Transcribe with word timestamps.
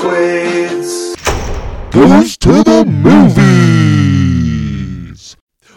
Quaid's. 0.00 1.14
goes 1.90 2.36
to 2.38 2.62
the 2.62 2.86
movies. 2.86 4.46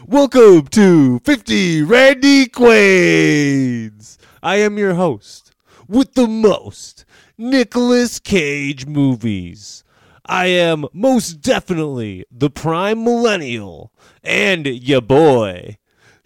Welcome 0.07 0.67
to 0.67 1.19
50 1.19 1.83
Randy 1.83 2.47
Quaid's. 2.47 4.17
I 4.41 4.55
am 4.61 4.77
your 4.77 4.93
host 4.93 5.51
with 5.89 6.13
the 6.13 6.27
most 6.27 7.03
Nicholas 7.37 8.19
Cage 8.19 8.85
movies. 8.85 9.83
I 10.25 10.45
am 10.45 10.85
most 10.93 11.41
definitely 11.41 12.23
the 12.31 12.49
prime 12.49 13.03
millennial 13.03 13.91
and 14.23 14.65
ya 14.65 15.01
boy, 15.01 15.79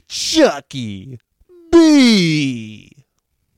Tzhukie 0.08 1.18
B. 1.72 2.98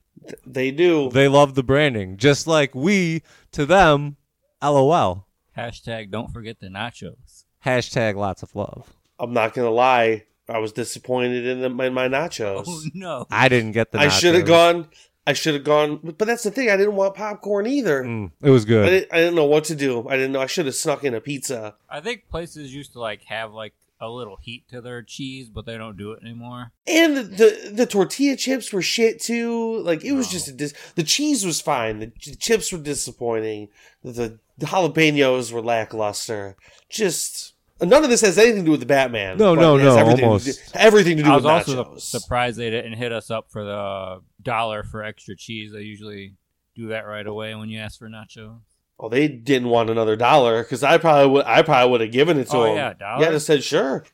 They 0.46 0.70
do. 0.70 1.10
They 1.10 1.28
love 1.28 1.54
the 1.54 1.62
branding, 1.62 2.16
just 2.16 2.46
like 2.46 2.74
we 2.74 3.22
to 3.52 3.66
them. 3.66 4.16
LOL. 4.62 5.26
Hashtag 5.56 6.10
don't 6.10 6.32
forget 6.32 6.58
the 6.58 6.68
nachos. 6.68 7.44
Hashtag 7.64 8.16
lots 8.16 8.42
of 8.42 8.56
love. 8.56 8.94
I'm 9.20 9.32
not 9.34 9.52
gonna 9.52 9.70
lie. 9.70 10.24
I 10.48 10.58
was 10.58 10.72
disappointed 10.72 11.46
in, 11.46 11.60
the, 11.60 11.66
in 11.84 11.92
my 11.92 12.08
nachos. 12.08 12.64
Oh 12.66 12.82
no. 12.94 13.26
I 13.30 13.48
didn't 13.50 13.72
get 13.72 13.92
the. 13.92 13.98
I 13.98 14.08
should 14.08 14.34
have 14.34 14.46
gone. 14.46 14.88
I 15.26 15.34
should 15.34 15.52
have 15.54 15.64
gone. 15.64 16.00
But 16.02 16.26
that's 16.26 16.44
the 16.44 16.50
thing. 16.50 16.70
I 16.70 16.78
didn't 16.78 16.96
want 16.96 17.14
popcorn 17.14 17.66
either. 17.66 18.04
Mm, 18.04 18.30
it 18.40 18.48
was 18.48 18.64
I 18.64 18.68
good. 18.68 18.86
didn't, 18.86 19.12
I 19.12 19.16
didn't 19.18 19.34
know 19.34 19.44
what 19.44 19.64
to 19.64 19.74
do. 19.74 20.08
I 20.08 20.16
didn't 20.16 20.32
know. 20.32 20.40
I 20.40 20.46
should 20.46 20.64
have 20.64 20.74
snuck 20.74 21.04
in 21.04 21.12
a 21.12 21.20
pizza. 21.20 21.74
I 21.90 22.00
think 22.00 22.30
places 22.30 22.74
used 22.74 22.92
to 22.92 23.00
like 23.00 23.24
have 23.24 23.52
like 23.52 23.74
a 24.00 24.08
little 24.08 24.36
heat 24.40 24.68
to 24.68 24.80
their 24.80 25.02
cheese, 25.02 25.48
but 25.48 25.66
they 25.66 25.76
don't 25.76 25.96
do 25.96 26.12
it 26.12 26.22
anymore. 26.22 26.72
And 26.86 27.16
the 27.16 27.22
the, 27.22 27.70
the 27.72 27.86
tortilla 27.86 28.36
chips 28.36 28.72
were 28.72 28.82
shit 28.82 29.20
too. 29.20 29.78
Like 29.80 30.04
it 30.04 30.12
was 30.12 30.26
No. 30.28 30.32
just 30.32 30.48
a 30.48 30.52
dis- 30.52 30.74
the 30.94 31.02
cheese 31.02 31.44
was 31.44 31.60
fine. 31.60 31.98
The 32.00 32.06
ch- 32.08 32.38
chips 32.38 32.72
were 32.72 32.78
disappointing. 32.78 33.68
The, 34.04 34.38
the 34.56 34.66
jalapenos 34.66 35.52
were 35.52 35.62
lackluster. 35.62 36.56
Just 36.88 37.54
none 37.80 38.04
of 38.04 38.10
this 38.10 38.20
has 38.22 38.38
anything 38.38 38.60
to 38.62 38.64
do 38.66 38.70
with 38.72 38.80
the 38.80 38.86
Batman. 38.86 39.36
No, 39.38 39.54
no, 39.54 39.76
no, 39.76 39.96
Everything 39.96 40.24
almost. 40.24 40.46
To 40.46 40.52
do, 40.52 40.58
everything 40.74 41.16
to 41.18 41.22
do 41.24 41.30
I 41.30 41.36
with 41.36 41.44
was 41.44 41.68
also 41.68 41.84
nachos. 41.84 42.00
surprised 42.02 42.56
they 42.58 42.70
didn't 42.70 42.94
hit 42.94 43.12
us 43.12 43.30
up 43.30 43.50
for 43.50 43.64
the 43.64 44.20
dollar 44.42 44.82
for 44.84 45.02
extra 45.02 45.36
cheese. 45.36 45.72
They 45.72 45.80
usually 45.82 46.34
do 46.76 46.88
that 46.88 47.06
right 47.06 47.26
away 47.26 47.54
when 47.56 47.68
you 47.68 47.78
ask 47.80 47.98
for 47.98 48.08
nachos. 48.08 48.60
Oh, 49.00 49.08
they 49.08 49.28
didn't 49.28 49.68
want 49.68 49.90
another 49.90 50.16
dollar 50.16 50.62
because 50.62 50.82
I 50.82 50.98
probably 50.98 51.30
would. 51.32 51.44
I 51.46 51.62
probably 51.62 51.90
would 51.92 52.00
have 52.00 52.10
given 52.12 52.38
it 52.38 52.48
to 52.50 52.56
Oh, 52.56 52.64
them. 52.64 52.74
yeah, 52.76 52.92
dollar? 52.94 53.22
Yeah, 53.24 53.30
I 53.34 53.38
said 53.38 53.62
sure. 53.62 54.04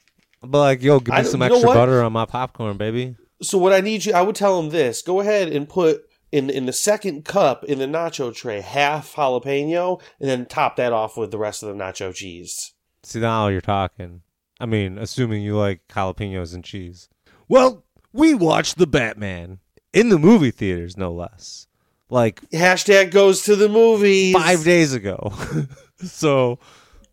But 0.42 0.58
like, 0.58 0.82
yo, 0.82 1.00
give 1.00 1.14
me 1.14 1.22
don't- 1.22 1.30
some 1.30 1.42
extra 1.42 1.68
butter 1.68 2.02
on 2.02 2.12
my 2.12 2.26
popcorn, 2.26 2.76
baby. 2.76 3.16
So 3.42 3.56
what 3.58 3.72
I 3.72 3.80
need 3.80 4.04
you, 4.04 4.12
I 4.12 4.22
would 4.22 4.36
tell 4.36 4.60
them 4.60 4.70
this: 4.70 5.00
go 5.02 5.20
ahead 5.20 5.48
and 5.48 5.68
put 5.68 6.02
in 6.30 6.50
in 6.50 6.66
the 6.66 6.72
second 6.72 7.24
cup 7.24 7.64
in 7.64 7.78
the 7.78 7.86
nacho 7.86 8.34
tray 8.34 8.60
half 8.60 9.14
jalapeno, 9.14 10.00
and 10.20 10.28
then 10.28 10.44
top 10.46 10.76
that 10.76 10.92
off 10.92 11.16
with 11.16 11.30
the 11.30 11.38
rest 11.38 11.62
of 11.62 11.68
the 11.70 11.82
nacho 11.82 12.14
cheese. 12.14 12.72
See 13.02 13.20
now 13.20 13.48
you're 13.48 13.60
talking. 13.62 14.20
I 14.60 14.66
mean, 14.66 14.98
assuming 14.98 15.42
you 15.42 15.56
like 15.56 15.80
jalapenos 15.88 16.54
and 16.54 16.62
cheese. 16.64 17.08
Well, 17.48 17.84
we 18.12 18.34
watched 18.34 18.78
the 18.78 18.86
Batman 18.86 19.58
in 19.92 20.08
the 20.10 20.18
movie 20.18 20.50
theaters, 20.50 20.96
no 20.96 21.12
less. 21.12 21.66
Like 22.10 22.40
Hashtag 22.50 23.10
goes 23.10 23.42
to 23.44 23.56
the 23.56 23.68
movies. 23.68 24.34
five 24.34 24.62
days 24.64 24.92
ago. 24.92 25.32
so, 26.04 26.58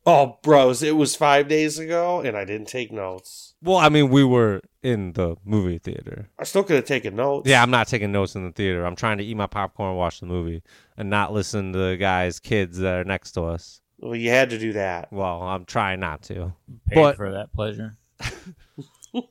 Oh, 0.05 0.39
bros, 0.41 0.81
it 0.81 0.95
was 0.95 1.15
five 1.15 1.47
days 1.47 1.77
ago, 1.77 2.21
and 2.21 2.35
I 2.35 2.43
didn't 2.43 2.67
take 2.67 2.91
notes. 2.91 3.53
well, 3.61 3.77
I 3.77 3.89
mean, 3.89 4.09
we 4.09 4.23
were 4.23 4.61
in 4.81 5.13
the 5.13 5.35
movie 5.45 5.77
theater. 5.77 6.27
I 6.39 6.43
still 6.43 6.63
could 6.63 6.77
have 6.77 6.85
taken 6.85 7.15
notes. 7.15 7.47
Yeah, 7.47 7.61
I'm 7.61 7.69
not 7.69 7.87
taking 7.87 8.11
notes 8.11 8.33
in 8.35 8.43
the 8.43 8.51
theater. 8.51 8.83
I'm 8.83 8.95
trying 8.95 9.19
to 9.19 9.23
eat 9.23 9.37
my 9.37 9.45
popcorn, 9.45 9.95
watch 9.95 10.19
the 10.19 10.25
movie, 10.25 10.63
and 10.97 11.11
not 11.11 11.31
listen 11.33 11.71
to 11.73 11.77
the 11.77 11.97
guys, 11.97 12.39
kids 12.39 12.79
that 12.79 12.95
are 12.95 13.03
next 13.03 13.33
to 13.33 13.43
us. 13.43 13.79
Well, 13.99 14.15
you 14.15 14.31
had 14.31 14.49
to 14.49 14.57
do 14.57 14.73
that. 14.73 15.13
Well, 15.13 15.43
I'm 15.43 15.65
trying 15.65 15.99
not 15.99 16.23
to. 16.23 16.53
Paid 16.89 16.95
But- 16.95 17.15
for 17.17 17.31
that 17.31 17.53
pleasure. 17.53 17.95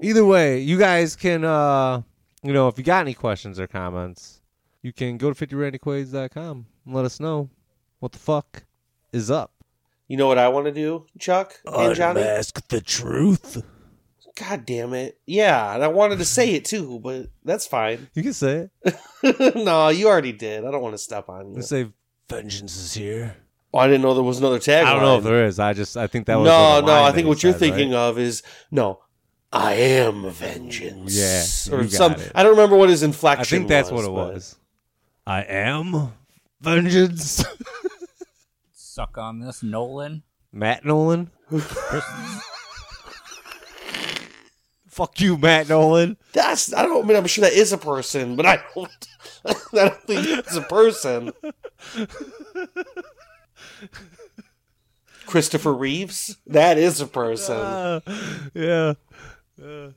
Either 0.00 0.24
way, 0.24 0.60
you 0.60 0.78
guys 0.78 1.16
can, 1.16 1.44
uh, 1.44 2.02
you 2.44 2.52
know, 2.52 2.68
if 2.68 2.78
you 2.78 2.84
got 2.84 3.00
any 3.00 3.14
questions 3.14 3.58
or 3.58 3.66
comments, 3.66 4.37
you 4.82 4.92
can 4.92 5.16
go 5.18 5.32
to 5.32 5.46
50randyquaids.com 5.46 6.66
and 6.86 6.94
let 6.94 7.04
us 7.04 7.20
know 7.20 7.50
what 7.98 8.12
the 8.12 8.18
fuck 8.18 8.64
is 9.12 9.30
up. 9.30 9.52
You 10.06 10.16
know 10.16 10.26
what 10.26 10.38
I 10.38 10.48
want 10.48 10.66
to 10.66 10.72
do, 10.72 11.06
Chuck 11.18 11.60
and 11.66 11.94
Johnny? 11.94 12.22
Ask 12.22 12.66
the 12.68 12.80
truth. 12.80 13.62
God 14.36 14.64
damn 14.64 14.94
it! 14.94 15.18
Yeah, 15.26 15.74
and 15.74 15.82
I 15.82 15.88
wanted 15.88 16.18
to 16.18 16.24
say 16.24 16.54
it 16.54 16.64
too, 16.64 17.00
but 17.00 17.26
that's 17.44 17.66
fine. 17.66 18.08
You 18.14 18.22
can 18.22 18.32
say 18.32 18.70
it. 18.84 19.56
no, 19.56 19.88
you 19.88 20.06
already 20.06 20.32
did. 20.32 20.64
I 20.64 20.70
don't 20.70 20.80
want 20.80 20.94
to 20.94 20.98
step 20.98 21.28
on 21.28 21.50
you. 21.50 21.56
You 21.56 21.62
say 21.62 21.90
vengeance 22.28 22.76
is 22.76 22.94
here. 22.94 23.36
Oh, 23.74 23.78
I 23.78 23.86
didn't 23.86 24.02
know 24.02 24.14
there 24.14 24.22
was 24.22 24.38
another 24.38 24.60
tag. 24.60 24.86
I 24.86 24.94
don't 24.94 25.02
know 25.02 25.18
if 25.18 25.24
there 25.24 25.44
is. 25.44 25.58
I 25.58 25.72
just 25.72 25.96
I 25.96 26.06
think 26.06 26.26
that 26.26 26.36
was 26.36 26.46
no, 26.46 26.76
like 26.76 26.84
no. 26.84 27.02
I 27.02 27.12
think 27.12 27.26
what 27.26 27.42
you're 27.42 27.52
said, 27.52 27.58
thinking 27.60 27.90
right? 27.90 27.98
of 27.98 28.18
is 28.18 28.42
no. 28.70 29.00
I 29.52 29.74
am 29.74 30.30
vengeance. 30.30 31.16
Yeah, 31.16 31.74
or 31.76 31.82
you 31.82 31.90
got 31.90 31.96
some. 31.96 32.12
it. 32.12 32.32
I 32.34 32.42
don't 32.42 32.52
remember 32.52 32.76
what 32.76 32.90
his 32.90 33.02
inflection. 33.02 33.40
I 33.40 33.44
think 33.44 33.68
that's 33.68 33.90
what 33.90 34.04
it 34.04 34.14
but- 34.14 34.34
was. 34.34 34.56
I 35.28 35.42
am 35.42 36.14
vengeance. 36.58 37.44
Suck 38.72 39.18
on 39.18 39.40
this, 39.40 39.62
Nolan. 39.62 40.22
Matt 40.50 40.86
Nolan. 40.86 41.30
Fuck 44.88 45.20
you, 45.20 45.36
Matt 45.36 45.68
Nolan. 45.68 46.16
That's. 46.32 46.72
I 46.72 46.80
don't 46.80 47.04
I 47.04 47.06
mean. 47.06 47.18
I'm 47.18 47.26
sure 47.26 47.42
that 47.42 47.52
is 47.52 47.74
a 47.74 47.78
person, 47.78 48.36
but 48.36 48.46
I 48.46 48.62
don't. 48.74 49.08
I 49.44 49.52
don't 49.74 50.02
think 50.04 50.26
it's 50.28 50.56
a 50.56 50.62
person. 50.62 51.32
Christopher 55.26 55.74
Reeves. 55.74 56.38
That 56.46 56.78
is 56.78 57.02
a 57.02 57.06
person. 57.06 57.58
Ah, 57.60 58.00
yeah. 58.54 58.94
Uh, 59.62 59.90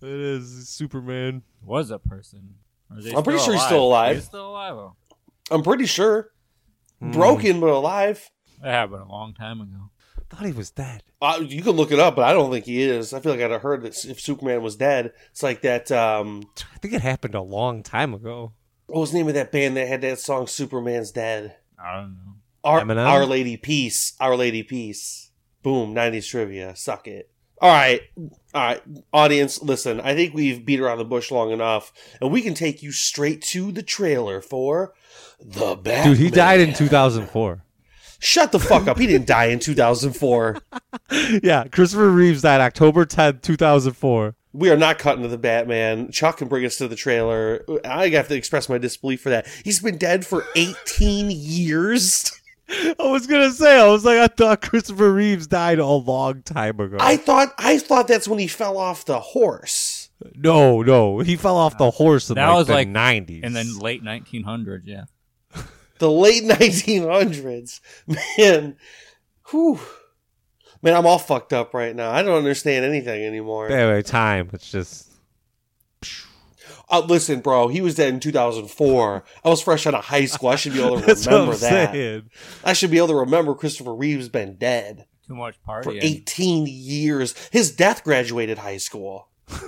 it 0.00 0.08
is 0.08 0.66
Superman. 0.70 1.42
Was 1.62 1.90
a 1.90 1.98
person. 1.98 2.54
Or 2.92 2.98
is 2.98 3.04
he 3.06 3.12
I'm 3.14 3.22
pretty 3.22 3.40
sure 3.40 3.54
he's 3.54 3.62
still 3.64 3.84
alive. 3.84 4.16
He's 4.16 4.24
still 4.24 4.50
alive. 4.50 4.74
Oh, 4.74 4.96
I'm 5.50 5.62
pretty 5.62 5.86
sure. 5.86 6.30
Hmm. 7.00 7.12
Broken 7.12 7.60
but 7.60 7.70
alive. 7.70 8.30
that 8.62 8.70
happened 8.70 9.02
a 9.02 9.08
long 9.08 9.34
time 9.34 9.60
ago. 9.60 9.90
I 10.18 10.36
Thought 10.36 10.46
he 10.46 10.52
was 10.52 10.70
dead. 10.70 11.02
Uh, 11.20 11.40
you 11.46 11.62
can 11.62 11.72
look 11.72 11.92
it 11.92 11.98
up, 11.98 12.16
but 12.16 12.24
I 12.24 12.32
don't 12.32 12.50
think 12.50 12.64
he 12.64 12.82
is. 12.82 13.12
I 13.12 13.20
feel 13.20 13.32
like 13.32 13.40
I'd 13.42 13.50
have 13.50 13.62
heard 13.62 13.82
that 13.82 14.04
if 14.06 14.18
Superman 14.20 14.62
was 14.62 14.76
dead, 14.76 15.12
it's 15.30 15.42
like 15.42 15.60
that. 15.62 15.92
Um, 15.92 16.44
I 16.74 16.78
think 16.78 16.94
it 16.94 17.02
happened 17.02 17.34
a 17.34 17.42
long 17.42 17.82
time 17.82 18.14
ago. 18.14 18.52
what 18.86 19.00
was 19.00 19.12
the 19.12 19.18
name 19.18 19.28
of 19.28 19.34
that 19.34 19.52
band 19.52 19.76
that 19.76 19.88
had 19.88 20.00
that 20.02 20.20
song 20.20 20.46
"Superman's 20.46 21.10
Dead"? 21.10 21.56
I 21.78 21.96
don't 22.00 22.12
know. 22.12 22.34
Our, 22.64 22.98
Our 22.98 23.26
Lady 23.26 23.56
Peace. 23.56 24.14
Our 24.20 24.36
Lady 24.36 24.62
Peace. 24.62 25.32
Boom. 25.62 25.94
'90s 25.94 26.28
trivia. 26.28 26.76
Suck 26.76 27.08
it. 27.08 27.30
All 27.62 27.70
right, 27.70 28.02
all 28.16 28.60
right, 28.60 28.82
audience. 29.12 29.62
Listen, 29.62 30.00
I 30.00 30.16
think 30.16 30.34
we've 30.34 30.66
beat 30.66 30.80
around 30.80 30.98
the 30.98 31.04
bush 31.04 31.30
long 31.30 31.52
enough, 31.52 31.92
and 32.20 32.32
we 32.32 32.42
can 32.42 32.54
take 32.54 32.82
you 32.82 32.90
straight 32.90 33.40
to 33.42 33.70
the 33.70 33.84
trailer 33.84 34.40
for 34.40 34.94
the 35.38 35.76
Batman. 35.76 36.08
Dude, 36.08 36.18
he 36.18 36.28
died 36.28 36.58
in 36.58 36.74
2004. 36.74 37.62
Shut 38.18 38.50
the 38.50 38.58
fuck 38.58 38.88
up. 38.88 38.98
He 38.98 39.06
didn't 39.06 39.28
die 39.28 39.46
in 39.46 39.60
2004. 39.60 40.58
yeah, 41.42 41.68
Christopher 41.68 42.10
Reeves 42.10 42.42
died 42.42 42.60
October 42.60 43.06
10th, 43.06 43.42
2004. 43.42 44.34
We 44.52 44.68
are 44.68 44.76
not 44.76 44.98
cutting 44.98 45.22
to 45.22 45.28
the 45.28 45.38
Batman. 45.38 46.10
Chuck 46.10 46.38
can 46.38 46.48
bring 46.48 46.64
us 46.64 46.76
to 46.78 46.88
the 46.88 46.96
trailer. 46.96 47.64
I 47.84 48.08
have 48.08 48.26
to 48.26 48.34
express 48.34 48.68
my 48.68 48.78
disbelief 48.78 49.22
for 49.22 49.30
that. 49.30 49.46
He's 49.64 49.80
been 49.80 49.98
dead 49.98 50.26
for 50.26 50.44
18 50.56 51.30
years. 51.30 52.32
I 52.68 52.94
was 52.98 53.26
gonna 53.26 53.50
say, 53.52 53.78
I 53.80 53.86
was 53.88 54.04
like, 54.04 54.18
I 54.18 54.28
thought 54.28 54.62
Christopher 54.62 55.12
Reeves 55.12 55.46
died 55.46 55.78
a 55.78 55.86
long 55.86 56.42
time 56.42 56.80
ago. 56.80 56.96
I 57.00 57.16
thought 57.16 57.52
I 57.58 57.78
thought 57.78 58.08
that's 58.08 58.26
when 58.28 58.38
he 58.38 58.46
fell 58.46 58.78
off 58.78 59.04
the 59.04 59.20
horse. 59.20 60.10
no, 60.36 60.82
no, 60.82 61.18
he 61.18 61.36
fell 61.36 61.56
off 61.56 61.76
the 61.78 61.90
horse 61.90 62.30
in 62.30 62.36
That 62.36 62.48
like 62.48 62.56
was 62.56 62.66
the 62.68 62.72
like- 62.74 62.88
90s. 62.88 63.40
And 63.42 63.54
then 63.54 63.78
late 63.78 64.02
1900s, 64.02 64.82
yeah. 64.84 65.04
The 65.98 66.10
late 66.10 66.44
1900s. 66.44 67.80
Man. 68.38 68.76
Whew. 69.50 69.78
Man, 70.80 70.94
I'm 70.96 71.06
all 71.06 71.18
fucked 71.18 71.52
up 71.52 71.74
right 71.74 71.94
now. 71.94 72.10
I 72.10 72.22
don't 72.22 72.36
understand 72.36 72.84
anything 72.84 73.24
anymore. 73.24 73.68
anyway, 73.70 74.02
time. 74.02 74.50
It's 74.52 74.70
just 74.70 75.11
Uh, 76.92 77.00
listen, 77.00 77.40
bro, 77.40 77.68
he 77.68 77.80
was 77.80 77.94
dead 77.94 78.12
in 78.12 78.20
2004. 78.20 79.24
I 79.44 79.48
was 79.48 79.62
fresh 79.62 79.86
out 79.86 79.94
of 79.94 80.04
high 80.04 80.26
school. 80.26 80.50
I 80.50 80.56
should 80.56 80.74
be 80.74 80.82
able 80.82 81.00
to 81.00 81.06
That's 81.06 81.24
what 81.26 81.34
I'm 81.34 81.40
remember 81.40 81.56
that. 81.56 81.92
saying. 81.92 82.30
I 82.62 82.74
should 82.74 82.90
be 82.90 82.98
able 82.98 83.08
to 83.08 83.14
remember 83.16 83.54
Christopher 83.54 83.94
Reeve's 83.94 84.28
been 84.28 84.56
dead 84.56 85.06
Too 85.26 85.34
much 85.34 85.60
party. 85.62 85.98
for 85.98 86.06
18 86.06 86.66
years. 86.68 87.34
His 87.50 87.74
death 87.74 88.04
graduated 88.04 88.58
high 88.58 88.76
school. 88.78 89.28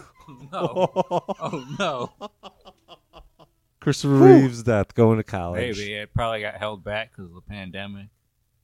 No. 0.51 0.91
Oh 0.97 1.67
no. 1.79 2.13
Christopher 3.81 4.15
Whew. 4.17 4.25
Reeve's 4.43 4.63
death 4.63 4.95
going 4.95 5.19
to 5.19 5.23
college. 5.23 5.77
Maybe 5.79 5.93
it 5.93 6.15
probably 6.15 6.41
got 6.41 6.55
held 6.55 6.83
back 6.83 7.11
because 7.11 7.27
of 7.31 7.35
the 7.35 7.43
pandemic. 7.43 8.07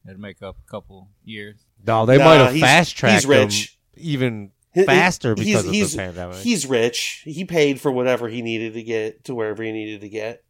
Had 0.06 0.12
to 0.12 0.18
make 0.18 0.40
up 0.42 0.56
a 0.66 0.70
couple 0.70 1.08
years. 1.22 1.56
No, 1.86 2.06
they 2.06 2.16
Nah, 2.16 2.24
might 2.24 2.34
have 2.36 2.58
fast 2.58 2.96
tracked 2.96 3.14
he's 3.16 3.26
rich. 3.26 3.78
him 3.94 4.02
even 4.02 4.50
He- 4.72 4.80
he- 4.80 4.86
faster 4.86 5.34
he's- 5.36 5.46
because 5.46 5.66
of 5.66 5.72
he's- 5.72 5.92
the 5.92 5.98
pandemic. 5.98 6.36
He's 6.38 6.66
rich. 6.66 7.22
He 7.24 7.44
paid 7.44 7.80
for 7.80 7.90
whatever 7.90 8.28
he 8.28 8.40
needed 8.42 8.74
to 8.74 8.82
get 8.82 9.24
to 9.24 9.34
wherever 9.34 9.62
he 9.62 9.72
needed 9.72 10.00
to 10.02 10.08
get. 10.08 10.44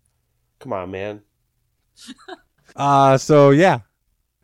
Come 0.58 0.72
on, 0.72 0.90
man. 0.90 1.22
Uh 2.76 3.18
so 3.18 3.50
yeah. 3.50 3.80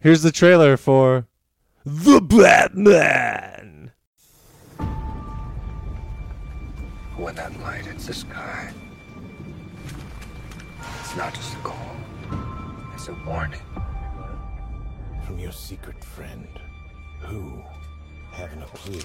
Here's 0.01 0.23
the 0.23 0.33
trailer 0.33 0.77
for 0.77 1.27
The 1.85 2.21
Batman. 2.21 3.93
When 7.17 7.35
that 7.37 7.59
light 7.61 7.87
hits 7.87 8.07
the 8.07 8.15
sky, 8.15 8.73
it's 11.01 11.17
not 11.17 11.35
just 11.35 11.55
a 11.55 11.57
call, 11.59 11.97
it's 12.95 13.09
a 13.09 13.15
warning. 13.27 13.61
From 15.25 15.39
your 15.39 15.53
secret 15.53 16.05
friend. 16.05 16.47
Who? 17.21 17.63
Haven't 18.33 18.63
a 18.63 18.67
clue. 18.67 19.01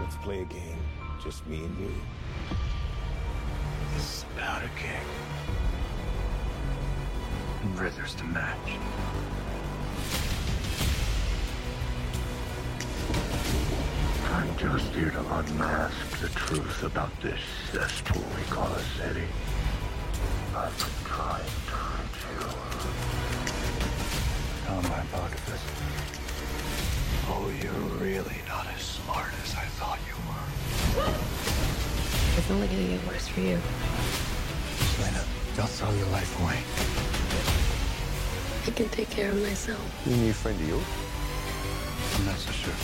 Let's 0.00 0.16
play 0.16 0.42
a 0.42 0.44
game. 0.44 0.78
Just 1.22 1.46
me 1.46 1.64
and 1.64 1.78
you. 1.78 1.92
This 3.94 4.02
is 4.04 4.24
about 4.34 4.62
a 4.62 4.68
king. 4.78 5.06
And 7.62 7.78
Rither's 7.78 8.14
to 8.14 8.24
match. 8.24 8.78
I'm 14.32 14.56
just 14.56 14.94
here 14.94 15.10
to 15.10 15.20
unmask 15.20 16.20
the 16.20 16.28
truth 16.28 16.82
about 16.82 17.10
this 17.20 17.40
cesspool 17.72 18.24
we 18.36 18.42
call 18.44 18.68
a 18.68 18.80
city. 18.96 19.24
I've 20.56 20.76
been 20.78 21.04
trying 21.04 21.44
to 21.66 21.76
reach 21.98 22.22
you. 22.30 22.46
Tell 24.66 24.82
my 24.82 24.88
hypothesis. 24.88 25.62
Oh, 27.28 27.52
you're 27.62 27.84
really 27.98 28.40
not 28.48 28.66
as 28.74 28.99
smart 29.12 29.32
as 29.42 29.54
I 29.54 29.66
thought 29.78 29.98
you 30.06 30.14
were. 30.28 31.14
It's 32.38 32.50
only 32.50 32.66
gonna 32.68 32.86
get 32.86 33.06
worse 33.06 33.26
for 33.28 33.40
you. 33.40 33.58
Selina, 34.94 35.24
don't 35.56 35.68
throw 35.68 35.90
your 35.94 36.06
life 36.08 36.30
away. 36.42 36.58
I 38.66 38.70
can 38.70 38.88
take 38.90 39.10
care 39.10 39.30
of 39.30 39.42
myself. 39.42 39.80
You 40.06 40.16
need 40.16 40.30
a 40.30 40.34
friend 40.34 40.60
of 40.60 40.68
yours? 40.68 40.84
I'm 42.16 42.26
not 42.26 42.38
so 42.38 42.52
sure. 42.52 42.74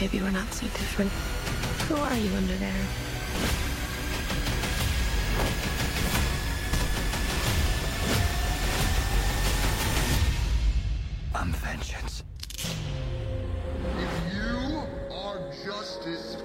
Maybe 0.00 0.20
we're 0.20 0.30
not 0.30 0.52
so 0.52 0.66
different. 0.66 1.10
Who 1.88 1.96
are 1.96 2.16
you 2.16 2.34
under 2.36 2.54
there? 2.54 2.72
I'm 11.34 11.52
vengeance. 11.52 12.22
Justice, 16.06 16.36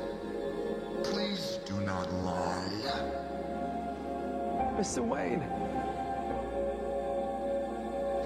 please 1.04 1.60
do 1.66 1.80
not 1.82 2.12
lie. 2.24 2.68
Mr. 4.78 5.06
Wayne. 5.06 5.42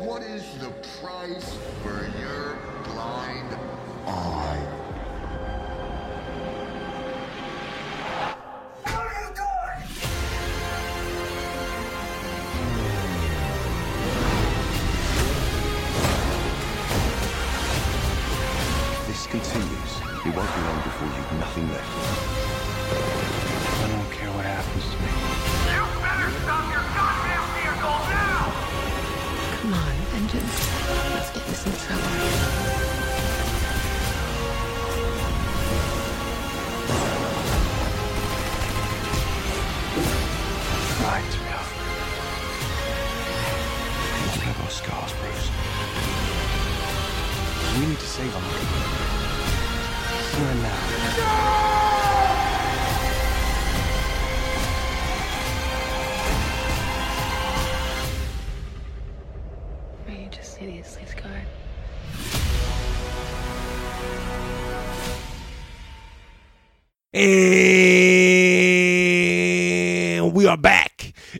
What 0.05 0.21
is 0.23 0.43
the 0.59 0.69
price 0.99 1.57
for 1.83 2.07
your 2.19 2.57
blind 2.83 3.57
eye? 4.07 4.84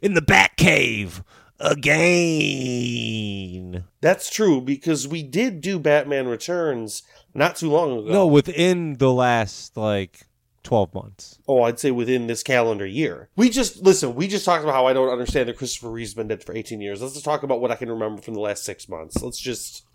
In 0.05 0.13
the 0.13 0.21
Bat 0.21 0.55
Cave 0.55 1.23
again. 2.55 3.85
That's 4.01 4.29
true 4.29 4.61
because 4.61 5.07
we 5.07 5.23
did 5.23 5.61
do 5.61 5.79
Batman 5.79 6.27
Returns 6.27 7.01
not 7.33 7.55
too 7.55 7.71
long 7.71 7.97
ago. 7.99 8.11
No, 8.11 8.27
within 8.27 8.97
the 8.97 9.11
last 9.11 9.75
like 9.75 10.27
12 10.63 10.93
months. 10.93 11.39
Oh, 11.47 11.63
I'd 11.63 11.79
say 11.79 11.89
within 11.91 12.27
this 12.27 12.43
calendar 12.43 12.85
year. 12.85 13.29
We 13.35 13.49
just 13.49 13.81
listen. 13.83 14.13
We 14.15 14.27
just 14.27 14.45
talked 14.45 14.63
about 14.63 14.75
how 14.75 14.85
I 14.85 14.93
don't 14.93 15.09
understand 15.09 15.49
that 15.49 15.57
Christopher 15.57 15.89
Reeve's 15.89 16.13
been 16.13 16.27
dead 16.27 16.43
for 16.43 16.55
18 16.55 16.81
years. 16.81 17.01
Let's 17.01 17.13
just 17.15 17.25
talk 17.25 17.41
about 17.43 17.59
what 17.61 17.71
I 17.71 17.75
can 17.75 17.89
remember 17.89 18.21
from 18.21 18.35
the 18.35 18.39
last 18.41 18.63
six 18.63 18.87
months. 18.87 19.21
Let's 19.21 19.39
just 19.39 19.85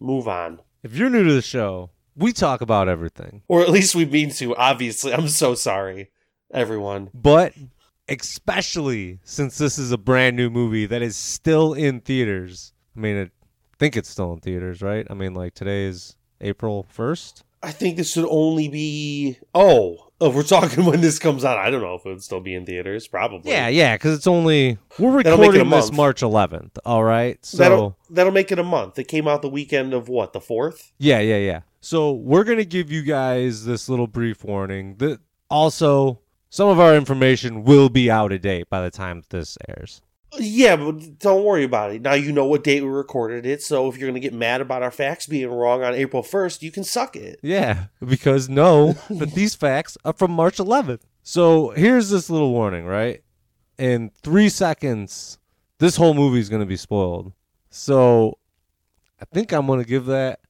move 0.00 0.28
on, 0.28 0.60
If 0.84 0.94
you're 0.94 1.10
new 1.10 1.24
to 1.24 1.32
the 1.32 1.42
show, 1.42 1.90
we 2.14 2.32
talk 2.32 2.60
about 2.60 2.88
everything. 2.88 3.42
or 3.48 3.62
at 3.62 3.70
least 3.70 3.96
we 3.96 4.04
mean 4.04 4.30
to. 4.30 4.54
Obviously, 4.54 5.12
I'm 5.12 5.26
so 5.26 5.56
sorry, 5.56 6.10
everyone. 6.54 7.10
But 7.12 7.54
especially 8.08 9.20
since 9.24 9.58
this 9.58 9.78
is 9.78 9.92
a 9.92 9.98
brand 9.98 10.36
new 10.36 10.50
movie 10.50 10.86
that 10.86 11.02
is 11.02 11.16
still 11.16 11.74
in 11.74 12.00
theaters. 12.00 12.72
I 12.96 13.00
mean, 13.00 13.16
I 13.18 13.30
think 13.78 13.96
it's 13.96 14.08
still 14.08 14.32
in 14.32 14.40
theaters, 14.40 14.82
right? 14.82 15.06
I 15.10 15.14
mean, 15.14 15.34
like 15.34 15.54
today 15.54 15.84
is 15.84 16.16
April 16.40 16.86
1st. 16.94 17.42
I 17.62 17.72
think 17.72 17.96
this 17.96 18.12
should 18.12 18.26
only 18.28 18.68
be. 18.68 19.38
Oh, 19.54 20.10
if 20.20 20.32
we're 20.32 20.44
talking 20.44 20.84
when 20.86 21.00
this 21.00 21.18
comes 21.18 21.44
out, 21.44 21.58
I 21.58 21.70
don't 21.70 21.80
know 21.80 21.94
if 21.94 22.06
it 22.06 22.08
would 22.10 22.22
still 22.22 22.40
be 22.40 22.54
in 22.54 22.64
theaters. 22.64 23.08
Probably. 23.08 23.50
Yeah, 23.50 23.66
yeah, 23.68 23.96
because 23.96 24.16
it's 24.16 24.28
only 24.28 24.78
we're 24.98 25.10
recording 25.10 25.68
this. 25.68 25.92
March 25.92 26.20
11th. 26.20 26.78
All 26.84 27.02
right, 27.02 27.44
so 27.44 27.56
that'll 27.56 27.96
that'll 28.10 28.32
make 28.32 28.52
it 28.52 28.60
a 28.60 28.64
month. 28.64 28.98
It 28.98 29.08
came 29.08 29.26
out 29.26 29.42
the 29.42 29.48
weekend 29.48 29.92
of 29.92 30.08
what 30.08 30.32
the 30.32 30.40
fourth. 30.40 30.92
yeah, 30.98 31.18
yeah, 31.18 31.38
yeah. 31.38 31.60
So 31.80 32.12
we're 32.12 32.44
gonna 32.44 32.64
give 32.64 32.92
you 32.92 33.02
guys 33.02 33.64
this 33.64 33.88
little 33.88 34.06
brief 34.06 34.44
warning. 34.44 34.96
That 34.98 35.20
also 35.50 36.20
some 36.50 36.68
of 36.68 36.80
our 36.80 36.94
information 36.94 37.64
will 37.64 37.88
be 37.88 38.10
out 38.10 38.32
of 38.32 38.40
date 38.40 38.68
by 38.70 38.82
the 38.82 38.90
time 38.90 39.22
this 39.30 39.56
airs. 39.68 40.00
Yeah, 40.38 40.76
but 40.76 41.18
don't 41.18 41.44
worry 41.44 41.64
about 41.64 41.92
it. 41.92 42.02
Now 42.02 42.12
you 42.12 42.32
know 42.32 42.44
what 42.44 42.62
date 42.64 42.82
we 42.82 42.88
recorded 42.88 43.46
it. 43.46 43.62
So 43.62 43.88
if 43.88 43.96
you're 43.96 44.08
gonna 44.08 44.20
get 44.20 44.34
mad 44.34 44.60
about 44.60 44.82
our 44.82 44.90
facts 44.90 45.26
being 45.26 45.50
wrong 45.50 45.82
on 45.82 45.94
April 45.94 46.22
first, 46.22 46.62
you 46.62 46.70
can 46.70 46.84
suck 46.84 47.16
it. 47.16 47.40
Yeah, 47.42 47.86
because 48.04 48.48
know 48.48 48.92
that 49.08 49.32
these 49.34 49.54
facts 49.56 49.96
are 50.04 50.12
from 50.12 50.32
March 50.32 50.58
11th. 50.58 51.00
So 51.22 51.70
here's 51.70 52.10
this 52.10 52.30
little 52.30 52.52
warning, 52.52 52.84
right? 52.84 53.22
In 53.78 54.10
three 54.22 54.48
seconds, 54.48 55.38
this 55.78 55.96
whole 55.96 56.14
movie 56.14 56.40
is 56.40 56.48
going 56.48 56.62
to 56.62 56.66
be 56.66 56.76
spoiled. 56.76 57.32
So 57.70 58.38
I 59.20 59.24
think 59.26 59.52
I'm 59.52 59.66
going 59.66 59.80
to 59.80 59.88
give 59.88 60.06
that 60.06 60.40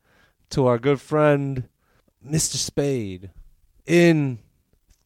to 0.50 0.66
our 0.66 0.78
good 0.78 1.00
friend, 1.00 1.68
Mr. 2.26 2.56
Spade, 2.56 3.30
in 3.86 4.38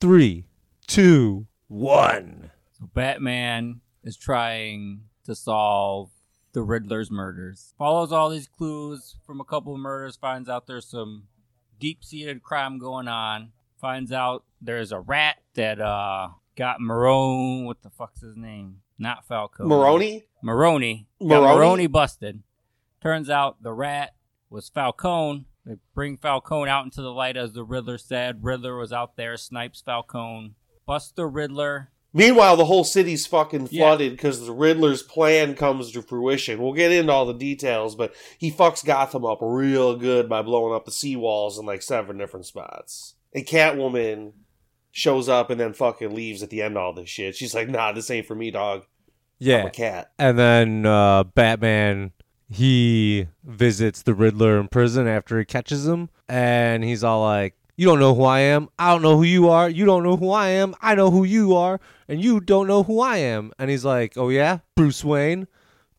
three, 0.01 0.45
two, 0.87 1.47
one. 1.69 2.51
So 2.79 2.89
Batman 2.95 3.81
is 4.05 4.17
trying 4.17 5.03
to 5.25 5.35
solve 5.35 6.11
the 6.53 6.63
Riddler's 6.63 7.11
murders. 7.11 7.75
Follows 7.79 8.13
all 8.13 8.29
these 8.29 8.47
clues 8.49 9.17
from 9.27 9.41
a 9.41 9.45
couple 9.45 9.75
of 9.75 9.81
murders, 9.81 10.17
finds 10.17 10.49
out 10.49 10.67
there's 10.67 10.87
some 10.87 11.25
deep 11.79 12.05
seated 12.05 12.43
crime 12.43 12.79
going 12.79 13.09
on. 13.09 13.53
Finds 13.81 14.13
out 14.13 14.45
there's 14.61 14.93
a 14.93 15.01
rat 15.01 15.39
that 15.55 15.81
uh 15.81 16.29
got 16.57 16.79
Marone. 16.81 17.65
What 17.65 17.83
the 17.83 17.91
fuck's 17.91 18.21
his 18.21 18.37
name? 18.37 18.83
Not 18.99 19.27
Falco. 19.27 19.67
Maroni? 19.67 20.25
Maroni. 20.43 21.09
Got 21.21 21.29
Maroni? 21.29 21.57
Maroni 21.57 21.87
busted. 21.89 22.43
Turns 23.03 23.29
out 23.29 23.63
the 23.63 23.73
rat 23.73 24.15
was 24.49 24.69
Falcone. 24.69 25.47
They 25.67 25.77
bring 25.95 26.17
Falcone 26.17 26.71
out 26.71 26.85
into 26.85 27.03
the 27.03 27.13
light 27.13 27.37
as 27.37 27.53
the 27.53 27.65
Riddler 27.65 27.99
said. 27.99 28.45
Riddler 28.45 28.77
was 28.77 28.93
out 28.93 29.17
there, 29.17 29.37
snipes 29.37 29.81
Falcone, 29.81 30.55
busts 30.87 31.13
the 31.13 31.27
Riddler. 31.27 31.91
Meanwhile, 32.15 32.57
the 32.59 32.67
whole 32.67 32.85
city's 32.85 33.27
fucking 33.27 33.69
flooded 33.69 34.13
because 34.13 34.45
the 34.45 34.53
Riddler's 34.53 35.03
plan 35.03 35.55
comes 35.55 35.91
to 35.93 36.03
fruition. 36.03 36.61
We'll 36.61 36.75
get 36.75 36.93
into 36.93 37.11
all 37.11 37.25
the 37.25 37.33
details, 37.33 37.95
but 37.95 38.15
he 38.37 38.51
fucks 38.51 38.85
Gotham 38.85 39.25
up 39.25 39.39
real 39.41 39.97
good 39.97 40.29
by 40.29 40.43
blowing 40.43 40.75
up 40.75 40.85
the 40.85 40.91
seawalls 40.91 41.59
in 41.59 41.65
like 41.65 41.81
seven 41.81 42.19
different 42.19 42.45
spots. 42.45 43.15
And 43.35 43.47
Catwoman 43.47 44.33
shows 44.91 45.27
up 45.31 45.49
and 45.49 45.59
then 45.59 45.73
fucking 45.73 46.15
leaves 46.15 46.43
at 46.43 46.51
the 46.51 46.61
end 46.61 46.77
of 46.77 46.83
all 46.83 46.93
this 46.93 47.09
shit. 47.09 47.35
She's 47.35 47.55
like, 47.55 47.71
nah, 47.71 47.93
this 47.93 48.11
ain't 48.11 48.27
for 48.27 48.35
me, 48.35 48.51
dog. 48.51 48.81
I'm 48.83 48.87
Yeah. 49.39 49.65
a 49.65 49.71
cat. 49.71 50.13
And 50.19 50.39
then 50.39 50.85
uh, 50.85 51.25
Batman, 51.25 52.13
he 52.51 53.29
visits 53.43 54.03
the 54.03 54.13
Riddler 54.13 54.61
in 54.61 54.69
prison 54.69 55.09
after 55.09 55.39
he 55.39 55.47
catches 55.47 55.87
him. 55.87 56.11
And 56.29 56.85
he's 56.85 57.03
all 57.03 57.23
like, 57.23 57.55
You 57.77 57.87
don't 57.87 57.99
know 58.01 58.15
who 58.15 58.25
I 58.25 58.41
am. 58.41 58.69
I 58.79 58.91
don't 58.91 59.03
know 59.03 59.17
who 59.17 59.23
you 59.23 59.49
are. 59.49 59.69
You 59.69 59.85
don't 59.87 60.03
know 60.03 60.17
who 60.17 60.31
I 60.31 60.49
am. 60.49 60.75
I 60.81 60.95
know 60.95 61.11
who 61.11 61.25
you 61.25 61.55
are. 61.57 61.81
And 62.07 62.23
you 62.23 62.39
don't 62.41 62.67
know 62.67 62.83
who 62.83 63.01
I 63.01 63.17
am. 63.19 63.53
And 63.59 63.71
he's 63.71 63.85
like, 63.85 64.13
Oh, 64.17 64.29
yeah? 64.29 64.59
Bruce 64.77 65.03
Wayne? 65.05 65.49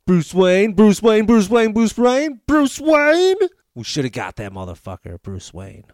Bruce 0.05 0.33
Wayne? 0.33 0.73
Bruce 0.73 1.01
Wayne? 1.01 1.25
Bruce 1.25 1.49
Wayne? 1.49 1.73
Bruce 1.73 1.97
Wayne? 1.97 2.41
Bruce 2.45 2.79
Wayne? 2.79 3.37
We 3.75 3.83
should 3.83 4.03
have 4.05 4.13
got 4.13 4.35
that 4.35 4.51
motherfucker, 4.53 5.21
Bruce 5.21 5.53
Wayne. 5.53 5.85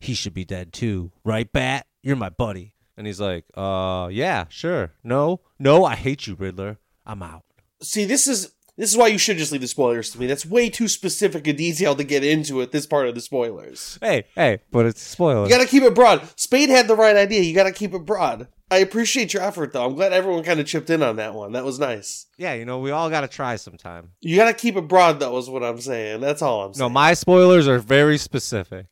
He 0.00 0.14
should 0.14 0.34
be 0.34 0.44
dead 0.44 0.72
too. 0.72 1.10
Right, 1.24 1.50
Bat? 1.50 1.86
You're 2.02 2.16
my 2.16 2.28
buddy. 2.28 2.74
And 2.96 3.06
he's 3.06 3.20
like, 3.20 3.44
Uh, 3.54 4.08
yeah, 4.12 4.44
sure. 4.48 4.92
No, 5.02 5.40
no, 5.58 5.84
I 5.84 5.96
hate 5.96 6.26
you, 6.28 6.36
Riddler. 6.36 6.78
I'm 7.04 7.22
out. 7.22 7.42
See, 7.82 8.04
this 8.04 8.28
is 8.28 8.53
this 8.76 8.90
is 8.90 8.96
why 8.96 9.06
you 9.06 9.18
should 9.18 9.36
just 9.36 9.52
leave 9.52 9.60
the 9.60 9.68
spoilers 9.68 10.10
to 10.10 10.20
me. 10.20 10.26
That's 10.26 10.44
way 10.44 10.68
too 10.68 10.88
specific 10.88 11.46
a 11.46 11.52
detail 11.52 11.94
to 11.94 12.04
get 12.04 12.24
into 12.24 12.60
at 12.60 12.72
this 12.72 12.86
part 12.86 13.08
of 13.08 13.14
the 13.14 13.20
spoilers. 13.20 13.98
Hey, 14.00 14.24
hey, 14.34 14.60
but 14.70 14.86
it's 14.86 15.04
a 15.04 15.08
spoiler. 15.08 15.44
You 15.44 15.50
gotta 15.50 15.66
keep 15.66 15.82
it 15.82 15.94
broad. 15.94 16.22
Spade 16.38 16.70
had 16.70 16.88
the 16.88 16.96
right 16.96 17.16
idea. 17.16 17.42
You 17.42 17.54
gotta 17.54 17.72
keep 17.72 17.94
it 17.94 18.04
broad. 18.04 18.48
I 18.70 18.78
appreciate 18.78 19.32
your 19.32 19.42
effort, 19.42 19.72
though. 19.72 19.84
I'm 19.84 19.94
glad 19.94 20.12
everyone 20.12 20.42
kind 20.42 20.58
of 20.58 20.66
chipped 20.66 20.90
in 20.90 21.02
on 21.02 21.16
that 21.16 21.34
one. 21.34 21.52
That 21.52 21.64
was 21.64 21.78
nice. 21.78 22.26
yeah, 22.38 22.54
you 22.54 22.64
know, 22.64 22.80
we 22.80 22.90
all 22.90 23.10
got 23.10 23.20
to 23.20 23.28
try 23.28 23.54
sometime. 23.56 24.10
You 24.20 24.36
gotta 24.36 24.54
keep 24.54 24.74
it 24.76 24.88
broad, 24.88 25.20
though, 25.20 25.36
is 25.38 25.48
what 25.48 25.62
I'm 25.62 25.80
saying. 25.80 26.20
That's 26.20 26.42
all 26.42 26.64
I'm 26.64 26.74
saying. 26.74 26.84
No, 26.84 26.88
my 26.92 27.14
spoilers 27.14 27.68
are 27.68 27.78
very 27.78 28.18
specific, 28.18 28.86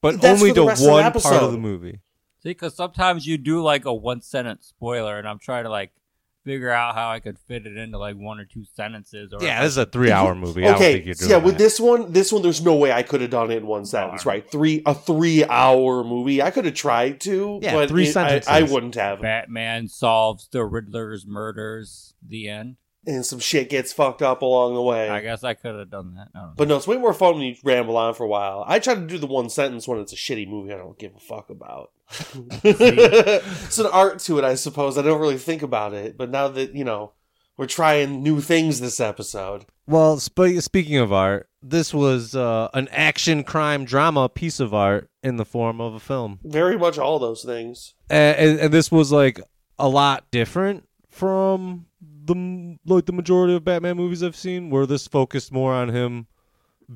but 0.00 0.20
That's 0.20 0.40
only 0.40 0.54
to 0.54 0.68
rest 0.68 0.82
of 0.82 0.88
one 0.88 1.12
part 1.12 1.42
of 1.42 1.52
the 1.52 1.58
movie. 1.58 2.00
See, 2.42 2.50
because 2.50 2.74
sometimes 2.76 3.26
you 3.26 3.36
do 3.36 3.60
like 3.60 3.84
a 3.84 3.92
one 3.92 4.22
sentence 4.22 4.68
spoiler, 4.68 5.18
and 5.18 5.28
I'm 5.28 5.40
trying 5.40 5.64
to 5.64 5.70
like 5.70 5.90
figure 6.48 6.70
out 6.70 6.94
how 6.94 7.10
I 7.10 7.20
could 7.20 7.38
fit 7.38 7.66
it 7.66 7.76
into 7.76 7.98
like 7.98 8.16
one 8.16 8.40
or 8.40 8.44
two 8.44 8.64
sentences. 8.74 9.32
Or 9.32 9.42
Yeah, 9.44 9.62
this 9.62 9.72
is 9.72 9.76
a 9.76 9.86
three-hour 9.86 10.34
movie. 10.44 10.64
I 10.64 10.68
don't 10.68 10.76
okay, 10.76 10.92
think 10.94 11.04
you're 11.06 11.14
so 11.14 11.28
doing 11.28 11.30
yeah. 11.40 11.44
With 11.44 11.54
that. 11.54 11.58
this 11.64 11.78
one, 11.80 12.12
this 12.12 12.32
one, 12.32 12.42
there's 12.42 12.62
no 12.62 12.74
way 12.74 12.90
I 12.90 13.02
could 13.02 13.20
have 13.20 13.30
done 13.30 13.50
it 13.50 13.58
in 13.58 13.66
one 13.66 13.84
sentence, 13.84 14.24
right? 14.26 14.50
Three 14.50 14.82
a 14.86 14.94
three 14.94 15.44
hour 15.44 16.02
movie. 16.02 16.40
I 16.42 16.50
could 16.50 16.64
have 16.64 16.74
tried 16.74 17.20
to, 17.22 17.60
Yeah, 17.62 17.74
but 17.74 17.88
three 17.88 18.04
it- 18.04 18.08
I, 18.08 18.12
sentences. 18.12 18.48
I 18.48 18.62
wouldn't 18.62 18.94
have. 18.94 19.20
Batman 19.20 19.88
solves 19.88 20.48
the 20.50 20.64
Riddler's 20.64 21.26
murders. 21.26 22.14
The 22.26 22.48
end. 22.48 22.76
And 23.06 23.24
some 23.24 23.38
shit 23.38 23.70
gets 23.70 23.92
fucked 23.92 24.20
up 24.22 24.42
along 24.42 24.74
the 24.74 24.82
way. 24.82 25.08
I 25.08 25.20
guess 25.20 25.42
I 25.42 25.54
could 25.54 25.74
have 25.78 25.90
done 25.90 26.14
that. 26.16 26.28
I. 26.34 26.50
But 26.56 26.68
no, 26.68 26.76
it's 26.76 26.86
way 26.86 26.98
more 26.98 27.14
fun 27.14 27.34
when 27.36 27.42
you 27.44 27.54
ramble 27.64 27.96
on 27.96 28.12
for 28.14 28.24
a 28.24 28.28
while. 28.28 28.64
I 28.66 28.80
try 28.80 28.94
to 28.96 29.00
do 29.00 29.16
the 29.18 29.26
one 29.26 29.48
sentence 29.48 29.88
when 29.88 29.98
it's 29.98 30.12
a 30.12 30.16
shitty 30.16 30.46
movie 30.48 30.74
I 30.74 30.76
don't 30.76 30.98
give 30.98 31.14
a 31.16 31.20
fuck 31.20 31.48
about. 31.48 31.90
it's 32.64 33.78
an 33.78 33.86
art 33.86 34.18
to 34.20 34.38
it, 34.38 34.44
I 34.44 34.54
suppose. 34.54 34.96
I 34.98 35.02
don't 35.02 35.20
really 35.20 35.38
think 35.38 35.62
about 35.62 35.94
it. 35.94 36.16
But 36.16 36.30
now 36.30 36.48
that, 36.48 36.74
you 36.74 36.84
know, 36.84 37.12
we're 37.56 37.66
trying 37.66 38.22
new 38.22 38.40
things 38.40 38.80
this 38.80 39.00
episode. 39.00 39.66
Well, 39.86 40.18
sp- 40.20 40.60
speaking 40.60 40.96
of 40.96 41.12
art, 41.12 41.48
this 41.62 41.92
was 41.92 42.34
uh, 42.34 42.68
an 42.74 42.88
action 42.88 43.42
crime 43.42 43.84
drama 43.84 44.28
piece 44.28 44.60
of 44.60 44.72
art 44.74 45.10
in 45.22 45.36
the 45.36 45.44
form 45.44 45.80
of 45.80 45.94
a 45.94 46.00
film, 46.00 46.38
Very 46.44 46.78
much 46.78 46.98
all 46.98 47.18
those 47.18 47.42
things. 47.42 47.94
and, 48.08 48.36
and, 48.36 48.60
and 48.60 48.74
this 48.74 48.92
was 48.92 49.10
like 49.10 49.40
a 49.78 49.88
lot 49.88 50.30
different 50.30 50.86
from 51.08 51.86
the 52.24 52.78
like 52.86 53.06
the 53.06 53.12
majority 53.12 53.54
of 53.56 53.64
Batman 53.64 53.96
movies 53.96 54.22
I've 54.22 54.36
seen, 54.36 54.70
where 54.70 54.86
this 54.86 55.06
focused 55.08 55.50
more 55.52 55.72
on 55.72 55.88
him 55.88 56.26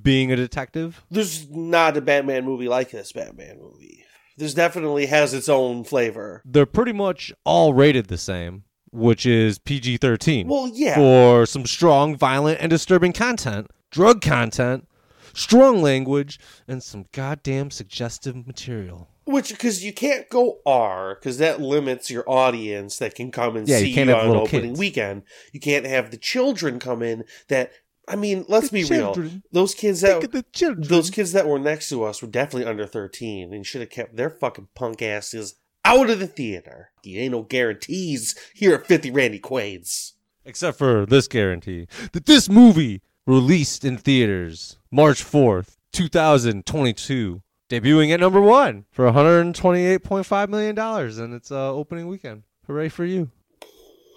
being 0.01 0.31
a 0.31 0.37
detective. 0.37 1.03
There's 1.11 1.49
not 1.51 1.97
a 1.97 2.01
Batman 2.01 2.45
movie 2.45 2.69
like 2.69 2.91
this 2.91 3.11
Batman 3.13 3.59
movie. 3.61 4.05
This 4.37 4.55
definitely 4.55 5.07
has 5.07 5.35
its 5.35 5.49
own 5.49 5.85
flavor. 5.85 6.43
They're 6.45 6.67
pretty 6.67 6.93
much 6.93 7.33
all 7.45 7.75
rated 7.75 8.07
the 8.09 8.19
same, 8.19 8.65
which 8.91 9.27
is 9.27 9.59
PG 9.59 9.99
thirteen. 9.99 10.49
Well, 10.49 10.71
yeah. 10.73 10.95
for 10.95 11.47
some 11.47 11.67
strong, 11.67 12.17
violent, 12.17 12.61
and 12.61 12.71
disturbing 12.71 13.13
content, 13.13 13.71
drug 13.91 14.21
content, 14.23 14.89
strong 15.35 15.83
language, 15.83 16.39
and 16.67 16.83
some 16.83 17.07
goddamn 17.13 17.71
suggestive 17.71 18.47
material. 18.47 19.09
Which, 19.25 19.51
because 19.51 19.85
you 19.85 19.93
can't 19.93 20.29
go 20.29 20.59
R, 20.67 21.15
because 21.15 21.39
that 21.39 21.61
limits 21.61 22.11
your 22.11 22.29
audience 22.29 22.99
that 22.99 23.15
can 23.15 23.31
come 23.31 23.57
and 23.57 23.69
Yeah, 23.69 23.79
you 23.79 23.95
see 23.95 24.01
you 24.01 24.09
have 24.09 24.31
on 24.31 24.37
opening 24.37 24.71
kids. 24.71 24.79
weekend. 24.81 25.23
You 25.53 25.61
can't 25.61 25.87
have 25.87 26.11
the 26.11 26.17
children 26.17 26.81
come 26.81 27.03
in 27.03 27.25
that, 27.47 27.71
I 28.09 28.17
mean, 28.17 28.45
let's 28.49 28.71
The 28.71 28.83
be 28.83 28.89
real. 28.89 29.15
Those 29.53 29.75
kids 29.75 30.01
Think 30.01 30.21
that, 30.21 30.27
of 30.27 30.33
the 30.33 30.45
children. 30.53 30.89
those 30.89 31.09
kids 31.11 31.33
that 31.33 31.47
were 31.47 31.59
next 31.59 31.89
to 31.91 32.03
us 32.05 32.21
were 32.21 32.29
definitely 32.29 32.69
under 32.69 32.87
13 32.87 33.53
and 33.53 33.65
should 33.65 33.81
have 33.81 33.91
kept 33.91 34.17
their 34.17 34.31
fucking 34.31 34.69
punk 34.75 35.03
asses 35.03 35.55
out 35.85 36.11
of 36.11 36.19
the 36.19 36.27
theater. 36.27 36.91
You 37.05 37.21
ain't 37.21 37.33
no 37.33 37.43
guarantees 37.43 38.35
here 38.55 38.75
at 38.75 38.87
50 38.87 39.11
Randy 39.13 39.39
Quaid's. 39.39 40.15
Except 40.45 40.77
for 40.77 41.07
this 41.07 41.29
guarantee 41.29 41.87
that 42.13 42.27
this 42.27 42.49
movie 42.49 43.03
released 43.27 43.85
in 43.85 43.97
theaters 43.97 44.79
March 44.91 45.25
4th, 45.25 45.77
2022, 45.93 47.43
debuting 47.71 48.11
at 48.13 48.21
number 48.21 48.41
one 48.41 48.85
for 48.91 49.05
$128.5 49.11 50.49
million 50.49 50.79
and 50.79 51.35
its 51.35 51.51
uh, 51.53 51.73
opening 51.73 52.09
weekend. 52.09 52.43
Hooray 52.67 52.89
for 52.89 53.05
you. 53.05 53.31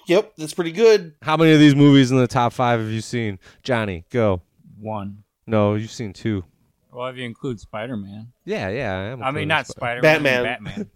Yep, 0.07 0.33
that's 0.37 0.53
pretty 0.53 0.71
good. 0.71 1.15
How 1.21 1.35
many 1.37 1.51
of 1.53 1.59
these 1.59 1.75
movies 1.75 2.11
in 2.11 2.17
the 2.17 2.27
top 2.27 2.53
five 2.53 2.79
have 2.79 2.89
you 2.89 3.01
seen? 3.01 3.39
Johnny, 3.63 4.05
go. 4.11 4.41
One. 4.79 5.23
No, 5.47 5.75
you've 5.75 5.91
seen 5.91 6.13
two. 6.13 6.43
Well, 6.91 7.07
if 7.07 7.17
you 7.17 7.23
include 7.25 7.59
Spider 7.59 7.97
Man. 7.97 8.31
Yeah, 8.45 8.69
yeah, 8.69 8.93
I 8.93 9.01
am. 9.07 9.23
I 9.23 9.31
mean, 9.31 9.47
not 9.47 9.67
Spider 9.67 10.01
Man. 10.01 10.21
Batman. 10.21 10.43
Batman. 10.43 10.89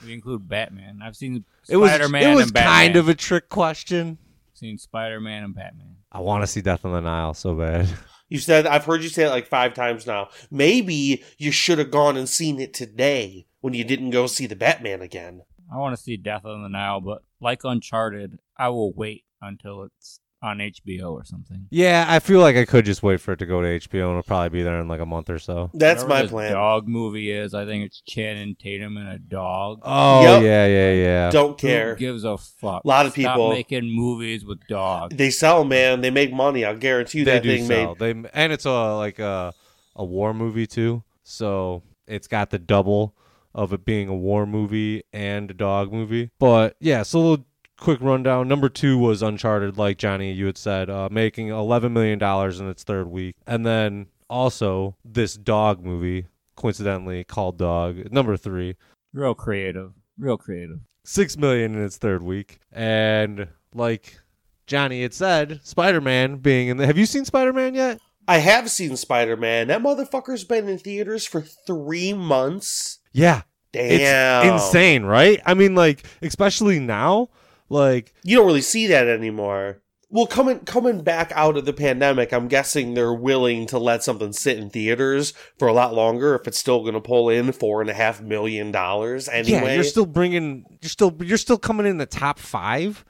if 0.00 0.06
you 0.06 0.14
include 0.14 0.48
Batman. 0.48 1.00
I've 1.02 1.16
seen 1.16 1.44
It 1.68 1.76
was 1.76 1.90
Spider 1.90 2.08
Man 2.08 2.22
it 2.22 2.34
was 2.34 2.44
and 2.46 2.52
Batman. 2.54 2.72
kind 2.72 2.96
of 2.96 3.08
a 3.08 3.14
trick 3.14 3.48
question. 3.48 4.18
seen 4.54 4.78
Spider 4.78 5.20
Man 5.20 5.44
and 5.44 5.54
Batman. 5.54 5.96
I 6.12 6.20
want 6.20 6.42
to 6.42 6.46
see 6.46 6.60
Death 6.60 6.84
on 6.84 6.92
the 6.92 7.00
Nile 7.00 7.34
so 7.34 7.54
bad. 7.54 7.88
You 8.28 8.38
said, 8.38 8.64
I've 8.66 8.84
heard 8.84 9.02
you 9.02 9.08
say 9.08 9.24
it 9.24 9.30
like 9.30 9.48
five 9.48 9.74
times 9.74 10.06
now. 10.06 10.28
Maybe 10.52 11.24
you 11.38 11.50
should 11.50 11.78
have 11.80 11.90
gone 11.90 12.16
and 12.16 12.28
seen 12.28 12.60
it 12.60 12.72
today 12.72 13.46
when 13.60 13.74
you 13.74 13.82
didn't 13.82 14.10
go 14.10 14.28
see 14.28 14.46
the 14.46 14.54
Batman 14.54 15.02
again. 15.02 15.42
I 15.72 15.78
want 15.78 15.96
to 15.96 16.02
see 16.02 16.16
Death 16.16 16.44
on 16.44 16.62
the 16.62 16.68
Nile, 16.68 17.00
but 17.00 17.22
like 17.40 17.62
Uncharted, 17.64 18.38
I 18.56 18.68
will 18.70 18.92
wait 18.92 19.24
until 19.42 19.82
it's 19.84 20.20
on 20.42 20.56
HBO 20.58 21.12
or 21.12 21.22
something. 21.24 21.66
Yeah, 21.70 22.06
I 22.08 22.18
feel 22.18 22.40
like 22.40 22.56
I 22.56 22.64
could 22.64 22.86
just 22.86 23.02
wait 23.02 23.20
for 23.20 23.32
it 23.32 23.38
to 23.40 23.46
go 23.46 23.60
to 23.60 23.66
HBO 23.78 24.04
and 24.04 24.10
it'll 24.12 24.22
probably 24.22 24.48
be 24.48 24.62
there 24.62 24.80
in 24.80 24.88
like 24.88 25.00
a 25.00 25.04
month 25.06 25.28
or 25.28 25.38
so. 25.38 25.70
That's 25.74 26.02
Whatever 26.02 26.08
my 26.08 26.22
this 26.22 26.30
plan. 26.30 26.52
Dog 26.52 26.88
movie 26.88 27.30
is. 27.30 27.52
I 27.52 27.66
think 27.66 27.84
it's 27.84 28.00
Channing 28.08 28.56
Tatum 28.58 28.96
and 28.96 29.08
a 29.08 29.18
dog. 29.18 29.80
Oh 29.82 30.22
Yep. 30.22 30.42
yeah, 30.42 30.66
yeah, 30.66 30.92
yeah. 30.92 31.30
Don't 31.30 31.60
Who 31.60 31.68
care. 31.68 31.94
gives 31.94 32.24
a 32.24 32.38
fuck? 32.38 32.84
A 32.84 32.88
lot 32.88 33.04
of 33.04 33.12
Stop 33.12 33.34
people- 33.34 33.50
making 33.50 33.94
movies 33.94 34.42
with 34.46 34.60
dogs. 34.66 35.14
They 35.14 35.28
sell, 35.28 35.62
man. 35.64 36.00
They 36.00 36.10
make 36.10 36.32
money. 36.32 36.64
I'll 36.64 36.74
guarantee 36.76 37.18
you 37.18 37.24
they 37.26 37.32
that 37.32 37.42
do 37.42 37.48
thing 37.58 37.66
sell. 37.66 37.96
made. 38.00 38.22
They 38.22 38.28
and 38.32 38.50
it's 38.52 38.64
a 38.64 38.94
like 38.96 39.18
a 39.18 39.52
a 39.94 40.04
war 40.04 40.32
movie 40.32 40.66
too. 40.66 41.02
So 41.22 41.82
it's 42.06 42.28
got 42.28 42.48
the 42.48 42.58
double 42.58 43.14
of 43.54 43.72
it 43.72 43.84
being 43.84 44.08
a 44.08 44.14
war 44.14 44.46
movie 44.46 45.02
and 45.12 45.50
a 45.50 45.54
dog 45.54 45.92
movie. 45.92 46.30
But 46.38 46.76
yeah, 46.80 47.02
so 47.02 47.18
a 47.18 47.20
little 47.20 47.46
quick 47.78 47.98
rundown. 48.00 48.46
Number 48.48 48.68
two 48.68 48.98
was 48.98 49.22
Uncharted, 49.22 49.78
like 49.78 49.98
Johnny 49.98 50.32
you 50.32 50.46
had 50.46 50.58
said, 50.58 50.90
uh, 50.90 51.08
making 51.10 51.48
eleven 51.48 51.92
million 51.92 52.18
dollars 52.18 52.60
in 52.60 52.68
its 52.68 52.84
third 52.84 53.08
week, 53.08 53.34
and 53.46 53.64
then 53.66 54.06
also 54.28 54.96
this 55.04 55.34
dog 55.34 55.82
movie, 55.84 56.26
coincidentally 56.56 57.24
called 57.24 57.58
Dog, 57.58 58.12
number 58.12 58.36
three, 58.36 58.76
Real 59.12 59.34
creative. 59.34 59.92
Real 60.18 60.36
creative. 60.36 60.78
six 61.04 61.36
million 61.36 61.74
in 61.74 61.82
its 61.82 61.96
third 61.96 62.22
week, 62.22 62.60
and 62.70 63.48
like 63.74 64.18
Johnny 64.66 65.02
had 65.02 65.12
said, 65.14 65.60
Spider 65.64 66.00
Man 66.00 66.36
being 66.36 66.68
in 66.68 66.76
the. 66.76 66.86
Have 66.86 66.98
you 66.98 67.06
seen 67.06 67.24
Spider 67.24 67.52
Man 67.52 67.74
yet? 67.74 67.98
I 68.28 68.38
have 68.38 68.70
seen 68.70 68.96
Spider 68.96 69.36
Man. 69.36 69.66
That 69.66 69.82
motherfucker's 69.82 70.44
been 70.44 70.68
in 70.68 70.78
theaters 70.78 71.26
for 71.26 71.40
three 71.40 72.12
months. 72.12 72.99
Yeah, 73.12 73.42
Damn. 73.72 74.54
It's 74.54 74.64
insane, 74.64 75.04
right? 75.04 75.40
I 75.46 75.54
mean, 75.54 75.74
like, 75.74 76.04
especially 76.22 76.80
now, 76.80 77.28
like, 77.68 78.12
You 78.24 78.36
don't 78.36 78.46
really 78.46 78.62
see 78.62 78.88
that 78.88 79.06
anymore. 79.06 79.82
Well, 80.12 80.26
coming 80.26 80.58
coming 80.60 81.02
back 81.02 81.30
out 81.36 81.56
of 81.56 81.66
the 81.66 81.72
pandemic, 81.72 82.32
I'm 82.32 82.48
guessing 82.48 82.94
they're 82.94 83.14
willing 83.14 83.66
to 83.66 83.78
let 83.78 84.02
something 84.02 84.32
sit 84.32 84.58
in 84.58 84.68
theaters 84.68 85.32
for 85.56 85.68
a 85.68 85.72
lot 85.72 85.94
longer 85.94 86.34
if 86.34 86.48
it's 86.48 86.58
still 86.58 86.80
going 86.80 86.94
to 86.94 87.00
pull 87.00 87.28
in 87.28 87.52
four 87.52 87.80
and 87.80 87.88
a 87.88 87.94
half 87.94 88.20
million 88.20 88.72
dollars 88.72 89.28
anyway. 89.28 89.60
Yeah, 89.60 89.74
you're 89.74 89.84
still 89.84 90.06
bringing. 90.06 90.64
You're 90.82 90.88
still. 90.88 91.16
You're 91.20 91.38
still 91.38 91.58
coming 91.58 91.86
in 91.86 91.98
the 91.98 92.06
top 92.06 92.40
five. 92.40 93.04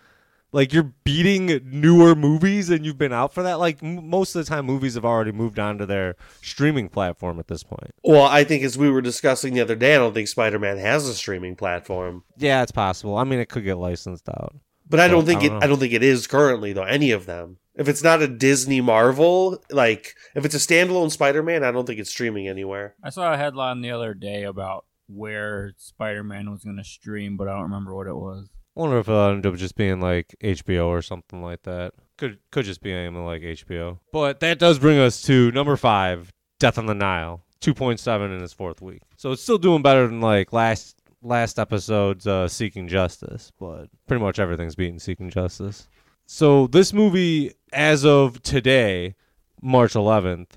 Like 0.53 0.73
you're 0.73 0.93
beating 1.05 1.61
newer 1.65 2.15
movies, 2.15 2.71
and 2.71 2.85
you've 2.85 2.99
been 2.99 3.13
out 3.13 3.33
for 3.33 3.43
that. 3.45 3.61
Like 3.61 3.83
m- 3.83 4.09
most 4.09 4.35
of 4.35 4.45
the 4.45 4.49
time, 4.51 4.67
movies 4.67 4.95
have 4.95 5.05
already 5.05 5.33
moved 5.33 5.59
on 5.59 5.79
to 5.79 5.87
their 5.87 6.17
streaming 6.43 6.89
platform 6.89 7.39
at 7.39 7.47
this 7.49 7.63
point. 7.63 7.93
well, 8.05 8.25
I 8.25 8.43
think 8.45 8.65
as 8.65 8.77
we 8.77 8.91
were 8.91 9.01
discussing 9.01 9.55
the 9.55 9.61
other 9.61 9.77
day, 9.77 9.95
I 9.95 9.99
don't 9.99 10.13
think 10.15 10.27
Spider-Man 10.29 10.79
has 10.79 11.07
a 11.09 11.15
streaming 11.15 11.55
platform, 11.57 12.25
Yeah, 12.37 12.63
it's 12.63 12.73
possible. 12.73 13.17
I 13.17 13.25
mean, 13.25 13.39
it 13.39 13.49
could 13.49 13.65
get 13.65 13.77
licensed 13.79 14.29
out. 14.29 14.55
but 14.89 14.99
I 14.99 15.07
don't 15.07 15.19
Well, 15.19 15.27
think 15.27 15.43
I 15.43 15.45
it. 15.45 15.49
don't 15.51 15.59
know. 15.61 15.65
I 15.65 15.69
don't 15.69 15.79
think 15.79 15.93
it 15.93 16.03
is 16.03 16.27
currently 16.27 16.73
though. 16.73 16.83
Any 16.83 17.13
of 17.13 17.27
them. 17.27 17.59
If 17.77 17.89
it's 17.89 18.03
not 18.03 18.21
a 18.21 18.27
Disney 18.29 18.81
Marvel, 18.81 19.63
like 19.71 20.15
if 20.35 20.45
it's 20.45 20.55
a 20.55 20.59
standalone 20.59 21.11
Spider-Man, 21.13 21.63
I 21.63 21.71
don't 21.71 21.87
think 21.87 22.01
it's 22.01 22.11
streaming 22.11 22.49
anywhere. 22.49 22.95
I 23.05 23.11
saw 23.11 23.33
a 23.33 23.37
headline 23.37 23.81
the 23.83 23.93
other 23.93 24.13
day 24.15 24.43
about 24.43 24.85
where 25.09 25.73
Spider 25.77 26.23
Man 26.25 26.51
was 26.51 26.65
going 26.65 26.77
to 26.77 26.85
stream, 26.85 27.37
but 27.37 27.49
I 27.49 27.53
don't 27.53 27.63
remember 27.63 27.95
what 27.95 28.07
it 28.09 28.15
was. 28.17 28.49
Wonder 28.81 28.99
if 28.99 29.11
it'll 29.11 29.29
end 29.29 29.45
up 29.45 29.57
just 29.57 29.75
being 29.75 30.01
like 30.01 30.35
HBO 30.43 30.87
or 30.87 31.03
something 31.03 31.43
like 31.43 31.65
that. 31.65 31.93
Could 32.17 32.39
could 32.51 32.65
just 32.65 32.81
be 32.81 32.95
like 33.11 33.43
HBO. 33.43 33.99
But 34.11 34.41
that 34.41 34.59
does 34.59 34.79
bring 34.79 34.99
us 34.99 35.21
to 35.25 35.51
number 35.53 35.77
five, 35.77 36.33
Death 36.59 36.79
on 36.79 36.87
the 36.87 36.95
Nile, 36.95 37.45
two 37.61 37.75
point 37.75 38.01
seven 38.01 38.33
in 38.33 38.43
its 38.43 38.55
fourth 38.55 38.81
week. 38.81 39.03
So 39.19 39.33
it's 39.33 39.43
still 39.43 39.59
doing 39.59 39.83
better 39.83 40.07
than 40.07 40.23
like 40.23 40.55
last 40.55 40.97
last 41.21 41.59
episode's 41.59 42.27
uh, 42.27 42.49
Seeking 42.49 42.89
Justice, 42.89 43.53
but 43.61 43.91
pretty 44.07 44.23
much 44.23 44.39
everything's 44.39 44.77
beating 44.77 44.99
Seeking 44.99 45.29
Justice. 45.29 45.87
So 46.25 46.67
this 46.67 46.95
movie, 46.95 47.53
as 47.75 48.07
of 48.07 48.43
today, 48.43 49.15
March 49.61 49.93
11th, 49.93 50.53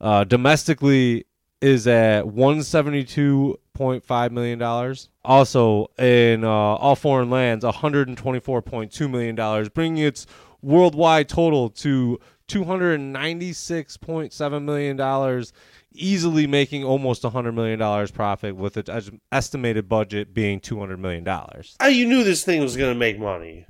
uh, 0.00 0.24
domestically 0.24 1.26
is 1.60 1.86
at 1.86 2.26
172.5 3.76 4.30
million 4.30 4.58
dollars. 4.58 5.10
Also 5.24 5.90
in 5.98 6.44
uh, 6.44 6.48
all 6.48 6.96
foreign 6.96 7.30
lands, 7.30 7.64
124.2 7.64 9.10
million 9.10 9.34
dollars, 9.34 9.68
bringing 9.68 10.04
its 10.04 10.26
worldwide 10.62 11.28
total 11.28 11.68
to 11.70 12.18
296.7 12.48 14.62
million 14.62 14.96
dollars, 14.96 15.52
easily 15.92 16.46
making 16.46 16.84
almost 16.84 17.24
100 17.24 17.52
million 17.52 17.78
dollars 17.78 18.10
profit 18.10 18.56
with 18.56 18.76
its 18.76 18.90
estimated 19.32 19.88
budget 19.88 20.34
being 20.34 20.60
200 20.60 20.98
million 20.98 21.24
dollars. 21.24 21.76
Ah, 21.80 21.86
you 21.86 22.06
knew 22.06 22.22
this 22.24 22.44
thing 22.44 22.60
was 22.62 22.76
going 22.76 22.92
to 22.92 22.98
make 22.98 23.18
money. 23.18 23.66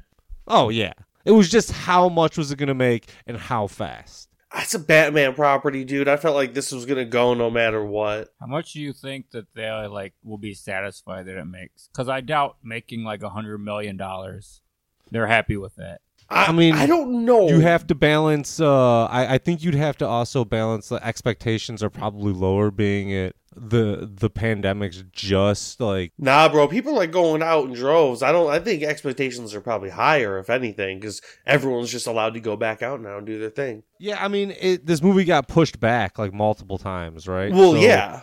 Oh 0.47 0.69
yeah. 0.69 0.93
It 1.25 1.31
was 1.33 1.51
just 1.51 1.73
how 1.73 2.09
much 2.09 2.39
was 2.39 2.53
it 2.53 2.57
going 2.57 2.69
to 2.69 2.75
make 2.75 3.09
and 3.27 3.37
how 3.37 3.67
fast. 3.67 4.29
It's 4.55 4.75
a 4.75 4.79
Batman 4.79 5.35
property, 5.35 5.85
dude. 5.85 6.09
I 6.09 6.17
felt 6.17 6.37
like 6.37 6.55
this 6.55 6.73
was 6.73 6.87
going 6.87 6.99
to 6.99 7.05
go 7.05 7.35
no 7.35 7.51
matter 7.51 7.85
what. 7.85 8.33
How 8.41 8.47
much 8.47 8.73
do 8.73 8.81
you 8.81 8.93
think 8.93 9.31
that 9.33 9.47
they 9.55 9.69
like 9.71 10.15
will 10.23 10.39
be 10.39 10.55
satisfied 10.55 11.27
that 11.27 11.37
it 11.37 11.45
makes? 11.45 11.89
Because 11.89 12.09
I 12.09 12.21
doubt 12.21 12.57
making 12.63 13.03
like 13.05 13.23
a 13.23 13.29
hundred 13.29 13.59
million 13.59 13.97
dollars. 13.97 14.63
They're 15.11 15.27
happy 15.27 15.57
with 15.57 15.75
that. 15.77 16.01
I, 16.29 16.47
I 16.47 16.53
mean, 16.53 16.75
I 16.75 16.87
don't 16.87 17.25
know. 17.25 17.49
You 17.49 17.61
have 17.61 17.87
to 17.89 17.95
balance. 17.95 18.61
Uh, 18.61 19.05
I, 19.07 19.35
I 19.35 19.39
think 19.39 19.63
you'd 19.63 19.75
have 19.75 19.97
to 19.99 20.07
also 20.07 20.45
balance 20.45 20.89
the 20.89 21.05
expectations 21.05 21.83
are 21.83 21.91
probably 21.91 22.33
lower, 22.33 22.71
being 22.71 23.11
it 23.11 23.37
the 23.57 24.11
the 24.13 24.29
pandemic's 24.31 25.03
just 25.13 25.81
like 25.81 26.13
Nah, 26.19 26.49
bro. 26.49 26.69
People 26.69 26.93
are 26.93 26.97
like 26.97 27.11
going 27.11 27.43
out 27.43 27.65
in 27.65 27.73
droves. 27.73 28.23
I 28.23 28.31
don't. 28.33 28.51
I 28.51 28.59
think 28.59 28.83
expectations 28.83 29.55
are 29.55 29.61
probably 29.61 29.91
higher, 29.91 30.39
if 30.39 30.51
anything, 30.51 31.01
because 31.01 31.23
everyone's 31.47 31.91
just 31.91 32.07
allowed 32.07 32.35
to 32.35 32.41
go 32.41 32.57
back 32.57 32.83
out 32.83 33.01
now 33.01 33.19
and 33.19 33.27
do 33.27 33.39
their 33.39 33.51
thing. 33.51 33.83
yeah. 33.99 34.23
I 34.23 34.29
mean, 34.29 34.55
it, 34.61 34.85
this 34.87 35.03
movie 35.03 35.25
got 35.25 35.49
pushed 35.49 35.81
back 35.81 36.19
like 36.19 36.33
multiple 36.35 36.79
times, 36.79 37.27
right? 37.27 37.53
Well, 37.53 37.73
So- 37.73 37.79
yeah. 37.81 38.23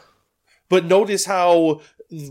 But 0.70 0.86
notice 0.86 1.26
how 1.26 1.82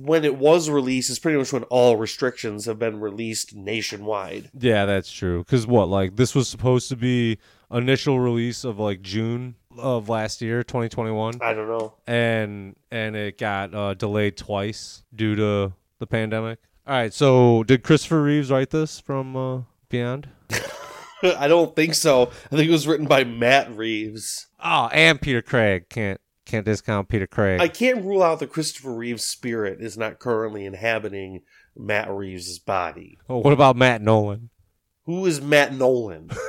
when 0.01 0.25
it 0.25 0.37
was 0.37 0.71
released 0.71 1.11
is 1.11 1.19
pretty 1.19 1.39
much 1.39 1.53
when 1.53 1.65
all 1.65 1.97
restrictions 1.97 2.67
have 2.67 2.79
been 2.79 2.99
released 3.01 3.55
nationwide. 3.55 4.51
yeah, 4.59 4.85
that's 4.87 5.11
true. 5.13 5.39
Because 5.45 5.67
what 5.67 5.89
like 5.89 6.17
this 6.17 6.35
was 6.35 6.49
supposed 6.49 6.89
to 6.89 6.97
be 6.97 7.39
initial 7.71 8.21
release 8.21 8.65
of 8.65 8.79
like 8.79 9.03
June 9.03 9.57
of 9.79 10.09
last 10.09 10.43
year, 10.43 10.63
2021, 10.63 11.39
I 11.41 11.55
don't 11.55 11.69
know. 11.69 11.95
and 12.07 12.77
and 12.91 13.17
it 13.17 13.39
got 13.39 13.75
uh, 13.75 13.95
delayed 13.95 14.37
twice 14.37 15.03
due 15.15 15.35
to 15.37 15.73
the 15.99 16.07
pandemic. 16.07 16.59
All 16.87 16.95
right, 16.95 17.13
so 17.13 17.63
did 17.63 17.83
Christopher 17.83 18.23
Reeves 18.23 18.51
write 18.51 18.71
this 18.71 18.99
from 18.99 19.37
uh, 19.37 19.61
Beyond? 19.89 20.29
I 21.23 21.47
don't 21.47 21.77
think 21.77 21.95
so. 21.95 22.31
I 22.51 22.57
think 22.57 22.69
it 22.69 22.73
was 22.73 22.89
written 22.89 23.07
by 23.07 23.23
Matt 23.23 23.71
Reeves. 23.77 24.49
Oh, 24.63 24.89
and 24.93 25.21
Peter 25.21 25.41
Craig 25.43 25.89
can't 25.89 26.21
can't 26.45 26.65
discount 26.67 27.09
Peter 27.09 27.27
Craig. 27.29 27.61
I 27.61 27.69
can't 27.69 28.05
rule 28.05 28.23
out 28.23 28.41
that 28.41 28.51
Christopher 28.51 28.93
Reeve's 28.93 29.25
spirit 29.25 29.81
is 29.81 29.97
not 29.97 30.19
currently 30.19 30.67
inhabiting 30.67 31.43
Matt 31.77 32.11
Reeves' 32.11 32.59
body. 32.59 33.19
oh, 33.29 33.39
what 33.39 33.53
about 33.53 33.77
Matt 33.77 34.03
Nolan? 34.03 34.51
Who 35.05 35.25
is 35.27 35.41
Matt 35.41 35.73
Nolan? 35.75 36.31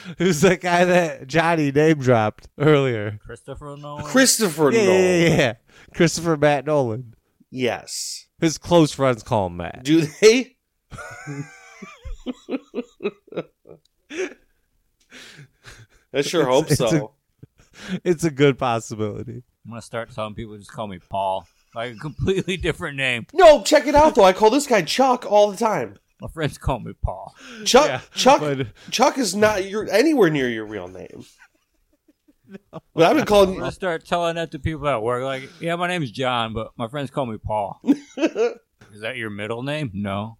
Who's 0.18 0.40
that 0.42 0.60
guy 0.60 0.84
that 0.84 1.26
Johnny 1.26 1.72
name 1.72 1.98
dropped 1.98 2.48
earlier? 2.58 3.18
Christopher 3.24 3.76
Nolan. 3.76 4.04
Christopher 4.04 4.70
Yeah, 4.72 4.84
Nolan. 4.84 5.00
yeah, 5.02 5.16
yeah, 5.16 5.36
yeah. 5.36 5.54
Christopher 5.94 6.36
Matt 6.36 6.66
Nolan. 6.66 7.14
Yes. 7.50 8.26
His 8.40 8.56
close 8.58 8.92
friends 8.92 9.22
call 9.22 9.46
him 9.48 9.56
Matt. 9.58 9.82
Do 9.84 10.02
they? 10.20 10.56
I 16.12 16.22
sure 16.22 16.44
hope 16.46 16.70
It's- 16.70 16.80
it's 16.80 16.90
so. 16.90 17.12
It's 18.04 18.24
a 18.24 18.30
good 18.30 18.58
possibility. 18.58 19.42
I'm 19.64 19.70
gonna 19.70 19.80
start 19.82 20.10
telling 20.14 20.34
people 20.34 20.56
just 20.58 20.70
call 20.72 20.86
me 20.86 20.98
Paul, 20.98 21.46
like 21.74 21.94
a 21.94 21.98
completely 21.98 22.56
different 22.58 22.96
name. 22.96 23.26
no, 23.32 23.62
check 23.62 23.86
it 23.86 23.94
out 23.94 24.14
though. 24.14 24.24
I 24.24 24.32
call 24.32 24.50
this 24.50 24.66
guy 24.66 24.82
Chuck 24.82 25.24
all 25.30 25.50
the 25.50 25.56
time. 25.56 25.96
My 26.20 26.28
friends 26.28 26.58
call 26.58 26.80
me 26.80 26.92
Paul. 27.02 27.34
Chuck 27.64 27.86
Yeah, 27.86 28.00
Chuck 28.14 28.40
but- 28.40 28.66
Chuck 28.90 29.18
is 29.18 29.34
not 29.34 29.68
your 29.68 29.88
anywhere 29.90 30.30
near 30.30 30.48
your 30.48 30.66
real 30.66 30.88
name. 30.88 31.24
But 32.94 33.04
I've 33.04 33.16
been 33.16 33.26
calling 33.26 33.50
I'm 33.50 33.58
gonna 33.60 33.72
start 33.72 34.04
telling 34.04 34.34
that 34.34 34.50
to 34.52 34.58
people 34.58 34.88
at 34.88 35.02
work. 35.02 35.22
Like, 35.22 35.48
yeah, 35.60 35.76
my 35.76 35.86
name's 35.86 36.10
John, 36.10 36.52
but 36.52 36.72
my 36.76 36.88
friends 36.88 37.10
call 37.10 37.26
me 37.26 37.38
Paul. 37.38 37.80
Is 37.84 39.02
that 39.02 39.16
your 39.16 39.30
middle 39.30 39.62
name? 39.62 39.90
No. 39.94 40.36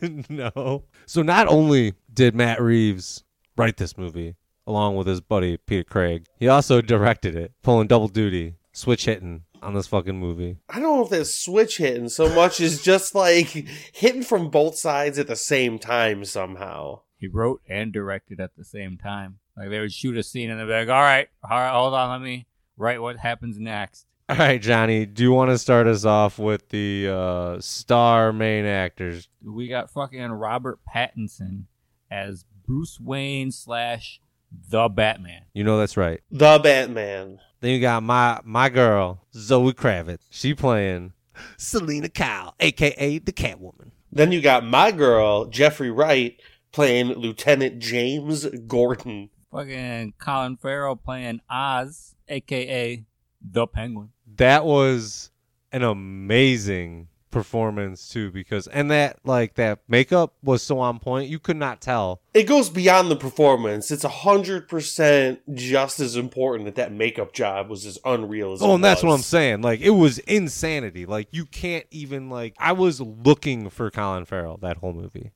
no. 0.28 0.82
So 1.06 1.22
not 1.22 1.46
only 1.46 1.94
did 2.12 2.34
Matt 2.34 2.60
Reeves 2.60 3.22
write 3.56 3.76
this 3.76 3.96
movie 3.96 4.34
along 4.66 4.96
with 4.96 5.06
his 5.06 5.20
buddy 5.20 5.56
Peter 5.56 5.84
Craig, 5.84 6.26
he 6.36 6.48
also 6.48 6.80
directed 6.80 7.36
it, 7.36 7.52
pulling 7.62 7.86
double 7.86 8.08
duty, 8.08 8.56
switch 8.72 9.04
hitting 9.04 9.44
on 9.66 9.74
this 9.74 9.88
fucking 9.88 10.18
movie. 10.18 10.58
I 10.68 10.78
don't 10.78 10.96
know 10.96 11.04
if 11.04 11.10
that's 11.10 11.34
switch 11.34 11.78
hitting 11.78 12.08
so 12.08 12.32
much 12.32 12.60
as 12.60 12.80
just 12.80 13.14
like 13.14 13.48
hitting 13.92 14.22
from 14.22 14.48
both 14.48 14.76
sides 14.76 15.18
at 15.18 15.26
the 15.26 15.36
same 15.36 15.78
time 15.78 16.24
somehow. 16.24 17.00
He 17.18 17.26
wrote 17.26 17.62
and 17.68 17.92
directed 17.92 18.40
at 18.40 18.56
the 18.56 18.64
same 18.64 18.96
time. 18.96 19.38
Like 19.56 19.70
they 19.70 19.80
would 19.80 19.92
shoot 19.92 20.16
a 20.16 20.22
scene 20.22 20.50
and 20.50 20.60
they'd 20.60 20.66
be 20.66 20.70
like, 20.72 20.88
"All 20.88 21.02
right, 21.02 21.28
all 21.42 21.58
right, 21.58 21.72
hold 21.72 21.94
on, 21.94 22.10
let 22.10 22.24
me 22.24 22.46
write 22.76 23.02
what 23.02 23.16
happens 23.16 23.58
next." 23.58 24.06
All 24.28 24.36
right, 24.36 24.60
Johnny, 24.60 25.06
do 25.06 25.22
you 25.22 25.32
want 25.32 25.50
to 25.50 25.58
start 25.58 25.86
us 25.86 26.04
off 26.04 26.38
with 26.38 26.68
the 26.70 27.08
uh, 27.08 27.60
star 27.60 28.32
main 28.32 28.66
actors? 28.66 29.28
We 29.44 29.68
got 29.68 29.90
fucking 29.90 30.30
Robert 30.30 30.80
Pattinson 30.92 31.64
as 32.10 32.44
Bruce 32.66 33.00
Wayne 33.00 33.50
slash 33.52 34.20
the 34.68 34.88
Batman. 34.88 35.42
You 35.54 35.64
know 35.64 35.78
that's 35.78 35.96
right. 35.96 36.20
The 36.30 36.58
Batman. 36.58 37.40
Then 37.60 37.72
you 37.72 37.80
got 37.80 38.02
my 38.02 38.40
my 38.44 38.68
girl 38.68 39.22
Zoe 39.34 39.72
Kravitz. 39.72 40.20
She 40.30 40.54
playing 40.54 41.12
Selina 41.56 42.08
Kyle, 42.08 42.54
aka 42.60 43.18
the 43.18 43.32
Catwoman. 43.32 43.90
Then 44.12 44.32
you 44.32 44.40
got 44.40 44.64
my 44.64 44.92
girl, 44.92 45.46
Jeffrey 45.46 45.90
Wright, 45.90 46.40
playing 46.72 47.08
Lieutenant 47.08 47.78
James 47.78 48.46
Gordon. 48.66 49.30
Fucking 49.52 50.14
Colin 50.18 50.56
Farrell 50.56 50.96
playing 50.96 51.40
Oz, 51.48 52.14
aka 52.28 53.04
the 53.40 53.66
Penguin. 53.66 54.10
That 54.36 54.64
was 54.64 55.30
an 55.72 55.82
amazing 55.82 57.08
performance 57.36 58.08
too, 58.08 58.30
because 58.30 58.66
and 58.68 58.90
that 58.90 59.18
like 59.22 59.56
that 59.56 59.80
makeup 59.88 60.32
was 60.42 60.62
so 60.62 60.78
on 60.78 60.98
point. 60.98 61.28
You 61.28 61.38
could 61.38 61.58
not 61.58 61.82
tell. 61.82 62.22
It 62.32 62.44
goes 62.44 62.70
beyond 62.70 63.10
the 63.10 63.16
performance. 63.16 63.90
It's 63.90 64.04
a 64.04 64.08
hundred 64.08 64.68
percent 64.68 65.40
just 65.54 66.00
as 66.00 66.16
important 66.16 66.64
that 66.64 66.76
that 66.76 66.92
makeup 66.92 67.34
job 67.34 67.68
was 67.68 67.84
as 67.84 67.98
unreal 68.06 68.54
as. 68.54 68.62
Oh, 68.62 68.76
and 68.76 68.82
that's 68.82 69.02
what 69.02 69.12
I'm 69.12 69.20
saying. 69.20 69.60
Like 69.60 69.80
it 69.80 69.90
was 69.90 70.18
insanity. 70.20 71.04
Like 71.04 71.28
you 71.30 71.44
can't 71.44 71.84
even 71.90 72.30
like. 72.30 72.54
I 72.58 72.72
was 72.72 73.02
looking 73.02 73.68
for 73.68 73.90
Colin 73.90 74.24
Farrell 74.24 74.56
that 74.62 74.78
whole 74.78 74.94
movie, 74.94 75.32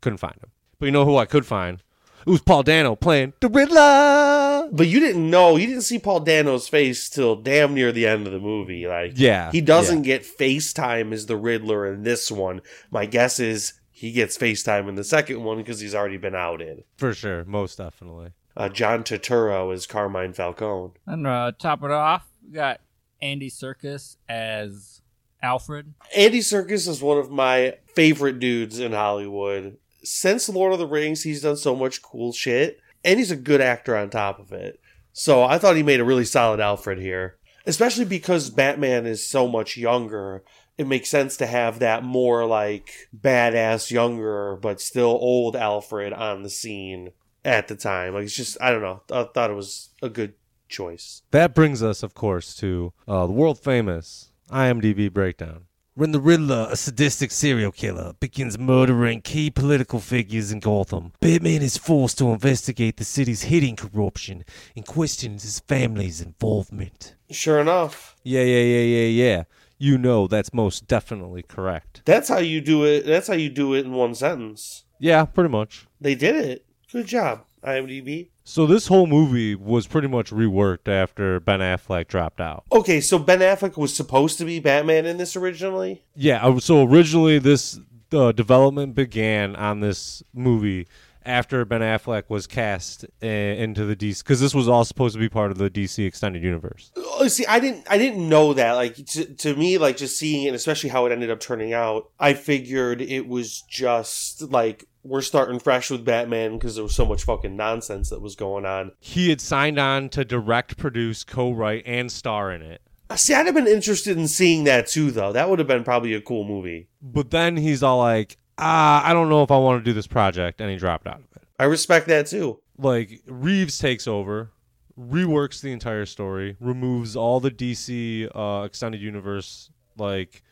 couldn't 0.00 0.18
find 0.18 0.34
him. 0.42 0.50
But 0.80 0.86
you 0.86 0.92
know 0.92 1.04
who 1.04 1.18
I 1.18 1.26
could 1.26 1.46
find? 1.46 1.84
It 2.26 2.30
was 2.30 2.42
Paul 2.42 2.62
Dano 2.62 2.94
playing 2.96 3.32
the 3.40 3.48
Riddler. 3.48 4.68
But 4.70 4.86
you 4.88 5.00
didn't 5.00 5.30
know. 5.30 5.56
You 5.56 5.66
didn't 5.66 5.82
see 5.82 5.98
Paul 5.98 6.20
Dano's 6.20 6.68
face 6.68 7.08
till 7.08 7.36
damn 7.36 7.74
near 7.74 7.92
the 7.92 8.06
end 8.06 8.26
of 8.26 8.32
the 8.32 8.38
movie. 8.40 8.86
Like, 8.86 9.12
Yeah, 9.16 9.50
he 9.50 9.60
doesn't 9.60 10.02
get 10.02 10.24
FaceTime 10.24 11.12
as 11.12 11.26
the 11.26 11.36
Riddler 11.36 11.86
in 11.92 12.02
this 12.02 12.30
one. 12.30 12.60
My 12.90 13.06
guess 13.06 13.40
is 13.40 13.74
he 13.90 14.12
gets 14.12 14.36
FaceTime 14.36 14.88
in 14.88 14.94
the 14.94 15.04
second 15.04 15.42
one 15.42 15.56
because 15.58 15.80
he's 15.80 15.94
already 15.94 16.18
been 16.18 16.34
outed. 16.34 16.84
For 16.96 17.14
sure, 17.14 17.44
most 17.44 17.78
definitely. 17.78 18.32
Uh, 18.56 18.68
John 18.68 19.04
Turturro 19.04 19.72
is 19.72 19.86
Carmine 19.86 20.32
Falcone. 20.32 20.92
And 21.06 21.26
uh, 21.26 21.52
top 21.58 21.82
it 21.82 21.90
off, 21.90 22.26
we 22.44 22.52
got 22.52 22.80
Andy 23.22 23.50
Serkis 23.50 24.16
as 24.28 25.00
Alfred. 25.42 25.94
Andy 26.16 26.40
Serkis 26.40 26.88
is 26.88 27.00
one 27.00 27.18
of 27.18 27.30
my 27.30 27.76
favorite 27.94 28.38
dudes 28.40 28.78
in 28.80 28.92
Hollywood. 28.92 29.76
Since 30.02 30.48
Lord 30.48 30.72
of 30.72 30.78
the 30.78 30.86
Rings, 30.86 31.22
he's 31.22 31.42
done 31.42 31.56
so 31.56 31.74
much 31.74 32.02
cool 32.02 32.32
shit, 32.32 32.80
and 33.04 33.18
he's 33.18 33.30
a 33.30 33.36
good 33.36 33.60
actor 33.60 33.96
on 33.96 34.10
top 34.10 34.38
of 34.38 34.52
it. 34.52 34.80
So 35.12 35.42
I 35.42 35.58
thought 35.58 35.76
he 35.76 35.82
made 35.82 36.00
a 36.00 36.04
really 36.04 36.24
solid 36.24 36.60
Alfred 36.60 36.98
here, 36.98 37.38
especially 37.66 38.04
because 38.04 38.50
Batman 38.50 39.06
is 39.06 39.26
so 39.26 39.48
much 39.48 39.76
younger. 39.76 40.44
It 40.76 40.86
makes 40.86 41.10
sense 41.10 41.36
to 41.38 41.46
have 41.46 41.80
that 41.80 42.04
more 42.04 42.46
like 42.46 43.08
badass, 43.18 43.90
younger, 43.90 44.56
but 44.56 44.80
still 44.80 45.18
old 45.20 45.56
Alfred 45.56 46.12
on 46.12 46.42
the 46.42 46.50
scene 46.50 47.10
at 47.44 47.66
the 47.66 47.74
time. 47.74 48.14
Like 48.14 48.24
it's 48.24 48.36
just, 48.36 48.58
I 48.60 48.70
don't 48.70 48.82
know. 48.82 49.02
I 49.10 49.24
thought 49.24 49.50
it 49.50 49.54
was 49.54 49.88
a 50.02 50.08
good 50.08 50.34
choice. 50.68 51.22
That 51.32 51.54
brings 51.54 51.82
us, 51.82 52.02
of 52.02 52.14
course, 52.14 52.54
to 52.56 52.92
uh, 53.08 53.26
the 53.26 53.32
world 53.32 53.58
famous 53.58 54.30
IMDb 54.50 55.12
breakdown. 55.12 55.64
When 55.98 56.12
the 56.12 56.20
Riddler, 56.20 56.68
a 56.70 56.76
sadistic 56.76 57.32
serial 57.32 57.72
killer, 57.72 58.12
begins 58.20 58.56
murdering 58.56 59.20
key 59.20 59.50
political 59.50 59.98
figures 59.98 60.52
in 60.52 60.60
Gotham, 60.60 61.10
Batman 61.20 61.60
is 61.60 61.76
forced 61.76 62.18
to 62.18 62.30
investigate 62.30 62.98
the 62.98 63.04
city's 63.04 63.42
hidden 63.42 63.74
corruption 63.74 64.44
and 64.76 64.86
questions 64.86 65.42
his 65.42 65.58
family's 65.58 66.20
involvement. 66.20 67.16
Sure 67.32 67.58
enough, 67.58 68.14
Yeah, 68.22 68.42
yeah, 68.44 68.60
yeah, 68.62 68.84
yeah, 68.84 69.06
yeah. 69.24 69.42
You 69.76 69.98
know 69.98 70.28
that's 70.28 70.54
most 70.54 70.86
definitely 70.86 71.42
correct. 71.42 72.02
that's 72.04 72.28
how 72.28 72.38
you 72.38 72.60
do 72.60 72.84
it. 72.84 73.04
That's 73.04 73.26
how 73.26 73.34
you 73.34 73.48
do 73.50 73.74
it 73.74 73.84
in 73.84 73.90
one 73.90 74.14
sentence. 74.14 74.84
Yeah, 75.00 75.24
pretty 75.24 75.50
much. 75.50 75.88
They 76.00 76.14
did 76.14 76.36
it. 76.36 76.64
Good 76.92 77.08
job, 77.08 77.44
IMDb. 77.62 78.30
So 78.44 78.66
this 78.66 78.86
whole 78.86 79.06
movie 79.06 79.54
was 79.54 79.86
pretty 79.86 80.08
much 80.08 80.30
reworked 80.30 80.88
after 80.88 81.38
Ben 81.40 81.60
Affleck 81.60 82.08
dropped 82.08 82.40
out. 82.40 82.64
Okay, 82.72 83.00
so 83.00 83.18
Ben 83.18 83.40
Affleck 83.40 83.76
was 83.76 83.94
supposed 83.94 84.38
to 84.38 84.44
be 84.44 84.58
Batman 84.58 85.06
in 85.06 85.18
this 85.18 85.36
originally. 85.36 86.02
Yeah, 86.14 86.44
uh, 86.44 86.58
so 86.58 86.84
originally 86.84 87.38
this 87.38 87.78
uh, 88.12 88.32
development 88.32 88.94
began 88.94 89.54
on 89.56 89.80
this 89.80 90.22
movie 90.32 90.86
after 91.28 91.64
Ben 91.66 91.82
Affleck 91.82 92.24
was 92.28 92.46
cast 92.46 93.04
uh, 93.22 93.26
into 93.26 93.84
the 93.84 93.94
DC 93.94 94.24
because 94.24 94.40
this 94.40 94.54
was 94.54 94.66
all 94.66 94.84
supposed 94.84 95.14
to 95.14 95.20
be 95.20 95.28
part 95.28 95.50
of 95.50 95.58
the 95.58 95.68
DC 95.68 96.04
extended 96.06 96.42
universe. 96.42 96.90
Oh, 96.96 97.28
see, 97.28 97.44
I 97.46 97.60
didn't, 97.60 97.86
I 97.90 97.98
didn't 97.98 98.26
know 98.26 98.54
that. 98.54 98.72
Like 98.72 98.96
to, 98.96 99.24
to 99.26 99.54
me, 99.54 99.76
like 99.76 99.98
just 99.98 100.18
seeing 100.18 100.44
it, 100.44 100.54
especially 100.54 100.88
how 100.88 101.04
it 101.06 101.12
ended 101.12 101.30
up 101.30 101.38
turning 101.38 101.74
out, 101.74 102.10
I 102.18 102.32
figured 102.32 103.02
it 103.02 103.28
was 103.28 103.60
just 103.62 104.42
like 104.50 104.86
we're 105.08 105.22
starting 105.22 105.58
fresh 105.58 105.90
with 105.90 106.04
Batman 106.04 106.58
because 106.58 106.74
there 106.74 106.84
was 106.84 106.94
so 106.94 107.06
much 107.06 107.24
fucking 107.24 107.56
nonsense 107.56 108.10
that 108.10 108.20
was 108.20 108.36
going 108.36 108.64
on. 108.66 108.92
He 109.00 109.30
had 109.30 109.40
signed 109.40 109.78
on 109.78 110.08
to 110.10 110.24
direct, 110.24 110.76
produce, 110.76 111.24
co-write, 111.24 111.82
and 111.86 112.12
star 112.12 112.52
in 112.52 112.62
it. 112.62 112.82
See, 113.16 113.32
I'd 113.32 113.46
have 113.46 113.54
been 113.54 113.66
interested 113.66 114.18
in 114.18 114.28
seeing 114.28 114.64
that 114.64 114.86
too, 114.86 115.10
though. 115.10 115.32
That 115.32 115.48
would 115.48 115.58
have 115.58 115.68
been 115.68 115.82
probably 115.82 116.12
a 116.12 116.20
cool 116.20 116.44
movie. 116.44 116.88
But 117.00 117.30
then 117.30 117.56
he's 117.56 117.82
all 117.82 117.98
like, 117.98 118.36
ah, 118.58 119.02
I 119.04 119.14
don't 119.14 119.30
know 119.30 119.42
if 119.42 119.50
I 119.50 119.56
want 119.56 119.82
to 119.82 119.90
do 119.90 119.94
this 119.94 120.06
project, 120.06 120.60
and 120.60 120.70
he 120.70 120.76
dropped 120.76 121.06
out 121.06 121.20
of 121.20 121.36
it. 121.36 121.42
I 121.58 121.64
respect 121.64 122.06
that 122.08 122.26
too. 122.26 122.60
Like 122.76 123.22
Reeves 123.26 123.78
takes 123.78 124.06
over, 124.06 124.50
reworks 124.98 125.62
the 125.62 125.72
entire 125.72 126.06
story, 126.06 126.56
removes 126.60 127.16
all 127.16 127.40
the 127.40 127.50
DC 127.50 128.30
uh, 128.34 128.64
extended 128.64 129.00
universe 129.00 129.70
like 129.96 130.42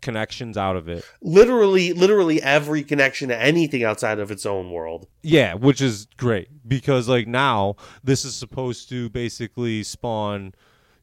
connections 0.00 0.56
out 0.56 0.76
of 0.76 0.88
it. 0.88 1.04
Literally, 1.20 1.92
literally 1.92 2.42
every 2.42 2.82
connection 2.82 3.28
to 3.28 3.38
anything 3.38 3.82
outside 3.84 4.18
of 4.18 4.30
its 4.30 4.46
own 4.46 4.70
world. 4.70 5.06
Yeah, 5.22 5.54
which 5.54 5.80
is 5.80 6.06
great 6.16 6.48
because 6.66 7.08
like 7.08 7.26
now 7.26 7.76
this 8.04 8.24
is 8.24 8.34
supposed 8.34 8.88
to 8.90 9.08
basically 9.10 9.82
spawn 9.82 10.54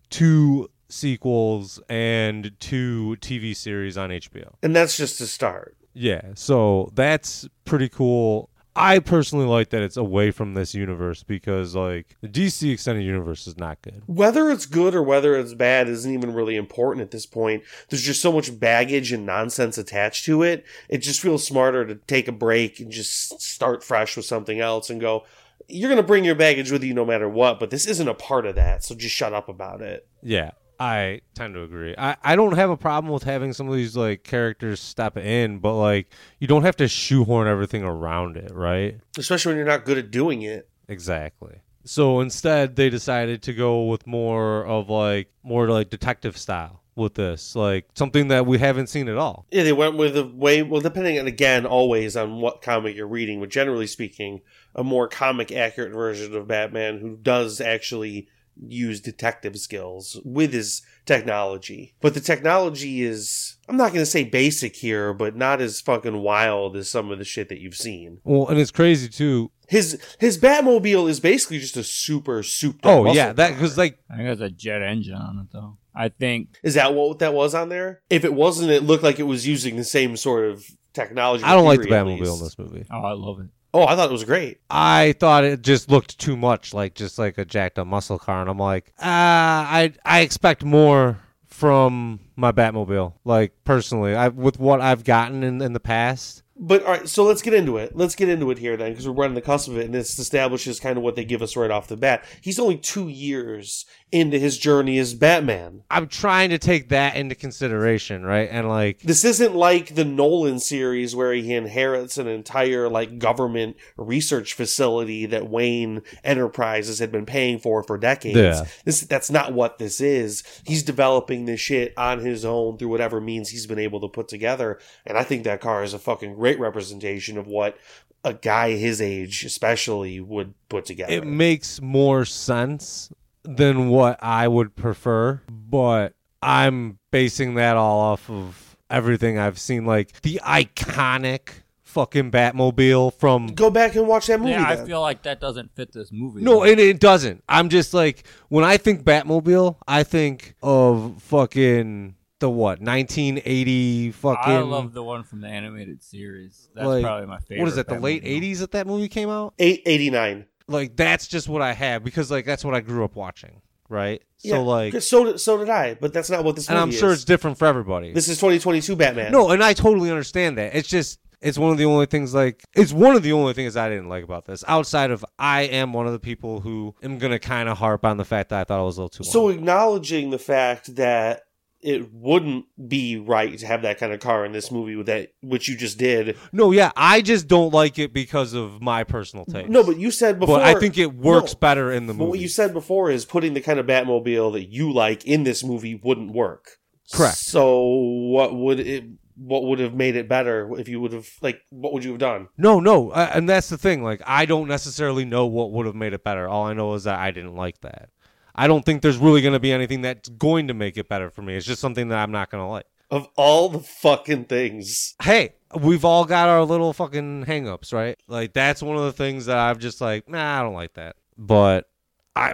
two 0.10 0.70
sequels 0.90 1.82
and 1.90 2.52
two 2.60 3.18
TV 3.20 3.56
series 3.56 3.98
on 3.98 4.10
HBO. 4.10 4.54
And 4.62 4.76
that's 4.76 4.96
just 4.96 5.20
a 5.22 5.28
start. 5.28 5.76
Yeah, 5.94 6.32
so 6.36 6.90
that's 6.94 7.48
pretty 7.66 7.90
cool. 7.90 8.50
I 8.76 9.00
personally 9.00 9.46
like 9.46 9.70
that 9.70 9.84
it's 9.84 9.98
away 9.98 10.32
from 10.32 10.56
this 10.56 10.74
universe 10.74 11.22
because 11.22 11.76
like 11.76 12.16
the 12.22 12.28
DC 12.28 12.72
extended 12.72 13.04
universe 13.04 13.46
is 13.46 13.58
not 13.58 13.82
good. 13.82 14.02
Whether 14.08 14.50
it's 14.50 14.66
good 14.66 14.96
or 14.96 15.04
whether 15.04 15.36
it's 15.36 15.54
bad 15.54 15.88
isn't 15.88 16.12
even 16.12 16.34
really 16.34 16.56
important 16.56 17.04
at 17.04 17.12
this 17.12 17.26
point. 17.26 17.64
There's 17.90 18.02
just 18.02 18.22
so 18.22 18.32
much 18.32 18.60
baggage 18.60 19.12
and 19.12 19.26
nonsense 19.26 19.78
attached 19.78 20.26
to 20.26 20.42
it. 20.42 20.66
It 20.90 21.00
just 21.00 21.22
feels 21.22 21.46
smarter 21.46 21.86
to 21.86 21.96
take 21.96 22.28
a 22.28 22.32
break 22.32 22.80
and 22.80 22.92
just 22.92 23.40
start 23.40 23.84
fresh 23.84 24.18
with 24.18 24.26
something 24.26 24.60
else 24.60 24.90
and 24.90 25.00
go, 25.00 25.24
you're 25.68 25.90
going 25.90 26.02
to 26.02 26.08
bring 26.08 26.26
your 26.26 26.36
baggage 26.36 26.72
with 26.72 26.84
you 26.84 26.94
no 26.94 27.06
matter 27.06 27.30
what, 27.30 27.60
but 27.60 27.70
this 27.70 27.88
isn't 27.88 28.08
a 28.08 28.14
part 28.14 28.46
of 28.46 28.56
that. 28.56 28.84
So 28.84 28.96
just 28.96 29.16
shut 29.16 29.34
up 29.34 29.50
about 29.50 29.82
it. 29.82 30.08
Yeah, 30.22 30.52
I 30.84 31.22
tend 31.34 31.54
to 31.54 31.64
agree. 31.64 31.96
I, 31.98 32.18
I 32.22 32.36
don't 32.36 32.58
have 32.58 32.70
a 32.70 32.76
problem 32.76 33.14
with 33.14 33.24
having 33.24 33.54
some 33.54 33.70
of 33.70 33.76
these 33.76 33.96
like 33.96 34.24
characters 34.24 34.82
step 34.82 35.16
in, 35.16 35.60
but 35.60 35.76
like 35.78 36.12
you 36.40 36.48
don't 36.48 36.64
have 36.64 36.76
to 36.78 36.90
shoehorn 36.90 37.48
everything 37.48 37.84
around 37.84 38.36
it, 38.36 38.52
right? 38.54 39.00
Especially 39.18 39.52
when 39.52 39.58
you're 39.58 39.66
not 39.66 39.86
good 39.86 39.98
at 39.98 40.12
doing 40.12 40.42
it. 40.42 40.70
Exactly. 40.90 41.62
So 41.86 42.20
instead, 42.20 42.76
they 42.76 42.90
decided 42.90 43.42
to 43.44 43.54
go 43.54 43.86
with 43.86 44.06
more 44.06 44.66
of 44.66 44.90
like 44.90 45.30
more 45.42 45.70
like 45.70 45.90
detective 45.90 46.38
style 46.38 46.82
with 46.96 47.14
this, 47.14 47.56
like 47.56 47.86
something 47.96 48.28
that 48.28 48.46
we 48.46 48.58
haven't 48.58 48.88
seen 48.88 49.08
at 49.08 49.16
all. 49.16 49.46
Yeah, 49.52 49.64
they 49.64 49.72
went 49.72 49.96
with 49.96 50.18
a 50.18 50.26
way, 50.26 50.64
well, 50.64 50.82
depending 50.82 51.18
on, 51.18 51.28
again, 51.28 51.66
always 51.66 52.18
on 52.18 52.42
what 52.42 52.62
comic 52.62 52.96
you're 52.98 53.08
reading, 53.08 53.40
but 53.40 53.50
generally 53.50 53.88
speaking, 53.88 54.42
a 54.76 54.84
more 54.84 55.08
comic 55.08 55.50
accurate 55.50 55.94
version 55.94 56.36
of 56.36 56.48
Batman 56.48 57.00
who 57.00 57.16
does 57.16 57.62
actually 57.62 58.28
use 58.62 59.00
detective 59.02 59.58
skills 59.58 60.20
with 60.24 60.54
his 60.54 60.82
technology. 61.06 61.96
But 62.02 62.14
the 62.14 62.20
technology 62.20 63.04
is, 63.04 63.58
I'm 63.68 63.78
not 63.78 63.90
going 63.90 64.02
to 64.02 64.06
say 64.06 64.24
basic 64.24 64.76
here, 64.76 65.14
but 65.14 65.36
not 65.36 65.62
as 65.62 65.82
fucking 65.82 66.20
wild 66.20 66.76
as 66.76 66.90
some 66.90 67.12
of 67.12 67.20
the 67.20 67.26
shit 67.26 67.50
that 67.50 67.60
you've 67.60 67.76
seen. 67.76 68.20
Well, 68.24 68.48
and 68.48 68.60
it's 68.60 68.72
crazy 68.72 69.10
too. 69.10 69.52
His 69.68 70.00
his 70.20 70.38
Batmobile 70.38 71.10
is 71.10 71.20
basically 71.20 71.60
just 71.60 71.78
a 71.78 71.84
super 71.84 72.44
souped 72.44 72.86
Oh 72.86 73.04
muscle 73.06 73.16
yeah, 73.16 73.34
that 73.34 73.54
because 73.54 73.78
like 73.78 73.98
I 74.10 74.18
think 74.18 74.28
there's 74.28 74.42
a 74.42 74.50
jet 74.50 74.82
engine 74.82 75.16
on 75.16 75.40
it 75.40 75.48
though. 75.54 75.78
I 75.96 76.10
think 76.10 76.50
Is 76.64 76.74
that 76.74 76.94
what 76.94 77.20
that 77.20 77.34
was 77.34 77.56
on 77.56 77.70
there? 77.70 78.02
If 78.10 78.26
it 78.26 78.34
wasn't, 78.34 78.72
it 78.72 78.84
looked 78.84 79.04
like 79.04 79.20
it 79.20 79.24
was 79.24 79.48
using 79.48 79.76
the 79.76 79.84
same 79.84 80.18
sort 80.18 80.46
of 80.50 80.66
technology. 80.94 81.44
I 81.44 81.54
don't 81.54 81.66
like 81.66 81.80
the 81.80 81.86
theory, 81.86 82.00
Batmobile 82.02 82.38
in 82.38 82.44
this 82.44 82.58
movie. 82.60 82.86
oh 82.92 83.00
I 83.00 83.14
love 83.14 83.40
it. 83.40 83.48
Oh, 83.74 83.88
I 83.88 83.96
thought 83.96 84.10
it 84.10 84.14
was 84.14 84.24
great. 84.24 84.60
I 84.70 85.16
thought 85.20 85.44
it 85.44 85.62
just 85.64 85.90
looked 85.90 86.20
too 86.20 86.38
much 86.38 86.74
like 86.74 86.94
just 86.94 87.18
like 87.18 87.38
a 87.38 87.46
jacked 87.46 87.80
up 87.80 87.88
muscle 87.88 88.20
car, 88.20 88.42
and 88.42 88.50
I'm 88.50 88.60
like, 88.60 88.94
ah, 89.00 89.68
I 89.68 89.94
I 90.06 90.22
expect 90.22 90.64
more 90.64 91.20
from 91.48 92.20
my 92.36 92.52
Batmobile. 92.52 93.14
Like 93.26 93.54
personally, 93.64 94.16
I 94.16 94.28
with 94.28 94.60
what 94.60 94.80
I've 94.80 95.04
gotten 95.04 95.44
in 95.44 95.62
in 95.62 95.74
the 95.74 95.80
past. 95.80 96.42
But 96.56 96.84
all 96.84 96.92
right, 96.92 97.10
so 97.10 97.24
let's 97.24 97.42
get 97.42 97.56
into 97.56 97.78
it. 97.78 97.96
Let's 97.96 98.14
get 98.14 98.30
into 98.30 98.52
it 98.52 98.60
here 98.60 98.78
then, 98.78 98.92
because 98.92 99.08
we're 99.08 99.16
right 99.16 99.28
on 99.28 99.34
the 99.34 99.42
cusp 99.42 99.70
of 99.70 99.78
it, 99.78 99.86
and 99.86 99.94
this 99.94 100.20
establishes 100.20 100.80
kind 100.80 100.98
of 100.98 101.04
what 101.04 101.16
they 101.16 101.26
give 101.26 101.42
us 101.42 101.56
right 101.56 101.72
off 101.72 101.88
the 101.88 101.98
bat. 101.98 102.24
He's 102.42 102.60
only 102.60 102.78
two 102.78 103.08
years 103.08 103.88
into 104.14 104.38
his 104.38 104.60
journey 104.60 105.00
as 105.00 105.16
Batman. 105.16 105.84
I'm 105.90 106.08
trying 106.08 106.52
to 106.52 106.60
take 106.60 106.90
that 106.90 107.16
into 107.16 107.34
consideration, 107.34 108.24
right? 108.24 108.48
And 108.50 108.70
like, 108.70 109.00
This 109.00 109.26
isn't 109.26 109.56
like 109.56 109.96
the 109.96 110.06
Nolan 110.06 110.60
series 110.60 111.16
where 111.16 111.34
he 111.34 111.52
inherits 111.56 112.20
an 112.20 112.28
entire 112.28 112.88
like 112.90 113.18
government 113.18 113.76
research 113.98 114.54
facility 114.54 115.26
that 115.26 115.50
Wayne 115.50 116.04
Enterprises 116.24 117.00
had 117.00 117.12
been 117.12 117.26
paying 117.26 117.58
for 117.58 117.82
for 117.82 117.98
decades. 117.98 118.38
Yeah. 118.38 118.66
This 118.86 119.02
that's 119.02 119.32
not 119.32 119.52
what 119.52 119.80
this 119.80 120.00
is. 120.00 120.44
He's 120.64 120.84
developing 120.84 121.46
this 121.46 121.60
shit 121.60 121.92
on 121.98 122.20
his 122.20 122.46
own 122.46 122.78
through 122.78 122.90
whatever 122.90 123.20
means 123.20 123.50
he's 123.50 123.66
been 123.66 123.80
able 123.80 124.00
to 124.02 124.08
put 124.08 124.28
together, 124.28 124.80
and 125.08 125.18
I 125.18 125.24
think 125.24 125.44
that 125.44 125.60
car 125.60 125.84
is 125.84 125.96
a 125.96 126.00
fucking 126.00 126.36
great 126.36 126.60
representation 126.60 127.40
of 127.40 127.48
what 127.48 127.78
a 128.24 128.34
guy 128.34 128.74
his 128.74 129.02
age 129.02 129.44
especially 129.44 130.20
would 130.20 130.54
put 130.70 130.86
together. 130.86 131.12
it 131.12 131.26
makes 131.26 131.82
more 131.82 132.26
sense 132.26 133.12
than 133.44 133.90
what 133.90 134.22
I 134.24 134.48
would 134.48 134.76
prefer, 134.76 135.42
but 135.50 136.14
I'm 136.42 137.00
basing 137.12 137.56
that 137.56 137.78
all 137.78 138.00
off 138.00 138.30
of 138.30 138.78
everything 138.90 139.38
I've 139.38 139.60
seen, 139.60 139.86
like 139.86 140.22
the 140.22 140.40
iconic 140.44 141.50
fucking 141.82 142.32
Batmobile 142.32 143.14
from 143.14 143.48
Go 143.48 143.70
back 143.70 143.96
and 143.96 144.08
watch 144.08 144.28
that 144.28 144.40
movie. 144.40 144.52
yeah, 144.52 144.68
I 144.68 144.76
then. 144.76 144.88
feel 144.88 145.02
like 145.02 145.24
that 145.24 145.40
doesn't 145.40 145.76
fit 145.76 145.92
this 145.94 146.12
movie. 146.12 146.42
No, 146.42 146.56
though. 146.56 146.64
and 146.64 146.80
it 146.80 147.00
doesn't. 147.00 147.44
I'm 147.48 147.70
just 147.70 147.94
like 147.94 148.26
when 148.50 148.64
I 148.66 148.78
think 148.78 149.04
Batmobile, 149.04 149.78
I 149.88 150.04
think 150.04 150.56
of 150.64 151.22
fucking 151.22 152.16
the 152.40 152.50
what 152.50 152.82
1980 152.82 154.12
fucking. 154.12 154.54
I 154.54 154.60
love 154.60 154.94
the 154.94 155.04
one 155.04 155.24
from 155.24 155.42
the 155.42 155.48
animated 155.48 156.04
series. 156.04 156.68
That's 156.74 156.86
like, 156.88 157.04
probably 157.04 157.28
my 157.28 157.40
favorite. 157.40 157.60
What 157.62 157.70
is 157.70 157.78
it? 157.78 157.88
The 157.88 158.00
late 158.00 158.24
Batmobile. 158.24 158.42
80s 158.52 158.60
that 158.60 158.72
that 158.72 158.88
movie 158.88 159.08
came 159.08 159.30
out. 159.30 159.54
Eight 159.60 159.82
eighty 159.86 160.10
nine. 160.10 160.46
Like 160.74 160.96
that's 160.96 161.28
just 161.28 161.48
what 161.48 161.62
I 161.62 161.74
have 161.74 162.04
because 162.04 162.30
like 162.32 162.46
that's 162.46 162.66
what 162.66 162.74
I 162.74 162.82
grew 162.82 163.06
up 163.06 163.16
watching, 163.16 163.62
right? 163.90 164.22
Yeah, 164.40 164.56
so 164.56 164.64
like, 164.64 165.02
so 165.02 165.24
did, 165.24 165.40
so 165.40 165.58
did 165.58 165.70
I, 165.70 165.94
but 165.94 166.12
that's 166.12 166.30
not 166.30 166.44
what 166.44 166.56
this 166.56 166.66
is. 166.66 166.70
and 166.70 166.78
I'm 166.78 166.92
sure 166.92 167.12
is. 167.12 167.20
it's 167.20 167.24
different 167.24 167.58
for 167.58 167.66
everybody. 167.66 168.12
This 168.12 168.28
is 168.28 168.38
2022 168.38 168.96
Batman. 168.96 169.32
no, 169.32 169.52
and 169.52 169.64
I 169.64 169.74
totally 169.74 170.10
understand 170.10 170.58
that. 170.58 170.76
It's 170.76 170.90
just 170.90 171.20
it's 171.42 171.58
one 171.58 171.72
of 171.72 171.78
the 171.78 171.86
only 171.86 172.06
things 172.06 172.34
like 172.34 172.64
it's 172.74 172.92
one 172.92 173.16
of 173.16 173.24
the 173.24 173.34
only 173.34 173.54
things 173.54 173.78
I 173.78 173.90
didn't 173.90 174.10
like 174.10 174.24
about 174.24 174.46
this. 174.46 174.64
Outside 174.68 175.12
of 175.12 175.24
I 175.38 175.64
am 175.64 175.94
one 175.94 176.08
of 176.08 176.14
the 176.14 176.20
people 176.20 176.62
who 176.62 176.96
am 177.04 177.20
gonna 177.20 177.40
kind 177.40 177.70
of 177.70 177.78
harp 177.78 178.06
on 178.06 178.18
the 178.18 178.26
fact 178.26 178.50
that 178.50 178.62
I 178.62 178.64
thought 178.64 178.82
it 178.82 178.86
was 178.86 178.98
a 178.98 179.02
little 179.02 179.10
too 179.10 179.24
long. 179.24 179.32
So 179.32 179.50
acknowledging 179.50 180.30
the 180.30 180.40
fact 180.40 180.96
that 180.96 181.44
it 181.84 182.12
wouldn't 182.14 182.66
be 182.88 183.18
right 183.18 183.58
to 183.60 183.66
have 183.68 183.82
that 183.82 184.00
kind 184.00 184.14
of 184.14 184.20
car 184.20 184.46
in 184.46 184.52
this 184.54 184.72
movie 184.72 184.96
with 184.96 185.08
that 185.08 185.34
which 185.42 185.68
you 185.68 185.76
just 185.78 185.98
did. 185.98 186.38
no, 186.52 186.72
yeah, 186.72 186.92
I 186.96 187.22
just 187.22 187.48
don't 187.48 187.74
like 187.74 188.00
it 188.00 188.14
because 188.14 188.54
of 188.54 188.82
my 188.82 189.04
personal 189.04 189.46
taste. 189.46 189.70
No, 189.70 189.84
but 189.84 189.98
you 190.00 190.10
said 190.12 190.40
before 190.40 190.58
but 190.60 190.66
I 190.66 190.80
think 190.80 190.98
it 190.98 191.14
works 191.14 191.54
No. 191.54 191.60
better 191.60 191.92
in 191.92 192.08
the 192.08 192.14
movie. 192.14 192.30
what 192.30 192.40
you 192.40 192.48
said 192.48 192.74
before 192.74 193.12
is 193.12 193.26
putting 193.26 193.54
the 193.54 193.62
kind 193.62 193.80
of 193.80 193.86
Batmobile 193.86 194.54
that 194.54 194.72
you 194.72 194.92
like 194.94 195.26
in 195.26 195.44
this 195.44 195.64
movie 195.64 195.96
wouldn't 195.96 196.32
work. 196.32 196.78
Correct. 197.12 197.38
So 197.38 197.84
what 197.86 198.56
would 198.56 198.80
it? 198.80 199.04
What 199.36 199.64
would 199.64 199.80
have 199.80 199.96
made 199.96 200.16
it 200.16 200.30
better 200.30 200.70
if 200.80 200.88
you 200.88 201.02
would 201.02 201.12
have 201.12 201.28
like? 201.42 201.60
What 201.70 201.92
would 201.92 202.04
you 202.04 202.12
have 202.12 202.20
done? 202.20 202.50
No, 202.58 202.80
no, 202.80 203.10
uh, 203.10 203.32
and 203.34 203.50
that's 203.50 203.68
the 203.68 203.80
thing. 203.80 204.04
Like, 204.04 204.22
I 204.28 204.46
don't 204.46 204.68
necessarily 204.68 205.26
know 205.26 205.48
what 205.48 205.72
would 205.72 205.88
have 205.88 205.96
made 205.96 206.14
it 206.14 206.24
better. 206.24 206.48
All 206.48 206.66
I 206.66 206.74
know 206.74 206.94
is 206.94 207.06
that 207.06 207.18
I 207.20 207.32
didn't 207.32 207.56
like 207.56 207.82
that. 207.82 208.10
I 208.56 208.68
don't 208.68 208.86
think 208.86 209.02
there's 209.02 209.18
really 209.18 209.42
going 209.42 209.54
to 209.54 209.60
be 209.60 209.72
anything 209.72 210.02
that's 210.02 210.30
going 210.30 210.68
to 210.68 210.74
make 210.74 210.98
it 210.98 211.10
better 211.10 211.30
for 211.30 211.42
me. 211.42 211.56
It's 211.56 211.66
just 211.66 211.82
something 211.82 212.10
that 212.10 212.18
I'm 212.18 212.32
not 212.32 212.50
going 212.50 212.64
to 212.64 212.68
like. 212.68 212.86
Of 213.10 213.28
all 213.36 213.70
the 213.70 213.80
fucking 213.80 214.46
things, 214.46 215.16
Hey, 215.22 215.56
we've 215.80 216.04
all 216.06 216.26
got 216.26 216.50
our 216.50 216.64
little 216.64 216.94
fucking 216.94 217.46
hangups, 217.46 217.94
right? 217.94 218.18
Like, 218.28 218.54
that's 218.54 218.82
one 218.82 218.98
of 218.98 219.04
the 219.04 219.12
things 219.12 219.46
that 219.46 219.58
I've 219.58 219.78
just 219.78 220.02
like, 220.02 220.28
nah, 220.28 220.60
I 220.60 220.64
don't 220.64 220.74
like 220.74 220.94
that. 220.94 221.16
But 221.38 221.90
I, 222.36 222.54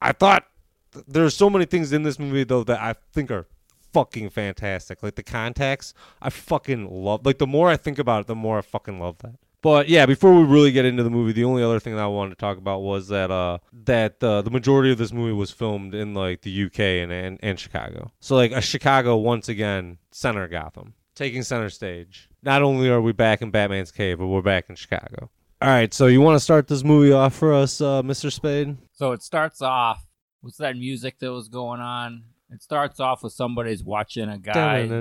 I 0.00 0.12
thought 0.12 0.44
th- 0.92 1.04
there's 1.06 1.36
so 1.36 1.48
many 1.50 1.64
things 1.64 1.92
in 1.92 2.02
this 2.02 2.18
movie 2.18 2.44
though 2.44 2.64
that 2.64 2.80
I 2.80 2.94
think 3.12 3.30
are 3.30 3.46
fucking 3.92 4.30
fantastic. 4.30 5.02
Like 5.02 5.14
the 5.14 5.22
contacts, 5.22 5.94
I 6.20 6.30
fucking 6.30 6.88
love. 6.90 7.24
Like 7.24 7.38
the 7.38 7.46
more 7.46 7.68
I 7.68 7.76
think 7.76 7.98
about 7.98 8.22
it, 8.22 8.26
the 8.26 8.34
more 8.34 8.58
I 8.58 8.62
fucking 8.62 8.98
love 8.98 9.18
that. 9.18 9.36
But 9.62 9.88
yeah, 9.88 10.06
before 10.06 10.34
we 10.34 10.44
really 10.44 10.72
get 10.72 10.84
into 10.84 11.02
the 11.02 11.10
movie, 11.10 11.32
the 11.32 11.44
only 11.44 11.62
other 11.62 11.80
thing 11.80 11.94
that 11.94 12.02
I 12.02 12.06
wanted 12.06 12.30
to 12.30 12.36
talk 12.36 12.58
about 12.58 12.80
was 12.80 13.08
that 13.08 13.30
uh 13.30 13.58
that 13.84 14.22
uh, 14.22 14.42
the 14.42 14.50
majority 14.50 14.90
of 14.90 14.98
this 14.98 15.12
movie 15.12 15.32
was 15.32 15.50
filmed 15.50 15.94
in 15.94 16.14
like 16.14 16.42
the 16.42 16.64
UK 16.64 16.80
and 16.80 17.12
and, 17.12 17.38
and 17.42 17.58
Chicago. 17.58 18.10
So 18.20 18.36
like 18.36 18.52
a 18.52 18.60
Chicago 18.60 19.16
once 19.16 19.48
again 19.48 19.98
center 20.10 20.48
Gotham, 20.48 20.94
taking 21.14 21.42
center 21.42 21.70
stage. 21.70 22.28
Not 22.42 22.62
only 22.62 22.88
are 22.88 23.02
we 23.02 23.12
back 23.12 23.42
in 23.42 23.50
Batman's 23.50 23.92
cave, 23.92 24.18
but 24.18 24.28
we're 24.28 24.40
back 24.42 24.70
in 24.70 24.76
Chicago. 24.76 25.30
All 25.62 25.68
right, 25.68 25.92
so 25.92 26.06
you 26.06 26.22
want 26.22 26.36
to 26.36 26.40
start 26.40 26.68
this 26.68 26.82
movie 26.82 27.12
off 27.12 27.34
for 27.34 27.52
us, 27.52 27.82
uh, 27.82 28.00
Mr. 28.00 28.32
Spade? 28.32 28.78
So 28.92 29.12
it 29.12 29.22
starts 29.22 29.60
off. 29.60 30.02
What's 30.40 30.56
that 30.56 30.74
music 30.74 31.18
that 31.18 31.30
was 31.30 31.48
going 31.48 31.80
on? 31.80 32.24
It 32.52 32.62
starts 32.62 32.98
off 32.98 33.22
with 33.22 33.32
somebody's 33.32 33.84
watching 33.84 34.28
a 34.28 34.36
guy. 34.38 34.86
No, 34.86 35.00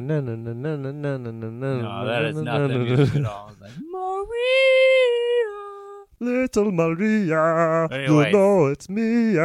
that 2.06 2.26
is 2.26 2.42
not 2.42 2.68
the 2.68 2.78
music 2.78 3.16
at 3.16 3.26
all. 3.26 3.52
Like 3.60 3.72
Maria. 3.92 4.30
Little 6.20 6.72
Maria, 6.72 7.88
you 7.92 8.32
know 8.32 8.68
it's 8.68 8.88
me. 8.90 9.36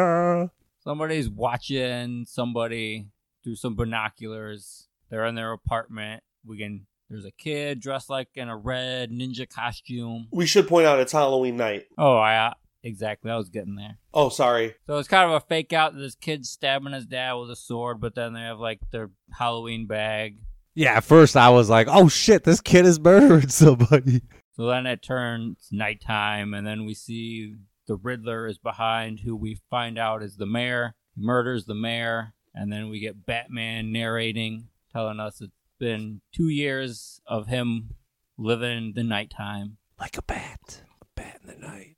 Somebody's 0.80 1.30
watching 1.30 2.26
somebody 2.28 3.06
through 3.42 3.56
some 3.56 3.74
binoculars. 3.74 4.88
They're 5.08 5.24
in 5.24 5.34
their 5.34 5.52
apartment. 5.52 6.22
We 6.44 6.58
can. 6.58 6.86
There's 7.08 7.24
a 7.24 7.30
kid 7.30 7.80
dressed 7.80 8.10
like 8.10 8.28
in 8.34 8.48
a 8.48 8.56
red 8.56 9.10
ninja 9.10 9.48
costume. 9.48 10.28
we 10.32 10.46
should 10.46 10.66
point 10.66 10.86
out 10.86 10.98
it's 11.00 11.12
Halloween 11.12 11.56
night. 11.56 11.84
Oh, 11.96 12.16
I 12.16 12.54
exactly. 12.84 13.30
I 13.30 13.36
was 13.36 13.48
getting 13.48 13.74
there. 13.74 13.98
Oh, 14.12 14.28
sorry. 14.28 14.74
So 14.86 14.98
it's 14.98 15.08
kind 15.08 15.28
of 15.28 15.42
a 15.42 15.46
fake 15.46 15.72
out 15.72 15.96
this 15.96 16.14
kid's 16.14 16.48
stabbing 16.50 16.92
his 16.92 17.06
dad 17.06 17.32
with 17.32 17.50
a 17.50 17.56
sword, 17.56 18.00
but 18.00 18.14
then 18.14 18.34
they 18.34 18.42
have 18.42 18.60
like 18.60 18.78
their 18.92 19.10
Halloween 19.36 19.86
bag. 19.86 20.38
Yeah, 20.74 20.94
at 20.94 21.04
first 21.04 21.36
I 21.36 21.50
was 21.50 21.68
like, 21.68 21.88
"Oh 21.90 22.08
shit, 22.08 22.44
this 22.44 22.60
kid 22.60 22.84
is 22.86 23.00
murdering 23.00 23.48
somebody." 23.48 24.22
So 24.56 24.66
then 24.66 24.86
it 24.86 25.02
turns 25.02 25.68
nighttime, 25.72 26.54
and 26.54 26.66
then 26.66 26.84
we 26.84 26.94
see 26.94 27.56
the 27.86 27.96
Riddler 27.96 28.46
is 28.46 28.58
behind, 28.58 29.20
who 29.20 29.36
we 29.36 29.58
find 29.70 29.98
out 29.98 30.22
is 30.22 30.36
the 30.36 30.46
mayor. 30.46 30.94
He 31.14 31.22
murders 31.22 31.64
the 31.64 31.74
mayor, 31.74 32.34
and 32.54 32.72
then 32.72 32.88
we 32.88 33.00
get 33.00 33.26
Batman 33.26 33.92
narrating, 33.92 34.68
telling 34.92 35.20
us 35.20 35.40
it's 35.40 35.52
been 35.78 36.20
two 36.32 36.48
years 36.48 37.20
of 37.26 37.46
him 37.46 37.90
living 38.36 38.92
the 38.94 39.04
nighttime. 39.04 39.76
Like 39.98 40.18
a 40.18 40.22
bat, 40.22 40.82
a 41.02 41.04
bat 41.14 41.40
in 41.42 41.48
the 41.48 41.66
night, 41.66 41.93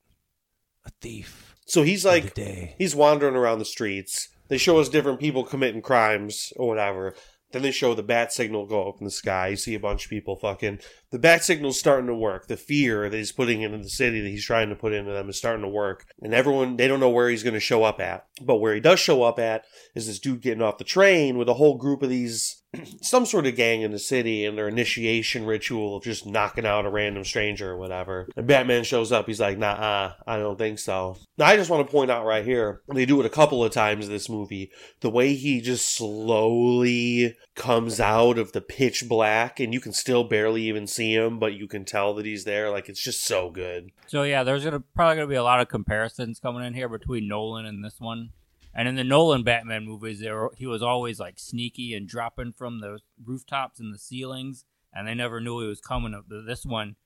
a 0.86 0.90
thief 1.00 1.54
So 1.66 1.82
he's 1.82 2.04
like 2.04 2.36
he's 2.78 2.94
wandering 2.94 3.36
around 3.36 3.58
the 3.58 3.64
streets. 3.64 4.28
They 4.48 4.58
show 4.58 4.78
us 4.78 4.88
different 4.88 5.20
people 5.20 5.44
committing 5.44 5.82
crimes 5.82 6.52
or 6.56 6.68
whatever. 6.68 7.14
Then 7.52 7.62
they 7.62 7.70
show 7.70 7.94
the 7.94 8.02
bat 8.02 8.32
signal 8.32 8.66
go 8.66 8.88
up 8.88 8.96
in 8.98 9.04
the 9.04 9.10
sky. 9.10 9.48
You 9.48 9.56
see 9.56 9.74
a 9.74 9.80
bunch 9.80 10.04
of 10.04 10.10
people 10.10 10.36
fucking. 10.36 10.80
The 11.10 11.18
bat 11.18 11.44
signal's 11.44 11.78
starting 11.78 12.08
to 12.08 12.14
work. 12.14 12.48
The 12.48 12.56
fear 12.56 13.08
that 13.08 13.16
he's 13.16 13.32
putting 13.32 13.62
into 13.62 13.78
the 13.78 13.88
city 13.88 14.20
that 14.20 14.28
he's 14.28 14.44
trying 14.44 14.68
to 14.68 14.74
put 14.74 14.92
into 14.92 15.12
them 15.12 15.28
is 15.28 15.38
starting 15.38 15.62
to 15.62 15.68
work. 15.68 16.06
And 16.20 16.34
everyone, 16.34 16.76
they 16.76 16.88
don't 16.88 17.00
know 17.00 17.08
where 17.08 17.28
he's 17.30 17.44
going 17.44 17.54
to 17.54 17.60
show 17.60 17.84
up 17.84 18.00
at. 18.00 18.26
But 18.42 18.56
where 18.56 18.74
he 18.74 18.80
does 18.80 18.98
show 18.98 19.22
up 19.22 19.38
at 19.38 19.64
is 19.94 20.06
this 20.06 20.18
dude 20.18 20.42
getting 20.42 20.62
off 20.62 20.78
the 20.78 20.84
train 20.84 21.38
with 21.38 21.48
a 21.48 21.54
whole 21.54 21.76
group 21.78 22.02
of 22.02 22.10
these, 22.10 22.62
some 23.02 23.26
sort 23.26 23.46
of 23.46 23.56
gang 23.56 23.82
in 23.82 23.90
the 23.90 23.98
city 23.98 24.44
and 24.44 24.56
their 24.56 24.68
initiation 24.68 25.46
ritual 25.46 25.96
of 25.96 26.04
just 26.04 26.26
knocking 26.26 26.66
out 26.66 26.86
a 26.86 26.90
random 26.90 27.24
stranger 27.24 27.70
or 27.70 27.76
whatever. 27.76 28.28
And 28.36 28.46
Batman 28.46 28.84
shows 28.84 29.12
up. 29.12 29.26
He's 29.26 29.40
like, 29.40 29.58
nah, 29.58 30.12
I 30.26 30.38
don't 30.38 30.58
think 30.58 30.78
so. 30.78 31.16
Now, 31.38 31.46
I 31.46 31.56
just 31.56 31.70
want 31.70 31.86
to 31.86 31.92
point 31.92 32.10
out 32.10 32.24
right 32.24 32.44
here, 32.44 32.80
they 32.92 33.06
do 33.06 33.20
it 33.20 33.26
a 33.26 33.30
couple 33.30 33.62
of 33.62 33.72
times 33.72 34.06
in 34.06 34.12
this 34.12 34.28
movie, 34.28 34.70
the 35.00 35.10
way 35.10 35.34
he 35.34 35.60
just 35.60 35.94
slowly 35.94 37.36
comes 37.54 38.00
out 38.00 38.38
of 38.38 38.52
the 38.52 38.60
pitch 38.60 39.08
black 39.08 39.60
and 39.60 39.72
you 39.72 39.80
can 39.80 39.92
still 39.92 40.24
barely 40.24 40.62
even 40.62 40.86
see 40.86 41.14
him, 41.14 41.38
but 41.38 41.54
you 41.54 41.66
can 41.66 41.84
tell 41.84 42.14
that 42.14 42.26
he's 42.26 42.44
there. 42.44 42.70
Like, 42.70 42.88
it's 42.88 43.02
just 43.02 43.24
so 43.24 43.50
good. 43.50 43.90
So 44.06 44.22
yeah, 44.22 44.44
there's 44.44 44.64
gonna 44.64 44.82
probably 44.94 45.16
gonna 45.16 45.26
be 45.26 45.34
a 45.34 45.42
lot 45.42 45.60
of 45.60 45.68
comparisons 45.68 46.38
coming 46.38 46.64
in 46.64 46.74
here 46.74 46.88
between 46.88 47.28
Nolan 47.28 47.66
and 47.66 47.84
this 47.84 47.96
one. 47.98 48.30
And 48.78 48.86
in 48.86 48.94
the 48.94 49.04
Nolan 49.04 49.42
Batman 49.42 49.86
movies, 49.86 50.20
there 50.20 50.50
he 50.54 50.66
was 50.66 50.82
always 50.82 51.18
like 51.18 51.38
sneaky 51.38 51.94
and 51.94 52.06
dropping 52.06 52.52
from 52.52 52.80
the 52.80 52.98
rooftops 53.24 53.80
and 53.80 53.92
the 53.92 53.98
ceilings, 53.98 54.66
and 54.92 55.08
they 55.08 55.14
never 55.14 55.40
knew 55.40 55.60
he 55.60 55.66
was 55.66 55.80
coming. 55.80 56.12
Up 56.12 56.26
this 56.28 56.66
one, 56.66 56.96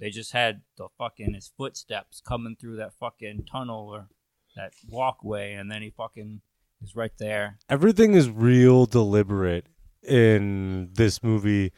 they 0.00 0.08
just 0.08 0.32
had 0.32 0.62
the 0.78 0.88
fucking 0.96 1.34
his 1.34 1.52
footsteps 1.54 2.22
coming 2.26 2.56
through 2.58 2.76
that 2.76 2.94
fucking 2.94 3.44
tunnel 3.44 3.88
or 3.88 4.08
that 4.56 4.72
walkway, 4.88 5.52
and 5.52 5.70
then 5.70 5.82
he 5.82 5.90
fucking 5.90 6.40
is 6.82 6.96
right 6.96 7.12
there. 7.18 7.58
Everything 7.68 8.14
is 8.14 8.30
real 8.30 8.86
deliberate 8.86 9.66
in 10.02 10.88
this 10.94 11.22
movie 11.22 11.72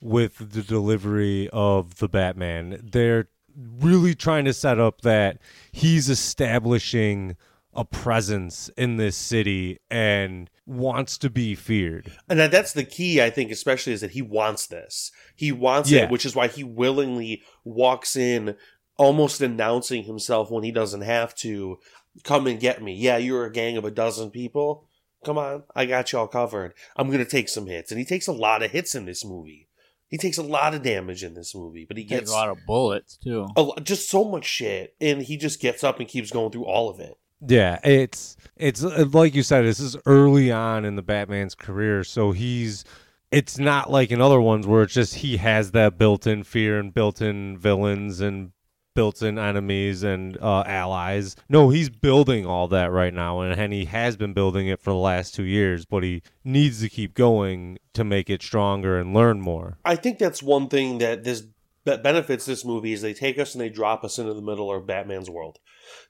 with 0.00 0.50
the 0.50 0.62
delivery 0.62 1.48
of 1.52 1.98
the 1.98 2.08
Batman. 2.08 2.80
They're 2.82 3.28
really 3.56 4.16
trying 4.16 4.44
to 4.46 4.52
set 4.52 4.80
up 4.80 5.02
that 5.02 5.38
he's 5.70 6.08
establishing 6.08 7.36
a 7.78 7.84
presence 7.84 8.68
in 8.76 8.96
this 8.96 9.16
city 9.16 9.78
and 9.88 10.50
wants 10.66 11.16
to 11.18 11.30
be 11.30 11.54
feared. 11.54 12.12
And 12.28 12.40
that's 12.40 12.72
the 12.72 12.82
key, 12.84 13.22
I 13.22 13.30
think, 13.30 13.50
especially 13.52 13.92
is 13.92 14.00
that 14.00 14.10
he 14.10 14.20
wants 14.20 14.66
this. 14.66 15.12
He 15.36 15.52
wants 15.52 15.88
Yeah. 15.90 16.02
it, 16.04 16.10
which 16.10 16.26
is 16.26 16.34
why 16.34 16.48
he 16.48 16.64
willingly 16.64 17.42
walks 17.64 18.16
in, 18.16 18.56
almost 18.96 19.40
announcing 19.40 20.02
himself 20.02 20.50
when 20.50 20.64
he 20.64 20.72
doesn't 20.72 21.02
have 21.02 21.34
to. 21.36 21.78
Come 22.24 22.48
and 22.48 22.58
get 22.58 22.82
me. 22.82 22.94
Yeah, 22.94 23.16
you're 23.16 23.44
a 23.44 23.52
gang 23.52 23.76
of 23.76 23.84
a 23.84 23.92
dozen 23.92 24.32
people. 24.32 24.88
Come 25.24 25.38
on, 25.38 25.62
I 25.76 25.86
got 25.86 26.10
y'all 26.10 26.26
covered. 26.26 26.74
I'm 26.96 27.10
gonna 27.12 27.24
take 27.24 27.48
some 27.48 27.66
hits, 27.66 27.92
and 27.92 27.98
he 28.00 28.04
takes 28.04 28.26
a 28.26 28.32
lot 28.32 28.62
of 28.64 28.72
hits 28.72 28.96
in 28.96 29.04
this 29.04 29.24
movie. 29.24 29.68
He 30.08 30.16
takes 30.18 30.36
a 30.38 30.42
lot 30.42 30.74
of 30.74 30.82
damage 30.82 31.22
in 31.22 31.34
this 31.34 31.54
movie, 31.54 31.84
but 31.86 31.96
he 31.96 32.02
He 32.02 32.08
gets 32.08 32.22
gets 32.22 32.30
a 32.32 32.34
lot 32.34 32.48
of 32.48 32.58
bullets 32.66 33.16
too. 33.18 33.46
a 33.56 33.80
just 33.82 34.08
so 34.10 34.24
much 34.24 34.46
shit, 34.46 34.96
and 35.00 35.22
he 35.22 35.36
just 35.36 35.60
gets 35.60 35.84
up 35.84 36.00
and 36.00 36.08
keeps 36.08 36.32
going 36.32 36.50
through 36.50 36.64
all 36.64 36.88
of 36.90 36.98
it. 36.98 37.16
Yeah, 37.46 37.78
it's 37.84 38.36
it's 38.56 38.82
uh, 38.84 39.06
like 39.12 39.34
you 39.34 39.42
said. 39.42 39.64
This 39.64 39.80
is 39.80 39.96
early 40.06 40.50
on 40.50 40.84
in 40.84 40.96
the 40.96 41.02
Batman's 41.02 41.54
career, 41.54 42.04
so 42.04 42.32
he's. 42.32 42.84
It's 43.30 43.58
not 43.58 43.90
like 43.90 44.10
in 44.10 44.22
other 44.22 44.40
ones 44.40 44.66
where 44.66 44.82
it's 44.82 44.94
just 44.94 45.16
he 45.16 45.36
has 45.36 45.72
that 45.72 45.98
built-in 45.98 46.44
fear 46.44 46.78
and 46.78 46.94
built-in 46.94 47.58
villains 47.58 48.20
and 48.22 48.52
built-in 48.94 49.38
enemies 49.38 50.02
and 50.02 50.38
uh, 50.38 50.64
allies. 50.66 51.36
No, 51.46 51.68
he's 51.68 51.90
building 51.90 52.46
all 52.46 52.68
that 52.68 52.90
right 52.90 53.12
now, 53.12 53.40
and, 53.40 53.60
and 53.60 53.70
he 53.70 53.84
has 53.84 54.16
been 54.16 54.32
building 54.32 54.66
it 54.68 54.80
for 54.80 54.90
the 54.90 54.96
last 54.96 55.34
two 55.34 55.44
years. 55.44 55.84
But 55.84 56.04
he 56.04 56.22
needs 56.42 56.80
to 56.80 56.88
keep 56.88 57.14
going 57.14 57.78
to 57.92 58.02
make 58.02 58.30
it 58.30 58.42
stronger 58.42 58.98
and 58.98 59.12
learn 59.12 59.40
more. 59.42 59.76
I 59.84 59.96
think 59.96 60.18
that's 60.18 60.42
one 60.42 60.68
thing 60.68 60.98
that 60.98 61.22
this 61.22 61.44
that 61.84 62.02
benefits 62.02 62.46
this 62.46 62.64
movie 62.64 62.92
is 62.92 63.02
they 63.02 63.14
take 63.14 63.38
us 63.38 63.54
and 63.54 63.60
they 63.60 63.68
drop 63.68 64.04
us 64.04 64.18
into 64.18 64.34
the 64.34 64.42
middle 64.42 64.74
of 64.74 64.86
Batman's 64.86 65.30
world. 65.30 65.58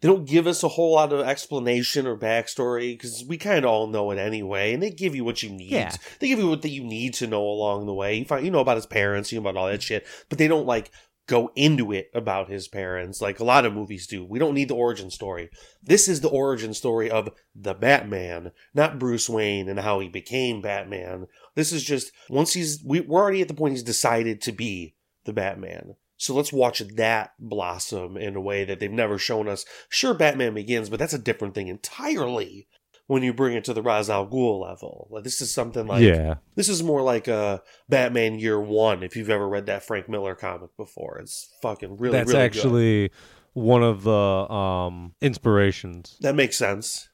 They 0.01 0.09
don't 0.09 0.27
give 0.27 0.47
us 0.47 0.63
a 0.63 0.69
whole 0.69 0.95
lot 0.95 1.13
of 1.13 1.27
explanation 1.27 2.07
or 2.07 2.17
backstory 2.17 2.95
because 2.95 3.25
we 3.27 3.37
kind 3.37 3.65
of 3.65 3.71
all 3.71 3.87
know 3.87 4.11
it 4.11 4.19
anyway, 4.19 4.73
and 4.73 4.83
they 4.83 4.91
give 4.91 5.15
you 5.15 5.25
what 5.25 5.43
you 5.43 5.51
need. 5.51 5.71
Yeah. 5.71 5.95
They 6.19 6.29
give 6.29 6.39
you 6.39 6.49
what 6.49 6.65
you 6.65 6.85
need 6.85 7.15
to 7.15 7.27
know 7.27 7.43
along 7.43 7.87
the 7.87 7.95
way. 7.95 8.17
You 8.17 8.25
find 8.25 8.45
you 8.45 8.51
know 8.51 8.61
about 8.61 8.77
his 8.77 8.87
parents, 8.87 9.33
you 9.33 9.41
know 9.41 9.49
about 9.49 9.61
all 9.61 9.69
that 9.69 9.83
shit, 9.83 10.07
but 10.29 10.39
they 10.39 10.49
don't 10.49 10.67
like 10.67 10.91
go 11.29 11.53
into 11.55 11.93
it 11.93 12.11
about 12.15 12.49
his 12.49 12.67
parents 12.69 13.21
like 13.21 13.39
a 13.39 13.45
lot 13.45 13.67
of 13.67 13.75
movies 13.75 14.07
do. 14.07 14.25
We 14.25 14.39
don't 14.39 14.55
need 14.55 14.69
the 14.69 14.75
origin 14.75 15.11
story. 15.11 15.51
This 15.83 16.09
is 16.09 16.23
the 16.23 16.31
origin 16.31 16.73
story 16.73 17.11
of 17.11 17.29
the 17.55 17.75
Batman, 17.75 18.51
not 18.75 18.99
Bruce 18.99 19.29
Wayne 19.29 19.69
and 19.69 19.79
how 19.79 20.01
he 20.01 20.09
became 20.09 20.63
Batman. 20.63 21.27
This 21.55 21.71
is 21.71 21.85
just 21.85 22.13
once 22.29 22.55
he's 22.55 22.83
we, 22.83 23.01
we're 23.01 23.21
already 23.21 23.43
at 23.43 23.49
the 23.49 23.55
point 23.55 23.75
he's 23.75 23.83
decided 23.83 24.41
to 24.43 24.53
be 24.53 24.95
the 25.25 25.35
Batman. 25.35 25.97
So 26.19 26.35
let's 26.35 26.53
watch 26.53 26.81
that 26.81 27.33
blossom 27.39 28.17
in 28.17 28.35
a 28.35 28.41
way 28.41 28.65
that 28.65 28.81
they've 28.81 28.91
never 28.91 29.19
shown 29.19 29.49
us. 29.49 29.65
Sure, 29.89 30.13
Batman 30.13 30.53
Begins, 30.53 30.91
but 30.91 30.99
that's 30.99 31.15
a 31.15 31.19
different 31.19 31.55
thing 31.55 31.69
entirely 31.69 32.67
when 33.07 33.23
you 33.23 33.33
bring 33.33 33.57
it 33.57 33.65
to 33.65 33.73
the 33.73 33.83
Ra's 33.83 34.11
al 34.11 34.27
Ghul 34.27 34.61
level. 34.61 35.07
Like 35.11 35.23
this 35.23 35.41
is 35.41 35.55
something 35.55 35.87
like 35.87 36.03
yeah. 36.03 36.35
this 36.57 36.69
is 36.69 36.83
more 36.83 37.03
like 37.03 37.29
a 37.29 37.63
Batman 37.89 38.39
Year 38.41 38.61
One. 38.61 39.05
If 39.05 39.17
you've 39.17 39.31
ever 39.31 39.49
read 39.49 39.67
that 39.67 39.85
Frank 39.85 40.09
Miller 40.09 40.35
comic 40.35 40.77
before, 40.77 41.19
it's 41.19 41.55
fucking 41.63 41.97
really. 41.97 42.13
That's 42.19 42.29
really 42.29 42.39
good. 42.39 42.45
actually 42.45 43.11
one 43.53 43.85
of 43.85 44.03
the 44.03 44.13
um 44.13 45.15
inspirations 45.21 46.17
that 46.21 46.35
makes 46.35 46.59
sense. 46.59 47.09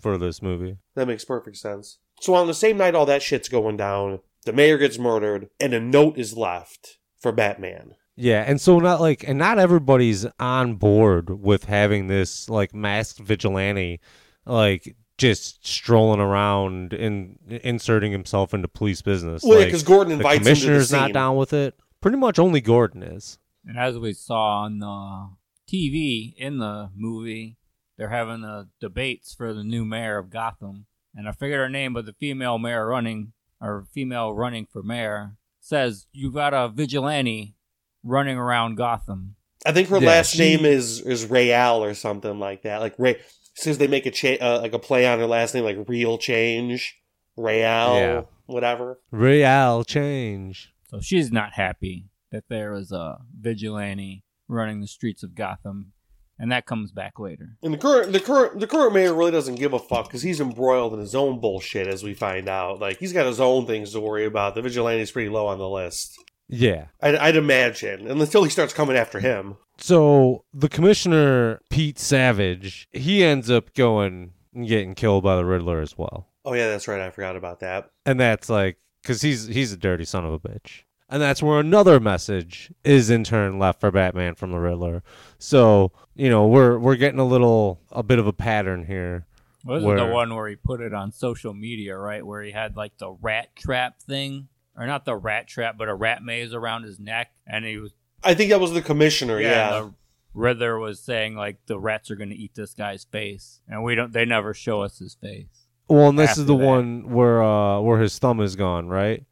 for 0.00 0.16
this 0.16 0.40
movie. 0.40 0.78
That 0.94 1.08
makes 1.08 1.24
perfect 1.24 1.56
sense. 1.56 1.98
So 2.20 2.34
on 2.34 2.46
the 2.46 2.54
same 2.54 2.76
night 2.76 2.94
all 2.94 3.06
that 3.06 3.22
shit's 3.22 3.48
going 3.48 3.76
down, 3.76 4.20
the 4.44 4.52
mayor 4.52 4.78
gets 4.78 4.98
murdered, 4.98 5.50
and 5.58 5.74
a 5.74 5.80
note 5.80 6.16
is 6.16 6.36
left 6.36 6.98
for 7.20 7.32
Batman. 7.32 7.96
Yeah, 8.16 8.42
and 8.46 8.60
so 8.60 8.78
not 8.78 9.00
like 9.00 9.24
and 9.28 9.38
not 9.38 9.58
everybody's 9.58 10.26
on 10.40 10.74
board 10.76 11.42
with 11.42 11.64
having 11.64 12.06
this 12.06 12.48
like 12.48 12.74
masked 12.74 13.18
vigilante 13.18 14.00
like 14.46 14.96
just 15.18 15.66
strolling 15.66 16.20
around 16.20 16.92
and 16.92 17.38
inserting 17.48 18.12
himself 18.12 18.52
into 18.54 18.68
police 18.68 19.02
business. 19.02 19.42
Well, 19.42 19.58
yeah, 19.58 19.64
Like, 19.64 19.72
'cause 19.72 19.82
Gordon 19.82 20.08
the 20.10 20.16
invites 20.16 20.36
him 20.38 20.42
to 20.42 20.44
the 20.44 20.50
commissioner's 20.54 20.92
not 20.92 21.06
scene. 21.06 21.14
down 21.14 21.36
with 21.36 21.52
it. 21.52 21.74
Pretty 22.00 22.16
much 22.18 22.38
only 22.38 22.60
Gordon 22.60 23.02
is. 23.02 23.38
And 23.64 23.78
as 23.78 23.98
we 23.98 24.12
saw 24.12 24.62
on 24.64 24.78
the 24.78 25.30
TV 25.66 26.34
in 26.38 26.58
the 26.58 26.90
movie, 26.94 27.56
they're 27.96 28.10
having 28.10 28.42
the 28.42 28.68
debates 28.80 29.34
for 29.34 29.52
the 29.52 29.64
new 29.64 29.84
mayor 29.84 30.18
of 30.18 30.30
Gotham. 30.30 30.86
And 31.14 31.26
I 31.28 31.32
forget 31.32 31.58
her 31.58 31.68
name, 31.70 31.94
but 31.94 32.04
the 32.06 32.12
female 32.12 32.58
mayor 32.58 32.86
running, 32.86 33.32
or 33.60 33.86
female 33.90 34.32
running 34.34 34.66
for 34.66 34.82
mayor, 34.82 35.36
says, 35.60 36.06
"You've 36.12 36.34
got 36.34 36.52
a 36.54 36.68
vigilante 36.68 37.55
running 38.02 38.36
around 38.38 38.76
Gotham. 38.76 39.36
I 39.64 39.72
think 39.72 39.88
her 39.88 39.98
Yeah, 39.98 40.06
last 40.08 40.32
she- 40.34 40.38
name 40.38 40.64
is 40.64 41.00
is 41.00 41.26
Rayal 41.26 41.78
or 41.80 41.94
something 41.94 42.38
like 42.38 42.62
that. 42.62 42.80
Like 42.80 42.94
Ray 42.98 43.16
since 43.54 43.78
they 43.78 43.86
make 43.86 44.06
a 44.06 44.10
cha- 44.10 44.36
uh, 44.40 44.60
like 44.60 44.72
a 44.74 44.78
play 44.78 45.06
on 45.06 45.18
her 45.18 45.26
last 45.26 45.54
name, 45.54 45.64
like 45.64 45.78
real 45.88 46.18
change, 46.18 46.96
Rayal, 47.38 47.94
Yeah. 47.96 48.22
whatever. 48.46 49.00
Real 49.10 49.82
change. 49.84 50.72
So 50.90 51.00
she's 51.00 51.32
not 51.32 51.54
happy 51.54 52.06
that 52.30 52.44
there 52.48 52.74
is 52.74 52.92
a 52.92 53.18
vigilante 53.40 54.24
running 54.48 54.80
the 54.80 54.86
streets 54.86 55.22
of 55.22 55.34
Gotham. 55.34 55.92
And 56.38 56.52
that 56.52 56.66
comes 56.66 56.92
back 56.92 57.18
later. 57.18 57.56
And 57.62 57.72
the 57.72 57.78
current 57.78 58.12
the 58.12 58.20
current 58.20 58.60
the 58.60 58.66
current 58.66 58.92
mayor 58.92 59.14
really 59.14 59.30
doesn't 59.30 59.54
give 59.54 59.72
a 59.72 59.78
fuck 59.78 60.06
because 60.06 60.20
he's 60.22 60.38
embroiled 60.38 60.92
in 60.92 61.00
his 61.00 61.14
own 61.14 61.40
bullshit, 61.40 61.86
as 61.86 62.04
we 62.04 62.12
find 62.12 62.46
out. 62.46 62.78
Like 62.78 62.98
he's 62.98 63.14
got 63.14 63.24
his 63.24 63.40
own 63.40 63.64
things 63.66 63.92
to 63.92 64.00
worry 64.00 64.26
about. 64.26 64.54
The 64.54 64.60
vigilante's 64.60 65.10
pretty 65.10 65.30
low 65.30 65.46
on 65.46 65.56
the 65.56 65.68
list. 65.68 66.22
Yeah. 66.48 66.86
I'd, 67.00 67.16
I'd 67.16 67.36
imagine, 67.36 68.06
and 68.08 68.20
until 68.20 68.44
he 68.44 68.50
starts 68.50 68.72
coming 68.72 68.96
after 68.96 69.20
him. 69.20 69.56
So 69.78 70.44
the 70.54 70.68
commissioner 70.68 71.60
Pete 71.70 71.98
Savage, 71.98 72.88
he 72.92 73.22
ends 73.24 73.50
up 73.50 73.74
going 73.74 74.32
and 74.54 74.66
getting 74.66 74.94
killed 74.94 75.24
by 75.24 75.36
the 75.36 75.44
Riddler 75.44 75.80
as 75.80 75.98
well. 75.98 76.28
Oh 76.44 76.54
yeah, 76.54 76.68
that's 76.68 76.86
right. 76.88 77.00
I 77.00 77.10
forgot 77.10 77.36
about 77.36 77.60
that. 77.60 77.90
and 78.06 78.18
that's 78.20 78.48
like 78.48 78.78
because 79.02 79.22
he's 79.22 79.46
he's 79.46 79.72
a 79.72 79.76
dirty 79.76 80.04
son 80.04 80.24
of 80.24 80.32
a 80.32 80.38
bitch 80.40 80.82
and 81.08 81.22
that's 81.22 81.40
where 81.42 81.60
another 81.60 82.00
message 82.00 82.72
is 82.82 83.08
in 83.10 83.22
turn 83.22 83.56
left 83.56 83.78
for 83.80 83.92
batman 83.92 84.34
from 84.34 84.50
the 84.50 84.58
riddler 84.58 85.00
so 85.38 85.92
you 86.16 86.28
know 86.28 86.44
we're 86.48 86.76
we're 86.76 86.96
getting 86.96 87.20
a 87.20 87.24
little 87.24 87.80
a 87.92 88.02
bit 88.02 88.18
of 88.18 88.26
a 88.26 88.32
pattern 88.32 88.84
here 88.84 89.24
Well, 89.64 89.76
this 89.76 89.82
is 89.82 89.86
Where- 89.86 89.96
the 89.98 90.06
one 90.12 90.34
where 90.34 90.48
he 90.48 90.56
put 90.56 90.80
it 90.80 90.92
on 90.92 91.12
social 91.12 91.54
media, 91.54 91.96
right? 91.96 92.24
Where 92.26 92.42
he 92.42 92.50
had 92.50 92.76
like 92.76 92.98
the 92.98 93.10
rat 93.12 93.54
trap 93.54 94.00
thing, 94.02 94.48
or 94.76 94.86
not 94.86 95.04
the 95.04 95.16
rat 95.16 95.48
trap, 95.48 95.76
but 95.78 95.88
a 95.88 95.94
rat 95.94 96.22
maze 96.22 96.52
around 96.52 96.82
his 96.84 96.98
neck, 97.00 97.32
and 97.46 97.64
he 97.64 97.78
was 97.78 97.92
I 98.22 98.34
think 98.34 98.50
that 98.50 98.60
was 98.60 98.72
the 98.72 98.82
commissioner. 98.82 99.40
Yeah, 99.40 99.76
and 99.78 99.86
the 99.88 99.94
Riddler 100.34 100.78
was 100.78 101.00
saying 101.00 101.34
like 101.36 101.58
the 101.66 101.78
rats 101.78 102.10
are 102.10 102.16
going 102.16 102.30
to 102.30 102.36
eat 102.36 102.54
this 102.54 102.74
guy's 102.74 103.04
face, 103.04 103.60
and 103.68 103.82
we 103.82 103.94
don't. 103.94 104.12
They 104.12 104.24
never 104.24 104.52
show 104.54 104.82
us 104.82 104.98
his 104.98 105.14
face. 105.14 105.66
well 105.88 106.08
and 106.08 106.18
this 106.18 106.36
is 106.36 106.46
the 106.46 106.56
that. 106.56 106.66
one 106.66 107.10
where 107.10 107.42
uh 107.42 107.80
where 107.80 108.00
his 108.00 108.18
thumb 108.18 108.40
is 108.40 108.56
gone 108.56 108.88
right 108.88 109.24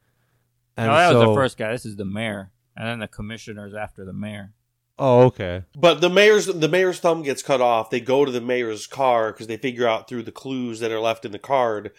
and 0.76 0.86
no, 0.88 0.96
that 0.96 1.14
was 1.14 1.28
the 1.28 1.34
first 1.34 1.56
guy. 1.56 1.70
This 1.72 1.86
is 1.86 1.96
the 1.96 2.04
mayor, 2.04 2.50
and 2.76 2.86
then 2.88 2.98
the 3.00 3.08
commissioner's 3.08 3.74
after 3.74 4.04
the 4.04 4.12
mayor. 4.12 4.52
oh 4.98 5.22
okay 5.26 5.64
But 5.76 6.00
the 6.00 6.08
mayor's 6.10 6.46
the 6.46 6.68
mayor's 6.68 7.00
thumb 7.00 7.22
gets 7.22 7.42
cut 7.42 7.60
off. 7.60 7.90
They 7.90 8.00
go 8.00 8.24
to 8.24 8.30
the 8.32 8.40
mayor's 8.40 8.86
car 8.86 9.32
because 9.32 9.46
they 9.46 9.56
figure 9.56 9.86
out 9.86 10.08
through 10.08 10.22
the 10.24 10.32
clues 10.32 10.80
that 10.80 10.90
are 10.92 11.00
left 11.00 11.24
in 11.24 11.32
the 11.32 11.38
card, 11.38 11.92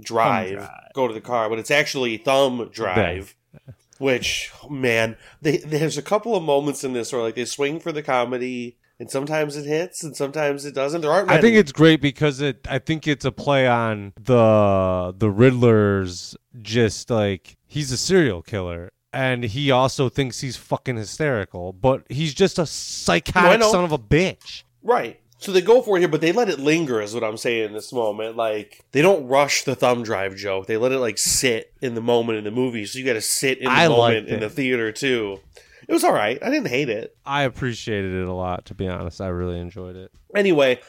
drive, 0.00 0.56
drive. 0.58 0.70
go 0.94 1.08
to 1.08 1.14
the 1.14 1.20
car. 1.20 1.48
But 1.48 1.58
it's 1.58 1.70
actually 1.70 2.16
thumb 2.18 2.70
drive. 2.72 3.34
Which 3.98 4.50
man, 4.68 5.16
they, 5.42 5.58
there's 5.58 5.96
a 5.96 6.02
couple 6.02 6.34
of 6.34 6.42
moments 6.42 6.82
in 6.82 6.92
this 6.92 7.12
where 7.12 7.22
like 7.22 7.36
they 7.36 7.44
swing 7.44 7.78
for 7.78 7.92
the 7.92 8.02
comedy, 8.02 8.76
and 8.98 9.10
sometimes 9.10 9.56
it 9.56 9.64
hits, 9.64 10.02
and 10.02 10.16
sometimes 10.16 10.64
it 10.64 10.74
doesn't. 10.74 11.02
There 11.02 11.12
aren't. 11.12 11.30
I 11.30 11.40
think 11.40 11.56
it's 11.56 11.72
great 11.72 12.00
because 12.00 12.40
it. 12.40 12.66
I 12.68 12.78
think 12.78 13.06
it's 13.06 13.24
a 13.24 13.30
play 13.30 13.68
on 13.68 14.12
the 14.20 15.14
the 15.16 15.30
Riddler's 15.30 16.36
just 16.60 17.10
like 17.10 17.56
he's 17.66 17.92
a 17.92 17.96
serial 17.96 18.42
killer, 18.42 18.90
and 19.12 19.44
he 19.44 19.70
also 19.70 20.08
thinks 20.08 20.40
he's 20.40 20.56
fucking 20.56 20.96
hysterical, 20.96 21.72
but 21.72 22.04
he's 22.08 22.34
just 22.34 22.58
a 22.58 22.66
psychotic 22.66 23.60
know. 23.60 23.70
son 23.70 23.84
of 23.84 23.92
a 23.92 23.98
bitch. 23.98 24.64
Right. 24.82 25.20
So 25.42 25.50
they 25.50 25.60
go 25.60 25.82
for 25.82 25.96
it 25.96 26.00
here, 26.00 26.08
but 26.08 26.20
they 26.20 26.30
let 26.30 26.48
it 26.48 26.60
linger, 26.60 27.00
is 27.00 27.14
what 27.14 27.24
I'm 27.24 27.36
saying 27.36 27.64
in 27.64 27.72
this 27.72 27.92
moment. 27.92 28.36
Like, 28.36 28.84
they 28.92 29.02
don't 29.02 29.26
rush 29.26 29.64
the 29.64 29.74
thumb 29.74 30.04
drive 30.04 30.36
joke. 30.36 30.66
They 30.66 30.76
let 30.76 30.92
it, 30.92 30.98
like, 30.98 31.18
sit 31.18 31.72
in 31.82 31.94
the 31.94 32.00
moment 32.00 32.38
in 32.38 32.44
the 32.44 32.52
movie. 32.52 32.86
So 32.86 32.98
you 32.98 33.04
got 33.04 33.14
to 33.14 33.20
sit 33.20 33.58
in 33.58 33.64
the 33.64 33.70
I 33.70 33.88
moment 33.88 34.28
in 34.28 34.40
the 34.40 34.48
theater, 34.48 34.92
too. 34.92 35.40
It 35.88 35.92
was 35.92 36.04
all 36.04 36.12
right. 36.12 36.38
I 36.40 36.48
didn't 36.48 36.68
hate 36.68 36.88
it. 36.88 37.16
I 37.26 37.42
appreciated 37.42 38.14
it 38.14 38.28
a 38.28 38.32
lot, 38.32 38.66
to 38.66 38.74
be 38.74 38.86
honest. 38.86 39.20
I 39.20 39.26
really 39.26 39.58
enjoyed 39.58 39.96
it. 39.96 40.12
Anyway, 40.34 40.80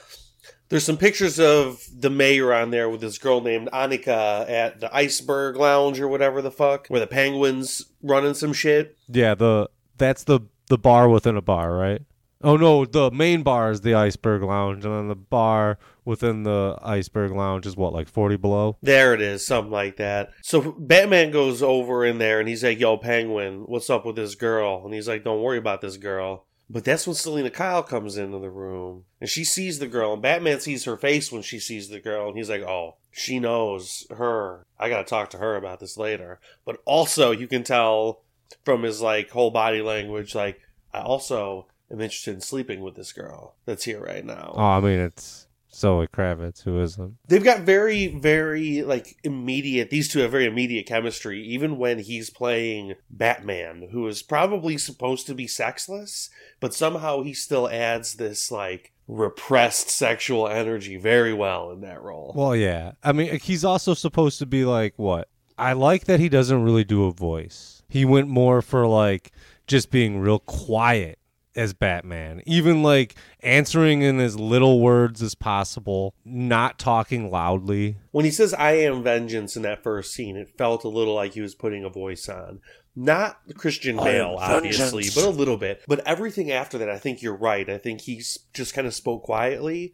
there's 0.69 0.85
some 0.85 0.97
pictures 0.97 1.39
of 1.39 1.83
the 1.91 2.11
mayor 2.11 2.53
on 2.53 2.69
there 2.69 2.89
with 2.89 3.01
this 3.01 3.17
girl 3.17 3.41
named 3.41 3.69
Annika 3.73 4.49
at 4.49 4.79
the 4.79 4.95
Iceberg 4.95 5.55
Lounge 5.55 5.99
or 5.99 6.07
whatever 6.07 6.43
the 6.43 6.51
fuck, 6.51 6.87
where 6.87 6.99
the 6.99 7.07
penguins 7.07 7.85
running 8.03 8.35
some 8.35 8.53
shit. 8.53 8.97
Yeah, 9.07 9.33
the 9.33 9.69
that's 9.97 10.23
the 10.23 10.41
the 10.69 10.77
bar 10.77 11.09
within 11.09 11.37
a 11.37 11.41
bar, 11.41 11.75
right? 11.75 12.01
Oh 12.43 12.57
no, 12.57 12.83
the 12.83 13.09
main 13.11 13.41
bar 13.41 13.71
is 13.71 13.81
the 13.81 13.93
Iceberg 13.93 14.43
Lounge, 14.43 14.83
and 14.83 14.93
then 14.93 15.07
the 15.07 15.15
bar 15.15 15.79
within 16.03 16.43
the 16.43 16.77
Iceberg 16.81 17.31
Lounge 17.31 17.65
is 17.65 17.77
what, 17.77 17.93
like 17.93 18.09
forty 18.09 18.35
below? 18.35 18.77
There 18.81 19.13
it 19.13 19.21
is, 19.21 19.45
something 19.45 19.71
like 19.71 19.95
that. 19.97 20.31
So 20.41 20.75
Batman 20.77 21.31
goes 21.31 21.63
over 21.63 22.05
in 22.05 22.17
there 22.17 22.39
and 22.39 22.49
he's 22.49 22.63
like, 22.63 22.79
Yo, 22.79 22.97
Penguin, 22.97 23.63
what's 23.67 23.89
up 23.89 24.05
with 24.05 24.17
this 24.17 24.35
girl? 24.35 24.83
And 24.83 24.93
he's 24.93 25.07
like, 25.07 25.23
Don't 25.23 25.41
worry 25.41 25.57
about 25.57 25.81
this 25.81 25.97
girl. 25.97 26.45
But 26.69 26.83
that's 26.83 27.05
when 27.05 27.15
Selina 27.15 27.49
Kyle 27.49 27.83
comes 27.83 28.17
into 28.17 28.39
the 28.39 28.49
room 28.49 29.03
and 29.21 29.29
she 29.29 29.43
sees 29.43 29.79
the 29.79 29.87
girl, 29.87 30.13
and 30.13 30.21
Batman 30.21 30.59
sees 30.59 30.83
her 30.83 30.97
face 30.97 31.31
when 31.31 31.43
she 31.43 31.59
sees 31.59 31.87
the 31.87 31.99
girl, 32.01 32.27
and 32.27 32.37
he's 32.37 32.49
like, 32.49 32.63
Oh, 32.63 32.97
she 33.11 33.39
knows 33.39 34.05
her. 34.09 34.65
I 34.77 34.89
gotta 34.89 35.05
talk 35.05 35.29
to 35.29 35.37
her 35.37 35.55
about 35.55 35.79
this 35.79 35.97
later. 35.97 36.41
But 36.65 36.79
also, 36.83 37.31
you 37.31 37.47
can 37.47 37.63
tell 37.63 38.23
from 38.65 38.83
his 38.83 39.01
like 39.01 39.29
whole 39.29 39.51
body 39.51 39.81
language, 39.81 40.35
like, 40.35 40.59
I 40.93 41.01
also 41.01 41.67
am 41.93 42.01
interested 42.01 42.33
in 42.33 42.41
sleeping 42.41 42.81
with 42.81 42.95
this 42.95 43.13
girl 43.13 43.55
that's 43.65 43.85
here 43.85 44.03
right 44.03 44.25
now. 44.25 44.53
Oh, 44.55 44.61
I 44.61 44.79
mean 44.79 44.99
it's 44.99 45.47
Zoe 45.73 46.07
Kravitz, 46.07 46.63
who 46.63 46.79
isn't. 46.81 47.17
They've 47.27 47.43
got 47.43 47.61
very, 47.61 48.07
very 48.07 48.83
like 48.83 49.17
immediate. 49.23 49.89
These 49.89 50.09
two 50.09 50.19
have 50.19 50.31
very 50.31 50.45
immediate 50.45 50.85
chemistry, 50.85 51.41
even 51.43 51.77
when 51.77 51.99
he's 51.99 52.29
playing 52.29 52.93
Batman, 53.09 53.89
who 53.91 54.07
is 54.07 54.21
probably 54.21 54.77
supposed 54.77 55.25
to 55.27 55.33
be 55.33 55.47
sexless, 55.47 56.29
but 56.59 56.73
somehow 56.73 57.23
he 57.23 57.33
still 57.33 57.67
adds 57.69 58.15
this 58.15 58.51
like 58.51 58.91
repressed 59.07 59.89
sexual 59.89 60.47
energy 60.47 60.95
very 60.97 61.33
well 61.33 61.71
in 61.71 61.81
that 61.81 62.01
role. 62.01 62.33
Well, 62.35 62.55
yeah. 62.55 62.93
I 63.03 63.11
mean, 63.11 63.39
he's 63.39 63.65
also 63.65 63.93
supposed 63.93 64.39
to 64.39 64.45
be 64.45 64.65
like 64.65 64.93
what? 64.97 65.27
I 65.57 65.73
like 65.73 66.05
that 66.05 66.19
he 66.19 66.29
doesn't 66.29 66.63
really 66.63 66.83
do 66.83 67.05
a 67.05 67.11
voice. 67.11 67.83
He 67.89 68.05
went 68.05 68.27
more 68.27 68.61
for 68.61 68.87
like 68.87 69.31
just 69.67 69.91
being 69.91 70.19
real 70.19 70.39
quiet 70.39 71.19
as 71.55 71.73
Batman, 71.73 72.41
even 72.45 72.83
like 72.83 73.15
answering 73.41 74.01
in 74.01 74.19
as 74.19 74.39
little 74.39 74.79
words 74.79 75.21
as 75.21 75.35
possible, 75.35 76.13
not 76.25 76.79
talking 76.79 77.29
loudly. 77.31 77.97
When 78.11 78.25
he 78.25 78.31
says 78.31 78.53
"I 78.53 78.71
am 78.73 79.03
vengeance" 79.03 79.55
in 79.55 79.63
that 79.63 79.83
first 79.83 80.13
scene, 80.13 80.35
it 80.35 80.57
felt 80.57 80.83
a 80.83 80.89
little 80.89 81.13
like 81.15 81.33
he 81.33 81.41
was 81.41 81.55
putting 81.55 81.83
a 81.83 81.89
voice 81.89 82.27
on. 82.29 82.61
Not 82.95 83.39
Christian 83.55 83.97
Bale, 83.97 84.37
obviously, 84.39 85.05
but 85.15 85.25
a 85.25 85.29
little 85.29 85.57
bit. 85.57 85.81
But 85.87 86.05
everything 86.05 86.51
after 86.51 86.77
that, 86.77 86.89
I 86.89 86.99
think 86.99 87.23
you're 87.23 87.35
right. 87.35 87.67
I 87.67 87.79
think 87.79 88.01
he 88.01 88.21
just 88.53 88.73
kind 88.75 88.85
of 88.85 88.93
spoke 88.93 89.23
quietly 89.23 89.93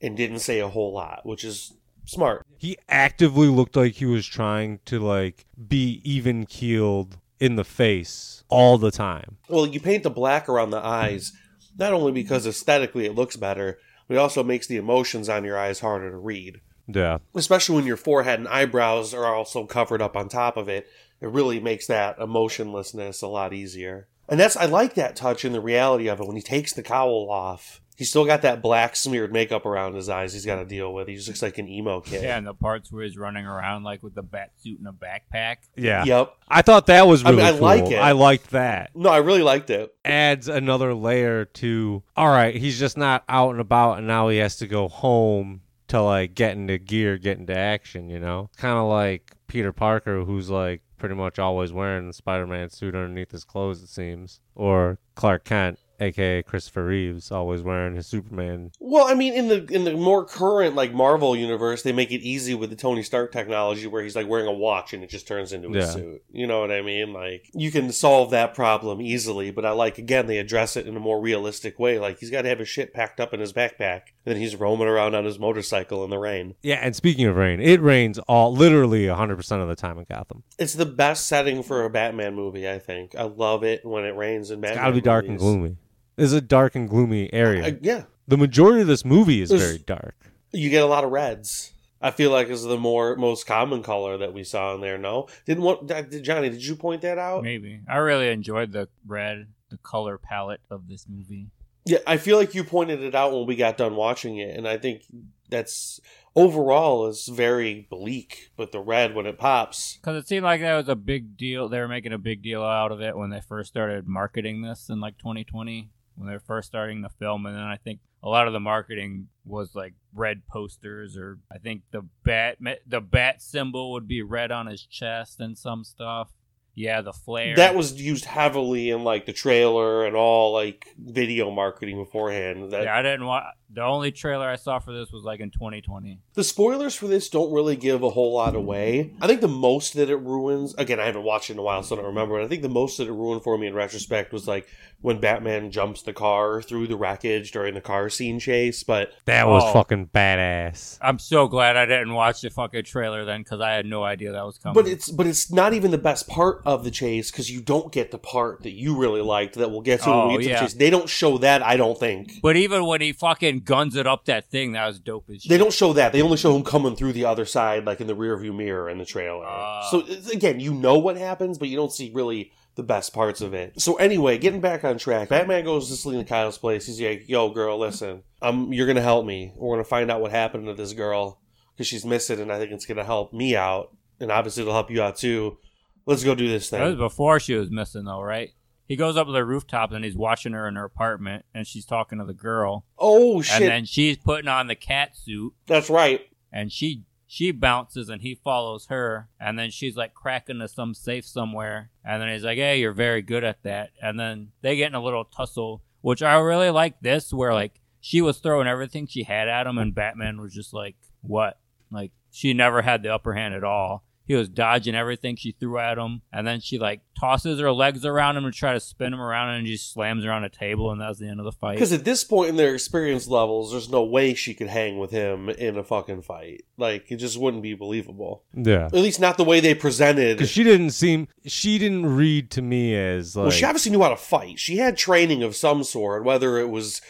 and 0.00 0.16
didn't 0.16 0.38
say 0.38 0.60
a 0.60 0.68
whole 0.68 0.92
lot, 0.92 1.26
which 1.26 1.44
is 1.44 1.74
smart. 2.06 2.46
He 2.56 2.78
actively 2.88 3.48
looked 3.48 3.76
like 3.76 3.94
he 3.94 4.06
was 4.06 4.26
trying 4.26 4.80
to 4.86 4.98
like 4.98 5.44
be 5.68 6.00
even 6.04 6.46
keeled 6.46 7.18
in 7.40 7.56
the 7.56 7.64
face 7.64 8.42
all 8.48 8.78
the 8.78 8.90
time. 8.90 9.36
Well, 9.48 9.66
you 9.66 9.80
paint 9.80 10.02
the 10.02 10.10
black 10.10 10.48
around 10.48 10.70
the 10.70 10.84
eyes, 10.84 11.32
not 11.78 11.92
only 11.92 12.12
because 12.12 12.46
aesthetically 12.46 13.06
it 13.06 13.14
looks 13.14 13.36
better, 13.36 13.78
but 14.06 14.14
it 14.14 14.20
also 14.20 14.42
makes 14.42 14.66
the 14.66 14.76
emotions 14.76 15.28
on 15.28 15.44
your 15.44 15.58
eyes 15.58 15.80
harder 15.80 16.10
to 16.10 16.16
read. 16.16 16.60
Yeah. 16.86 17.18
Especially 17.34 17.76
when 17.76 17.86
your 17.86 17.98
forehead 17.98 18.38
and 18.38 18.48
eyebrows 18.48 19.12
are 19.12 19.26
also 19.26 19.66
covered 19.66 20.00
up 20.00 20.16
on 20.16 20.28
top 20.28 20.56
of 20.56 20.68
it. 20.68 20.88
It 21.20 21.28
really 21.28 21.60
makes 21.60 21.86
that 21.86 22.18
emotionlessness 22.18 23.20
a 23.22 23.28
lot 23.28 23.52
easier. 23.52 24.08
And 24.28 24.40
that's 24.40 24.56
I 24.56 24.66
like 24.66 24.94
that 24.94 25.16
touch 25.16 25.44
in 25.44 25.52
the 25.52 25.60
reality 25.60 26.08
of 26.08 26.20
it 26.20 26.26
when 26.26 26.36
he 26.36 26.42
takes 26.42 26.72
the 26.72 26.82
cowl 26.82 27.28
off. 27.30 27.80
He's 27.98 28.08
still 28.08 28.24
got 28.24 28.42
that 28.42 28.62
black 28.62 28.94
smeared 28.94 29.32
makeup 29.32 29.66
around 29.66 29.94
his 29.94 30.08
eyes 30.08 30.32
he's 30.32 30.46
got 30.46 30.60
to 30.60 30.64
deal 30.64 30.94
with. 30.94 31.08
He 31.08 31.16
just 31.16 31.26
looks 31.26 31.42
like 31.42 31.58
an 31.58 31.66
emo 31.68 32.00
kid. 32.00 32.22
Yeah, 32.22 32.38
and 32.38 32.46
the 32.46 32.54
parts 32.54 32.92
where 32.92 33.02
he's 33.02 33.18
running 33.18 33.44
around 33.44 33.82
like 33.82 34.04
with 34.04 34.14
the 34.14 34.22
bat 34.22 34.52
suit 34.62 34.78
and 34.78 34.86
a 34.86 34.92
backpack. 34.92 35.56
Yeah. 35.74 36.04
Yep. 36.04 36.32
I 36.46 36.62
thought 36.62 36.86
that 36.86 37.08
was 37.08 37.24
I 37.24 37.30
mean, 37.30 37.38
really 37.38 37.48
I 37.48 37.52
cool. 37.52 37.60
like 37.60 37.90
it. 37.90 37.96
I 37.96 38.12
liked 38.12 38.50
that. 38.50 38.90
No, 38.94 39.08
I 39.08 39.16
really 39.16 39.42
liked 39.42 39.70
it. 39.70 39.92
Adds 40.04 40.46
another 40.46 40.94
layer 40.94 41.44
to 41.44 42.04
all 42.16 42.28
right, 42.28 42.54
he's 42.54 42.78
just 42.78 42.96
not 42.96 43.24
out 43.28 43.50
and 43.50 43.60
about 43.60 43.98
and 43.98 44.06
now 44.06 44.28
he 44.28 44.38
has 44.38 44.58
to 44.58 44.68
go 44.68 44.86
home 44.86 45.62
to 45.88 46.00
like 46.00 46.36
get 46.36 46.52
into 46.52 46.78
gear, 46.78 47.18
get 47.18 47.38
into 47.38 47.58
action, 47.58 48.10
you 48.10 48.20
know? 48.20 48.48
Kinda 48.60 48.84
like 48.84 49.32
Peter 49.48 49.72
Parker 49.72 50.22
who's 50.24 50.48
like 50.48 50.82
pretty 50.98 51.16
much 51.16 51.40
always 51.40 51.72
wearing 51.72 52.06
the 52.06 52.12
Spider 52.12 52.46
Man 52.46 52.70
suit 52.70 52.94
underneath 52.94 53.32
his 53.32 53.42
clothes 53.42 53.82
it 53.82 53.88
seems. 53.88 54.38
Or 54.54 55.00
Clark 55.16 55.44
Kent, 55.44 55.80
aka 56.00 56.42
Christopher 56.42 56.84
Reeves, 56.86 57.30
always 57.30 57.62
wearing 57.62 57.94
his 57.96 58.06
Superman 58.06 58.70
Well, 58.80 59.06
I 59.08 59.14
mean, 59.14 59.34
in 59.34 59.48
the 59.48 59.64
in 59.72 59.84
the 59.84 59.92
more 59.94 60.24
current 60.24 60.74
like 60.74 60.92
Marvel 60.92 61.34
universe, 61.36 61.82
they 61.82 61.92
make 61.92 62.10
it 62.12 62.20
easy 62.20 62.54
with 62.54 62.70
the 62.70 62.76
Tony 62.76 63.02
Stark 63.02 63.32
technology, 63.32 63.86
where 63.86 64.02
he's 64.02 64.16
like 64.16 64.28
wearing 64.28 64.46
a 64.46 64.52
watch 64.52 64.92
and 64.92 65.02
it 65.02 65.10
just 65.10 65.26
turns 65.26 65.52
into 65.52 65.68
a 65.68 65.78
Yeah. 65.78 65.86
suit. 65.86 66.22
You 66.30 66.46
know 66.46 66.60
what 66.60 66.70
I 66.70 66.82
mean? 66.82 67.12
Like 67.12 67.50
you 67.54 67.70
can 67.70 67.90
solve 67.92 68.30
that 68.30 68.54
problem 68.54 69.00
easily, 69.00 69.50
but 69.50 69.64
I 69.64 69.70
like 69.72 69.98
again 69.98 70.26
they 70.26 70.38
address 70.38 70.76
it 70.76 70.86
in 70.86 70.96
a 70.96 71.00
more 71.00 71.20
realistic 71.20 71.78
way. 71.78 71.98
Like 71.98 72.18
he's 72.18 72.30
got 72.30 72.42
to 72.42 72.48
have 72.48 72.58
his 72.58 72.68
shit 72.68 72.92
packed 72.94 73.20
up 73.20 73.34
in 73.34 73.40
his 73.40 73.52
backpack, 73.52 74.02
and 74.24 74.34
then 74.34 74.36
he's 74.36 74.56
roaming 74.56 74.88
around 74.88 75.14
on 75.14 75.24
his 75.24 75.38
motorcycle 75.38 76.04
in 76.04 76.10
the 76.10 76.18
rain. 76.18 76.54
Yeah, 76.62 76.76
and 76.82 76.94
speaking 76.94 77.26
of 77.26 77.36
rain, 77.36 77.60
it 77.60 77.80
rains 77.80 78.18
all 78.20 78.52
literally 78.54 79.04
100% 79.06 79.62
of 79.62 79.68
the 79.68 79.76
time 79.76 79.98
in 79.98 80.04
Gotham. 80.08 80.42
It's 80.58 80.74
the 80.74 80.86
best 80.86 81.26
setting 81.26 81.62
for 81.62 81.84
a 81.84 81.90
Batman 81.90 82.34
movie. 82.34 82.68
I 82.68 82.78
think 82.78 83.14
I 83.16 83.24
love 83.24 83.64
it 83.64 83.84
when 83.84 84.04
it 84.04 84.14
rains 84.16 84.50
in 84.50 84.58
It's 84.58 84.68
Batman. 84.68 84.84
got 84.84 84.88
to 84.90 84.94
be 84.94 85.00
dark 85.00 85.26
and 85.26 85.40
movies. 85.40 85.76
Gloomy. 86.18 86.24
It's 86.36 86.44
a 86.44 86.46
dark 86.46 86.74
and 86.74 86.88
gloomy 86.88 87.32
area. 87.32 87.66
I- 87.66 87.78
yeah, 87.80 88.02
the 88.26 88.36
majority 88.36 88.82
of 88.82 88.86
this 88.86 89.04
movie 89.04 89.40
is 89.40 89.48
There's- 89.50 89.64
very 89.64 89.78
dark. 89.78 90.14
you 90.52 90.70
get 90.70 90.82
a 90.82 90.86
lot 90.86 91.04
of 91.04 91.10
reds. 91.10 91.72
I 92.00 92.12
feel 92.12 92.30
like 92.30 92.48
is 92.48 92.62
the 92.62 92.78
more 92.78 93.16
most 93.16 93.46
common 93.46 93.82
color 93.82 94.18
that 94.18 94.32
we 94.32 94.44
saw 94.44 94.72
in 94.74 94.80
there. 94.80 94.98
No, 94.98 95.26
didn't 95.46 95.64
want 95.64 95.90
uh, 95.90 96.02
did, 96.02 96.22
Johnny? 96.22 96.48
Did 96.48 96.64
you 96.64 96.76
point 96.76 97.02
that 97.02 97.18
out? 97.18 97.42
Maybe. 97.42 97.80
I 97.88 97.96
really 97.96 98.28
enjoyed 98.28 98.70
the 98.72 98.88
red, 99.06 99.48
the 99.70 99.78
color 99.78 100.16
palette 100.16 100.60
of 100.70 100.86
this 100.88 101.06
movie. 101.08 101.48
Yeah, 101.84 101.98
I 102.06 102.16
feel 102.18 102.36
like 102.36 102.54
you 102.54 102.62
pointed 102.62 103.02
it 103.02 103.14
out 103.16 103.32
when 103.32 103.46
we 103.46 103.56
got 103.56 103.76
done 103.78 103.96
watching 103.96 104.36
it, 104.38 104.56
and 104.56 104.68
I 104.68 104.76
think 104.76 105.02
that's 105.48 106.00
overall 106.36 107.06
is 107.08 107.26
very 107.26 107.88
bleak. 107.90 108.50
But 108.56 108.70
the 108.70 108.78
red 108.80 109.14
when 109.16 109.26
it 109.26 109.36
pops, 109.38 109.96
Because 109.96 110.22
it 110.22 110.28
seemed 110.28 110.44
like 110.44 110.60
that 110.60 110.76
was 110.76 110.88
a 110.88 110.94
big 110.94 111.36
deal. 111.36 111.68
They 111.68 111.80
were 111.80 111.88
making 111.88 112.12
a 112.12 112.18
big 112.18 112.42
deal 112.42 112.62
out 112.62 112.92
of 112.92 113.00
it 113.00 113.16
when 113.16 113.30
they 113.30 113.40
first 113.40 113.70
started 113.70 114.06
marketing 114.06 114.62
this 114.62 114.88
in 114.88 115.00
like 115.00 115.18
2020, 115.18 115.88
when 116.18 116.28
they're 116.28 116.40
first 116.40 116.68
starting 116.68 117.00
the 117.00 117.08
film. 117.08 117.46
And 117.46 117.56
then 117.56 117.62
I 117.62 117.76
think 117.76 118.00
a 118.22 118.28
lot 118.28 118.48
of 118.48 118.52
the 118.52 118.60
marketing 118.60 119.28
was 119.44 119.74
like 119.74 119.94
red 120.12 120.42
posters, 120.46 121.16
or 121.16 121.38
I 121.50 121.58
think 121.58 121.82
the 121.92 122.02
bat 122.24 122.58
the 122.86 123.00
bat 123.00 123.40
symbol 123.40 123.92
would 123.92 124.08
be 124.08 124.22
red 124.22 124.50
on 124.50 124.66
his 124.66 124.84
chest 124.84 125.40
and 125.40 125.56
some 125.56 125.84
stuff. 125.84 126.28
Yeah, 126.74 127.00
the 127.00 127.12
flare. 127.12 127.56
that 127.56 127.74
was 127.74 128.00
used 128.00 128.24
heavily 128.24 128.90
in 128.90 129.02
like 129.02 129.26
the 129.26 129.32
trailer 129.32 130.06
and 130.06 130.14
all 130.14 130.52
like 130.52 130.94
video 130.96 131.50
marketing 131.50 131.96
beforehand. 131.96 132.70
That 132.70 132.84
yeah, 132.84 132.96
I 132.96 133.02
didn't 133.02 133.26
want. 133.26 133.46
The 133.70 133.82
only 133.82 134.12
trailer 134.12 134.48
I 134.48 134.56
saw 134.56 134.78
for 134.78 134.92
this 134.92 135.12
was 135.12 135.24
like 135.24 135.40
in 135.40 135.50
2020. 135.50 136.20
The 136.34 136.42
spoilers 136.44 136.94
for 136.94 137.06
this 137.06 137.28
don't 137.28 137.52
really 137.52 137.76
give 137.76 138.02
a 138.02 138.08
whole 138.10 138.32
lot 138.32 138.54
away. 138.56 139.12
I 139.20 139.26
think 139.26 139.42
the 139.42 139.48
most 139.48 139.92
that 139.94 140.08
it 140.08 140.16
ruins, 140.16 140.74
again, 140.76 140.98
I 140.98 141.04
haven't 141.04 141.22
watched 141.24 141.50
it 141.50 141.54
in 141.54 141.58
a 141.58 141.62
while, 141.62 141.82
so 141.82 141.94
I 141.94 141.98
don't 141.98 142.06
remember, 142.06 142.36
but 142.38 142.44
I 142.44 142.48
think 142.48 142.62
the 142.62 142.68
most 142.70 142.96
that 142.96 143.08
it 143.08 143.12
ruined 143.12 143.42
for 143.42 143.58
me 143.58 143.66
in 143.66 143.74
retrospect 143.74 144.32
was 144.32 144.48
like 144.48 144.66
when 145.00 145.20
Batman 145.20 145.70
jumps 145.70 146.02
the 146.02 146.12
car 146.14 146.62
through 146.62 146.86
the 146.86 146.96
wreckage 146.96 147.52
during 147.52 147.74
the 147.74 147.80
car 147.82 148.08
scene 148.08 148.38
chase. 148.40 148.82
But 148.84 149.12
That 149.26 149.46
was 149.46 149.62
Oh. 149.66 149.72
fucking 149.74 150.08
badass. 150.14 150.98
I'm 151.02 151.18
so 151.18 151.46
glad 151.46 151.76
I 151.76 151.84
didn't 151.84 152.14
watch 152.14 152.40
the 152.40 152.50
fucking 152.50 152.84
trailer 152.84 153.24
then 153.26 153.42
because 153.42 153.60
I 153.60 153.72
had 153.72 153.84
no 153.86 154.02
idea 154.02 154.32
that 154.32 154.44
was 154.46 154.56
coming. 154.58 154.74
but 154.82 154.90
it's 154.90 155.10
but 155.10 155.26
it's 155.26 155.52
not 155.52 155.74
even 155.74 155.90
the 155.90 155.98
best 155.98 156.26
part 156.26 156.62
of 156.64 156.84
the 156.84 156.90
chase 156.90 157.30
because 157.30 157.50
you 157.50 157.60
don't 157.60 157.92
get 157.92 158.10
the 158.12 158.18
part 158.18 158.62
that 158.62 158.72
you 158.72 158.96
really 158.96 159.20
liked 159.20 159.54
that 159.56 159.70
we'll 159.70 159.82
get 159.82 160.00
to 160.02 160.08
when 160.10 160.18
Oh, 160.18 160.28
we 160.28 160.38
get 160.38 160.42
to 160.44 160.48
yeah. 160.48 160.60
the 160.60 160.66
chase. 160.66 160.74
They 160.74 160.90
don't 160.90 161.08
show 161.08 161.36
that, 161.38 161.62
I 161.62 161.76
don't 161.76 161.98
think. 161.98 162.40
But 162.42 162.56
even 162.56 162.86
when 162.86 163.00
he 163.02 163.12
fucking 163.12 163.57
guns 163.64 163.96
it 163.96 164.06
up 164.06 164.24
that 164.26 164.50
thing, 164.50 164.72
that 164.72 164.86
was 164.86 164.98
dope 165.00 165.28
as 165.30 165.42
shit. 165.42 165.50
They 165.50 165.58
don't 165.58 165.72
show 165.72 165.92
that. 165.92 166.12
They 166.12 166.22
only 166.22 166.36
show 166.36 166.54
him 166.56 166.64
coming 166.64 166.96
through 166.96 167.12
the 167.12 167.24
other 167.24 167.44
side, 167.44 167.84
like 167.84 168.00
in 168.00 168.06
the 168.06 168.16
rearview 168.16 168.54
mirror 168.54 168.88
in 168.90 168.98
the 168.98 169.04
trailer. 169.04 169.44
Ah. 169.46 169.88
so 169.90 170.04
again, 170.32 170.60
you 170.60 170.72
know 170.74 170.98
what 170.98 171.16
happens, 171.16 171.58
but 171.58 171.68
you 171.68 171.76
don't 171.76 171.92
see 171.92 172.10
really 172.14 172.52
the 172.74 172.82
best 172.82 173.12
parts 173.12 173.40
of 173.40 173.54
it. 173.54 173.80
So 173.80 173.96
anyway, 173.96 174.38
getting 174.38 174.60
back 174.60 174.84
on 174.84 174.98
track, 174.98 175.28
Batman 175.28 175.64
goes 175.64 175.88
to 175.88 175.96
Selina 175.96 176.24
Kyle's 176.24 176.58
place. 176.58 176.86
He's 176.86 177.00
like, 177.00 177.28
"Yo, 177.28 177.50
girl, 177.50 177.76
listen, 177.78 178.22
um, 178.40 178.72
you're 178.72 178.86
gonna 178.86 179.02
help 179.02 179.26
me. 179.26 179.52
We're 179.56 179.74
gonna 179.74 179.84
find 179.84 180.10
out 180.10 180.20
what 180.20 180.30
happened 180.30 180.66
to 180.66 180.74
this 180.74 180.92
girl 180.92 181.40
because 181.74 181.88
she's 181.88 182.04
missing, 182.04 182.40
and 182.40 182.52
I 182.52 182.58
think 182.58 182.70
it's 182.70 182.86
gonna 182.86 183.04
help 183.04 183.32
me 183.32 183.56
out, 183.56 183.96
and 184.20 184.30
obviously 184.30 184.62
it'll 184.62 184.74
help 184.74 184.90
you 184.90 185.02
out 185.02 185.16
too. 185.16 185.58
Let's 186.06 186.24
go 186.24 186.34
do 186.34 186.48
this 186.48 186.70
That 186.70 186.82
was 186.82 186.92
thing." 186.92 186.98
before 186.98 187.40
she 187.40 187.54
was 187.54 187.70
missing, 187.70 188.04
though, 188.04 188.22
right? 188.22 188.50
He 188.88 188.96
goes 188.96 189.16
up 189.16 189.26
to 189.26 189.32
the 189.32 189.44
rooftop 189.44 189.92
and 189.92 190.04
he's 190.04 190.16
watching 190.16 190.54
her 190.54 190.66
in 190.66 190.74
her 190.76 190.84
apartment, 190.84 191.44
and 191.54 191.66
she's 191.66 191.84
talking 191.84 192.18
to 192.18 192.24
the 192.24 192.32
girl, 192.34 192.86
Oh 192.98 193.42
shit, 193.42 193.60
and 193.62 193.70
then 193.70 193.84
she's 193.84 194.16
putting 194.16 194.48
on 194.48 194.66
the 194.66 194.74
cat 194.74 195.14
suit, 195.16 195.52
that's 195.66 195.88
right. 195.90 196.22
and 196.50 196.72
she 196.72 197.04
she 197.30 197.50
bounces 197.50 198.08
and 198.08 198.22
he 198.22 198.34
follows 198.34 198.86
her, 198.86 199.28
and 199.38 199.58
then 199.58 199.70
she's 199.70 199.96
like 199.96 200.14
cracking 200.14 200.60
to 200.60 200.66
some 200.68 200.94
safe 200.94 201.26
somewhere, 201.26 201.90
and 202.02 202.22
then 202.22 202.30
he's 202.32 202.44
like, 202.44 202.56
"Hey, 202.56 202.80
you're 202.80 202.92
very 202.94 203.20
good 203.20 203.44
at 203.44 203.62
that," 203.64 203.90
and 204.02 204.18
then 204.18 204.52
they 204.62 204.76
get 204.76 204.86
in 204.88 204.94
a 204.94 205.02
little 205.04 205.24
tussle, 205.26 205.82
which 206.00 206.22
I 206.22 206.38
really 206.38 206.70
like 206.70 207.00
this, 207.02 207.30
where 207.32 207.52
like 207.52 207.82
she 208.00 208.22
was 208.22 208.38
throwing 208.38 208.66
everything 208.66 209.06
she 209.06 209.24
had 209.24 209.46
at 209.48 209.66
him, 209.66 209.76
and 209.76 209.94
Batman 209.94 210.40
was 210.40 210.54
just 210.54 210.72
like, 210.72 210.96
"What?" 211.20 211.60
Like 211.90 212.12
she 212.30 212.54
never 212.54 212.80
had 212.80 213.02
the 213.02 213.12
upper 213.12 213.34
hand 213.34 213.52
at 213.54 213.64
all. 213.64 214.04
He 214.28 214.34
was 214.34 214.50
dodging 214.50 214.94
everything 214.94 215.36
she 215.36 215.52
threw 215.52 215.78
at 215.78 215.96
him, 215.96 216.20
and 216.30 216.46
then 216.46 216.60
she 216.60 216.78
like 216.78 217.00
tosses 217.18 217.58
her 217.58 217.72
legs 217.72 218.04
around 218.04 218.36
him 218.36 218.44
to 218.44 218.52
try 218.52 218.74
to 218.74 218.80
spin 218.80 219.14
him 219.14 219.20
around, 219.20 219.54
and 219.54 219.66
he 219.66 219.72
just 219.72 219.90
slams 219.90 220.22
her 220.22 220.30
on 220.30 220.44
a 220.44 220.50
table, 220.50 220.90
and 220.90 221.00
that 221.00 221.08
was 221.08 221.18
the 221.18 221.26
end 221.26 221.40
of 221.40 221.44
the 221.44 221.52
fight. 221.52 221.76
Because 221.76 221.94
at 221.94 222.04
this 222.04 222.24
point 222.24 222.50
in 222.50 222.56
their 222.56 222.74
experience 222.74 223.26
levels, 223.26 223.72
there's 223.72 223.88
no 223.88 224.04
way 224.04 224.34
she 224.34 224.52
could 224.52 224.68
hang 224.68 224.98
with 224.98 225.10
him 225.10 225.48
in 225.48 225.78
a 225.78 225.82
fucking 225.82 226.20
fight. 226.20 226.66
Like 226.76 227.10
it 227.10 227.16
just 227.16 227.38
wouldn't 227.38 227.62
be 227.62 227.72
believable. 227.72 228.44
Yeah. 228.54 228.84
At 228.84 228.92
least 228.92 229.18
not 229.18 229.38
the 229.38 229.44
way 229.44 229.60
they 229.60 229.74
presented. 229.74 230.36
Because 230.36 230.50
she 230.50 230.62
didn't 230.62 230.90
seem, 230.90 231.28
she 231.46 231.78
didn't 231.78 232.14
read 232.14 232.50
to 232.50 232.60
me 232.60 232.94
as 232.94 233.34
like. 233.34 233.44
well, 233.44 233.50
she 233.50 233.64
obviously 233.64 233.92
knew 233.92 234.02
how 234.02 234.10
to 234.10 234.16
fight. 234.16 234.58
She 234.58 234.76
had 234.76 234.98
training 234.98 235.42
of 235.42 235.56
some 235.56 235.82
sort, 235.84 236.22
whether 236.22 236.58
it 236.58 236.68
was 236.68 237.00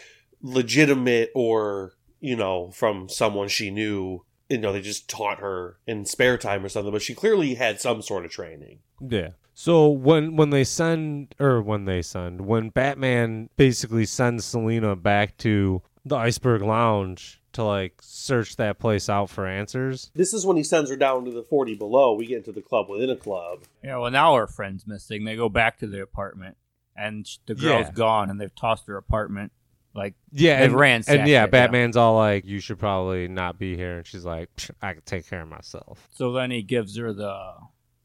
legitimate 0.41 1.31
or 1.35 1.93
you 2.21 2.35
know 2.35 2.71
from 2.71 3.09
someone 3.09 3.49
she 3.49 3.69
knew. 3.71 4.23
You 4.49 4.57
know, 4.57 4.73
they 4.73 4.81
just 4.81 5.07
taught 5.09 5.39
her 5.39 5.77
in 5.85 6.05
spare 6.05 6.37
time 6.37 6.65
or 6.65 6.69
something. 6.69 6.91
But 6.91 7.01
she 7.03 7.13
clearly 7.13 7.55
had 7.55 7.79
some 7.79 8.01
sort 8.01 8.25
of 8.25 8.31
training. 8.31 8.79
Yeah. 8.99 9.29
So 9.53 9.89
when 9.89 10.35
when 10.35 10.49
they 10.49 10.63
send 10.63 11.35
or 11.39 11.61
when 11.61 11.85
they 11.85 12.01
send 12.01 12.41
when 12.41 12.69
Batman 12.69 13.49
basically 13.57 14.05
sends 14.05 14.45
Selina 14.45 14.95
back 14.95 15.37
to 15.39 15.81
the 16.05 16.15
Iceberg 16.15 16.61
Lounge 16.61 17.41
to 17.51 17.63
like 17.63 17.95
search 18.01 18.55
that 18.55 18.79
place 18.79 19.09
out 19.09 19.29
for 19.29 19.45
answers. 19.45 20.11
This 20.15 20.33
is 20.33 20.45
when 20.45 20.55
he 20.55 20.63
sends 20.63 20.89
her 20.89 20.95
down 20.95 21.25
to 21.25 21.31
the 21.31 21.43
forty 21.43 21.75
below. 21.75 22.13
We 22.13 22.25
get 22.25 22.37
into 22.37 22.51
the 22.53 22.61
club 22.61 22.89
within 22.89 23.09
a 23.09 23.15
club. 23.15 23.63
Yeah, 23.83 23.97
well, 23.97 24.11
now 24.11 24.33
our 24.33 24.47
friend's 24.47 24.87
missing. 24.87 25.25
They 25.25 25.35
go 25.35 25.49
back 25.49 25.77
to 25.79 25.87
the 25.87 26.01
apartment, 26.01 26.55
and 26.95 27.27
the 27.47 27.55
girl's 27.55 27.87
Yeah. 27.87 27.91
gone, 27.91 28.29
and 28.29 28.39
they've 28.39 28.55
tossed 28.55 28.87
her 28.87 28.95
apartment. 28.97 29.51
Like, 29.99 30.15
Yeah, 30.31 30.61
They've 30.61 30.71
and, 30.71 30.79
ransacked 30.79 31.19
and 31.19 31.27
yeah, 31.27 31.43
it, 31.43 31.47
yeah. 31.47 31.47
Batman's 31.47 31.97
all 31.97 32.15
like, 32.15 32.45
"You 32.45 32.59
should 32.59 32.79
probably 32.79 33.27
not 33.27 33.59
be 33.59 33.75
here," 33.75 33.97
and 33.97 34.07
she's 34.07 34.25
like, 34.25 34.49
"Psh, 34.55 34.71
"I 34.81 34.93
can 34.93 35.01
take 35.03 35.29
care 35.29 35.41
of 35.41 35.49
myself." 35.49 36.07
so 36.11 36.31
then 36.31 36.49
he 36.51 36.61
gives 36.63 36.95
her 36.97 37.11
the 37.13 37.53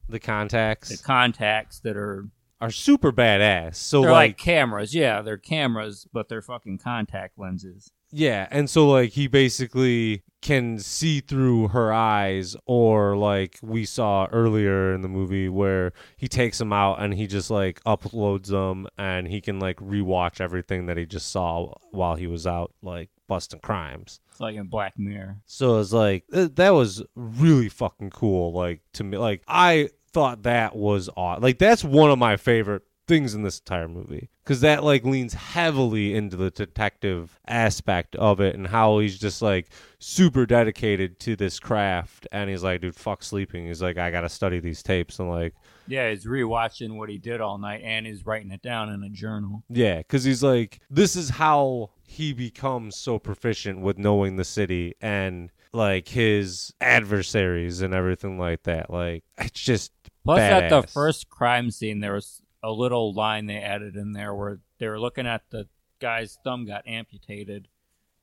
The 0.09 0.21
contacts 0.21 0.89
the 0.91 1.03
contacts 1.03 1.79
that 1.81 1.97
are 1.97 2.27
are 2.61 2.71
super 2.71 3.13
badass. 3.13 3.77
So 3.77 4.03
they're 4.03 4.13
like, 4.13 4.31
like, 4.31 4.39
cameras. 4.39 4.95
Yeah, 4.95 5.23
they're 5.23 5.37
cameras, 5.39 6.07
but 6.13 6.29
they're 6.29 6.43
fucking 6.43 6.79
contact 6.79 7.39
lenses. 7.39 7.91
yeah, 8.11 8.47
and 8.51 8.71
so 8.71 8.89
like 8.89 9.11
he 9.11 9.27
basically 9.27 10.23
can 10.41 10.79
see 10.79 11.21
through 11.21 11.69
her 11.69 11.93
eyes, 11.93 12.55
or 12.67 13.17
like 13.17 13.59
we 13.63 13.85
saw 13.85 14.27
earlier 14.31 14.95
in 14.95 15.01
the 15.01 15.09
movie 15.09 15.49
where 15.49 15.93
he 16.17 16.29
takes 16.29 16.59
them 16.59 16.73
out 16.73 17.01
and 17.03 17.15
he 17.15 17.27
just 17.27 17.51
like 17.51 17.83
uploads 17.85 18.47
them, 18.47 18.87
and 18.99 19.27
he 19.27 19.41
can 19.41 19.59
like 19.59 19.77
rewatch 19.79 20.41
everything 20.41 20.87
that 20.87 20.97
he 20.97 21.07
just 21.07 21.31
saw 21.33 21.73
while 21.91 22.15
he 22.15 22.27
was 22.27 22.47
out 22.47 22.73
like 22.83 23.09
busting 23.27 23.61
crimes. 23.61 24.21
It's 24.31 24.41
like 24.41 24.57
in 24.57 24.67
Black 24.69 24.99
Mirror. 24.99 25.39
So 25.47 25.81
it's 25.81 25.93
like 25.93 26.25
th- 26.33 26.53
that 26.55 26.71
was 26.71 27.03
really 27.17 27.69
fucking 27.69 28.11
cool. 28.11 28.53
Like 28.53 28.81
to 28.95 29.05
me, 29.05 29.17
like 29.19 29.43
I 29.49 29.89
thought 30.15 30.45
that 30.45 30.75
was 30.75 31.11
odd. 31.17 31.43
like 31.43 31.59
that's 31.59 31.85
one 31.85 32.11
of 32.11 32.19
my 32.19 32.37
favorite 32.37 32.83
things 33.07 33.35
in 33.35 33.43
this 33.43 33.59
entire 33.59 33.87
movie 33.87 34.31
because 34.43 34.63
that 34.63 34.83
like 34.83 35.05
leans 35.05 35.35
heavily 35.35 36.15
into 36.15 36.37
the 36.39 36.51
detective 36.51 37.39
aspect 37.47 38.17
of 38.17 38.41
it 38.41 38.55
and 38.55 38.67
how 38.69 38.99
he's 38.99 39.19
just 39.19 39.43
like 39.43 39.69
super 39.99 40.47
dedicated 40.47 41.21
to 41.21 41.37
this 41.37 41.61
craft 41.61 42.27
and 42.33 42.49
he's 42.49 42.63
like 42.63 42.81
dude 42.81 42.97
fuck 42.97 43.23
sleeping 43.23 43.67
he's 43.67 43.83
like 43.83 43.99
i 43.99 44.11
gotta 44.11 44.29
study 44.31 44.59
these 44.59 44.83
tapes 44.83 45.19
and 45.19 45.29
like 45.29 45.53
Yeah, 45.87 46.09
he's 46.09 46.25
rewatching 46.25 46.97
what 46.97 47.11
he 47.11 47.19
did 47.19 47.43
all 47.43 47.59
night 47.59 47.83
and 47.85 48.07
he's 48.07 48.25
writing 48.25 48.51
it 48.53 48.63
down 48.63 48.89
in 48.89 49.03
a 49.03 49.11
journal. 49.11 49.63
yeah 49.69 49.99
because 49.99 50.25
he's 50.25 50.43
like 50.43 50.81
this 50.89 51.15
is 51.15 51.29
how 51.29 51.91
he 52.07 52.33
becomes 52.33 52.97
so 52.97 53.19
proficient 53.19 53.81
with 53.81 53.99
knowing 53.99 54.37
the 54.37 54.45
city 54.45 54.95
and 55.03 55.51
like 55.75 56.09
his 56.09 56.73
adversaries 56.81 57.83
and 57.83 57.93
everything 57.93 58.39
like 58.39 58.63
that. 58.63 58.91
Like 58.91 59.25
it's 59.39 59.61
just 59.61 59.93
Plus, 60.25 60.41
at 60.41 60.71
the 60.71 60.83
first 60.83 61.29
crime 61.29 61.71
scene, 61.71 62.01
there 62.01 62.15
was 62.15 62.41
a 62.63 62.71
little 62.71 63.13
line 63.13 63.47
they 63.47 63.59
added 63.59 63.97
in 63.97 64.13
there 64.13 64.35
where 64.35 64.61
they 64.79 64.89
were 64.89 65.01
looking 65.01 65.27
at 65.27 65.43
the 65.51 65.69
guy's 66.01 66.39
thumb 66.45 66.67
got 66.67 66.87
amputated, 66.87 67.69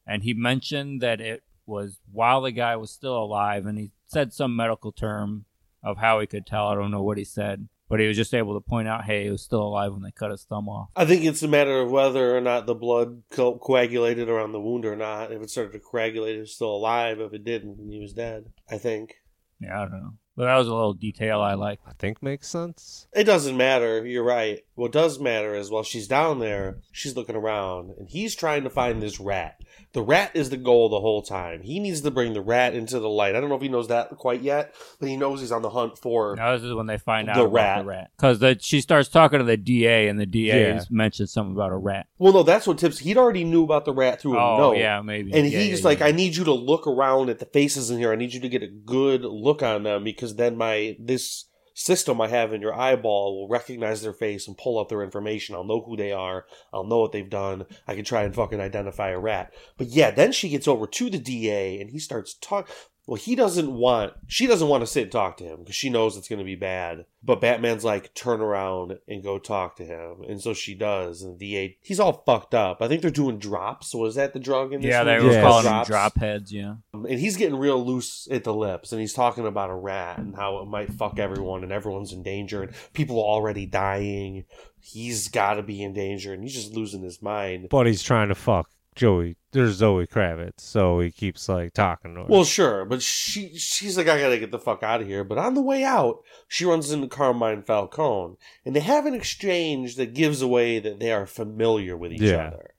and 0.08 0.24
he 0.24 0.34
mentioned 0.34 1.02
that 1.02 1.22
it 1.22 1.44
was 1.66 2.00
while 2.12 2.42
the 2.42 2.52
guy 2.52 2.76
was 2.76 2.90
still 2.92 3.18
alive, 3.18 3.66
and 3.66 3.78
he 3.78 3.92
said 4.08 4.34
some 4.34 4.56
medical 4.56 4.92
term 4.92 5.46
of 5.84 5.98
how 5.98 6.20
he 6.20 6.28
could 6.28 6.48
tell. 6.48 6.70
I 6.70 6.76
don't 6.76 6.92
know 6.92 7.04
what 7.04 7.18
he 7.18 7.24
said, 7.24 7.68
but 7.92 8.00
he 8.00 8.08
was 8.08 8.16
just 8.16 8.34
able 8.34 8.54
to 8.54 8.62
point 8.62 8.88
out, 8.88 9.04
hey, 9.04 9.26
he 9.26 9.30
was 9.30 9.42
still 9.44 9.62
alive 9.62 9.92
when 9.92 10.02
they 10.02 10.12
cut 10.12 10.32
his 10.32 10.44
thumb 10.44 10.70
off. 10.70 10.90
I 10.96 11.06
think 11.06 11.26
it's 11.26 11.44
a 11.44 11.48
matter 11.48 11.82
of 11.82 11.92
whether 11.92 12.36
or 12.36 12.40
not 12.42 12.66
the 12.66 12.74
blood 12.74 13.24
co- 13.30 13.58
coagulated 13.58 14.30
around 14.30 14.54
the 14.54 14.62
wound 14.62 14.86
or 14.86 14.96
not. 14.96 15.32
If 15.34 15.42
it 15.42 15.50
started 15.50 15.74
to 15.74 15.80
coagulate, 15.80 16.36
he 16.36 16.40
was 16.40 16.56
still 16.56 16.74
alive. 16.74 17.20
If 17.20 17.34
it 17.34 17.44
didn't, 17.44 17.78
then 17.78 17.92
he 17.92 18.00
was 18.00 18.14
dead. 18.14 18.46
I 18.70 18.78
think. 18.78 19.16
Yeah, 19.60 19.78
I 19.78 19.82
don't 19.82 20.02
know. 20.02 20.14
But 20.38 20.46
that 20.46 20.58
was 20.58 20.68
a 20.68 20.74
little 20.74 20.94
detail 20.94 21.42
I 21.42 21.56
like. 21.56 21.80
i 21.86 21.92
think 21.92 22.24
makes 22.24 22.48
sense 22.48 23.08
It 23.14 23.26
doesn't 23.26 23.58
matter. 23.58 24.06
You're 24.06 24.24
right. 24.24 24.62
What 24.76 24.94
does 24.94 25.20
matter 25.20 25.54
is 25.54 25.70
while 25.70 25.84
she's 25.84 26.08
down 26.08 26.40
there, 26.40 26.78
she's 26.94 27.18
looking 27.18 27.36
around 27.36 27.92
and 28.00 28.08
he's 28.08 28.34
trying 28.34 28.64
to 28.64 28.70
find 28.70 29.02
this 29.02 29.20
rat. 29.20 29.61
The 29.94 30.02
rat 30.02 30.32
is 30.34 30.50
the 30.50 30.58
goal 30.58 30.88
the 30.88 31.02
whole 31.02 31.22
time. 31.22 31.62
He 31.64 31.78
needs 31.80 32.00
to 32.02 32.12
bring 32.12 32.34
the 32.34 32.42
rat 32.42 32.74
into 32.74 32.98
the 33.00 33.10
light. 33.10 33.36
I 33.36 33.42
don't 33.42 33.50
know 33.50 33.56
if 33.58 33.62
he 33.62 33.68
knows 33.68 33.90
that 33.90 34.10
quite 34.12 34.42
yet, 34.42 34.74
but 35.00 35.10
he 35.10 35.18
knows 35.18 35.42
he's 35.42 35.52
on 35.52 35.62
the 35.62 35.70
hunt 35.70 35.98
for. 35.98 36.36
Now 36.38 36.54
this 36.54 36.64
is 36.64 36.74
when 36.74 36.86
they 36.86 36.98
find 36.98 37.30
out 37.30 37.36
The 37.36 37.42
about 37.44 37.54
rat. 37.54 37.80
the 37.80 37.86
rat 37.86 38.12
because 38.18 38.64
she 38.64 38.80
starts 38.80 39.10
talking 39.10 39.40
to 39.40 39.46
the 39.46 39.58
DA, 39.58 40.08
and 40.08 40.18
the 40.20 40.26
DA 40.26 40.76
Yeah. 40.76 40.84
mentions 40.90 41.34
something 41.34 41.54
about 41.54 41.72
a 41.72 41.78
rat. 41.78 42.08
Well, 42.18 42.32
no, 42.32 42.44
that's 42.44 42.66
what 42.68 42.78
tips. 42.78 43.00
He'd 43.00 43.18
already 43.18 43.44
knew 43.44 43.64
about 43.64 43.84
the 43.86 43.94
rat 43.94 44.22
through 44.22 44.38
a 44.38 44.54
Oh 44.54 44.58
note. 44.58 44.78
yeah, 44.78 45.02
maybe. 45.02 45.34
And 45.34 45.50
Yeah, 45.50 45.60
he's 45.60 45.82
yeah, 45.82 45.86
like. 45.88 46.02
I 46.02 46.12
need 46.12 46.36
you 46.38 46.46
to 46.46 46.54
look 46.54 46.88
around 46.88 47.30
at 47.30 47.40
the 47.40 47.46
faces 47.46 47.90
in 47.92 47.98
here. 48.00 48.12
I 48.12 48.16
need 48.16 48.34
you 48.34 48.40
to 48.40 48.50
get 48.50 48.64
a 48.64 48.68
good 48.68 49.24
look 49.26 49.62
on 49.62 49.84
them 49.84 50.04
because 50.06 50.36
then 50.36 50.56
my 50.58 50.96
this 51.00 51.46
system 51.82 52.22
I 52.22 52.28
have 52.28 52.54
in 52.54 52.62
your 52.62 52.74
eyeball 52.74 53.36
will 53.36 53.48
recognize 53.48 54.02
their 54.02 54.14
face 54.14 54.48
and 54.48 54.58
pull 54.58 54.80
up 54.80 54.90
their 54.90 55.04
information. 55.04 55.56
I'll 55.56 55.64
know 55.64 55.82
who 55.82 55.98
they 55.98 56.12
are. 56.12 56.46
I'll 56.74 56.84
know 56.84 57.00
what 57.00 57.12
they've 57.12 57.30
done. 57.30 57.66
I 57.88 57.96
can 57.96 58.06
try 58.06 58.24
and 58.24 58.36
fucking 58.36 58.60
identify 58.60 59.10
a 59.10 59.20
rat. 59.20 59.54
But 59.78 59.88
yeah, 59.88 60.12
then 60.12 60.32
she 60.32 60.50
gets 60.50 60.68
over 60.68 60.88
to 60.88 61.10
the 61.10 61.20
DA 61.20 61.82
and 61.82 61.90
he 61.90 62.00
starts 62.00 62.36
talk. 62.36 62.70
Well, 63.08 63.16
he 63.18 63.36
doesn't 63.36 63.74
want. 63.74 64.14
She 64.28 64.46
doesn't 64.48 64.68
want 64.68 64.82
to 64.84 64.88
sit 64.88 65.04
and 65.04 65.12
talk 65.12 65.38
to 65.38 65.44
him 65.44 65.60
because 65.60 65.76
she 65.76 65.90
knows 65.90 66.16
it's 66.16 66.28
going 66.30 66.40
to 66.40 66.46
be 66.46 66.56
bad. 66.56 67.06
But 67.24 67.42
Batman's 67.42 67.84
like, 67.84 68.14
turn 68.14 68.42
around 68.42 69.00
and 69.08 69.24
go 69.24 69.38
talk 69.40 69.76
to 69.78 69.84
him, 69.86 70.22
and 70.28 70.40
so 70.42 70.54
she 70.54 70.76
does. 70.76 71.22
And 71.22 71.38
the 71.38 71.46
DA, 71.54 71.78
he's 71.82 72.00
all 72.00 72.24
fucked 72.26 72.54
up. 72.56 72.82
I 72.82 72.88
think 72.88 73.02
they're 73.02 73.12
doing 73.12 73.38
drops. 73.40 73.94
Was 73.96 74.16
that 74.16 74.34
the 74.34 74.40
drug 74.40 74.72
in 74.72 74.82
this? 74.82 74.90
Yeah, 74.90 75.04
they 75.04 75.16
movie? 75.18 75.28
were 75.28 75.34
Yeah. 75.34 75.42
calling 75.42 75.64
them 75.66 75.74
Drops. 75.74 75.88
drop 75.90 76.18
heads. 76.20 76.54
Yeah. 76.54 76.76
And 76.94 77.20
he's 77.20 77.38
getting 77.38 77.58
real 77.58 77.84
loose 77.84 78.28
at 78.32 78.44
the 78.44 78.54
lips, 78.54 78.92
and 78.92 79.02
he's 79.02 79.14
talking 79.14 79.46
about 79.46 79.70
a 79.72 79.76
rat 79.76 80.20
and 80.20 80.36
how 80.36 80.60
it 80.60 80.66
might 80.68 80.94
fuck 80.94 81.20
everyone, 81.20 81.64
and 81.64 81.72
everyone's 81.72 82.14
in 82.14 82.24
danger, 82.24 82.62
and 82.64 82.72
people 82.94 83.18
are 83.20 83.26
already 83.26 83.66
dying. 83.66 84.46
He's 84.80 85.28
got 85.28 85.56
to 85.56 85.64
be 85.64 85.82
in 85.84 85.94
danger, 85.94 86.34
and 86.34 86.44
he's 86.44 86.54
just 86.56 86.74
losing 86.74 87.02
his 87.04 87.22
mind. 87.22 87.68
but 87.70 87.88
he's 87.88 88.04
trying 88.04 88.30
to 88.30 88.36
fuck 88.36 88.70
joey 88.96 89.38
there's 89.52 89.76
zoe 89.76 90.06
kravitz 90.06 90.60
so 90.60 91.00
he 91.00 91.10
keeps 91.12 91.48
like 91.50 91.74
talking 91.74 92.14
to 92.16 92.22
her 92.22 92.26
Well, 92.28 92.44
sure, 92.44 92.86
but 92.86 93.02
she 93.02 93.58
she's 93.58 93.98
like, 93.98 94.08
I 94.08 94.20
gotta 94.20 94.38
get 94.40 94.52
the 94.52 94.60
fuck 94.60 94.84
out 94.84 95.02
of 95.02 95.08
here. 95.08 95.24
But 95.24 95.38
on 95.38 95.54
the 95.56 95.62
way 95.62 95.84
out, 95.84 96.20
she 96.48 96.66
runs 96.66 96.92
into 96.92 97.08
Carmine 97.08 97.64
Falcone, 97.64 98.36
and 98.66 98.76
they 98.76 98.80
have 98.82 99.06
an 99.06 99.14
exchange 99.14 99.96
that 99.96 100.14
gives 100.14 100.42
away 100.42 100.80
that 100.80 101.00
they 101.00 101.12
are 101.12 101.26
familiar 101.26 101.98
with 101.98 102.14
each 102.14 102.22
Yeah. 102.22 102.48
other. 102.48 102.72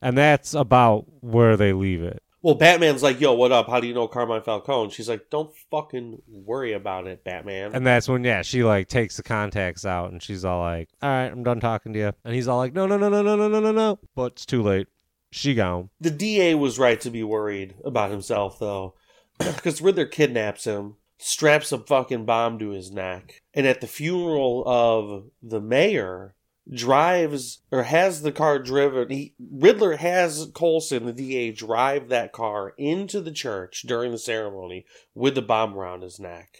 and 0.00 0.16
that's 0.16 0.54
about 0.54 1.04
where 1.20 1.56
they 1.56 1.72
leave 1.72 2.02
it 2.02 2.22
Well, 2.40 2.54
Batman's 2.54 3.02
like, 3.02 3.20
"Yo, 3.20 3.32
what 3.34 3.50
up? 3.50 3.68
How 3.68 3.80
do 3.80 3.86
you 3.88 3.94
know 3.94 4.06
Carmine 4.06 4.42
Falcone?" 4.42 4.90
She's 4.90 5.08
like, 5.08 5.28
"Don't 5.28 5.52
fucking 5.72 6.22
worry 6.28 6.72
about 6.72 7.06
it, 7.08 7.24
Batman." 7.24 7.72
And 7.74 7.84
that's 7.86 8.08
when, 8.08 8.22
yeah, 8.24 8.42
she 8.42 8.62
like 8.62 8.86
takes 8.88 9.16
the 9.16 9.24
contacts 9.24 9.84
out 9.84 10.12
and 10.12 10.22
she's 10.22 10.44
all 10.44 10.60
like, 10.60 10.88
all 11.02 11.08
right, 11.10 11.26
I'm 11.32 11.42
done 11.42 11.58
talking 11.60 11.92
to 11.94 11.98
you. 11.98 12.12
And 12.24 12.34
he's 12.34 12.46
all 12.46 12.58
like, 12.58 12.72
no, 12.72 12.86
no, 12.86 12.96
no, 12.96 13.08
no, 13.08 13.22
no, 13.22 13.34
no, 13.36 13.48
no, 13.48 13.58
no, 13.60 13.72
no. 13.72 13.98
But 14.14 14.32
it's 14.34 14.46
too 14.46 14.62
late. 14.62 14.86
She 15.30 15.54
gone. 15.54 15.90
The 16.00 16.10
DA 16.10 16.54
was 16.54 16.78
right 16.78 17.00
to 17.00 17.10
be 17.10 17.22
worried 17.22 17.74
about 17.84 18.10
himself, 18.10 18.58
though, 18.58 18.94
because 19.38 19.80
Riddler 19.80 20.06
kidnaps 20.06 20.64
him, 20.64 20.96
straps 21.18 21.72
a 21.72 21.78
fucking 21.78 22.24
bomb 22.24 22.58
to 22.58 22.70
his 22.70 22.90
neck, 22.90 23.42
and 23.52 23.66
at 23.66 23.80
the 23.80 23.86
funeral 23.86 24.64
of 24.66 25.24
the 25.42 25.60
mayor, 25.60 26.34
drives 26.72 27.62
or 27.70 27.84
has 27.84 28.22
the 28.22 28.32
car 28.32 28.58
driven. 28.58 29.10
He, 29.10 29.34
Riddler 29.38 29.96
has 29.96 30.50
Colson, 30.54 31.06
the 31.06 31.12
DA, 31.12 31.52
drive 31.52 32.08
that 32.08 32.32
car 32.32 32.74
into 32.78 33.20
the 33.20 33.32
church 33.32 33.82
during 33.86 34.12
the 34.12 34.18
ceremony 34.18 34.84
with 35.14 35.34
the 35.34 35.42
bomb 35.42 35.74
around 35.74 36.02
his 36.02 36.20
neck, 36.20 36.56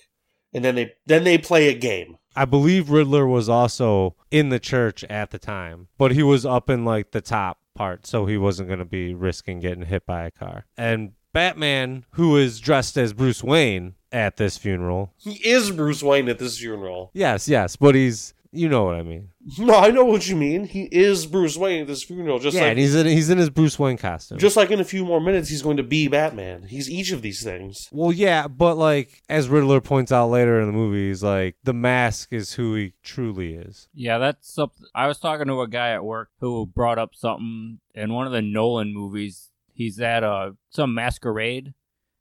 and 0.53 0.65
then 0.65 0.75
they 0.75 0.93
then 1.07 1.25
they 1.25 1.39
play 1.39 1.69
a 1.69 1.75
game. 1.75 2.17
I 2.37 2.45
believe 2.45 2.91
Riddler 2.91 3.27
was 3.27 3.49
also 3.49 4.15
in 4.31 4.49
the 4.49 4.61
church 4.61 5.05
at 5.05 5.31
the 5.31 5.39
time, 5.39 5.89
but 5.99 6.13
he 6.13 6.23
was 6.23 6.47
up 6.47 6.71
in 6.71 6.85
like 6.85 7.11
the 7.11 7.21
top 7.21 7.59
part, 7.79 8.07
so 8.07 8.27
he 8.27 8.37
wasn't 8.37 8.69
going 8.69 8.81
to 8.81 8.85
be 8.85 9.15
risking 9.15 9.61
getting 9.61 9.85
hit 9.87 10.05
by 10.05 10.25
a 10.25 10.31
car. 10.31 10.67
And 10.77 11.13
Batman, 11.33 12.05
who 12.13 12.37
is 12.37 12.59
dressed 12.61 12.97
as 12.97 13.13
Bruce 13.13 13.43
Wayne 13.45 13.95
at 14.11 14.37
this 14.37 14.59
funeral, 14.59 15.13
He 15.17 15.35
is 15.49 15.71
Bruce 15.71 16.03
Wayne 16.03 16.29
at 16.29 16.39
this 16.39 16.59
funeral. 16.59 17.11
yes, 17.15 17.49
yes, 17.49 17.77
but 17.77 17.95
he's, 17.95 18.35
you 18.53 18.69
know 18.69 18.85
what 18.85 18.95
I 18.95 19.03
mean. 19.03 19.29
No, 19.59 19.75
I 19.75 19.91
know 19.91 20.05
what 20.05 20.29
you 20.29 20.37
mean. 20.37 20.65
He 20.65 20.85
is 20.85 21.27
Bruce 21.27 21.57
Wayne 21.57 21.83
at 21.83 21.87
this 21.87 22.03
funeral, 22.03 22.39
just 22.39 22.55
yeah, 22.55 22.63
like 22.63 22.71
and 22.71 22.79
he's 22.79 22.95
in, 22.95 23.07
he's 23.07 23.31
in 23.31 23.39
his 23.39 23.51
Bruce 23.51 23.79
Wayne 23.79 23.97
costume. 23.97 24.39
Just 24.39 24.57
like 24.57 24.71
in 24.71 24.81
a 24.81 24.85
few 24.85 25.05
more 25.05 25.21
minutes, 25.21 25.49
he's 25.49 25.63
going 25.63 25.77
to 25.77 25.83
be 25.83 26.09
Batman. 26.09 26.63
He's 26.65 26.89
each 26.91 27.13
of 27.13 27.23
these 27.23 27.43
things. 27.43 27.89
Well, 27.93 28.13
yeah, 28.13 28.49
but 28.49 28.77
like 28.77 29.23
as 29.29 29.49
Riddler 29.49 29.81
points 29.81 30.13
out 30.13 30.29
later 30.29 30.61
in 30.61 30.67
the 30.67 30.73
movie, 30.73 31.09
he's 31.09 31.23
like 31.23 31.57
the 31.65 31.73
mask 31.75 32.33
is 32.33 32.55
who 32.55 32.75
he 32.75 32.95
truly 33.03 33.55
is. 33.55 33.89
Yeah, 33.95 34.19
that's 34.19 34.53
something. 34.53 34.87
I 34.95 35.07
was 35.07 35.19
talking 35.19 35.47
to 35.49 35.61
a 35.61 35.69
guy 35.69 35.91
at 35.91 36.05
work 36.05 36.31
who 36.41 36.67
brought 36.67 36.99
up 36.99 37.15
something 37.15 37.81
in 37.95 38.13
one 38.13 38.27
of 38.27 38.33
the 38.33 38.43
Nolan 38.43 38.93
movies. 38.95 39.51
He's 39.73 40.01
at 40.01 40.25
a 40.25 40.57
some 40.71 40.95
masquerade, 40.95 41.73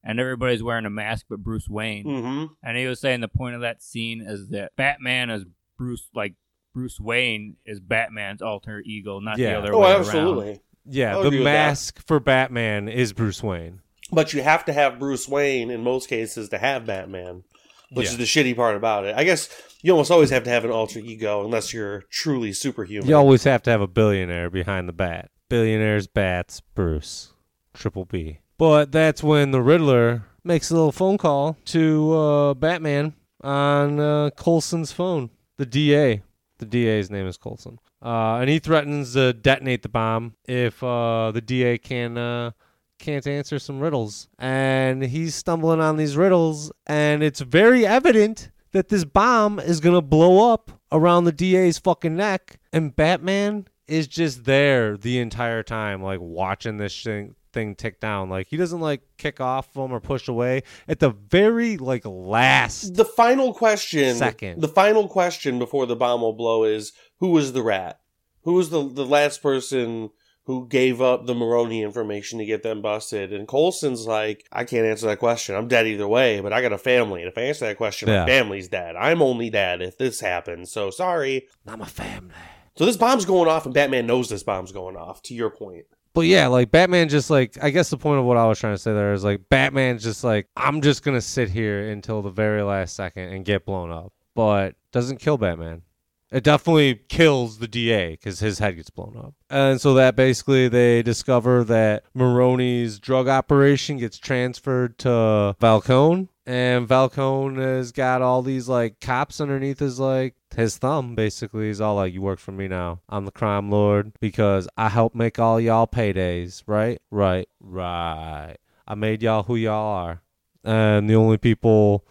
and 0.04 0.20
everybody's 0.20 0.62
wearing 0.64 0.86
a 0.86 0.90
mask 0.90 1.26
but 1.30 1.44
Bruce 1.44 1.68
Wayne. 1.68 2.04
hmm 2.06 2.46
And 2.64 2.78
he 2.78 2.86
was 2.86 3.00
saying 3.00 3.22
the 3.22 3.28
point 3.28 3.56
of 3.56 3.62
that 3.62 3.82
scene 3.82 4.22
is 4.22 4.50
that 4.50 4.76
Batman 4.76 5.30
is 5.30 5.46
Bruce, 5.78 6.08
like 6.14 6.34
Bruce 6.74 7.00
Wayne 7.00 7.56
is 7.66 7.80
Batman's 7.80 8.42
alter 8.42 8.82
ego, 8.86 9.20
not 9.20 9.38
Yeah. 9.38 9.54
the 9.54 9.58
other 9.60 9.74
Oh, 9.76 9.80
way 9.82 9.96
absolutely. 9.96 10.48
around. 10.50 10.60
Yeah, 10.86 11.12
I'll 11.16 11.22
the 11.22 11.28
agree 11.28 11.40
with 11.40 11.46
that. 11.46 11.68
mask 11.68 12.08
for 12.08 12.20
Batman 12.20 12.88
is 12.88 13.14
Bruce 13.14 13.44
Wayne. 13.44 13.82
But 14.12 14.34
you 14.34 14.42
have 14.42 14.64
to 14.66 14.74
have 14.74 15.00
Bruce 15.00 15.28
Wayne 15.28 15.70
in 15.70 15.84
most 15.84 16.08
cases 16.08 16.50
to 16.50 16.58
have 16.58 16.86
Batman, 16.86 17.44
which 17.92 18.06
Yeah. 18.08 18.12
is 18.14 18.18
the 18.18 18.24
shitty 18.24 18.56
part 18.56 18.76
about 18.78 19.06
it. 19.06 19.14
I 19.18 19.24
guess 19.26 19.50
you 19.82 19.92
almost 19.92 20.12
always 20.12 20.30
have 20.30 20.44
to 20.46 20.50
have 20.50 20.64
an 20.66 20.72
alter 20.72 21.00
ego 21.00 21.44
unless 21.44 21.74
you're 21.74 22.04
truly 22.10 22.54
superhuman. 22.54 23.10
You 23.10 23.16
always 23.16 23.44
have 23.44 23.64
to 23.64 23.70
have 23.70 23.82
a 23.82 23.88
billionaire 23.88 24.50
behind 24.50 24.88
the 24.88 24.94
bat. 24.94 25.30
Billionaires, 25.50 26.08
bats, 26.08 26.62
Bruce, 26.74 27.34
Triple 27.74 28.06
B. 28.06 28.40
But 28.58 28.92
that's 28.92 29.22
when 29.24 29.52
the 29.52 29.62
Riddler 29.62 30.24
makes 30.44 30.72
a 30.72 30.74
little 30.74 30.92
phone 30.92 31.18
call 31.18 31.58
to 31.66 32.14
uh, 32.14 32.54
Batman 32.54 33.14
on 33.42 34.00
uh, 34.00 34.30
Colson's 34.38 34.92
phone. 34.92 35.30
The 35.58 35.66
DA. 35.66 36.22
The 36.60 36.66
DA's 36.66 37.10
name 37.12 37.28
is 37.28 37.38
Colson. 37.38 37.80
Uh, 38.02 38.38
and 38.38 38.50
he 38.50 38.60
threatens 38.60 39.14
to 39.14 39.34
detonate 39.34 39.84
the 39.84 39.90
bomb 39.90 40.36
if 40.48 40.84
uh, 40.84 41.32
the 41.32 41.42
DA 41.42 41.78
can 41.78 42.18
uh, 42.18 42.52
can't 43.00 43.26
answer 43.28 43.60
some 43.60 43.80
riddles. 43.80 44.28
And 44.40 45.04
he's 45.04 45.36
stumbling 45.36 45.82
on 45.82 45.98
these 45.98 46.18
riddles, 46.18 46.72
and 46.86 47.22
it's 47.22 47.42
very 47.42 47.86
evident 47.86 48.50
that 48.72 48.90
this 48.90 49.06
bomb 49.06 49.60
is 49.60 49.80
gonna 49.80 50.02
blow 50.02 50.52
up 50.52 50.72
around 50.92 51.24
the 51.26 51.32
DA's 51.32 51.78
fucking 51.78 52.16
neck. 52.16 52.60
And 52.74 52.96
Batman 52.96 53.68
is 53.88 54.08
just 54.08 54.46
there 54.46 54.98
the 54.98 55.20
entire 55.20 55.64
time, 55.64 56.02
like 56.02 56.20
watching 56.22 56.78
this 56.78 57.04
thing 57.04 57.36
thing 57.58 57.76
tick 57.76 58.00
down. 58.00 58.30
Like 58.30 58.48
he 58.48 58.58
doesn't 58.58 58.80
like 58.80 59.02
kick 59.18 59.42
off 59.42 59.74
them 59.74 59.92
or 59.92 60.00
push 60.00 60.28
away. 60.28 60.62
At 60.88 61.00
the 61.00 61.10
very 61.10 61.78
like 61.78 62.06
last 62.06 62.96
The 62.96 63.06
final 63.06 63.54
question, 63.54 64.16
Second. 64.16 64.62
the 64.62 64.68
final 64.68 65.08
question 65.08 65.58
before 65.60 65.86
the 65.86 65.96
bomb 65.96 66.22
will 66.22 66.34
blow 66.34 66.64
is 66.64 66.94
who 67.20 67.30
was 67.30 67.54
the 67.54 67.64
rat? 67.64 68.00
Who 68.44 68.54
was 68.54 68.70
the 68.70 68.88
the 68.88 69.06
last 69.06 69.42
person 69.42 70.12
who 70.46 70.66
gave 70.70 71.02
up 71.02 71.26
the 71.26 71.36
Maroni 71.36 71.84
information 71.84 72.40
to 72.40 72.46
get 72.46 72.64
them 72.64 72.82
busted. 72.82 73.34
And 73.34 73.50
Colson's 73.50 74.08
like, 74.08 74.48
I 74.50 74.64
can't 74.64 74.86
answer 74.86 75.06
that 75.08 75.20
question. 75.20 75.56
I'm 75.56 75.68
dead 75.68 75.86
either 75.88 76.08
way, 76.08 76.40
but 76.40 76.54
I 76.54 76.62
got 76.62 76.72
a 76.72 76.78
family. 76.78 77.22
And 77.22 77.28
if 77.30 77.38
I 77.38 77.42
answer 77.42 77.66
that 77.66 77.76
question, 77.76 78.08
Yeah. 78.08 78.22
my 78.22 78.28
family's 78.28 78.70
dead. 78.70 78.96
I'm 78.96 79.22
only 79.22 79.50
dead 79.50 79.82
if 79.82 79.98
this 79.98 80.22
happens. 80.22 80.72
So 80.72 80.90
sorry. 80.90 81.48
I'm 81.68 81.82
a 81.82 81.86
family. 81.86 82.34
So 82.78 82.86
this 82.86 82.96
bomb's 82.96 83.26
going 83.26 83.50
off, 83.50 83.66
and 83.66 83.74
Batman 83.74 84.08
knows 84.08 84.30
this 84.30 84.44
bomb's 84.44 84.72
going 84.72 84.96
off, 84.96 85.22
to 85.24 85.34
your 85.34 85.50
point. 85.50 85.84
But 86.18 86.26
yeah, 86.26 86.48
like 86.48 86.72
Batman 86.72 87.10
just 87.10 87.30
like 87.30 87.64
I 87.64 87.70
guess 87.70 87.92
the 87.92 87.98
point 87.98 88.18
of 88.18 88.26
what 88.26 88.38
I 88.38 88.48
was 88.48 88.58
trying 88.58 88.74
to 88.74 88.80
say 88.80 88.92
there 88.92 89.14
is 89.14 89.24
like 89.24 89.50
Batman's 89.50 90.02
just 90.02 90.24
like 90.24 90.48
I'm 90.58 90.82
just 90.82 91.04
gonna 91.04 91.22
sit 91.22 91.48
here 91.48 91.92
until 91.92 92.24
the 92.24 92.32
very 92.32 92.64
last 92.64 92.96
second 92.96 93.34
and 93.34 93.46
get 93.46 93.68
blown 93.68 93.92
up. 93.92 94.12
But 94.34 94.74
doesn't 94.92 95.20
kill 95.20 95.38
Batman. 95.38 95.84
It 96.32 96.44
definitely 96.44 97.02
kills 97.08 97.60
the 97.60 97.68
DA 97.68 98.14
because 98.14 98.40
his 98.40 98.58
head 98.58 98.78
gets 98.78 98.90
blown 98.90 99.16
up. 99.16 99.36
And 99.52 99.80
so 99.80 99.94
that 99.94 100.16
basically 100.16 100.68
they 100.68 101.04
discover 101.04 101.64
that 101.66 102.04
Maroni's 102.16 102.98
drug 102.98 103.28
operation 103.28 103.98
gets 103.98 104.18
transferred 104.18 104.98
to 104.98 105.56
Falcone. 105.60 106.30
And 106.48 106.88
Falcone 106.88 107.62
has 107.62 107.92
got 107.92 108.22
all 108.22 108.42
these 108.42 108.70
like 108.70 109.02
cops 109.02 109.42
underneath 109.42 109.80
his 109.80 110.00
like 110.00 110.34
his 110.56 110.78
thumb 110.78 111.14
basically. 111.14 111.68
He's 111.68 111.82
all 111.82 111.96
like, 111.96 112.14
You 112.14 112.22
work 112.22 112.40
for 112.40 112.54
me 112.54 112.70
now. 112.70 113.02
I'm 113.10 113.26
the 113.26 113.32
crime 113.32 113.70
lord 113.70 114.14
because 114.22 114.70
I 114.78 114.88
help 114.88 115.14
make 115.14 115.40
all 115.40 115.60
y'all 115.60 115.88
paydays, 115.88 116.64
right? 116.66 117.02
Right, 117.12 117.50
right. 117.60 118.56
I 118.88 118.96
made 118.96 119.24
y'all 119.24 119.44
who 119.44 119.58
y'all 119.58 119.94
are. 119.94 120.22
And 120.64 121.10
the 121.10 121.16
only 121.16 121.38
people 121.38 122.06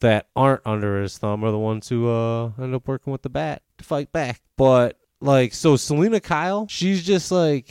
that 0.00 0.26
aren't 0.34 0.62
under 0.64 1.02
his 1.02 1.18
thumb 1.18 1.44
are 1.44 1.50
the 1.50 1.58
ones 1.58 1.90
who 1.90 2.08
uh 2.08 2.52
end 2.58 2.74
up 2.74 2.88
working 2.88 3.12
with 3.12 3.20
the 3.20 3.28
bat 3.28 3.60
to 3.76 3.84
fight 3.84 4.10
back. 4.10 4.40
But 4.56 4.98
like 5.20 5.52
so 5.52 5.76
Selina 5.76 6.20
Kyle, 6.20 6.66
she's 6.66 7.04
just 7.04 7.30
like 7.30 7.68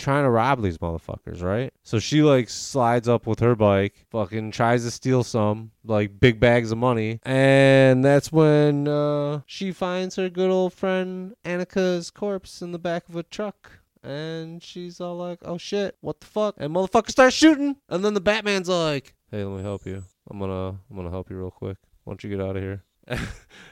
trying 0.00 0.24
to 0.24 0.30
rob 0.30 0.62
these 0.62 0.78
motherfuckers, 0.78 1.42
right? 1.42 1.72
So 1.82 1.98
she 1.98 2.22
like 2.22 2.48
slides 2.48 3.08
up 3.08 3.26
with 3.26 3.40
her 3.40 3.54
bike, 3.54 4.06
fucking 4.10 4.50
tries 4.50 4.84
to 4.84 4.90
steal 4.90 5.22
some, 5.22 5.70
like 5.84 6.18
big 6.18 6.40
bags 6.40 6.72
of 6.72 6.78
money. 6.78 7.20
And 7.22 8.04
that's 8.04 8.32
when 8.32 8.88
uh 8.88 9.42
she 9.46 9.72
finds 9.72 10.16
her 10.16 10.28
good 10.28 10.50
old 10.50 10.72
friend 10.72 11.34
Annika's 11.44 12.10
corpse 12.10 12.62
in 12.62 12.72
the 12.72 12.78
back 12.78 13.08
of 13.08 13.16
a 13.16 13.22
truck. 13.22 13.70
And 14.02 14.62
she's 14.62 14.98
all 15.00 15.16
like, 15.16 15.40
"Oh 15.42 15.58
shit, 15.58 15.96
what 16.00 16.20
the 16.20 16.26
fuck?" 16.26 16.54
And 16.56 16.74
motherfucker 16.74 17.10
starts 17.10 17.36
shooting. 17.36 17.76
And 17.88 18.02
then 18.02 18.14
the 18.14 18.20
Batman's 18.20 18.68
like, 18.68 19.14
"Hey, 19.30 19.44
let 19.44 19.58
me 19.58 19.62
help 19.62 19.84
you. 19.84 20.02
I'm 20.30 20.38
gonna, 20.38 20.68
I'm 20.68 20.96
gonna 20.96 21.10
help 21.10 21.28
you 21.28 21.36
real 21.36 21.50
quick. 21.50 21.76
Why 22.04 22.12
don't 22.12 22.24
you 22.24 22.30
get 22.30 22.40
out 22.40 22.56
of 22.56 22.62
here?" 22.62 22.82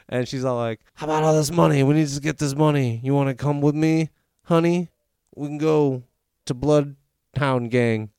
and 0.09 0.29
she's 0.29 0.45
all 0.45 0.57
like, 0.57 0.81
"How 0.95 1.07
about 1.07 1.25
all 1.25 1.35
this 1.35 1.51
money? 1.51 1.83
We 1.83 1.95
need 1.95 2.09
to 2.09 2.21
get 2.21 2.37
this 2.37 2.55
money. 2.55 3.01
You 3.03 3.15
want 3.15 3.31
to 3.31 3.35
come 3.35 3.63
with 3.63 3.75
me, 3.75 4.11
honey? 4.43 4.91
We 5.35 5.47
can 5.47 5.59
go 5.59 6.03
to 6.49 6.55
Bloodhound 6.55 7.71
Gang. 7.71 8.11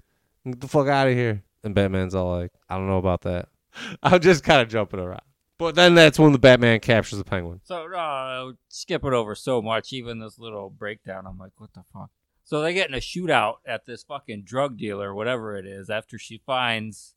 Get 0.46 0.62
the 0.62 0.68
fuck 0.68 0.88
out 0.88 1.08
of 1.08 1.14
here." 1.14 1.44
And 1.64 1.76
Batman's 1.76 2.16
all 2.16 2.38
like, 2.40 2.52
"I 2.70 2.78
don't 2.78 2.88
know 2.88 2.98
about 2.98 3.22
that." 3.22 3.50
I'm 4.04 4.22
just 4.22 4.44
kind 4.44 4.62
of 4.62 4.70
jumping 4.70 5.00
around. 5.00 5.22
But 5.58 5.76
then 5.76 5.94
that's 5.94 6.18
when 6.18 6.32
the 6.32 6.40
Batman 6.40 6.80
captures 6.80 7.20
the 7.20 7.26
Penguin. 7.26 7.60
So 7.66 7.94
uh, 7.94 8.54
skip 8.70 9.04
it 9.04 9.14
over 9.14 9.36
so 9.36 9.62
much. 9.62 9.92
Even 9.92 10.20
this 10.20 10.40
little 10.40 10.70
breakdown, 10.70 11.26
I'm 11.28 11.38
like, 11.38 11.52
what 11.58 11.74
the 11.74 11.84
fuck? 11.94 12.10
So 12.46 12.62
they 12.62 12.74
get 12.74 12.88
in 12.88 12.96
a 12.96 13.00
shootout 13.00 13.56
at 13.68 13.86
this 13.86 14.04
fucking 14.04 14.44
drug 14.46 14.78
dealer, 14.78 15.14
whatever 15.14 15.58
it 15.58 15.68
is, 15.68 15.90
after 15.90 16.18
she 16.18 16.42
finds 16.46 17.14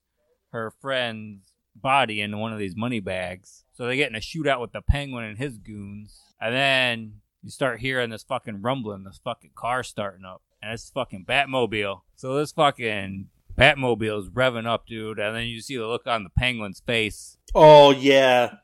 her 0.50 0.72
friend's 0.80 1.52
body 1.74 2.20
in 2.20 2.38
one 2.38 2.52
of 2.52 2.58
these 2.58 2.76
money 2.76 3.00
bags. 3.00 3.64
So 3.72 3.86
they 3.86 3.96
get 3.96 4.10
in 4.10 4.16
a 4.16 4.20
shootout 4.20 4.60
with 4.60 4.72
the 4.72 4.82
penguin 4.82 5.24
and 5.24 5.38
his 5.38 5.56
goons, 5.56 6.20
and 6.40 6.54
then 6.54 7.20
you 7.42 7.50
start 7.50 7.80
hearing 7.80 8.10
this 8.10 8.24
fucking 8.24 8.60
rumbling, 8.60 9.04
this 9.04 9.20
fucking 9.22 9.52
car 9.54 9.82
starting 9.82 10.24
up, 10.24 10.42
and 10.62 10.72
it's 10.72 10.90
fucking 10.90 11.24
Batmobile. 11.28 12.02
So 12.16 12.36
this 12.36 12.52
fucking 12.52 13.28
Batmobile 13.58 14.20
is 14.20 14.30
revving 14.30 14.66
up, 14.66 14.86
dude, 14.86 15.18
and 15.18 15.36
then 15.36 15.46
you 15.46 15.60
see 15.60 15.76
the 15.76 15.86
look 15.86 16.06
on 16.06 16.24
the 16.24 16.30
penguin's 16.30 16.80
face. 16.80 17.36
Oh 17.54 17.90
yeah. 17.90 18.54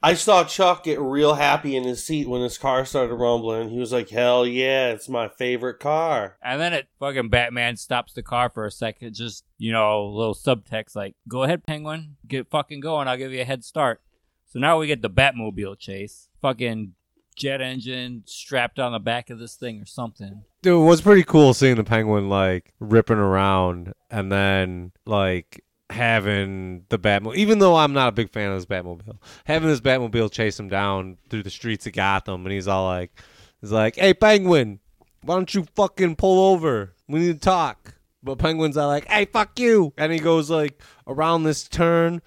I 0.00 0.14
saw 0.14 0.44
Chuck 0.44 0.84
get 0.84 1.00
real 1.00 1.34
happy 1.34 1.74
in 1.74 1.82
his 1.82 2.04
seat 2.04 2.28
when 2.28 2.40
his 2.40 2.56
car 2.56 2.84
started 2.84 3.14
rumbling. 3.14 3.68
He 3.68 3.80
was 3.80 3.92
like, 3.92 4.08
"Hell 4.10 4.46
yeah, 4.46 4.90
it's 4.90 5.08
my 5.08 5.26
favorite 5.26 5.80
car." 5.80 6.36
And 6.40 6.60
then 6.60 6.72
it 6.72 6.86
fucking 7.00 7.30
Batman 7.30 7.76
stops 7.76 8.12
the 8.12 8.22
car 8.22 8.48
for 8.48 8.64
a 8.64 8.70
second, 8.70 9.14
just 9.14 9.44
you 9.58 9.72
know, 9.72 10.04
a 10.04 10.06
little 10.06 10.36
subtext 10.36 10.94
like, 10.94 11.16
"Go 11.26 11.42
ahead, 11.42 11.66
Penguin, 11.66 12.16
get 12.28 12.48
fucking 12.48 12.78
going. 12.78 13.08
I'll 13.08 13.16
give 13.16 13.32
you 13.32 13.40
a 13.40 13.44
head 13.44 13.64
start." 13.64 14.00
So 14.46 14.60
now 14.60 14.78
we 14.78 14.86
get 14.86 15.02
the 15.02 15.10
Batmobile 15.10 15.78
chase, 15.80 16.28
fucking 16.40 16.94
jet 17.38 17.60
engine 17.60 18.22
strapped 18.26 18.78
on 18.78 18.92
the 18.92 18.98
back 18.98 19.30
of 19.30 19.38
this 19.38 19.54
thing 19.54 19.80
or 19.80 19.86
something. 19.86 20.42
Dude, 20.62 20.74
it 20.74 20.84
was 20.84 21.00
pretty 21.00 21.22
cool 21.22 21.54
seeing 21.54 21.76
the 21.76 21.84
penguin 21.84 22.28
like 22.28 22.72
ripping 22.80 23.18
around 23.18 23.94
and 24.10 24.30
then 24.30 24.92
like 25.06 25.64
having 25.90 26.84
the 26.88 26.98
Batmobile. 26.98 27.36
Even 27.36 27.58
though 27.60 27.76
I'm 27.76 27.92
not 27.92 28.08
a 28.08 28.12
big 28.12 28.30
fan 28.30 28.50
of 28.50 28.58
this 28.58 28.66
Batmobile, 28.66 29.18
having 29.44 29.68
this 29.68 29.80
Batmobile 29.80 30.30
chase 30.30 30.58
him 30.58 30.68
down 30.68 31.16
through 31.30 31.44
the 31.44 31.50
streets 31.50 31.86
of 31.86 31.92
Gotham, 31.92 32.44
and 32.44 32.52
he's 32.52 32.68
all 32.68 32.84
like, 32.84 33.12
"He's 33.60 33.72
like, 33.72 33.96
hey, 33.96 34.12
Penguin, 34.14 34.80
why 35.22 35.36
don't 35.36 35.54
you 35.54 35.66
fucking 35.74 36.16
pull 36.16 36.52
over? 36.52 36.94
We 37.08 37.20
need 37.20 37.34
to 37.34 37.40
talk." 37.40 37.94
But 38.22 38.38
Penguin's 38.38 38.76
all 38.76 38.88
like, 38.88 39.06
"Hey, 39.06 39.24
fuck 39.26 39.58
you!" 39.58 39.94
And 39.96 40.12
he 40.12 40.18
goes 40.18 40.50
like 40.50 40.82
around 41.06 41.44
this 41.44 41.68
turn, 41.68 42.20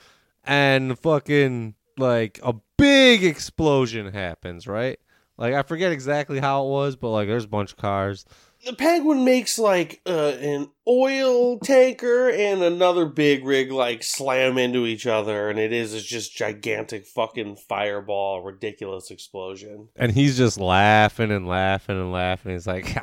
and 0.44 0.98
fucking 0.98 1.76
like 1.98 2.40
a 2.44 2.56
big 2.78 3.24
explosion 3.24 4.12
happens, 4.12 4.68
right? 4.68 5.00
Like 5.38 5.54
I 5.54 5.64
forget 5.64 5.92
exactly 5.92 6.40
how 6.40 6.66
it 6.66 6.70
was, 6.70 6.96
but 6.96 7.10
like 7.10 7.28
there's 7.28 7.46
a 7.46 7.50
bunch 7.50 7.72
of 7.72 7.78
cars. 7.78 8.26
The 8.66 8.74
Penguin 8.74 9.26
makes 9.26 9.58
like 9.58 10.02
uh, 10.06 10.34
an 10.40 10.70
oil 10.88 11.58
tanker 11.58 12.30
and 12.30 12.62
another 12.62 13.08
big 13.08 13.44
rig 13.44 13.72
like 13.72 14.04
slam 14.04 14.60
into 14.60 14.86
each 14.86 15.08
other, 15.08 15.50
and 15.50 15.58
it 15.58 15.74
is 15.74 15.96
it's 15.96 16.06
just 16.06 16.36
gigantic 16.36 17.08
fucking 17.08 17.56
fireball, 17.56 18.44
ridiculous 18.44 19.10
explosion. 19.10 19.90
And 19.96 20.12
he's 20.12 20.38
just 20.38 20.60
laughing 20.60 21.32
and 21.32 21.48
laughing 21.48 22.00
and 22.00 22.12
laughing. 22.12 22.52
He's 22.52 22.68
like, 22.68 22.96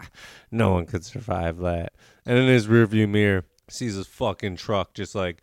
no 0.52 0.74
one 0.74 0.86
could 0.86 1.04
survive 1.04 1.58
that. 1.58 1.92
And 2.24 2.38
in 2.38 2.46
his 2.46 2.68
rearview 2.68 3.08
mirror, 3.08 3.44
sees 3.66 3.96
his 3.96 4.06
fucking 4.06 4.56
truck 4.56 4.94
just 4.94 5.14
like 5.16 5.42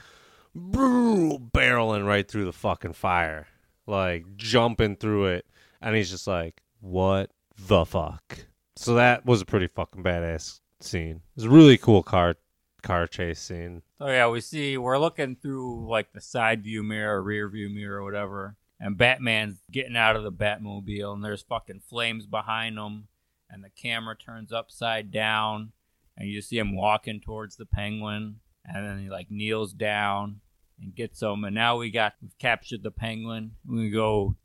barreling 0.56 2.08
right 2.08 2.26
through 2.26 2.46
the 2.46 2.54
fucking 2.54 2.94
fire, 2.94 3.48
like 3.86 4.38
jumping 4.38 4.96
through 4.96 5.26
it. 5.26 5.46
And 5.82 5.96
he's 5.96 6.10
just 6.10 6.26
like, 6.26 6.62
what 6.86 7.32
the 7.58 7.84
fuck? 7.84 8.46
So 8.76 8.96
that 8.96 9.26
was 9.26 9.42
a 9.42 9.46
pretty 9.46 9.68
fucking 9.68 10.04
badass 10.04 10.60
scene. 10.82 11.16
It 11.16 11.36
was 11.36 11.46
a 11.46 11.50
really 11.50 11.78
cool 11.78 12.04
car 12.04 12.36
car 12.84 13.08
chase 13.08 13.40
scene. 13.40 13.82
Oh 14.00 14.08
yeah, 14.08 14.28
we 14.28 14.40
see 14.40 14.78
we're 14.78 15.00
looking 15.00 15.36
through 15.36 15.90
like 15.90 16.14
the 16.14 16.22
side 16.22 16.64
view 16.64 16.84
mirror, 16.84 17.22
rear 17.24 17.50
view 17.50 17.70
mirror, 17.70 18.04
whatever, 18.04 18.58
and 18.80 18.98
Batman's 18.98 19.64
getting 19.72 19.98
out 19.98 20.16
of 20.16 20.24
the 20.24 20.32
Batmobile, 20.32 21.14
and 21.14 21.26
there's 21.26 21.42
fucking 21.42 21.82
flames 21.90 22.28
behind 22.28 22.78
him, 22.78 23.08
and 23.50 23.64
the 23.64 23.70
camera 23.70 24.16
turns 24.16 24.52
upside 24.52 25.10
down, 25.10 25.72
and 26.16 26.30
you 26.30 26.42
see 26.42 26.60
him 26.60 26.76
walking 26.76 27.20
towards 27.20 27.56
the 27.56 27.66
Penguin, 27.66 28.36
and 28.64 28.86
then 28.86 29.00
he 29.00 29.10
like 29.10 29.32
kneels 29.32 29.74
down 29.74 30.42
and 30.80 30.94
gets 30.94 31.20
him, 31.20 31.46
and 31.46 31.56
now 31.56 31.78
we 31.78 31.90
got 31.90 32.14
we've 32.22 32.38
captured 32.38 32.84
the 32.84 32.92
Penguin. 32.92 33.54
We 33.68 33.90
go 33.90 34.36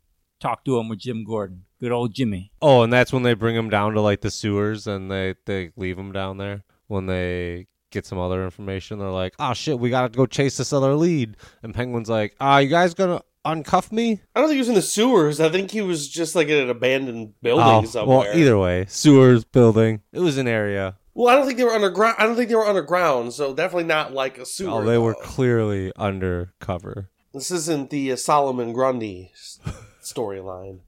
talk 0.41 0.65
to 0.65 0.77
him 0.77 0.89
with 0.89 0.99
Jim 0.99 1.23
Gordon, 1.23 1.63
good 1.79 1.91
old 1.93 2.13
Jimmy. 2.13 2.51
Oh, 2.61 2.81
and 2.81 2.91
that's 2.91 3.13
when 3.13 3.23
they 3.23 3.33
bring 3.33 3.55
him 3.55 3.69
down 3.69 3.93
to 3.93 4.01
like 4.01 4.21
the 4.21 4.31
sewers 4.31 4.87
and 4.87 5.09
they 5.09 5.35
they 5.45 5.71
leave 5.77 5.97
him 5.97 6.11
down 6.11 6.37
there 6.37 6.63
when 6.87 7.05
they 7.05 7.67
get 7.91 8.05
some 8.05 8.17
other 8.19 8.43
information. 8.43 8.99
They're 8.99 9.09
like, 9.09 9.33
"Oh 9.39 9.53
shit, 9.53 9.79
we 9.79 9.89
got 9.89 10.11
to 10.11 10.17
go 10.17 10.25
chase 10.25 10.57
this 10.57 10.73
other 10.73 10.95
lead." 10.95 11.37
And 11.63 11.73
Penguin's 11.73 12.09
like, 12.09 12.35
"Ah, 12.41 12.57
you 12.57 12.69
guys 12.69 12.93
going 12.93 13.17
to 13.19 13.23
uncuff 13.45 13.91
me?" 13.91 14.21
I 14.35 14.39
don't 14.39 14.47
think 14.49 14.55
he 14.55 14.59
was 14.59 14.69
in 14.69 14.75
the 14.75 14.81
sewers. 14.81 15.39
I 15.39 15.49
think 15.49 15.71
he 15.71 15.81
was 15.81 16.07
just 16.07 16.35
like 16.35 16.47
in 16.47 16.57
an 16.63 16.69
abandoned 16.69 17.33
building 17.41 17.65
Oh, 17.65 17.83
somewhere. 17.85 18.19
well, 18.19 18.37
either 18.37 18.57
way, 18.57 18.85
sewers, 18.89 19.43
building. 19.43 20.01
It 20.13 20.19
was 20.19 20.37
an 20.37 20.47
area. 20.47 20.97
Well, 21.13 21.27
I 21.27 21.35
don't 21.35 21.45
think 21.45 21.57
they 21.57 21.65
were 21.65 21.71
underground. 21.73 22.15
I 22.19 22.25
don't 22.25 22.37
think 22.37 22.47
they 22.47 22.55
were 22.55 22.65
underground, 22.65 23.33
so 23.33 23.53
definitely 23.53 23.83
not 23.83 24.13
like 24.13 24.37
a 24.37 24.45
sewer. 24.45 24.81
Oh, 24.81 24.85
they 24.85 24.97
were 24.97 25.13
clearly 25.15 25.91
undercover. 25.97 27.09
This 27.33 27.51
isn't 27.51 27.89
the 27.89 28.13
uh, 28.13 28.15
Solomon 28.15 28.71
Grundy 28.73 29.31
s- 29.33 29.59
storyline. 30.13 30.79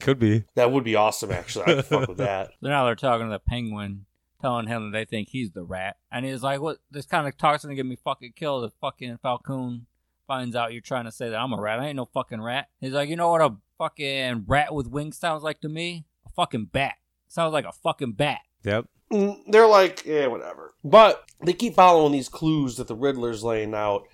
Could 0.00 0.18
be. 0.18 0.44
That 0.56 0.72
would 0.72 0.82
be 0.84 0.96
awesome, 0.96 1.30
actually. 1.30 1.74
I'd 1.76 1.84
fuck 1.84 2.08
with 2.08 2.18
that. 2.18 2.48
So 2.48 2.52
now 2.68 2.84
they're 2.84 2.96
talking 2.96 3.26
to 3.26 3.32
the 3.32 3.38
penguin, 3.38 4.06
telling 4.40 4.66
him 4.66 4.90
that 4.90 4.98
they 4.98 5.04
think 5.04 5.28
he's 5.28 5.52
the 5.52 5.62
rat. 5.62 5.96
And 6.10 6.24
he's 6.26 6.42
like, 6.42 6.60
What? 6.60 6.78
This 6.90 7.06
kind 7.06 7.28
of 7.28 7.36
talk's 7.36 7.64
gonna 7.64 7.76
get 7.76 7.86
me 7.86 7.96
fucking 8.02 8.32
killed 8.34 8.64
if 8.64 8.72
fucking 8.80 9.18
Falcone 9.22 9.82
finds 10.26 10.56
out 10.56 10.72
you're 10.72 10.80
trying 10.80 11.04
to 11.04 11.12
say 11.12 11.28
that 11.30 11.38
I'm 11.38 11.52
a 11.52 11.60
rat. 11.60 11.78
I 11.78 11.86
ain't 11.86 11.96
no 11.96 12.06
fucking 12.06 12.40
rat. 12.40 12.68
He's 12.80 12.92
like, 12.92 13.08
You 13.08 13.16
know 13.16 13.30
what 13.30 13.42
a 13.42 13.54
fucking 13.78 14.44
rat 14.48 14.74
with 14.74 14.88
wings 14.88 15.18
sounds 15.18 15.42
like 15.44 15.60
to 15.60 15.68
me? 15.68 16.04
A 16.26 16.30
fucking 16.30 16.66
bat. 16.72 16.94
Sounds 17.28 17.52
like 17.52 17.64
a 17.64 17.72
fucking 17.72 18.12
bat. 18.12 18.40
Yep. 18.64 18.86
Mm, 19.12 19.38
They're 19.48 19.66
like, 19.68 20.04
yeah, 20.04 20.26
whatever. 20.26 20.74
But 20.82 21.24
they 21.44 21.52
keep 21.52 21.74
following 21.74 22.12
these 22.12 22.28
clues 22.28 22.76
that 22.76 22.88
the 22.88 22.94
Riddler's 22.96 23.44
laying 23.44 23.74
out, 23.74 24.06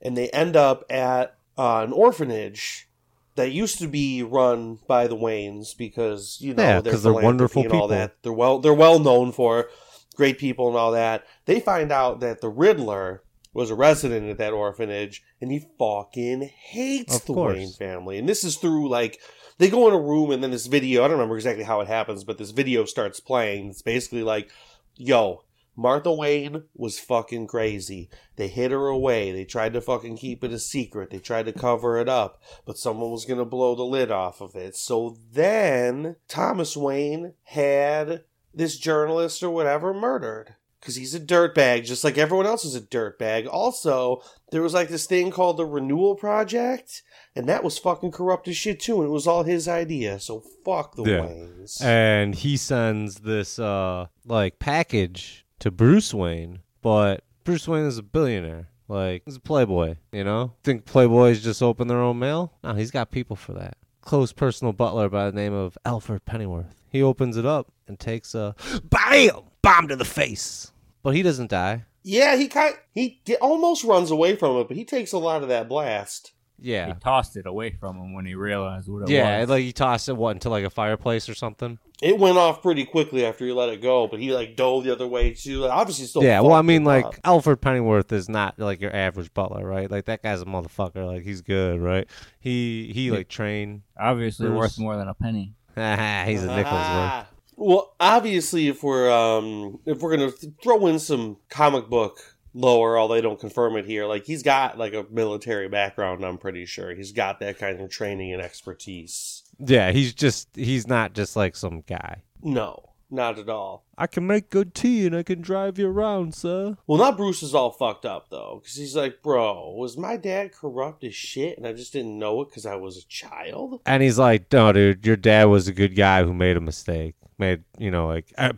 and 0.00 0.16
they 0.16 0.28
end 0.30 0.56
up 0.56 0.84
at 0.90 1.36
uh, 1.56 1.80
an 1.86 1.92
orphanage 1.92 2.88
that 3.34 3.52
used 3.52 3.78
to 3.78 3.88
be 3.88 4.22
run 4.22 4.78
by 4.86 5.06
the 5.06 5.16
Waynes 5.16 5.76
because 5.76 6.38
you 6.40 6.54
know 6.54 6.62
Yeah, 6.62 6.80
they're 6.80 6.96
they're 6.96 7.12
wonderful 7.12 7.62
and 7.62 7.72
all 7.72 7.78
people. 7.80 7.88
that. 7.88 8.16
They're 8.22 8.32
well 8.32 8.58
they're 8.58 8.74
well 8.74 8.98
known 8.98 9.32
for 9.32 9.68
great 10.16 10.38
people 10.38 10.68
and 10.68 10.76
all 10.76 10.92
that. 10.92 11.24
They 11.46 11.60
find 11.60 11.90
out 11.90 12.20
that 12.20 12.40
the 12.40 12.48
Riddler 12.50 13.22
was 13.54 13.70
a 13.70 13.74
resident 13.74 14.30
at 14.30 14.38
that 14.38 14.52
orphanage 14.52 15.22
and 15.40 15.50
he 15.50 15.66
fucking 15.78 16.42
hates 16.54 17.16
Of 17.16 17.26
the 17.26 17.34
course. 17.34 17.56
Wayne 17.56 17.72
family. 17.72 18.18
And 18.18 18.28
this 18.28 18.44
is 18.44 18.56
through 18.56 18.88
like 18.88 19.18
they 19.58 19.68
go 19.68 19.86
in 19.88 19.94
a 19.94 20.00
room 20.00 20.30
and 20.30 20.42
then 20.42 20.50
this 20.50 20.66
video, 20.66 21.02
I 21.04 21.08
don't 21.08 21.18
remember 21.18 21.36
exactly 21.36 21.64
how 21.64 21.80
it 21.80 21.88
happens, 21.88 22.24
but 22.24 22.38
this 22.38 22.50
video 22.50 22.84
starts 22.86 23.20
playing. 23.20 23.68
It's 23.70 23.82
basically 23.82 24.22
like, 24.22 24.50
yo, 24.96 25.44
Martha 25.76 26.12
Wayne 26.12 26.64
was 26.74 26.98
fucking 26.98 27.46
crazy. 27.46 28.10
They 28.36 28.48
hid 28.48 28.70
her 28.72 28.88
away. 28.88 29.32
They 29.32 29.44
tried 29.44 29.72
to 29.72 29.80
fucking 29.80 30.18
keep 30.18 30.44
it 30.44 30.52
a 30.52 30.58
secret. 30.58 31.10
They 31.10 31.18
tried 31.18 31.46
to 31.46 31.52
cover 31.52 31.98
it 31.98 32.08
up, 32.08 32.42
but 32.66 32.76
someone 32.78 33.10
was 33.10 33.24
going 33.24 33.38
to 33.38 33.44
blow 33.44 33.74
the 33.74 33.82
lid 33.84 34.10
off 34.10 34.40
of 34.40 34.54
it. 34.54 34.76
So 34.76 35.16
then 35.32 36.16
Thomas 36.28 36.76
Wayne 36.76 37.34
had 37.44 38.24
this 38.54 38.76
journalist 38.78 39.42
or 39.42 39.50
whatever 39.50 39.94
murdered. 39.94 40.56
Because 40.78 40.96
he's 40.96 41.14
a 41.14 41.20
dirtbag, 41.20 41.84
just 41.84 42.02
like 42.02 42.18
everyone 42.18 42.44
else 42.44 42.64
is 42.64 42.74
a 42.74 42.80
dirtbag. 42.80 43.46
Also, 43.48 44.20
there 44.50 44.62
was 44.62 44.74
like 44.74 44.88
this 44.88 45.06
thing 45.06 45.30
called 45.30 45.56
the 45.56 45.64
Renewal 45.64 46.16
Project, 46.16 47.04
and 47.36 47.48
that 47.48 47.62
was 47.62 47.78
fucking 47.78 48.10
corrupt 48.10 48.48
as 48.48 48.56
shit 48.56 48.80
too, 48.80 48.96
and 49.00 49.04
it 49.08 49.12
was 49.12 49.28
all 49.28 49.44
his 49.44 49.68
idea. 49.68 50.18
So 50.18 50.42
fuck 50.64 50.96
the 50.96 51.04
Yeah. 51.04 51.18
Waynes. 51.20 51.80
and 51.80 52.34
he 52.34 52.56
sends 52.56 53.20
this 53.20 53.60
uh 53.60 54.06
like 54.26 54.58
package 54.58 55.41
to 55.62 55.70
Bruce 55.70 56.12
Wayne, 56.12 56.58
but 56.82 57.22
Bruce 57.44 57.68
Wayne 57.68 57.84
is 57.84 57.96
a 57.96 58.02
billionaire. 58.02 58.68
Like 58.88 59.22
he's 59.24 59.36
a 59.36 59.40
playboy, 59.40 59.94
you 60.10 60.24
know? 60.24 60.54
Think 60.64 60.84
playboys 60.84 61.40
just 61.40 61.62
open 61.62 61.86
their 61.86 62.00
own 62.00 62.18
mail? 62.18 62.52
No, 62.64 62.74
he's 62.74 62.90
got 62.90 63.12
people 63.12 63.36
for 63.36 63.52
that. 63.52 63.76
Close 64.00 64.32
personal 64.32 64.72
butler 64.72 65.08
by 65.08 65.30
the 65.30 65.36
name 65.36 65.52
of 65.52 65.78
Alfred 65.84 66.24
Pennyworth. 66.24 66.82
He 66.88 67.00
opens 67.00 67.36
it 67.36 67.46
up 67.46 67.70
and 67.86 67.96
takes 67.96 68.34
a 68.34 68.56
BAM! 68.90 69.42
Bomb 69.62 69.86
to 69.86 69.94
the 69.94 70.04
face. 70.04 70.72
But 71.04 71.14
he 71.14 71.22
doesn't 71.22 71.50
die. 71.52 71.84
Yeah, 72.02 72.34
he 72.34 72.48
kind 72.48 72.74
he 72.92 73.20
almost 73.40 73.84
runs 73.84 74.10
away 74.10 74.34
from 74.34 74.56
it, 74.56 74.66
but 74.66 74.76
he 74.76 74.84
takes 74.84 75.12
a 75.12 75.18
lot 75.18 75.44
of 75.44 75.48
that 75.48 75.68
blast. 75.68 76.32
Yeah. 76.62 76.86
He 76.88 76.94
tossed 76.94 77.36
it 77.36 77.46
away 77.46 77.70
from 77.78 77.96
him 77.96 78.14
when 78.14 78.24
he 78.24 78.34
realized 78.34 78.88
what 78.88 79.02
it 79.02 79.08
Yeah, 79.08 79.40
was. 79.40 79.48
Yeah, 79.48 79.54
like 79.54 79.62
he 79.62 79.72
tossed 79.72 80.08
it 80.08 80.16
what 80.16 80.30
into 80.30 80.48
like 80.50 80.64
a 80.64 80.70
fireplace 80.70 81.28
or 81.28 81.34
something. 81.34 81.78
It 82.00 82.18
went 82.18 82.36
off 82.36 82.62
pretty 82.62 82.84
quickly 82.84 83.24
after 83.24 83.46
he 83.46 83.52
let 83.52 83.68
it 83.68 83.80
go, 83.80 84.08
but 84.08 84.18
he 84.18 84.32
like 84.34 84.56
dove 84.56 84.84
the 84.84 84.92
other 84.92 85.06
way 85.06 85.34
too. 85.34 85.60
Like, 85.60 85.70
obviously, 85.70 86.06
still. 86.06 86.24
yeah, 86.24 86.40
well, 86.40 86.54
I 86.54 86.62
mean, 86.62 86.82
like 86.84 87.04
up. 87.04 87.14
Alfred 87.24 87.60
Pennyworth 87.60 88.12
is 88.12 88.28
not 88.28 88.58
like 88.58 88.80
your 88.80 88.94
average 88.94 89.32
butler, 89.34 89.64
right? 89.66 89.88
Like 89.90 90.06
that 90.06 90.22
guy's 90.22 90.42
a 90.42 90.44
motherfucker. 90.46 91.06
Like 91.06 91.22
he's 91.22 91.42
good, 91.42 91.80
right? 91.80 92.08
He 92.40 92.90
he 92.94 93.10
like 93.10 93.28
trained. 93.28 93.82
Obviously 93.96 94.46
Bruce. 94.48 94.58
worth 94.58 94.78
more 94.78 94.96
than 94.96 95.08
a 95.08 95.14
penny. 95.14 95.54
he's 95.76 96.42
a 96.42 96.48
nickel's 96.54 96.72
worth. 96.74 97.26
Well, 97.54 97.94
obviously, 98.00 98.66
if 98.68 98.82
we're 98.82 99.08
um 99.12 99.78
if 99.86 100.00
we're 100.00 100.16
gonna 100.16 100.32
th- 100.32 100.54
throw 100.62 100.86
in 100.88 100.98
some 100.98 101.36
comic 101.48 101.88
book 101.88 102.18
lore, 102.54 102.98
although 102.98 103.14
they 103.14 103.20
don't 103.20 103.40
confirm 103.40 103.76
it 103.76 103.86
here, 103.86 104.06
like 104.06 104.24
he's 104.24 104.42
got 104.42 104.78
like 104.78 104.94
a 104.94 105.06
military 105.10 105.68
background. 105.68 106.24
I'm 106.24 106.38
pretty 106.38 106.66
sure 106.66 106.94
he's 106.94 107.12
got 107.12 107.40
that 107.40 107.58
kind 107.58 107.80
of 107.80 107.90
training 107.90 108.32
and 108.32 108.42
expertise. 108.42 109.42
Yeah, 109.58 109.92
he's 109.92 110.12
just 110.12 110.48
he's 110.54 110.86
not 110.86 111.12
just 111.14 111.36
like 111.36 111.56
some 111.56 111.82
guy. 111.82 112.22
No, 112.42 112.90
not 113.10 113.38
at 113.38 113.48
all. 113.48 113.84
I 113.96 114.06
can 114.06 114.26
make 114.26 114.50
good 114.50 114.74
tea 114.74 115.06
and 115.06 115.14
I 115.14 115.22
can 115.22 115.40
drive 115.40 115.78
you 115.78 115.88
around, 115.88 116.34
sir. 116.34 116.76
Well, 116.86 116.98
now 116.98 117.12
Bruce 117.12 117.42
is 117.42 117.54
all 117.54 117.70
fucked 117.70 118.04
up 118.04 118.28
though, 118.30 118.60
because 118.60 118.76
he's 118.76 118.96
like, 118.96 119.22
"Bro, 119.22 119.74
was 119.76 119.96
my 119.96 120.16
dad 120.16 120.52
corrupt 120.52 121.04
as 121.04 121.14
shit, 121.14 121.56
and 121.56 121.66
I 121.66 121.72
just 121.72 121.92
didn't 121.92 122.18
know 122.18 122.40
it 122.42 122.48
because 122.48 122.66
I 122.66 122.76
was 122.76 122.96
a 122.96 123.06
child?" 123.06 123.80
And 123.86 124.02
he's 124.02 124.18
like, 124.18 124.50
"No, 124.52 124.72
dude, 124.72 125.06
your 125.06 125.16
dad 125.16 125.44
was 125.44 125.68
a 125.68 125.72
good 125.72 125.94
guy 125.94 126.24
who 126.24 126.34
made 126.34 126.56
a 126.56 126.60
mistake. 126.60 127.14
Made 127.38 127.64
you 127.78 127.90
know 127.90 128.06
like 128.06 128.32
uh, 128.38 128.52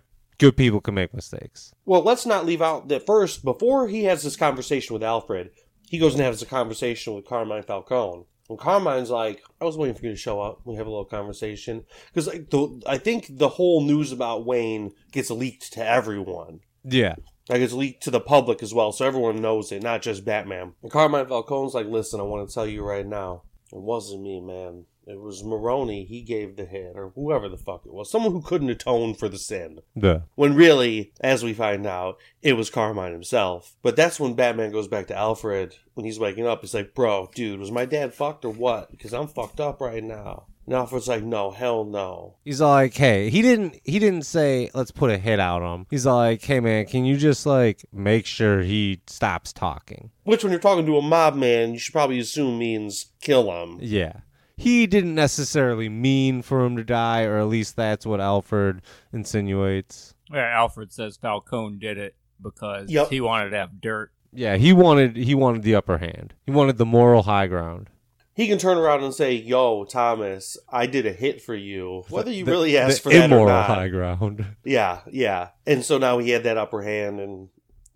good 0.45 0.57
people 0.57 0.81
can 0.81 0.95
make 0.95 1.15
mistakes." 1.15 1.73
Well, 1.85 2.03
let's 2.03 2.27
not 2.27 2.47
leave 2.47 2.63
out 2.63 2.89
that 2.89 3.07
first, 3.07 3.45
before 3.45 3.89
he 3.89 4.05
has 4.05 4.23
this 4.23 4.37
conversation 4.37 4.95
with 4.95 5.03
Alfred, 5.03 5.51
he 5.89 5.99
goes 5.99 6.15
and 6.15 6.23
has 6.23 6.43
a 6.43 6.47
conversation 6.47 7.15
with 7.15 7.25
Carmine 7.27 7.63
Falcone. 7.63 8.25
And 8.51 8.59
Carmine's 8.59 9.11
like, 9.11 9.43
I 9.59 9.65
was 9.65 9.79
waiting 9.79 9.97
for 9.97 10.05
you 10.05 10.11
to 10.11 10.17
show 10.17 10.41
up. 10.41 10.61
We 10.67 10.77
have 10.77 10.87
a 10.87 10.91
little 10.91 11.07
conversation. 11.07 11.85
Because 12.13 12.27
like, 12.27 12.53
I 12.87 12.99
think 12.99 13.27
the 13.31 13.49
whole 13.49 13.81
news 13.83 14.13
about 14.13 14.45
Wayne 14.45 14.93
gets 15.13 15.31
leaked 15.31 15.73
to 15.73 15.87
everyone. 15.87 16.61
Yeah, 16.85 17.15
Like, 17.49 17.61
it's 17.61 17.73
leaked 17.73 18.03
to 18.05 18.11
the 18.11 18.21
public 18.21 18.63
as 18.63 18.75
well, 18.75 18.93
so 18.93 19.07
everyone 19.07 19.41
knows 19.43 19.73
it, 19.73 19.83
not 19.83 20.03
just 20.03 20.25
Batman. 20.25 20.75
And 20.83 20.91
Carmine 20.91 21.27
Falcone's 21.27 21.75
like, 21.75 21.87
listen, 21.87 22.21
I 22.21 22.25
want 22.25 22.47
to 22.49 22.55
tell 22.55 22.67
you 22.67 22.83
right 22.83 23.07
now, 23.07 23.43
it 23.73 23.81
wasn't 23.81 24.23
me, 24.23 24.41
man. 24.41 24.85
It 25.07 25.21
was 25.21 25.45
Maroni. 25.45 26.05
He 26.05 26.23
gave 26.23 26.57
the 26.57 26.65
hit, 26.65 26.93
or 26.95 27.13
whoever 27.15 27.49
the 27.49 27.57
fuck 27.57 27.85
it 27.85 27.93
was. 27.93 28.11
Someone 28.11 28.33
who 28.33 28.43
couldn't 28.43 28.71
atone 28.71 29.15
for 29.15 29.29
the 29.29 29.39
sin. 29.39 29.81
the 29.95 30.23
When 30.35 30.55
really, 30.55 31.13
as 31.21 31.45
we 31.45 31.53
find 31.53 31.87
out, 31.87 32.19
it 32.43 32.55
was 32.55 32.71
Carmine 32.71 33.13
himself. 33.13 33.77
But 33.83 33.97
that's 33.97 34.19
when 34.19 34.35
Batman 34.35 34.73
goes 34.73 34.89
back 34.89 35.07
to 35.09 35.17
Alfred 35.17 35.77
when 35.95 36.07
he's 36.07 36.19
waking 36.19 36.47
up. 36.47 36.61
He's 36.63 36.75
like, 36.75 36.95
bro, 36.95 37.31
dude, 37.35 37.61
was 37.61 37.71
my 37.71 37.85
dad 37.85 38.15
fucked 38.15 38.45
or 38.45 38.51
what? 38.53 38.91
Because 38.91 39.13
I'm 39.13 39.29
fucked 39.29 39.61
up 39.61 39.81
right 39.81 40.03
now. 40.03 40.47
And 40.67 40.75
Alfred's 40.75 41.09
like, 41.09 41.23
no, 41.23 41.51
hell 41.51 41.85
no. 41.85 42.37
He's 42.45 42.61
like, 42.61 42.95
"Hey, 42.95 43.29
he 43.29 43.43
didn't 43.43 43.79
he 43.85 43.99
didn't 43.99 44.25
say 44.25 44.71
let's 44.73 44.91
put 44.91 45.11
a 45.11 45.19
hit 45.19 45.39
out 45.39 45.63
on 45.63 45.81
him. 45.81 45.87
He's 45.91 46.07
like, 46.07 46.43
"Hey 46.43 46.61
man, 46.61 46.87
can 46.87 47.05
you 47.05 47.19
just 47.19 47.45
like 47.45 47.85
make 47.93 48.25
sure 48.25 48.63
he 48.63 49.03
stops 49.07 49.53
talking?" 49.53 50.11
Which, 50.23 50.43
when 50.43 50.53
you're 50.53 50.61
talking 50.61 50.87
to 50.87 50.97
a 50.97 51.03
mob 51.03 51.35
man, 51.35 51.75
you 51.75 51.79
should 51.79 51.93
probably 51.93 52.19
assume 52.19 52.59
means 52.59 53.13
kill 53.21 53.53
him. 53.53 53.79
Yeah. 53.83 54.21
He 54.57 54.87
didn't 54.87 55.15
necessarily 55.15 55.89
mean 55.89 56.43
for 56.43 56.65
him 56.65 56.77
to 56.77 56.85
die, 56.85 57.23
or 57.25 57.39
at 57.39 57.49
least 57.49 57.75
that's 57.77 58.07
what 58.07 58.21
Alfred 58.21 58.83
insinuates. 59.13 60.15
Yeah, 60.33 60.49
Alfred 60.59 60.93
says 60.93 61.17
Falcone 61.17 61.77
did 61.79 61.99
it 61.99 62.15
because 62.43 62.91
Yep. 62.91 63.09
he 63.11 63.21
wanted 63.21 63.51
to 63.51 63.57
have 63.57 63.81
dirt. 63.81 64.11
Yeah, 64.33 64.57
he 64.57 64.73
wanted 64.73 65.17
he 65.17 65.35
wanted 65.35 65.63
the 65.63 65.75
upper 65.75 65.99
hand. 65.99 66.35
He 66.47 66.53
wanted 66.53 66.77
the 66.79 66.87
moral 66.87 67.23
high 67.23 67.47
ground. 67.47 67.89
He 68.35 68.49
can 68.49 68.59
turn 68.59 68.79
around 68.79 69.05
and 69.05 69.15
say, 69.15 69.33
yo, 69.33 69.85
Thomas, 69.85 70.57
I 70.69 70.87
did 70.87 71.07
a 71.07 71.13
hit 71.13 71.41
for 71.41 71.55
you. 71.55 72.05
Whether 72.11 72.33
you 72.33 72.45
The- 72.45 72.51
really 72.51 72.77
asked 72.77 73.05
the 73.05 73.11
for 73.11 73.15
that 73.17 73.23
or 73.23 73.25
immoral 73.27 73.47
not. 73.47 73.67
high 73.67 73.89
ground. 73.89 74.45
Yeah, 74.65 75.01
yeah. 75.11 75.51
And 75.67 75.85
so 75.85 75.99
now 75.99 76.19
he 76.19 76.31
had 76.31 76.43
that 76.43 76.57
upper 76.57 76.83
hand, 76.83 77.21
and 77.21 77.49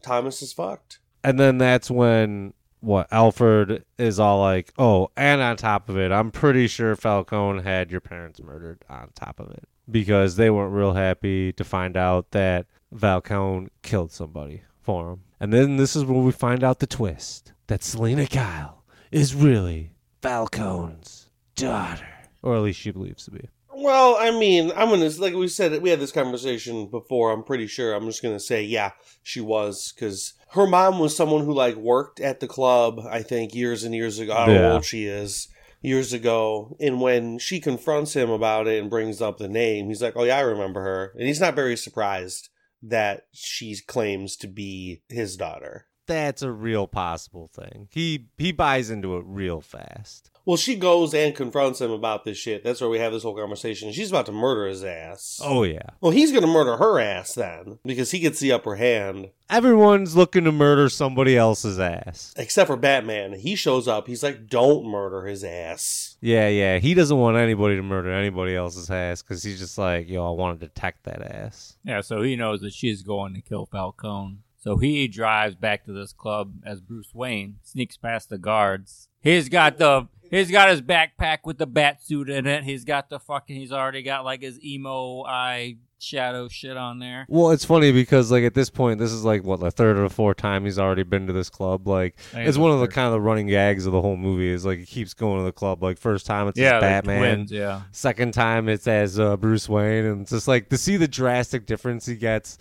Thomas 0.03 0.41
is 0.41 0.53
fucked. 0.53 1.01
And 1.25 1.41
then 1.41 1.59
that's 1.59 1.91
when 1.91 2.55
what 2.81 3.09
Alfred 3.13 3.85
is 3.99 4.21
all 4.21 4.41
like, 4.41 4.73
"Oh, 4.79 5.11
and 5.17 5.41
on 5.41 5.57
top 5.57 5.89
of 5.89 5.99
it, 5.99 6.13
I'm 6.13 6.31
pretty 6.31 6.69
sure 6.69 6.97
Falcone 6.97 7.63
had 7.63 7.91
your 7.91 8.01
parents 8.01 8.41
murdered 8.41 8.85
on 8.89 9.11
top 9.15 9.41
of 9.41 9.51
it 9.51 9.65
because 9.91 10.37
they 10.37 10.51
weren't 10.51 10.75
real 10.75 10.93
happy 10.93 11.53
to 11.53 11.65
find 11.65 11.97
out 11.97 12.31
that 12.33 12.67
Falcone 12.97 13.69
killed 13.83 14.13
somebody 14.13 14.63
for 14.81 15.13
him." 15.13 15.21
And 15.41 15.53
then 15.53 15.77
this 15.77 15.95
is 15.95 16.05
where 16.05 16.21
we 16.21 16.33
find 16.33 16.65
out 16.65 16.79
the 16.81 16.87
twist 16.87 17.53
that 17.69 17.83
Selina 17.83 18.27
Kyle 18.27 18.85
is 19.11 19.35
really 19.35 19.93
Falcone's 20.23 21.31
daughter, 21.55 22.09
or 22.43 22.57
at 22.57 22.63
least 22.63 22.81
she 22.81 22.91
believes 22.91 23.25
to 23.25 23.31
be. 23.31 23.49
Well, 23.73 24.17
I 24.19 24.33
mean, 24.33 24.73
I'm 24.75 24.89
gonna 24.89 25.09
like 25.19 25.35
we 25.35 25.47
said 25.47 25.81
we 25.81 25.91
had 25.91 26.01
this 26.01 26.11
conversation 26.11 26.89
before. 26.89 27.31
I'm 27.31 27.45
pretty 27.45 27.69
sure. 27.69 27.95
I'm 27.95 28.07
just 28.07 28.23
gonna 28.23 28.41
say, 28.41 28.63
yeah, 28.65 28.91
she 29.23 29.41
was 29.41 29.93
because 29.93 30.35
her 30.53 30.67
mom 30.67 30.99
was 30.99 31.15
someone 31.17 31.45
who 31.45 31.53
like 31.53 31.77
worked 31.77 32.21
at 32.21 32.41
the 32.41 32.47
club. 32.49 33.01
I 33.09 33.23
think 33.23 33.55
years 33.55 33.85
and 33.85 33.95
years 33.95 34.19
ago. 34.19 34.33
I 34.35 34.47
don't 34.47 34.55
know 34.55 34.61
Yeah. 34.61 34.69
how 34.69 34.75
old 34.75 34.85
she 34.85 35.07
is. 35.07 35.49
Years 35.81 36.13
ago, 36.13 36.77
and 36.81 37.01
when 37.01 37.39
she 37.39 37.61
confronts 37.61 38.15
him 38.17 38.31
about 38.31 38.67
it 38.67 38.81
and 38.81 38.91
brings 38.91 39.23
up 39.23 39.39
the 39.39 39.49
name, 39.49 39.87
he's 39.89 40.03
like, 40.03 40.15
"Oh 40.17 40.25
yeah, 40.25 40.39
I 40.39 40.41
remember 40.41 40.81
her," 40.83 41.13
and 41.17 41.29
he's 41.29 41.41
not 41.41 41.55
very 41.55 41.77
surprised 41.77 42.49
that 42.83 43.27
she 43.33 43.77
claims 43.87 44.37
to 44.39 44.49
be 44.49 45.03
his 45.09 45.37
daughter. 45.37 45.87
That's 46.09 46.43
a 46.43 46.51
real 46.51 46.87
possible 46.87 47.49
thing. 47.53 47.89
He 47.91 48.29
he 48.39 48.51
buys 48.51 48.91
into 48.91 49.17
it 49.19 49.25
real 49.27 49.61
fast. 49.61 50.31
Well, 50.49 50.57
she 50.57 50.77
goes 50.77 51.13
and 51.13 51.35
confronts 51.35 51.79
him 51.79 51.91
about 51.91 52.25
this 52.25 52.39
shit. 52.39 52.65
That's 52.65 52.81
where 52.81 52.89
we 52.89 52.99
have 52.99 53.13
this 53.13 53.23
whole 53.23 53.37
conversation. 53.37 53.93
She's 53.93 54.09
about 54.09 54.25
to 54.25 54.33
murder 54.33 54.67
his 54.67 54.83
ass. 54.83 55.39
Oh 55.45 55.63
yeah. 55.63 55.91
Well, 56.01 56.11
he's 56.11 56.33
going 56.33 56.45
to 56.45 56.49
murder 56.49 56.79
her 56.79 56.99
ass 56.99 57.35
then 57.35 57.79
because 57.85 58.13
he 58.13 58.19
gets 58.19 58.41
the 58.41 58.53
upper 58.53 58.77
hand. 58.77 59.29
Everyone's 59.51 60.17
looking 60.17 60.45
to 60.45 60.53
murder 60.53 60.89
somebody 60.89 61.37
else's 61.37 61.79
ass. 61.79 62.33
Except 62.39 62.67
for 62.67 62.79
Batman. 62.79 63.35
He 63.35 63.57
shows 63.57 63.87
up. 63.87 64.07
He's 64.07 64.23
like, 64.23 64.47
don't 64.47 64.87
murder 64.87 65.27
his 65.27 65.45
ass. 65.45 66.17
Yeah, 66.23 66.49
yeah. 66.49 66.79
He 66.79 66.95
doesn't 66.95 67.19
want 67.19 67.37
anybody 67.37 67.77
to 67.77 67.83
murder 67.83 68.11
anybody 68.11 68.57
else's 68.57 68.91
ass 68.91 69.21
because 69.21 69.43
he's 69.43 69.59
just 69.59 69.77
like, 69.77 70.09
yo, 70.09 70.27
I 70.27 70.31
want 70.31 70.59
to 70.59 70.67
detect 70.67 71.05
that 71.05 71.21
ass. 71.21 71.77
Yeah, 71.85 72.01
so 72.01 72.23
he 72.23 72.37
knows 72.37 72.63
that 72.63 72.73
she's 72.73 73.03
going 73.03 73.35
to 73.35 73.43
kill 73.43 73.67
Falcone. 73.67 74.39
So 74.59 74.77
he 74.77 75.07
drives 75.09 75.55
back 75.55 75.85
to 75.85 75.93
this 75.93 76.13
club 76.13 76.55
as 76.67 76.81
Bruce 76.81 77.15
Wayne, 77.15 77.57
sneaks 77.63 77.97
past 77.97 78.29
the 78.29 78.39
guards. 78.39 79.09
He's 79.21 79.49
got 79.49 79.79
the 79.79 80.09
He's 80.31 80.51
got 80.51 80.69
his 80.69 80.83
backpack 80.83 81.39
with 81.45 81.59
the 81.59 81.67
bat 81.67 82.03
suit 82.03 82.29
in 82.29 82.47
it. 82.47 82.65
He's 82.65 82.85
got 82.85 83.09
the 83.09 83.19
fucking. 83.19 83.57
He's 83.57 83.73
already 83.73 84.03
got 84.03 84.25
like 84.25 84.43
his 84.43 84.63
emo 84.63 85.25
eye 85.25 85.77
shadow 86.01 86.49
shit 86.49 86.77
on 86.77 86.99
there. 86.99 87.27
Well, 87.29 87.51
it's 87.51 87.65
funny 87.65 87.93
because 87.93 88.31
like 88.31 88.45
at 88.45 88.55
this 88.55 88.69
point, 88.71 88.99
this 88.99 89.11
is 89.11 89.25
like 89.25 89.43
what 89.43 89.61
the 89.61 89.71
third 89.71 89.97
or 89.97 90.09
fourth 90.09 90.37
time 90.37 90.65
he's 90.65 90.79
already 90.79 91.03
been 91.03 91.27
to 91.29 91.33
this 91.33 91.49
club. 91.49 91.89
Like 91.89 92.17
it's 92.35 92.51
it's 92.51 92.59
one 92.59 92.73
of 92.73 92.81
the 92.81 92.89
kind 92.89 93.07
of 93.07 93.13
the 93.13 93.21
running 93.21 93.47
gags 93.47 93.87
of 93.87 93.93
the 93.93 94.03
whole 94.03 94.17
movie. 94.17 94.51
Is 94.51 94.67
like 94.67 94.81
he 94.81 94.87
keeps 94.87 95.15
going 95.15 95.39
to 95.39 95.45
the 95.45 95.53
club. 95.53 95.83
Like 95.83 95.99
first 95.99 96.27
time 96.27 96.49
it's 96.49 96.59
Yeah, 96.59 96.77
as 96.77 96.81
Batman. 96.83 97.19
twins, 97.19 97.53
yeah. 97.53 97.83
Second 97.93 98.35
time 98.35 98.69
it's 98.69 98.87
as 98.87 99.19
uh, 99.19 99.37
Bruce 99.37 99.69
Wayne, 99.69 100.05
and 100.05 100.23
it's 100.23 100.31
just 100.31 100.49
like 100.49 100.69
to 100.69 100.77
see 100.77 100.97
the 100.99 101.09
drastic 101.09 101.65
difference 101.65 102.05
he 102.05 102.17
gets 102.17 102.59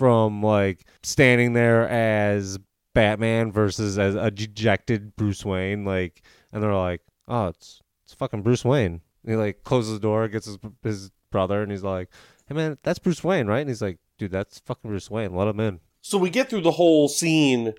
from 0.00 0.42
like 0.42 0.86
standing 1.02 1.52
there 1.52 1.86
as 1.86 2.58
Batman 2.94 3.52
versus 3.52 3.98
as 3.98 4.14
a 4.14 4.30
dejected 4.30 5.14
Bruce 5.14 5.44
Wayne. 5.44 5.84
Like, 5.84 6.22
and 6.50 6.62
they're 6.62 6.74
like, 6.74 7.02
oh, 7.28 7.48
it's 7.48 7.82
it's 8.04 8.14
fucking 8.14 8.40
Bruce 8.40 8.64
Wayne. 8.64 9.02
And 9.22 9.30
he 9.30 9.36
like 9.36 9.62
closes 9.62 9.92
the 9.92 10.00
door, 10.00 10.26
gets 10.28 10.46
his 10.46 10.56
his 10.82 11.10
brother, 11.30 11.62
and 11.62 11.70
he's 11.70 11.84
like, 11.84 12.08
hey 12.46 12.54
man, 12.54 12.78
that's 12.82 12.98
Bruce 12.98 13.22
Wayne, 13.22 13.46
right? 13.46 13.60
And 13.60 13.68
he's 13.68 13.82
like, 13.82 13.98
dude, 14.16 14.32
that's 14.32 14.60
fucking 14.60 14.90
Bruce 14.90 15.10
Wayne. 15.10 15.34
Let 15.34 15.48
him 15.48 15.60
in. 15.60 15.80
So 16.00 16.16
we 16.16 16.30
get 16.30 16.48
through 16.48 16.62
the 16.62 16.70
whole 16.70 17.06
scene, 17.06 17.74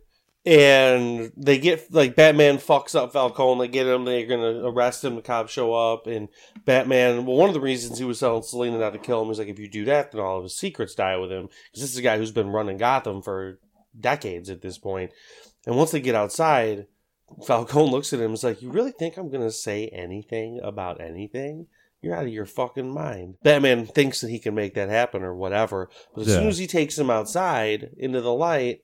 and 0.45 1.31
they 1.37 1.59
get 1.59 1.93
like 1.93 2.15
Batman 2.15 2.57
fucks 2.57 2.95
up 2.95 3.13
Falcone. 3.13 3.59
They 3.59 3.67
get 3.71 3.85
him. 3.87 4.05
They're 4.05 4.25
gonna 4.25 4.67
arrest 4.67 5.03
him. 5.03 5.15
The 5.15 5.21
cops 5.21 5.51
show 5.51 5.73
up, 5.73 6.07
and 6.07 6.29
Batman. 6.65 7.25
Well, 7.25 7.37
one 7.37 7.49
of 7.49 7.53
the 7.53 7.61
reasons 7.61 7.99
he 7.99 8.05
was 8.05 8.19
telling 8.19 8.41
Selina 8.43 8.79
not 8.79 8.93
to 8.93 8.99
kill 8.99 9.21
him 9.21 9.29
is 9.29 9.37
like, 9.39 9.49
if 9.49 9.59
you 9.59 9.69
do 9.69 9.85
that, 9.85 10.11
then 10.11 10.21
all 10.21 10.37
of 10.37 10.43
his 10.43 10.57
secrets 10.57 10.95
die 10.95 11.17
with 11.17 11.31
him. 11.31 11.47
Because 11.71 11.81
this 11.81 11.91
is 11.91 11.97
a 11.97 12.01
guy 12.01 12.17
who's 12.17 12.31
been 12.31 12.49
running 12.49 12.77
Gotham 12.77 13.21
for 13.21 13.59
decades 13.99 14.49
at 14.49 14.61
this 14.61 14.77
point. 14.77 15.11
And 15.67 15.75
once 15.77 15.91
they 15.91 16.01
get 16.01 16.15
outside, 16.15 16.87
Falcone 17.45 17.91
looks 17.91 18.11
at 18.13 18.19
him. 18.19 18.25
and 18.25 18.33
is 18.33 18.43
like, 18.43 18.61
"You 18.61 18.71
really 18.71 18.91
think 18.91 19.17
I'm 19.17 19.29
gonna 19.29 19.51
say 19.51 19.87
anything 19.89 20.59
about 20.63 20.99
anything?" 20.99 21.67
You're 22.01 22.15
out 22.15 22.25
of 22.25 22.33
your 22.33 22.47
fucking 22.47 22.89
mind. 22.91 23.35
Batman 23.43 23.85
thinks 23.85 24.21
that 24.21 24.31
he 24.31 24.39
can 24.39 24.55
make 24.55 24.73
that 24.73 24.89
happen 24.89 25.21
or 25.21 25.35
whatever. 25.35 25.87
But 26.15 26.21
as 26.21 26.29
Yeah. 26.29 26.33
soon 26.37 26.47
as 26.47 26.57
he 26.57 26.65
takes 26.65 26.97
him 26.97 27.11
outside 27.11 27.91
into 27.95 28.21
the 28.21 28.33
light, 28.33 28.81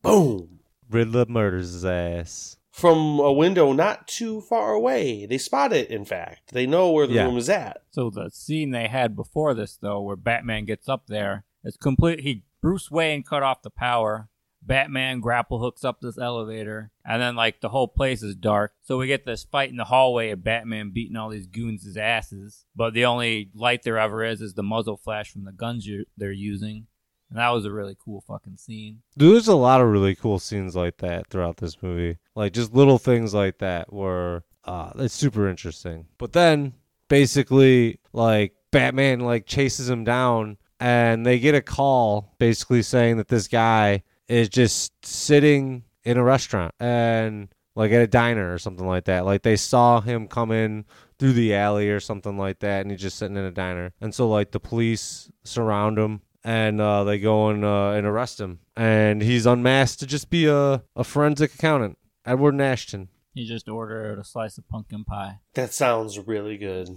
boom. 0.00 0.60
Riddler 0.92 1.26
murders 1.28 1.72
his 1.72 1.84
ass. 1.84 2.56
From 2.70 3.18
a 3.20 3.32
window 3.32 3.72
not 3.72 4.08
too 4.08 4.40
far 4.40 4.72
away. 4.72 5.26
They 5.26 5.36
spot 5.38 5.72
it, 5.74 5.90
in 5.90 6.04
fact. 6.06 6.52
They 6.52 6.66
know 6.66 6.90
where 6.90 7.06
the 7.06 7.14
Yeah. 7.14 7.24
room 7.24 7.36
is 7.36 7.50
at. 7.50 7.82
So 7.90 8.08
the 8.08 8.30
scene 8.30 8.70
they 8.70 8.88
had 8.88 9.14
before 9.14 9.52
this, 9.52 9.76
though, 9.76 10.00
where 10.00 10.16
Batman 10.16 10.64
gets 10.64 10.88
up 10.88 11.06
there, 11.06 11.44
it's 11.62 11.76
complete. 11.76 12.20
He 12.20 12.44
Bruce 12.62 12.90
Wayne 12.90 13.22
cut 13.24 13.42
off 13.42 13.62
the 13.62 13.70
power. 13.70 14.28
Batman 14.64 15.18
grapple 15.18 15.58
hooks 15.58 15.82
up 15.82 16.00
this 16.00 16.16
elevator, 16.16 16.92
and 17.04 17.20
then 17.20 17.34
like 17.34 17.60
the 17.60 17.70
whole 17.70 17.88
place 17.88 18.22
is 18.22 18.36
dark. 18.36 18.72
So 18.82 18.96
we 18.96 19.08
get 19.08 19.26
this 19.26 19.42
fight 19.42 19.70
in 19.70 19.76
the 19.76 19.86
hallway 19.86 20.30
of 20.30 20.44
Batman 20.44 20.90
beating 20.90 21.16
all 21.16 21.30
these 21.30 21.48
goons' 21.48 21.96
asses. 21.96 22.64
But 22.76 22.94
the 22.94 23.04
only 23.04 23.50
light 23.54 23.82
there 23.82 23.98
ever 23.98 24.24
is 24.24 24.40
is 24.40 24.54
the 24.54 24.62
muzzle 24.62 24.96
flash 24.96 25.32
from 25.32 25.44
the 25.44 25.50
guns 25.52 25.84
you 25.84 26.04
they're 26.16 26.30
using, 26.30 26.86
and 27.32 27.38
that 27.38 27.48
was 27.48 27.64
a 27.64 27.72
really 27.72 27.96
cool 28.04 28.20
fucking 28.20 28.58
scene. 28.58 29.00
There's 29.16 29.48
a 29.48 29.56
lot 29.56 29.80
of 29.80 29.88
really 29.88 30.14
cool 30.14 30.38
scenes 30.38 30.76
like 30.76 30.98
that 30.98 31.28
throughout 31.28 31.56
this 31.56 31.82
movie. 31.82 32.18
Like 32.34 32.52
just 32.52 32.74
little 32.74 32.98
things 32.98 33.32
like 33.32 33.56
that 33.58 33.90
were 33.90 34.44
uh 34.64 34.92
it's 34.96 35.14
super 35.14 35.48
interesting. 35.48 36.04
But 36.18 36.34
then 36.34 36.74
basically 37.08 38.00
like 38.12 38.52
Batman 38.70 39.20
like 39.20 39.46
chases 39.46 39.88
him 39.88 40.04
down 40.04 40.58
and 40.78 41.24
they 41.24 41.38
get 41.38 41.54
a 41.54 41.62
call 41.62 42.34
basically 42.38 42.82
saying 42.82 43.16
that 43.16 43.28
this 43.28 43.48
guy 43.48 44.02
is 44.28 44.50
just 44.50 44.92
sitting 45.02 45.84
in 46.04 46.18
a 46.18 46.22
restaurant 46.22 46.74
and 46.78 47.48
like 47.74 47.92
at 47.92 48.02
a 48.02 48.06
diner 48.06 48.52
or 48.52 48.58
something 48.58 48.86
like 48.86 49.06
that. 49.06 49.24
Like 49.24 49.40
they 49.40 49.56
saw 49.56 50.02
him 50.02 50.28
come 50.28 50.50
in 50.50 50.84
through 51.18 51.32
the 51.32 51.54
alley 51.54 51.88
or 51.88 52.00
something 52.00 52.36
like 52.36 52.58
that 52.58 52.82
and 52.82 52.90
he's 52.90 53.00
just 53.00 53.16
sitting 53.16 53.38
in 53.38 53.44
a 53.44 53.50
diner. 53.50 53.94
And 54.02 54.14
so 54.14 54.28
like 54.28 54.50
the 54.50 54.60
police 54.60 55.30
surround 55.44 55.98
him 55.98 56.20
and 56.44 56.80
uh, 56.80 57.04
they 57.04 57.18
go 57.18 57.48
and, 57.48 57.64
uh, 57.64 57.90
and 57.90 58.06
arrest 58.06 58.40
him. 58.40 58.60
And 58.76 59.22
he's 59.22 59.46
unmasked 59.46 60.00
to 60.00 60.06
just 60.06 60.30
be 60.30 60.46
a, 60.46 60.82
a 60.96 61.04
forensic 61.04 61.54
accountant, 61.54 61.98
Edward 62.24 62.54
Nashton. 62.54 63.08
He 63.34 63.46
just 63.46 63.68
ordered 63.68 64.18
a 64.18 64.24
slice 64.24 64.58
of 64.58 64.68
pumpkin 64.68 65.04
pie. 65.04 65.38
That 65.54 65.72
sounds 65.72 66.18
really 66.18 66.56
good. 66.58 66.88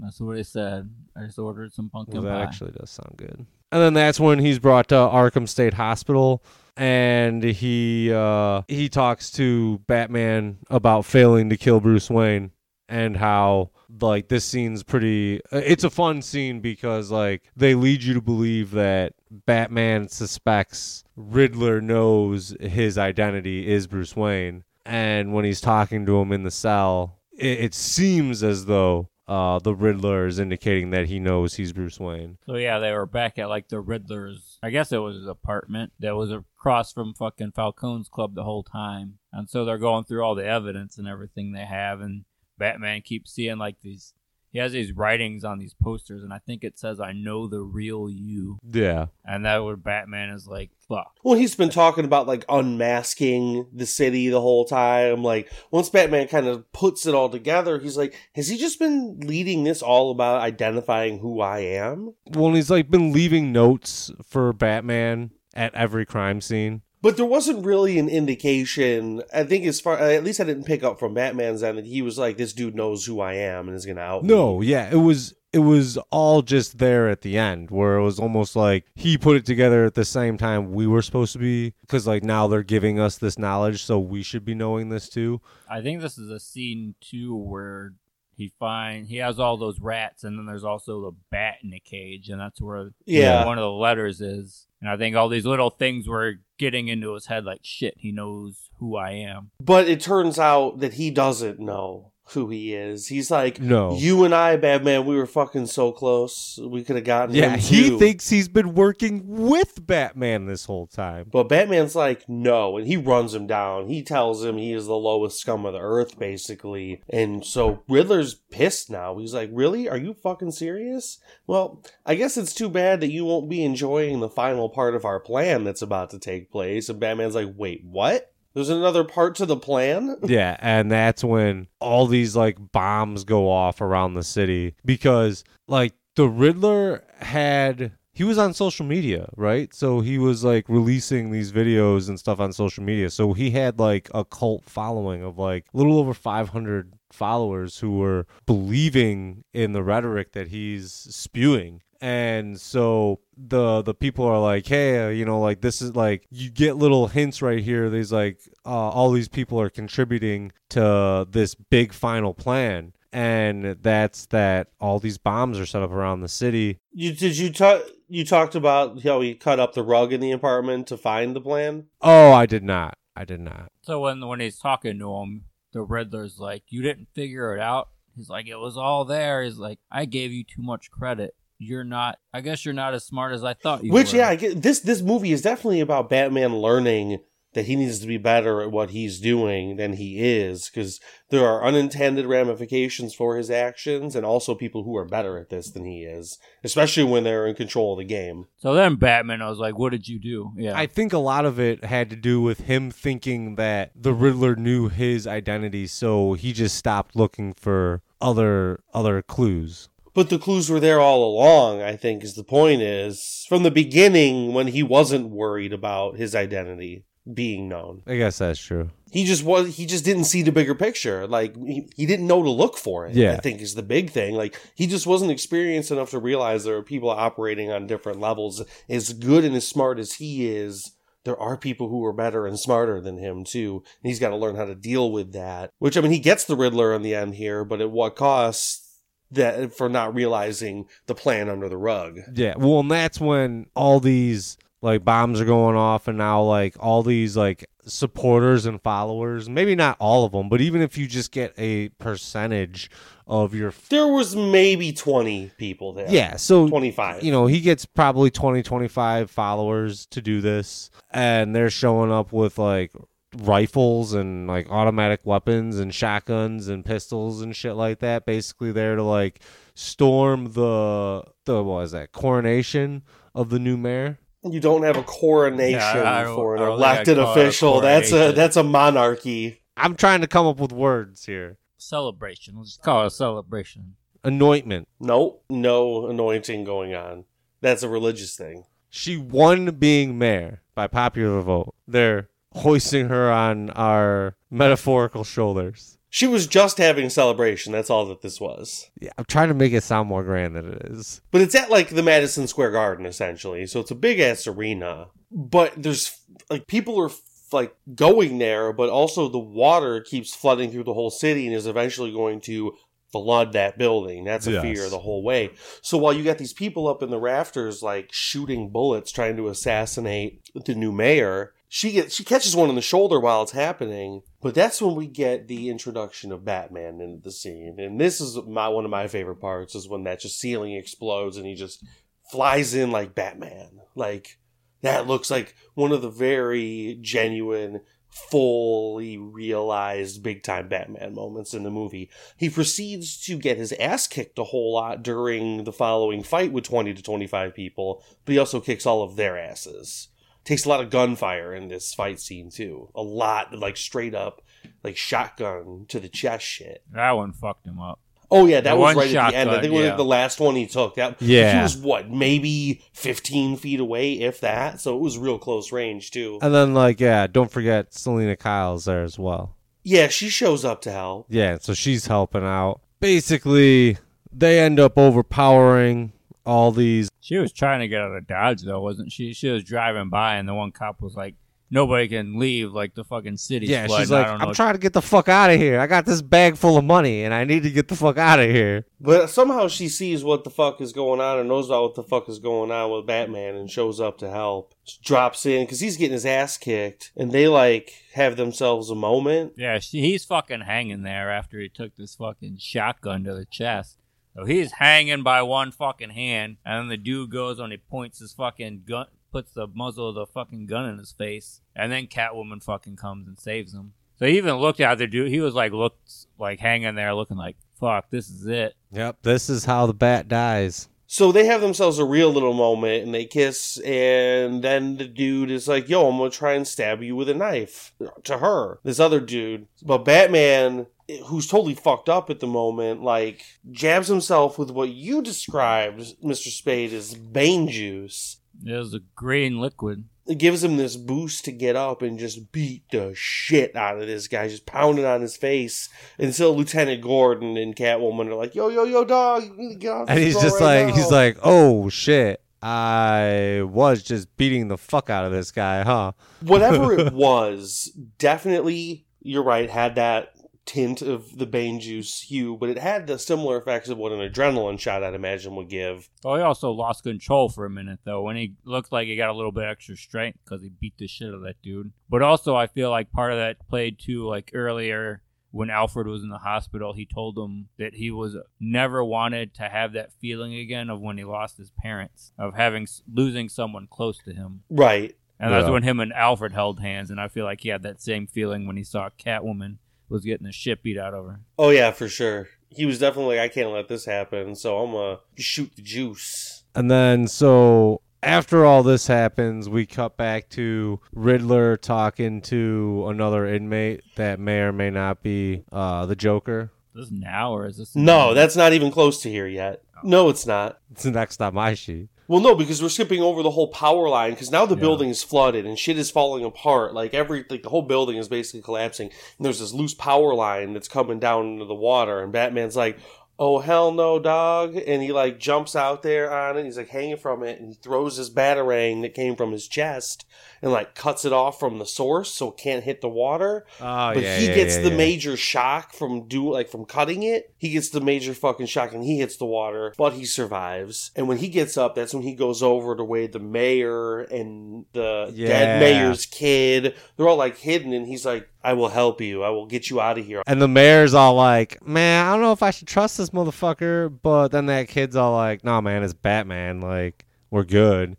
That's 0.00 0.20
what 0.20 0.36
he 0.36 0.42
said. 0.42 0.90
I 1.16 1.26
just 1.26 1.38
ordered 1.38 1.72
some 1.72 1.90
pumpkin 1.90 2.14
Well, 2.22 2.24
that 2.24 2.38
pie. 2.38 2.42
actually 2.42 2.72
does 2.72 2.90
sound 2.90 3.14
good. 3.16 3.46
And 3.70 3.82
then 3.82 3.94
that's 3.94 4.18
when 4.20 4.38
he's 4.38 4.58
brought 4.58 4.88
to 4.88 4.94
Arkham 4.94 5.48
State 5.48 5.74
Hospital, 5.74 6.44
and 6.76 7.42
he 7.42 8.12
uh, 8.12 8.62
he 8.68 8.88
talks 8.88 9.30
to 9.32 9.78
Batman 9.88 10.58
about 10.70 11.04
failing 11.04 11.50
to 11.50 11.56
kill 11.56 11.80
Bruce 11.80 12.08
Wayne, 12.08 12.52
and 12.88 13.16
how 13.16 13.70
like 14.00 14.28
this 14.28 14.44
scene's 14.44 14.82
pretty. 14.82 15.40
uh, 15.52 15.58
It's 15.64 15.84
a 15.84 15.90
fun 15.90 16.22
scene 16.22 16.60
because 16.60 17.10
like 17.10 17.50
they 17.56 17.74
lead 17.74 18.02
you 18.02 18.14
to 18.14 18.20
believe 18.20 18.70
that 18.72 19.14
Batman 19.30 20.08
suspects 20.08 21.04
Riddler 21.16 21.80
knows 21.80 22.56
his 22.60 22.98
identity 22.98 23.66
is 23.68 23.86
Bruce 23.86 24.16
Wayne, 24.16 24.64
and 24.84 25.32
when 25.32 25.44
he's 25.44 25.60
talking 25.60 26.06
to 26.06 26.20
him 26.20 26.32
in 26.32 26.42
the 26.42 26.50
cell, 26.50 27.18
it, 27.36 27.58
it 27.60 27.74
seems 27.74 28.42
as 28.42 28.66
though 28.66 29.08
uh, 29.26 29.58
the 29.58 29.74
Riddler 29.74 30.26
is 30.26 30.38
indicating 30.38 30.90
that 30.90 31.06
he 31.06 31.18
knows 31.18 31.54
he's 31.54 31.72
Bruce 31.72 31.98
Wayne. 31.98 32.36
So 32.46 32.56
yeah, 32.56 32.78
they 32.78 32.92
were 32.92 33.06
back 33.06 33.38
at 33.38 33.48
like 33.48 33.68
the 33.68 33.80
Riddler's. 33.80 34.58
I 34.62 34.70
guess 34.70 34.92
it 34.92 34.98
was 34.98 35.16
his 35.16 35.26
apartment 35.26 35.92
that 36.00 36.14
was 36.16 36.30
across 36.30 36.92
from 36.92 37.14
fucking 37.14 37.52
Falcone's 37.52 38.08
club 38.08 38.34
the 38.34 38.44
whole 38.44 38.62
time, 38.64 39.18
and 39.32 39.48
so 39.48 39.64
they're 39.64 39.78
going 39.78 40.04
through 40.04 40.22
all 40.22 40.34
the 40.34 40.44
evidence 40.46 40.98
and 40.98 41.08
everything 41.08 41.52
they 41.52 41.64
have, 41.64 42.00
and 42.00 42.24
Batman 42.58 43.02
keeps 43.02 43.32
seeing 43.32 43.58
like 43.58 43.80
these. 43.80 44.14
He 44.50 44.60
has 44.60 44.70
these 44.70 44.92
writings 44.92 45.42
on 45.42 45.58
these 45.58 45.74
posters, 45.74 46.22
and 46.22 46.32
I 46.32 46.38
think 46.38 46.62
it 46.62 46.78
says, 46.78 47.00
"I 47.00 47.10
know 47.10 47.48
the 47.48 47.60
real 47.60 48.08
you," 48.08 48.58
Yeah. 48.72 49.06
and 49.24 49.44
that 49.44 49.64
where 49.64 49.76
Batman 49.76 50.30
is 50.30 50.46
like, 50.46 50.70
"Fuck." 50.88 51.16
Well, 51.24 51.36
he's 51.36 51.56
been 51.56 51.70
talking 51.70 52.04
about 52.04 52.28
like 52.28 52.44
unmasking 52.48 53.66
the 53.72 53.84
city 53.86 54.28
the 54.28 54.40
whole 54.40 54.64
time. 54.64 55.22
Like 55.24 55.50
once 55.70 55.88
Batman 55.88 56.28
kind 56.28 56.46
of 56.46 56.70
puts 56.72 57.04
it 57.06 57.14
all 57.16 57.28
together, 57.28 57.80
he's 57.80 57.96
like, 57.96 58.14
has 58.36 58.48
he 58.48 58.56
just 58.56 58.78
been 58.78 59.18
leading 59.20 59.64
this 59.64 59.82
all 59.82 60.10
about 60.12 60.40
identifying 60.42 61.18
who 61.18 61.40
I 61.40 61.58
am? 61.60 62.14
Well, 62.32 62.46
and 62.46 62.56
he's 62.56 62.70
like 62.70 62.90
been 62.90 63.12
leaving 63.12 63.50
notes 63.52 64.12
for 64.24 64.52
Batman 64.52 65.32
at 65.54 65.74
every 65.74 66.06
crime 66.06 66.40
scene. 66.40 66.82
But 67.04 67.18
there 67.18 67.26
wasn't 67.26 67.66
really 67.66 67.98
an 67.98 68.08
indication. 68.08 69.22
I 69.32 69.44
think 69.44 69.66
as 69.66 69.78
far 69.78 69.98
at 69.98 70.24
least 70.24 70.40
I 70.40 70.44
didn't 70.44 70.64
pick 70.64 70.82
up 70.82 70.98
from 70.98 71.12
Batman's 71.12 71.62
end 71.62 71.76
that 71.76 71.84
he 71.84 72.00
was 72.00 72.16
like, 72.18 72.38
this 72.38 72.54
dude 72.54 72.74
knows 72.74 73.04
who 73.04 73.20
I 73.20 73.34
am 73.34 73.68
and 73.68 73.76
is 73.76 73.84
gonna 73.84 74.00
out. 74.00 74.22
me." 74.22 74.28
No, 74.30 74.62
yeah, 74.62 74.88
it 74.90 74.96
was 74.96 75.34
it 75.52 75.58
was 75.58 75.98
all 76.10 76.40
just 76.40 76.78
there 76.78 77.08
at 77.10 77.20
the 77.20 77.36
end 77.36 77.70
where 77.70 77.96
it 77.98 78.02
was 78.02 78.18
almost 78.18 78.56
like 78.56 78.86
he 78.94 79.18
put 79.18 79.36
it 79.36 79.44
together 79.44 79.84
at 79.84 79.92
the 79.94 80.04
same 80.06 80.38
time 80.38 80.72
we 80.72 80.86
were 80.86 81.02
supposed 81.02 81.34
to 81.34 81.38
be 81.38 81.74
because 81.82 82.06
like 82.06 82.24
now 82.24 82.48
they're 82.48 82.62
giving 82.62 82.98
us 82.98 83.18
this 83.18 83.38
knowledge 83.38 83.84
so 83.84 83.98
we 83.98 84.22
should 84.22 84.44
be 84.44 84.54
knowing 84.54 84.88
this 84.88 85.08
too. 85.10 85.42
I 85.70 85.82
think 85.82 86.00
this 86.00 86.16
is 86.16 86.30
a 86.30 86.40
scene 86.40 86.94
too 87.02 87.36
where 87.36 87.92
he 88.36 88.50
find 88.58 89.06
he 89.06 89.18
has 89.18 89.38
all 89.38 89.56
those 89.56 89.78
rats, 89.78 90.24
and 90.24 90.36
then 90.38 90.46
there's 90.46 90.64
also 90.64 91.02
the 91.02 91.12
bat 91.30 91.56
in 91.62 91.70
the 91.70 91.78
cage, 91.80 92.30
and 92.30 92.40
that's 92.40 92.60
where 92.60 92.90
Yeah. 93.06 93.44
one 93.44 93.58
of 93.58 93.62
the 93.62 93.70
letters 93.70 94.20
is. 94.20 94.66
And 94.84 94.92
I 94.92 94.98
think 94.98 95.16
all 95.16 95.30
these 95.30 95.46
little 95.46 95.70
things 95.70 96.06
were 96.06 96.34
getting 96.58 96.88
into 96.88 97.14
his 97.14 97.24
head, 97.24 97.46
like 97.46 97.60
shit, 97.62 97.94
he 97.96 98.12
knows 98.12 98.68
who 98.78 98.98
I 98.98 99.12
am. 99.12 99.50
But 99.58 99.88
it 99.88 99.98
turns 99.98 100.38
out 100.38 100.80
that 100.80 100.92
he 100.92 101.10
doesn't 101.10 101.58
know 101.58 102.12
who 102.28 102.48
he 102.48 102.74
is. 102.74 103.08
He's 103.08 103.30
like, 103.30 103.60
No. 103.60 103.96
you 103.96 104.24
and 104.24 104.34
I, 104.34 104.56
Batman, 104.56 105.04
we 105.04 105.14
were 105.14 105.26
fucking 105.26 105.66
so 105.66 105.92
close. 105.92 106.58
We 106.62 106.82
could 106.82 106.96
have 106.96 107.04
gotten 107.04 107.34
Yeah, 107.34 107.56
he 107.56 107.90
too." 107.90 107.98
thinks 107.98 108.30
he's 108.30 108.48
been 108.48 108.74
working 108.74 109.22
with 109.26 109.86
Batman 109.86 110.46
this 110.46 110.64
whole 110.64 110.86
time. 110.86 111.26
But 111.30 111.50
Batman's 111.50 111.94
like, 111.94 112.26
no, 112.28 112.78
and 112.78 112.86
he 112.86 112.96
runs 112.96 113.34
him 113.34 113.46
down. 113.46 113.88
He 113.88 114.02
tells 114.02 114.42
him 114.42 114.56
he 114.56 114.72
is 114.72 114.86
the 114.86 114.94
lowest 114.96 115.38
scum 115.38 115.66
of 115.66 115.74
the 115.74 115.80
earth, 115.80 116.18
basically. 116.18 117.02
And 117.10 117.44
so 117.44 117.82
Riddler's 117.88 118.34
pissed 118.34 118.90
now. 118.90 119.18
He's 119.18 119.34
like, 119.34 119.50
really? 119.52 119.88
Are 119.88 119.98
you 119.98 120.14
fucking 120.14 120.52
serious? 120.52 121.18
Well, 121.46 121.82
I 122.06 122.14
guess 122.14 122.36
it's 122.38 122.54
too 122.54 122.70
bad 122.70 123.00
that 123.02 123.12
you 123.12 123.24
won't 123.26 123.50
be 123.50 123.62
enjoying 123.64 124.20
the 124.20 124.30
final 124.30 124.68
part 124.70 124.94
of 124.94 125.04
our 125.04 125.20
plan 125.20 125.64
that's 125.64 125.82
about 125.82 126.10
to 126.10 126.18
take 126.18 126.50
place. 126.50 126.88
And 126.88 126.98
Batman's 126.98 127.34
like, 127.34 127.52
wait, 127.56 127.84
what? 127.84 128.30
There's 128.54 128.70
another 128.70 129.04
part 129.04 129.34
to 129.36 129.46
the 129.46 129.56
plan? 129.56 130.16
Yeah, 130.26 130.56
and 130.60 130.90
that's 130.90 131.22
when 131.22 131.68
all 131.80 132.06
these 132.06 132.34
like 132.34 132.56
bombs 132.72 133.24
go 133.24 133.50
off 133.50 133.80
around 133.80 134.14
the 134.14 134.22
city 134.22 134.74
because 134.84 135.44
like 135.68 135.92
the 136.16 136.28
Riddler 136.28 137.04
had 137.18 137.92
he 138.12 138.22
was 138.24 138.38
on 138.38 138.54
social 138.54 138.86
media, 138.86 139.28
right? 139.36 139.74
So 139.74 140.00
he 140.00 140.18
was 140.18 140.44
like 140.44 140.68
releasing 140.68 141.30
these 141.30 141.52
videos 141.52 142.08
and 142.08 142.18
stuff 142.18 142.38
on 142.40 142.52
social 142.52 142.84
media. 142.84 143.10
So 143.10 143.32
he 143.32 143.50
had 143.50 143.78
like 143.80 144.08
a 144.14 144.24
cult 144.24 144.64
following 144.64 145.22
of 145.22 145.36
like 145.36 145.66
a 145.74 145.76
little 145.76 145.98
over 145.98 146.14
500 146.14 146.94
followers 147.12 147.78
who 147.78 147.98
were 147.98 148.26
believing 148.46 149.44
in 149.52 149.72
the 149.72 149.82
rhetoric 149.82 150.32
that 150.32 150.48
he's 150.48 150.92
spewing. 150.92 151.82
And 152.00 152.60
so 152.60 153.20
the 153.36 153.82
the 153.82 153.94
people 153.94 154.24
are 154.24 154.40
like, 154.40 154.66
hey, 154.66 155.06
uh, 155.06 155.08
you 155.08 155.24
know, 155.24 155.40
like 155.40 155.60
this 155.60 155.82
is 155.82 155.94
like 155.96 156.26
you 156.30 156.50
get 156.50 156.76
little 156.76 157.08
hints 157.08 157.42
right 157.42 157.62
here. 157.62 157.90
There's 157.90 158.12
like 158.12 158.38
uh, 158.64 158.68
all 158.68 159.10
these 159.10 159.28
people 159.28 159.60
are 159.60 159.70
contributing 159.70 160.52
to 160.70 161.26
this 161.30 161.54
big 161.54 161.92
final 161.92 162.34
plan, 162.34 162.92
and 163.12 163.76
that's 163.82 164.26
that 164.26 164.68
all 164.80 164.98
these 164.98 165.18
bombs 165.18 165.58
are 165.58 165.66
set 165.66 165.82
up 165.82 165.90
around 165.90 166.20
the 166.20 166.28
city. 166.28 166.78
You 166.92 167.12
did 167.12 167.38
you 167.38 167.50
talk? 167.52 167.82
You 168.08 168.24
talked 168.24 168.54
about 168.54 169.02
how 169.02 169.20
he 169.20 169.34
cut 169.34 169.58
up 169.58 169.74
the 169.74 169.82
rug 169.82 170.12
in 170.12 170.20
the 170.20 170.32
apartment 170.32 170.86
to 170.88 170.96
find 170.96 171.34
the 171.34 171.40
plan. 171.40 171.86
Oh, 172.00 172.32
I 172.32 172.46
did 172.46 172.62
not. 172.62 172.98
I 173.16 173.24
did 173.24 173.40
not. 173.40 173.70
So 173.82 174.00
when 174.00 174.26
when 174.26 174.40
he's 174.40 174.58
talking 174.58 174.98
to 174.98 175.14
him, 175.16 175.44
the 175.72 175.82
Riddler's 175.82 176.38
like, 176.38 176.64
"You 176.68 176.82
didn't 176.82 177.08
figure 177.14 177.54
it 177.54 177.60
out." 177.60 177.88
He's 178.16 178.28
like, 178.28 178.46
"It 178.46 178.58
was 178.58 178.76
all 178.76 179.04
there." 179.04 179.42
He's 179.42 179.58
like, 179.58 179.78
"I 179.90 180.04
gave 180.04 180.32
you 180.32 180.44
too 180.44 180.62
much 180.62 180.90
credit. 180.90 181.34
You're 181.64 181.84
not. 181.84 182.18
I 182.32 182.40
guess 182.40 182.64
you're 182.64 182.74
not 182.74 182.94
as 182.94 183.04
smart 183.04 183.32
as 183.32 183.44
I 183.44 183.54
thought 183.54 183.84
you 183.84 183.92
were. 183.92 183.98
Which 183.98 184.12
were." 184.12 184.18
yeah, 184.18 184.28
I 184.28 184.36
get, 184.36 184.62
this 184.62 184.80
this 184.80 185.02
movie 185.02 185.32
is 185.32 185.42
definitely 185.42 185.80
about 185.80 186.10
Batman 186.10 186.56
learning 186.56 187.20
that 187.54 187.66
he 187.66 187.76
needs 187.76 188.00
to 188.00 188.06
be 188.06 188.18
better 188.18 188.60
at 188.60 188.70
what 188.70 188.90
he's 188.90 189.20
doing 189.20 189.76
than 189.76 189.94
he 189.94 190.20
is 190.20 190.68
because 190.68 191.00
there 191.30 191.46
are 191.46 191.64
unintended 191.64 192.26
ramifications 192.26 193.14
for 193.14 193.36
his 193.36 193.50
actions 193.50 194.14
and 194.14 194.26
also 194.26 194.54
people 194.54 194.84
who 194.84 194.96
are 194.96 195.04
better 195.04 195.38
at 195.38 195.48
this 195.48 195.70
than 195.70 195.84
he 195.84 196.02
is, 196.02 196.38
especially 196.62 197.04
when 197.04 197.24
they're 197.24 197.46
in 197.46 197.54
control 197.54 197.92
of 197.92 197.98
the 197.98 198.04
game. 198.04 198.46
So 198.58 198.74
then 198.74 198.96
Batman, 198.96 199.40
I 199.40 199.48
was 199.48 199.58
like, 199.58 199.78
"What 199.78 199.90
did 199.90 200.06
you 200.06 200.18
do?" 200.18 200.52
Yeah, 200.56 200.76
I 200.76 200.86
think 200.86 201.12
a 201.12 201.18
lot 201.18 201.44
of 201.44 201.58
it 201.58 201.84
had 201.84 202.10
to 202.10 202.16
do 202.16 202.40
with 202.40 202.62
him 202.62 202.90
thinking 202.90 203.54
that 203.54 203.92
the 203.94 204.12
Riddler 204.12 204.56
knew 204.56 204.88
his 204.88 205.26
identity, 205.26 205.86
so 205.86 206.34
he 206.34 206.52
just 206.52 206.76
stopped 206.76 207.16
looking 207.16 207.54
for 207.54 208.02
other 208.20 208.80
other 208.92 209.22
clues. 209.22 209.88
But 210.14 210.30
the 210.30 210.38
clues 210.38 210.70
were 210.70 210.80
there 210.80 211.00
all 211.00 211.24
along, 211.24 211.82
I 211.82 211.96
think 211.96 212.22
is 212.22 212.34
the 212.34 212.44
point 212.44 212.82
is 212.82 213.44
from 213.48 213.64
the 213.64 213.70
beginning 213.70 214.54
when 214.54 214.68
he 214.68 214.82
wasn't 214.82 215.28
worried 215.30 215.72
about 215.72 216.16
his 216.16 216.34
identity 216.34 217.04
being 217.32 217.68
known. 217.68 218.02
I 218.06 218.16
guess 218.16 218.38
that's 218.38 218.60
true. 218.60 218.90
he 219.10 219.24
just 219.24 219.42
was 219.44 219.76
he 219.76 219.86
just 219.86 220.04
didn't 220.04 220.24
see 220.24 220.42
the 220.42 220.52
bigger 220.52 220.74
picture 220.74 221.26
like 221.26 221.56
he, 221.56 221.88
he 221.96 222.04
didn't 222.04 222.26
know 222.26 222.42
to 222.42 222.50
look 222.50 222.76
for 222.76 223.06
it 223.06 223.14
Yeah. 223.14 223.32
i 223.32 223.36
think 223.36 223.62
is 223.62 223.74
the 223.76 223.82
big 223.82 224.10
thing 224.10 224.34
like 224.34 224.60
he 224.74 224.86
just 224.86 225.06
wasn't 225.06 225.30
experienced 225.30 225.90
enough 225.90 226.10
to 226.10 226.18
realize 226.18 226.64
there 226.64 226.76
are 226.76 226.82
people 226.82 227.08
operating 227.08 227.70
on 227.70 227.86
different 227.86 228.20
levels 228.20 228.62
as 228.90 229.12
good 229.14 229.42
and 229.44 229.54
as 229.56 229.66
smart 229.66 229.98
as 229.98 230.14
he 230.14 230.48
is 230.48 230.90
there 231.24 231.38
are 231.40 231.56
people 231.56 231.88
who 231.88 232.04
are 232.04 232.12
better 232.12 232.46
and 232.46 232.58
smarter 232.58 233.00
than 233.00 233.16
him 233.16 233.42
too 233.44 233.82
and 234.02 234.10
he's 234.10 234.20
got 234.20 234.28
to 234.30 234.36
learn 234.36 234.56
how 234.56 234.66
to 234.66 234.74
deal 234.74 235.10
with 235.10 235.32
that 235.32 235.70
which 235.78 235.96
i 235.96 236.00
mean 236.02 236.12
he 236.12 236.18
gets 236.18 236.44
the 236.44 236.56
riddler 236.56 236.92
in 236.92 237.00
the 237.00 237.14
end 237.14 237.36
here 237.36 237.64
but 237.64 237.80
at 237.80 237.90
what 237.90 238.16
cost 238.16 238.83
that 239.30 239.74
for 239.74 239.88
not 239.88 240.14
realizing 240.14 240.86
the 241.06 241.14
plan 241.14 241.48
under 241.48 241.68
the 241.68 241.76
rug 241.76 242.20
Yeah, 242.32 242.54
well, 242.56 242.80
and 242.80 242.90
that's 242.90 243.20
when 243.20 243.66
all 243.74 244.00
these 244.00 244.56
like 244.82 245.04
bombs 245.04 245.40
are 245.40 245.46
going 245.46 245.76
off, 245.76 246.08
and 246.08 246.18
now 246.18 246.42
like 246.42 246.76
all 246.78 247.02
these 247.02 247.36
like 247.36 247.66
supporters 247.86 248.66
and 248.66 248.80
followers. 248.82 249.48
Maybe 249.48 249.74
not 249.74 249.96
all 249.98 250.24
of 250.24 250.32
them, 250.32 250.48
but 250.48 250.60
even 250.60 250.82
if 250.82 250.96
you 250.98 251.06
just 251.06 251.32
get 251.32 251.54
a 251.58 251.88
percentage 251.90 252.90
of 253.26 253.54
your, 253.54 253.72
there 253.88 254.06
was 254.06 254.36
maybe 254.36 254.92
20 254.92 255.52
people 255.56 255.94
there 255.94 256.10
yeah, 256.10 256.36
so 256.36 256.68
25 256.68 257.22
you 257.22 257.32
know 257.32 257.46
he 257.46 257.60
gets 257.60 257.86
probably 257.86 258.30
20 258.30 258.62
25 258.62 259.30
followers 259.30 260.04
to 260.06 260.20
do 260.20 260.42
this 260.42 260.90
and 261.10 261.56
they're 261.56 261.70
showing 261.70 262.12
up 262.12 262.32
with 262.32 262.58
like 262.58 262.92
rifles 263.38 264.12
and 264.14 264.46
like 264.46 264.70
automatic 264.70 265.20
weapons 265.24 265.78
and 265.78 265.94
shotguns 265.94 266.68
and 266.68 266.84
pistols 266.84 267.42
and 267.42 267.54
shit 267.56 267.74
like 267.74 267.98
that 268.00 268.24
basically 268.26 268.70
there 268.72 268.96
to 268.96 269.02
like 269.02 269.40
storm 269.74 270.52
the 270.52 271.22
the 271.44 271.62
what 271.62 271.80
is 271.84 271.90
that 271.92 272.12
coronation 272.12 273.02
of 273.34 273.50
the 273.50 273.58
new 273.58 273.76
mayor 273.76 274.18
You 274.42 274.60
don't 274.60 274.82
have 274.84 274.96
a 274.96 275.02
coronation 275.02 275.78
Yeah, 275.80 276.18
I 276.20 276.22
don't- 276.24 276.36
for 276.36 276.54
an 276.56 276.62
I 276.62 276.66
don't 276.66 276.78
think 276.78 276.86
I'd 276.86 276.92
elected 276.94 277.16
call 277.16 277.24
it 277.24 277.28
a 277.28 277.40
official. 277.40 277.80
That's 277.80 278.12
a 278.12 278.32
that's 278.32 278.56
a 278.56 278.62
monarchy. 278.62 279.62
i'm 279.76 279.96
trying 279.96 280.20
to 280.20 280.26
come 280.28 280.46
up 280.46 280.58
with 280.60 280.72
words 280.72 281.26
here 281.26 281.58
celebration. 281.76 282.54
Let's 282.56 282.70
just 282.70 282.82
call 282.82 283.02
it 283.02 283.06
a 283.08 283.10
celebration. 283.10 283.96
anointment 284.22 284.88
Nope, 285.00 285.44
no 285.50 286.08
anointing 286.08 286.64
going 286.64 286.94
on. 286.94 287.24
That's 287.60 287.82
a 287.82 287.88
religious 287.88 288.36
thing. 288.36 288.64
she 288.88 289.16
won 289.16 289.66
being 289.72 290.16
mayor 290.18 290.62
by 290.74 290.86
popular 290.86 291.40
vote 291.40 291.74
they're 291.88 292.28
hoisting 292.54 293.08
her 293.08 293.30
on 293.30 293.70
our 293.70 294.36
metaphorical 294.50 295.24
shoulders 295.24 295.98
She 296.10 296.26
was 296.28 296.46
just 296.46 296.78
having 296.78 297.06
a 297.06 297.10
celebration. 297.10 297.72
That's 297.72 297.90
all 297.90 298.06
that 298.06 298.22
this 298.22 298.40
was. 298.40 298.88
yeah 299.00 299.10
i'm 299.18 299.24
trying 299.24 299.48
to 299.48 299.54
make 299.54 299.72
it 299.72 299.82
sound 299.82 300.08
more 300.08 300.22
grand 300.24 300.54
than 300.56 300.66
it 300.72 300.82
is 300.90 301.20
But 301.32 301.40
it's 301.42 301.54
at 301.54 301.70
like 301.70 301.88
the 301.90 302.02
Madison 302.02 302.46
Square 302.46 302.70
Garden 302.72 303.06
essentially. 303.06 303.66
So 303.66 303.80
it's 303.80 303.90
a 303.90 303.94
big 303.96 304.20
ass 304.20 304.46
arena. 304.46 305.08
But 305.32 305.72
there's 305.76 306.16
like 306.48 306.66
people 306.68 307.00
are 307.00 307.10
like 307.52 307.74
going 307.94 308.38
there, 308.38 308.72
but 308.72 308.88
also 308.88 309.28
the 309.28 309.38
water 309.38 310.00
keeps 310.00 310.34
flooding 310.34 310.70
through 310.70 310.84
the 310.84 310.94
whole 310.94 311.10
city 311.10 311.46
and 311.46 311.54
is 311.56 311.66
eventually 311.66 312.12
going 312.12 312.40
to 312.42 312.74
flood 313.12 313.52
that 313.52 313.78
building. 313.78 314.24
That's 314.24 314.46
a 314.48 314.52
Yes. 314.52 314.62
fear 314.62 314.88
the 314.88 314.98
whole 315.00 315.22
way. 315.22 315.50
So 315.82 315.98
while 315.98 316.12
you 316.12 316.24
got 316.24 316.38
these 316.38 316.52
people 316.52 316.86
up 316.88 317.00
in 317.02 317.10
the 317.10 317.18
rafters 317.20 317.82
like 317.82 318.08
shooting 318.12 318.70
bullets 318.70 319.10
trying 319.12 319.36
to 319.36 319.48
assassinate 319.48 320.50
the 320.64 320.74
new 320.74 320.90
mayor, 320.92 321.53
she 321.68 321.92
gets 321.92 322.14
she 322.14 322.24
catches 322.24 322.54
one 322.54 322.68
in 322.68 322.76
the 322.76 322.82
shoulder 322.82 323.18
while 323.18 323.42
it's 323.42 323.52
happening. 323.52 324.22
But 324.40 324.54
that's 324.54 324.80
when 324.80 324.94
we 324.94 325.06
get 325.06 325.48
the 325.48 325.70
introduction 325.70 326.32
of 326.32 326.44
Batman 326.44 327.00
into 327.00 327.22
the 327.22 327.32
scene. 327.32 327.76
And 327.78 328.00
this 328.00 328.20
is 328.20 328.36
my 328.46 328.68
one 328.68 328.84
of 328.84 328.90
my 328.90 329.08
favorite 329.08 329.40
parts 329.40 329.74
is 329.74 329.88
when 329.88 330.04
that 330.04 330.20
just 330.20 330.38
ceiling 330.38 330.74
explodes 330.74 331.36
and 331.36 331.46
he 331.46 331.54
just 331.54 331.84
flies 332.30 332.74
in 332.74 332.90
like 332.90 333.14
Batman. 333.14 333.80
Like 333.94 334.38
that 334.82 335.06
looks 335.06 335.30
like 335.30 335.54
one 335.74 335.92
of 335.92 336.02
the 336.02 336.10
very 336.10 336.98
genuine 337.00 337.80
fully 338.14 339.18
realized 339.18 340.22
big 340.22 340.44
time 340.44 340.68
Batman 340.68 341.14
moments 341.14 341.52
in 341.52 341.64
the 341.64 341.70
movie. 341.70 342.10
He 342.36 342.48
proceeds 342.48 343.20
to 343.26 343.36
get 343.36 343.56
his 343.56 343.72
ass 343.72 344.06
kicked 344.06 344.38
a 344.38 344.44
whole 344.44 344.74
lot 344.74 345.02
during 345.02 345.64
the 345.64 345.72
following 345.72 346.22
fight 346.22 346.52
with 346.52 346.64
20 346.64 346.94
to 346.94 347.02
25 347.02 347.54
people, 347.54 348.04
but 348.24 348.32
he 348.32 348.38
also 348.38 348.60
kicks 348.60 348.86
all 348.86 349.02
of 349.02 349.16
their 349.16 349.36
asses. 349.36 350.08
Takes 350.44 350.64
a 350.64 350.68
lot 350.68 350.80
of 350.80 350.90
gunfire 350.90 351.54
in 351.54 351.68
this 351.68 351.94
fight 351.94 352.20
scene 352.20 352.50
too. 352.50 352.90
A 352.94 353.02
lot, 353.02 353.54
like 353.54 353.76
straight 353.76 354.14
up, 354.14 354.42
like 354.82 354.96
shotgun 354.96 355.86
to 355.88 355.98
the 355.98 356.08
chest 356.08 356.44
shit. 356.44 356.82
That 356.92 357.12
one 357.12 357.32
fucked 357.32 357.66
him 357.66 357.80
up. 357.80 357.98
Oh 358.30 358.46
yeah, 358.46 358.60
that 358.60 358.74
The 358.74 358.76
was 358.80 358.94
one 358.94 358.96
right 358.96 359.14
at 359.14 359.30
the 359.30 359.36
end. 359.36 359.48
I 359.50 359.52
shotgun, 359.54 359.60
think 359.62 359.72
it 359.72 359.76
was 359.76 359.82
yeah. 359.84 359.88
like 359.90 359.96
the 359.96 360.04
last 360.04 360.40
one 360.40 360.56
he 360.56 360.66
took. 360.66 360.96
That 360.96 361.20
Yeah. 361.22 361.56
he 361.56 361.62
was 361.62 361.76
what, 361.76 362.10
maybe 362.10 362.82
fifteen 362.92 363.56
feet 363.56 363.80
away, 363.80 364.14
if 364.14 364.40
that. 364.40 364.80
So 364.80 364.96
it 364.96 365.00
was 365.00 365.16
real 365.18 365.38
close 365.38 365.72
range 365.72 366.10
too. 366.10 366.38
And 366.42 366.54
then, 366.54 366.74
like, 366.74 367.00
yeah, 367.00 367.26
don't 367.26 367.50
forget 367.50 367.94
Selina 367.94 368.36
Kyle's 368.36 368.86
there 368.86 369.02
as 369.02 369.18
well. 369.18 369.54
Yeah, 369.82 370.08
she 370.08 370.28
shows 370.30 370.64
up 370.64 370.80
to 370.82 370.90
help. 370.90 371.26
Yeah, 371.28 371.58
so 371.60 371.74
she's 371.74 372.06
helping 372.06 372.44
out. 372.44 372.80
Basically, 373.00 373.98
they 374.32 374.58
end 374.58 374.80
up 374.80 374.98
overpowering 374.98 376.12
all 376.46 376.70
these. 376.72 377.08
She 377.20 377.36
was 377.38 377.52
trying 377.52 377.80
to 377.80 377.88
get 377.88 378.00
out 378.00 378.14
of 378.14 378.26
Dodge 378.26 378.62
though, 378.62 378.80
wasn't 378.80 379.12
she? 379.12 379.32
She 379.32 379.48
was 379.48 379.64
driving 379.64 380.08
by, 380.10 380.36
and 380.36 380.48
the 380.48 380.54
one 380.54 380.72
cop 380.72 381.00
was 381.00 381.14
like, 381.14 381.34
"Nobody 381.70 382.06
can 382.08 382.38
leave. 382.38 382.70
Like 382.72 382.94
the 382.94 383.02
fucking 383.04 383.38
city's 383.38 383.70
Yeah, 383.70 383.86
flooding. 383.86 384.02
she's 384.04 384.10
like, 384.10 384.26
I 384.26 384.30
don't 384.30 384.38
know. 384.40 384.46
I'm 384.48 384.54
trying 384.54 384.74
to 384.74 384.78
get 384.80 384.92
the 384.92 385.00
fuck 385.00 385.28
out 385.30 385.48
of 385.50 385.58
here. 385.58 385.80
I 385.80 385.86
got 385.86 386.04
this 386.04 386.20
bag 386.20 386.56
full 386.58 386.76
of 386.76 386.84
money, 386.84 387.24
and 387.24 387.32
I 387.32 387.44
need 387.44 387.62
to 387.62 387.70
get 387.70 387.88
the 387.88 387.96
fuck 387.96 388.18
out 388.18 388.40
of 388.40 388.50
here. 388.50 388.84
But 389.00 389.28
somehow 389.30 389.68
she 389.68 389.88
sees 389.88 390.22
what 390.22 390.44
the 390.44 390.50
fuck 390.50 390.80
is 390.82 390.92
going 390.92 391.20
on 391.20 391.38
and 391.38 391.48
knows 391.48 391.66
about 391.66 391.82
what 391.82 391.94
the 391.94 392.02
fuck 392.02 392.28
is 392.28 392.38
going 392.38 392.70
on 392.70 392.90
with 392.90 393.06
Batman 393.06 393.54
and 393.54 393.70
shows 393.70 393.98
up 394.00 394.18
to 394.18 394.30
help. 394.30 394.74
Drops 395.02 395.46
in 395.46 395.64
because 395.64 395.80
he's 395.80 395.96
getting 395.96 396.12
his 396.12 396.26
ass 396.26 396.58
kicked, 396.58 397.10
and 397.16 397.32
they 397.32 397.48
like 397.48 397.90
have 398.12 398.36
themselves 398.36 398.90
a 398.90 398.94
moment. 398.94 399.54
Yeah, 399.56 399.78
she, 399.78 400.02
he's 400.02 400.26
fucking 400.26 400.60
hanging 400.60 401.04
there 401.04 401.30
after 401.30 401.58
he 401.58 401.70
took 401.70 401.96
this 401.96 402.14
fucking 402.16 402.58
shotgun 402.60 403.24
to 403.24 403.34
the 403.34 403.46
chest. 403.46 403.96
So 404.36 404.44
he's 404.44 404.72
hanging 404.72 405.22
by 405.22 405.42
one 405.42 405.70
fucking 405.70 406.10
hand, 406.10 406.56
and 406.64 406.80
then 406.80 406.88
the 406.88 406.96
dude 406.96 407.30
goes 407.30 407.58
and 407.58 407.72
he 407.72 407.78
points 407.78 408.18
his 408.18 408.32
fucking 408.32 408.82
gun, 408.86 409.06
puts 409.30 409.52
the 409.52 409.68
muzzle 409.68 410.08
of 410.08 410.14
the 410.16 410.26
fucking 410.26 410.66
gun 410.66 410.88
in 410.88 410.98
his 410.98 411.12
face, 411.12 411.60
and 411.74 411.92
then 411.92 412.08
Catwoman 412.08 412.62
fucking 412.62 412.96
comes 412.96 413.28
and 413.28 413.38
saves 413.38 413.72
him. 413.72 413.92
So 414.18 414.26
he 414.26 414.36
even 414.36 414.56
looked 414.56 414.80
at 414.80 414.98
the 414.98 415.06
dude. 415.06 415.30
He 415.30 415.40
was 415.40 415.54
like 415.54 415.72
looked 415.72 416.26
like 416.38 416.60
hanging 416.60 416.94
there, 416.94 417.14
looking 417.14 417.36
like 417.36 417.56
fuck, 417.78 418.10
this 418.10 418.28
is 418.28 418.46
it. 418.46 418.74
Yep, 418.92 419.18
this 419.22 419.50
is 419.50 419.64
how 419.64 419.86
the 419.86 419.94
bat 419.94 420.28
dies. 420.28 420.88
So 421.14 421.30
they 421.30 421.46
have 421.46 421.60
themselves 421.60 422.00
a 422.00 422.04
real 422.04 422.32
little 422.32 422.54
moment 422.54 423.04
and 423.04 423.14
they 423.14 423.24
kiss, 423.24 423.78
and 423.84 424.64
then 424.64 424.96
the 424.96 425.06
dude 425.06 425.48
is 425.48 425.68
like, 425.68 425.88
Yo, 425.88 426.08
I'm 426.08 426.18
gonna 426.18 426.28
try 426.28 426.54
and 426.54 426.66
stab 426.66 427.04
you 427.04 427.14
with 427.14 427.28
a 427.28 427.34
knife 427.34 427.94
to 428.24 428.38
her. 428.38 428.80
This 428.82 428.98
other 428.98 429.20
dude. 429.20 429.68
But 429.80 429.98
Batman, 429.98 430.88
who's 431.26 431.46
totally 431.46 431.76
fucked 431.76 432.08
up 432.08 432.30
at 432.30 432.40
the 432.40 432.48
moment, 432.48 433.04
like, 433.04 433.44
jabs 433.70 434.08
himself 434.08 434.58
with 434.58 434.72
what 434.72 434.88
you 434.88 435.22
described, 435.22 436.00
Mr. 436.20 436.48
Spade, 436.48 436.92
as 436.92 437.14
Bane 437.14 437.68
juice. 437.68 438.38
It 438.64 438.72
was 438.72 438.94
a 438.94 439.00
green 439.14 439.60
liquid. 439.60 440.04
It 440.26 440.38
gives 440.38 440.64
him 440.64 440.78
this 440.78 440.96
boost 440.96 441.44
to 441.44 441.52
get 441.52 441.76
up 441.76 442.00
and 442.00 442.18
just 442.18 442.50
beat 442.50 442.84
the 442.90 443.12
shit 443.14 443.76
out 443.76 444.00
of 444.00 444.06
this 444.06 444.26
guy, 444.26 444.48
just 444.48 444.64
pounding 444.64 445.04
on 445.04 445.20
his 445.20 445.36
face 445.36 445.90
until 446.18 446.56
Lieutenant 446.56 447.02
Gordon 447.02 447.58
and 447.58 447.76
Catwoman 447.76 448.28
are 448.28 448.34
like, 448.34 448.54
"Yo, 448.54 448.68
yo, 448.68 448.84
yo, 448.84 449.04
dog, 449.04 449.44
you 449.44 449.54
need 449.54 449.72
to 449.74 449.78
get 449.78 449.92
off 449.92 450.08
And 450.08 450.18
he's 450.18 450.40
just 450.40 450.60
right 450.60 450.86
like, 450.86 450.94
he's 450.94 451.10
like, 451.10 451.36
oh 451.42 451.90
shit, 451.90 452.40
I 452.62 453.60
was 453.66 454.02
just 454.02 454.34
beating 454.38 454.68
the 454.68 454.78
fuck 454.78 455.10
out 455.10 455.26
of 455.26 455.32
this 455.32 455.50
guy, 455.50 455.82
huh? 455.82 456.12
whatever 456.40 456.92
it 456.98 457.12
was, 457.12 457.92
definitely 458.18 459.04
you're 459.20 459.42
right, 459.42 459.68
had 459.68 459.96
that 459.96 460.33
tint 460.66 461.02
of 461.02 461.38
the 461.38 461.46
Bane 461.46 461.80
juice 461.80 462.22
hue, 462.22 462.56
but 462.56 462.68
it 462.68 462.78
had 462.78 463.06
the 463.06 463.18
similar 463.18 463.58
effects 463.58 463.88
of 463.88 463.98
what 463.98 464.12
an 464.12 464.20
adrenaline 464.20 464.78
shot 464.78 465.02
I'd 465.02 465.14
imagine 465.14 465.54
would 465.56 465.68
give. 465.68 466.08
Oh, 466.24 466.36
he 466.36 466.42
also 466.42 466.70
lost 466.70 467.04
control 467.04 467.48
for 467.48 467.64
a 467.64 467.70
minute 467.70 468.00
though 468.04 468.22
when 468.22 468.36
he 468.36 468.54
looked 468.64 468.92
like 468.92 469.06
he 469.06 469.16
got 469.16 469.30
a 469.30 469.34
little 469.34 469.52
bit 469.52 469.64
extra 469.64 469.96
strength 469.96 470.38
because 470.44 470.62
he 470.62 470.70
beat 470.70 470.94
the 470.98 471.06
shit 471.06 471.28
out 471.28 471.34
of 471.34 471.42
that 471.42 471.62
dude. 471.62 471.92
But 472.08 472.22
also, 472.22 472.54
I 472.54 472.66
feel 472.66 472.90
like 472.90 473.12
part 473.12 473.32
of 473.32 473.38
that 473.38 473.68
played 473.68 473.98
too. 473.98 474.26
Like 474.26 474.50
earlier 474.54 475.22
when 475.50 475.70
Alfred 475.70 476.08
was 476.08 476.24
in 476.24 476.30
the 476.30 476.38
hospital, 476.38 476.94
he 476.94 477.06
told 477.06 477.38
him 477.38 477.68
that 477.78 477.94
he 477.94 478.10
was 478.10 478.36
never 478.58 479.04
wanted 479.04 479.54
to 479.54 479.62
have 479.62 479.92
that 479.92 480.12
feeling 480.20 480.54
again 480.54 480.90
of 480.90 481.00
when 481.00 481.16
he 481.16 481.24
lost 481.24 481.58
his 481.58 481.70
parents, 481.78 482.32
of 482.36 482.54
having 482.54 482.88
losing 483.12 483.48
someone 483.48 483.86
close 483.88 484.18
to 484.24 484.32
him. 484.32 484.62
Right. 484.68 485.14
And 485.38 485.52
that's 485.52 485.68
when 485.68 485.82
him 485.82 486.00
and 486.00 486.12
Alfred 486.12 486.52
held 486.52 486.80
hands, 486.80 487.10
and 487.10 487.20
I 487.20 487.28
feel 487.28 487.44
like 487.44 487.60
he 487.60 487.68
had 487.68 487.82
that 487.82 488.00
same 488.00 488.26
feeling 488.26 488.66
when 488.66 488.76
he 488.76 488.84
saw 488.84 489.10
Catwoman 489.10 489.78
was 490.08 490.24
getting 490.24 490.46
the 490.46 490.52
shit 490.52 490.82
beat 490.82 490.98
out 490.98 491.14
of 491.14 491.26
her. 491.26 491.40
Oh 491.58 491.70
yeah, 491.70 491.90
for 491.90 492.08
sure. 492.08 492.48
He 492.68 492.86
was 492.86 492.98
definitely 492.98 493.36
like, 493.36 493.50
I 493.50 493.54
can't 493.54 493.70
let 493.70 493.88
this 493.88 494.04
happen, 494.04 494.54
so 494.54 494.78
I'm 494.78 494.92
gonna 494.92 495.18
shoot 495.36 495.72
the 495.76 495.82
juice. 495.82 496.64
And 496.74 496.90
then 496.90 497.28
so 497.28 498.00
after 498.24 498.64
all 498.64 498.82
this 498.82 499.06
happens, 499.06 499.68
we 499.68 499.86
cut 499.86 500.16
back 500.16 500.48
to 500.50 501.00
Riddler 501.12 501.76
talking 501.76 502.40
to 502.42 503.04
another 503.08 503.46
inmate 503.46 504.02
that 504.16 504.40
may 504.40 504.60
or 504.60 504.72
may 504.72 504.90
not 504.90 505.22
be 505.22 505.64
uh, 505.70 506.06
the 506.06 506.16
Joker. 506.16 506.72
Is 506.94 507.10
this 507.10 507.18
now 507.20 507.52
or 507.52 507.66
is 507.66 507.76
this 507.76 507.94
No, 507.94 508.34
that's 508.34 508.56
not 508.56 508.72
even 508.72 508.90
close 508.90 509.20
to 509.22 509.30
here 509.30 509.46
yet. 509.46 509.82
No, 510.02 510.28
it's 510.28 510.46
not. 510.46 510.80
It's 510.90 511.04
next 511.04 511.40
on 511.40 511.54
my 511.54 511.74
sheet. 511.74 512.08
Well, 512.26 512.40
no, 512.40 512.54
because 512.54 512.82
we're 512.82 512.88
skipping 512.88 513.20
over 513.20 513.42
the 513.42 513.50
whole 513.50 513.68
power 513.68 514.08
line 514.08 514.30
because 514.30 514.50
now 514.50 514.64
the 514.64 514.74
Yeah. 514.76 514.80
building 514.80 515.10
is 515.10 515.22
flooded 515.22 515.66
and 515.66 515.78
shit 515.78 515.98
is 515.98 516.10
falling 516.10 516.44
apart. 516.44 516.94
Like 516.94 517.12
every, 517.12 517.44
like 517.50 517.62
the 517.62 517.68
whole 517.68 517.82
building 517.82 518.16
is 518.16 518.28
basically 518.28 518.62
collapsing. 518.62 519.10
And 519.38 519.44
there's 519.44 519.58
this 519.60 519.74
loose 519.74 519.94
power 519.94 520.34
line 520.34 520.72
that's 520.72 520.88
coming 520.88 521.18
down 521.18 521.46
into 521.52 521.66
the 521.66 521.74
water. 521.74 522.20
And 522.22 522.32
Batman's 522.32 522.76
like, 522.76 522.98
"Oh 523.38 523.58
hell 523.58 523.92
no, 523.92 524.18
dog!" 524.18 524.74
And 524.86 525.02
he 525.02 525.12
like 525.12 525.38
jumps 525.38 525.76
out 525.76 526.02
there 526.02 526.32
on 526.32 526.56
it. 526.56 526.64
He's 526.64 526.78
like 526.78 526.88
hanging 526.88 527.16
from 527.18 527.42
it, 527.42 527.58
and 527.60 527.68
he 527.68 527.74
throws 527.74 528.16
his 528.16 528.30
batarang 528.30 529.02
that 529.02 529.12
came 529.12 529.36
from 529.36 529.52
his 529.52 529.68
chest 529.68 530.24
and 530.64 530.72
like 530.72 530.94
cuts 530.94 531.26
it 531.26 531.32
off 531.32 531.60
from 531.60 531.78
the 531.78 531.84
source 531.84 532.30
so 532.32 532.48
it 532.48 532.56
can't 532.56 532.82
hit 532.82 533.02
the 533.02 533.08
water. 533.08 533.66
Oh 533.80 534.14
But 534.14 534.22
yeah, 534.22 534.38
he 534.38 534.46
yeah, 534.48 534.54
gets 534.54 534.76
yeah, 534.78 534.84
the 534.84 534.90
major 534.92 535.36
shock 535.36 535.92
from 535.92 536.26
do 536.26 536.50
like 536.50 536.70
from 536.70 536.86
cutting 536.86 537.22
it. 537.22 537.52
He 537.58 537.68
gets 537.70 537.90
the 537.90 538.00
major 538.00 538.32
fucking 538.32 538.64
shock 538.66 538.94
and 538.94 539.04
he 539.04 539.18
hits 539.18 539.36
the 539.36 539.44
water, 539.44 539.92
but 539.98 540.14
he 540.14 540.24
survives. 540.24 541.10
And 541.14 541.28
when 541.28 541.36
he 541.36 541.48
gets 541.48 541.76
up, 541.76 541.94
that's 541.94 542.14
when 542.14 542.22
he 542.22 542.34
goes 542.34 542.62
over 542.62 542.96
to 542.96 543.04
where 543.04 543.28
the 543.28 543.38
mayor 543.38 544.20
and 544.20 544.86
the 544.94 545.32
dead 545.36 545.80
mayor's 545.80 546.24
kid. 546.24 546.94
They're 547.16 547.28
all 547.28 547.36
like 547.36 547.58
hidden, 547.58 547.92
and 547.92 548.06
he's 548.06 548.24
like, 548.24 548.48
"I 548.62 548.72
will 548.72 548.88
help 548.88 549.20
you. 549.20 549.42
I 549.42 549.50
will 549.50 549.66
get 549.66 549.90
you 549.90 550.00
out 550.00 550.18
of 550.18 550.24
here." 550.24 550.42
And 550.46 550.62
the 550.62 550.68
mayor's 550.68 551.12
all 551.12 551.34
like, 551.34 551.86
"Man, 551.86 552.26
I 552.26 552.32
don't 552.32 552.40
know 552.40 552.52
if 552.52 552.62
I 552.62 552.70
should 552.70 552.88
trust 552.88 553.18
this 553.18 553.30
motherfucker." 553.30 554.10
But 554.22 554.48
then 554.48 554.64
that 554.66 554.88
kid's 554.88 555.14
all 555.14 555.34
like, 555.34 555.62
"No, 555.62 555.82
man, 555.82 556.02
it's 556.02 556.14
Batman. 556.14 556.80
Like, 556.80 557.26
we're 557.50 557.64
good." 557.64 558.16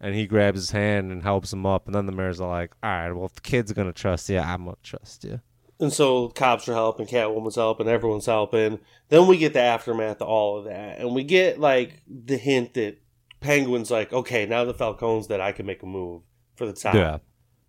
And 0.00 0.14
he 0.14 0.26
grabs 0.26 0.60
his 0.60 0.70
hand 0.70 1.10
and 1.10 1.22
helps 1.22 1.52
him 1.52 1.64
up. 1.64 1.86
And 1.86 1.94
then 1.94 2.06
the 2.06 2.12
mayor's 2.12 2.40
like, 2.40 2.72
"All 2.82 2.90
right, 2.90 3.12
well, 3.12 3.26
if 3.26 3.34
the 3.34 3.40
kid's 3.40 3.70
are 3.70 3.74
gonna 3.74 3.92
trust 3.92 4.28
you, 4.28 4.38
I'm 4.38 4.64
gonna 4.64 4.76
trust 4.82 5.24
you." 5.24 5.40
And 5.78 5.92
so 5.92 6.28
cops 6.28 6.68
are 6.68 6.74
helping, 6.74 7.06
Catwoman's 7.06 7.56
helping, 7.56 7.88
everyone's 7.88 8.26
helping. 8.26 8.80
Then 9.08 9.26
we 9.26 9.36
get 9.36 9.52
the 9.52 9.60
aftermath 9.60 10.22
of 10.22 10.28
all 10.28 10.58
of 10.58 10.64
that, 10.64 10.98
and 10.98 11.14
we 11.14 11.22
get 11.22 11.60
like 11.60 12.02
the 12.06 12.36
hint 12.36 12.74
that 12.74 12.98
Penguin's 13.40 13.90
like, 13.90 14.12
"Okay, 14.12 14.46
now 14.46 14.64
the 14.64 14.74
Falcone's 14.74 15.28
that 15.28 15.40
I 15.40 15.52
can 15.52 15.66
make 15.66 15.82
a 15.82 15.86
move 15.86 16.22
for 16.56 16.66
the 16.66 16.72
top." 16.72 16.94
Yeah. 16.94 17.18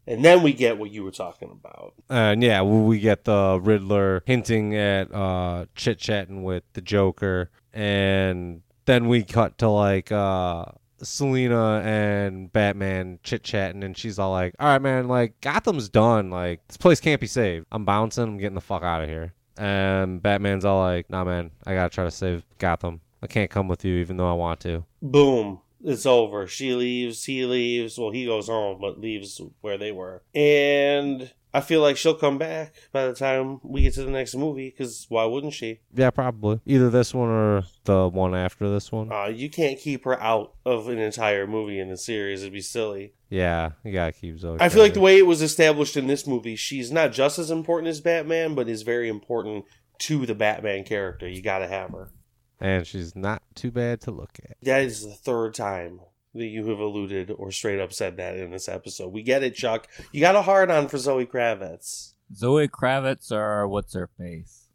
And 0.09 0.23
then 0.23 0.41
we 0.41 0.53
get 0.53 0.78
what 0.78 0.89
you 0.89 1.03
were 1.03 1.11
talking 1.11 1.51
about. 1.51 1.93
And 2.09 2.41
yeah, 2.41 2.61
we 2.61 2.99
get 2.99 3.25
the 3.25 3.59
Riddler 3.61 4.23
hinting 4.25 4.73
at 4.73 5.13
uh, 5.13 5.65
chit 5.75 5.99
chatting 5.99 6.43
with 6.43 6.63
the 6.73 6.82
Joker, 6.82 7.51
and 7.73 8.61
then 8.86 9.09
we 9.09 9.23
cut 9.23 9.57
to 9.57 9.67
like 9.67 10.09
uh, 10.13 10.63
Selina 11.02 11.82
and 11.84 12.52
Batman 12.52 13.20
chit 13.24 13.43
chatting, 13.43 13.84
and 13.84 13.98
she's 13.98 14.20
all 14.20 14.32
like, 14.32 14.56
"All 14.60 14.68
right, 14.68 14.82
man, 14.82 15.08
like 15.08 15.39
Gotham's 15.41 15.89
done. 15.89 16.30
Like 16.30 16.68
this 16.68 16.78
place 16.78 17.00
can't 17.00 17.22
be 17.22 17.28
saved. 17.28 17.66
I'm 17.72 17.86
bouncing. 17.86 18.24
I'm 18.24 18.38
getting 18.38 18.56
the 18.56 18.62
fuck 18.62 18.84
out 18.84 19.04
of 19.04 19.10
here." 19.10 19.34
And 19.58 20.22
Batman's 20.22 20.66
all 20.66 20.80
like, 20.80 21.10
"Nah, 21.10 21.24
man, 21.24 21.52
I 21.66 21.74
gotta 21.74 21.93
try 21.93 22.04
to 22.04 22.12
save 22.12 22.43
Gotham. 22.60 23.02
I 23.22 23.28
can't 23.28 23.50
come 23.50 23.68
with 23.68 23.84
you, 23.84 23.95
even 23.95 24.18
though 24.18 24.30
I 24.30 24.34
want 24.34 24.60
to." 24.62 24.84
Boom. 25.02 25.60
It's 25.84 26.06
over. 26.06 26.48
She 26.48 26.74
leaves, 26.74 27.24
he 27.26 27.45
leaves. 27.45 27.98
Well, 27.98 28.12
he 28.12 28.26
goes 28.26 28.48
home, 28.48 28.80
but 28.82 29.00
leaves 29.00 29.39
where 29.62 29.78
they 29.78 29.91
were. 29.91 30.24
And 30.34 31.32
I 31.58 31.62
feel 31.62 31.82
like 31.82 31.97
she'll 31.97 32.14
come 32.14 32.38
back 32.38 32.76
by 32.91 33.08
the 33.08 33.14
time 33.16 33.60
we 33.64 33.82
get 33.82 33.95
to 33.95 34.03
the 34.03 34.12
next 34.12 34.36
movie, 34.36 34.70
because 34.70 35.08
why 35.10 35.26
wouldn't 35.26 35.53
she? 35.53 35.80
Yeah, 35.93 36.12
probably 36.12 36.60
either 36.68 36.89
this 36.91 37.14
one 37.16 37.30
or 37.30 37.64
the 37.86 38.08
one 38.08 38.36
after 38.36 38.70
this 38.70 38.91
one. 38.91 39.12
Uh, 39.12 39.26
you 39.26 39.49
can't 39.49 39.80
keep 39.80 40.05
her 40.05 40.22
out 40.22 40.53
of 40.66 40.88
an 40.88 40.99
entire 40.99 41.47
movie 41.47 41.80
in 41.80 41.89
the 41.89 41.97
series. 41.97 42.41
It'd 42.41 42.53
be 42.53 42.62
silly. 42.62 43.14
Yeah, 43.30 43.72
you 43.84 43.91
gotta 43.91 44.12
keep 44.12 44.38
Zoe. 44.38 44.58
I 44.60 44.70
feel 44.70 44.84
like 44.84 44.93
the 44.93 44.99
way 44.99 45.18
it 45.18 45.26
was 45.26 45.41
established 45.41 45.97
in 45.97 46.05
this 46.08 46.28
movie, 46.28 46.55
she's 46.55 46.91
not 46.91 47.12
just 47.12 47.39
as 47.39 47.49
important 47.49 47.89
as 47.89 48.01
Batman, 48.01 48.53
but 48.53 48.70
is 48.70 48.84
very 48.84 49.10
important 49.10 49.66
to 49.99 50.26
the 50.28 50.36
Batman 50.36 50.84
character. 50.84 51.28
You 51.28 51.41
gotta 51.41 51.68
have 51.68 51.89
her. 51.91 52.12
and 52.60 52.86
she's 52.86 53.16
not 53.16 53.41
too 53.55 53.72
bad 53.72 54.01
to 54.01 54.12
look 54.12 54.38
at. 54.47 54.58
That 54.62 54.84
is 54.84 55.03
the 55.03 55.14
third 55.16 55.55
time 55.55 56.01
that 56.38 56.45
you 56.47 56.67
have 56.67 56.79
alluded 56.79 57.31
or 57.31 57.51
straight 57.51 57.79
up 57.79 57.93
said 57.93 58.17
that 58.17 58.38
in 58.38 58.51
this 58.51 58.67
episode. 58.69 59.11
We 59.13 59.23
get 59.23 59.43
it, 59.43 59.55
Chuck. 59.55 59.88
You 60.11 60.21
got 60.21 60.35
a 60.35 60.41
hard 60.41 60.71
on 60.71 60.88
for 60.88 60.97
Zoe 60.97 61.25
Kravitz. 61.25 62.13
Zoe 62.35 62.67
Kravitz 62.67 63.31
or 63.31 63.67
what's 63.67 63.93
her 63.93 64.09
face? 64.17 64.67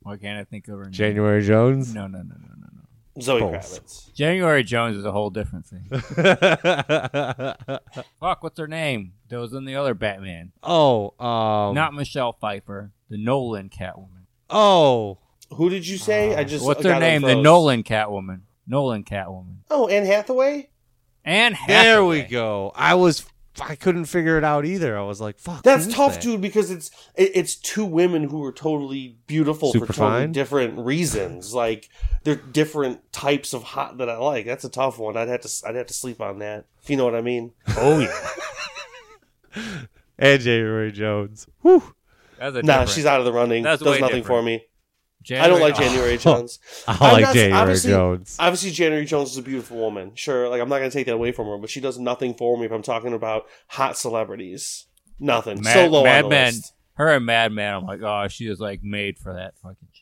Why 0.00 0.16
can't 0.16 0.38
I 0.38 0.44
think 0.44 0.68
of 0.68 0.78
her 0.78 0.84
name? 0.84 0.92
January 0.92 1.42
Jones. 1.42 1.94
No, 1.94 2.06
no, 2.06 2.18
no, 2.18 2.24
no, 2.24 2.54
no, 2.56 2.68
no. 2.72 3.20
Zoe 3.22 3.40
Both. 3.40 3.52
Kravitz. 3.52 4.12
January 4.14 4.62
Jones 4.64 4.96
is 4.96 5.04
a 5.04 5.12
whole 5.12 5.30
different 5.30 5.66
thing. 5.66 5.88
Fuck, 8.20 8.42
what's 8.42 8.58
her 8.58 8.66
name? 8.68 9.12
That 9.28 9.38
was 9.38 9.52
in 9.52 9.64
the 9.64 9.76
other 9.76 9.94
Batman. 9.94 10.52
oh, 10.62 11.14
um, 11.24 11.74
Not 11.74 11.94
Michelle 11.94 12.32
Pfeiffer, 12.32 12.90
the 13.08 13.16
Nolan 13.18 13.68
Catwoman. 13.70 14.26
Oh, 14.50 15.18
Who 15.54 15.70
did 15.70 15.86
you 15.86 15.96
say? 15.96 16.34
I 16.34 16.44
just 16.44 16.64
What's 16.64 16.84
her 16.84 16.98
name? 16.98 17.22
The 17.22 17.28
unfroze. 17.28 17.42
Nolan 17.42 17.82
Catwoman. 17.82 18.40
Nolan 18.66 19.04
Catwoman. 19.04 19.56
Oh, 19.70 19.88
Anne 19.88 20.06
Hathaway. 20.06 20.68
And 21.24 21.56
there 21.66 22.04
we 22.04 22.22
go. 22.22 22.72
I 22.74 22.94
was, 22.94 23.24
I 23.60 23.76
couldn't 23.76 24.04
figure 24.06 24.36
it 24.36 24.44
out 24.44 24.64
either. 24.66 24.98
I 24.98 25.02
was 25.02 25.20
like, 25.20 25.38
"Fuck." 25.38 25.62
That's 25.62 25.86
tough, 25.86 26.14
that? 26.14 26.22
dude, 26.22 26.40
because 26.40 26.70
it's 26.70 26.90
it, 27.14 27.30
it's 27.34 27.54
two 27.54 27.84
women 27.84 28.24
who 28.28 28.44
are 28.44 28.52
totally 28.52 29.16
beautiful 29.26 29.72
Super 29.72 29.86
for 29.86 29.92
totally 29.94 30.20
fine? 30.22 30.32
different 30.32 30.78
reasons. 30.78 31.54
Like 31.54 31.88
they're 32.24 32.34
different 32.36 33.10
types 33.12 33.54
of 33.54 33.62
hot 33.62 33.98
that 33.98 34.10
I 34.10 34.18
like. 34.18 34.44
That's 34.44 34.64
a 34.64 34.68
tough 34.68 34.98
one. 34.98 35.16
I'd 35.16 35.28
have 35.28 35.40
to 35.42 35.62
I'd 35.66 35.76
have 35.76 35.86
to 35.86 35.94
sleep 35.94 36.20
on 36.20 36.40
that. 36.40 36.66
If 36.82 36.90
you 36.90 36.96
know 36.96 37.04
what 37.04 37.14
I 37.14 37.22
mean. 37.22 37.52
Oh 37.76 38.00
yeah. 38.00 38.28
And 40.16 40.40
January 40.40 40.92
Jones. 40.92 41.46
Whew. 41.62 41.94
That's 42.38 42.56
a 42.56 42.62
Nah, 42.62 42.84
she's 42.84 43.06
out 43.06 43.18
of 43.18 43.24
the 43.26 43.32
running. 43.32 43.64
That's 43.64 43.82
Does 43.82 44.00
nothing 44.00 44.22
different. 44.22 44.26
for 44.26 44.42
me. 44.42 44.64
January, 45.24 45.44
I 45.44 45.48
don't 45.48 45.60
like 45.60 45.74
oh, 45.80 45.82
January 45.82 46.18
Jones. 46.18 46.58
I 46.86 46.92
I'm 47.00 47.12
like 47.12 47.22
not- 47.22 47.34
January 47.34 47.60
obviously- 47.60 47.90
Jones. 47.90 48.36
Obviously, 48.38 48.70
January 48.70 49.04
Jones 49.06 49.32
is 49.32 49.38
a 49.38 49.42
beautiful 49.42 49.78
woman. 49.78 50.12
Sure, 50.14 50.48
like 50.48 50.60
I'm 50.60 50.68
not 50.68 50.78
gonna 50.78 50.90
take 50.90 51.06
that 51.06 51.14
away 51.14 51.32
from 51.32 51.46
her, 51.48 51.58
but 51.58 51.70
she 51.70 51.80
does 51.80 51.98
nothing 51.98 52.34
for 52.34 52.56
me 52.58 52.66
if 52.66 52.72
I'm 52.72 52.82
talking 52.82 53.12
about 53.14 53.46
hot 53.68 53.96
celebrities. 53.96 54.86
Nothing. 55.18 55.62
Mad, 55.62 55.72
so 55.74 55.86
low 55.86 56.04
Mad 56.04 56.24
on 56.24 56.30
the 56.30 56.36
Men. 56.36 56.46
list. 56.54 56.72
Her 56.94 57.08
and 57.08 57.26
Mad 57.26 57.52
Men. 57.52 57.74
I'm 57.74 57.86
like, 57.86 58.02
oh, 58.02 58.28
she 58.28 58.46
is 58.46 58.60
like 58.60 58.82
made 58.84 59.18
for 59.18 59.32
that 59.34 59.54
fucking 59.62 59.76
shit. 59.92 59.93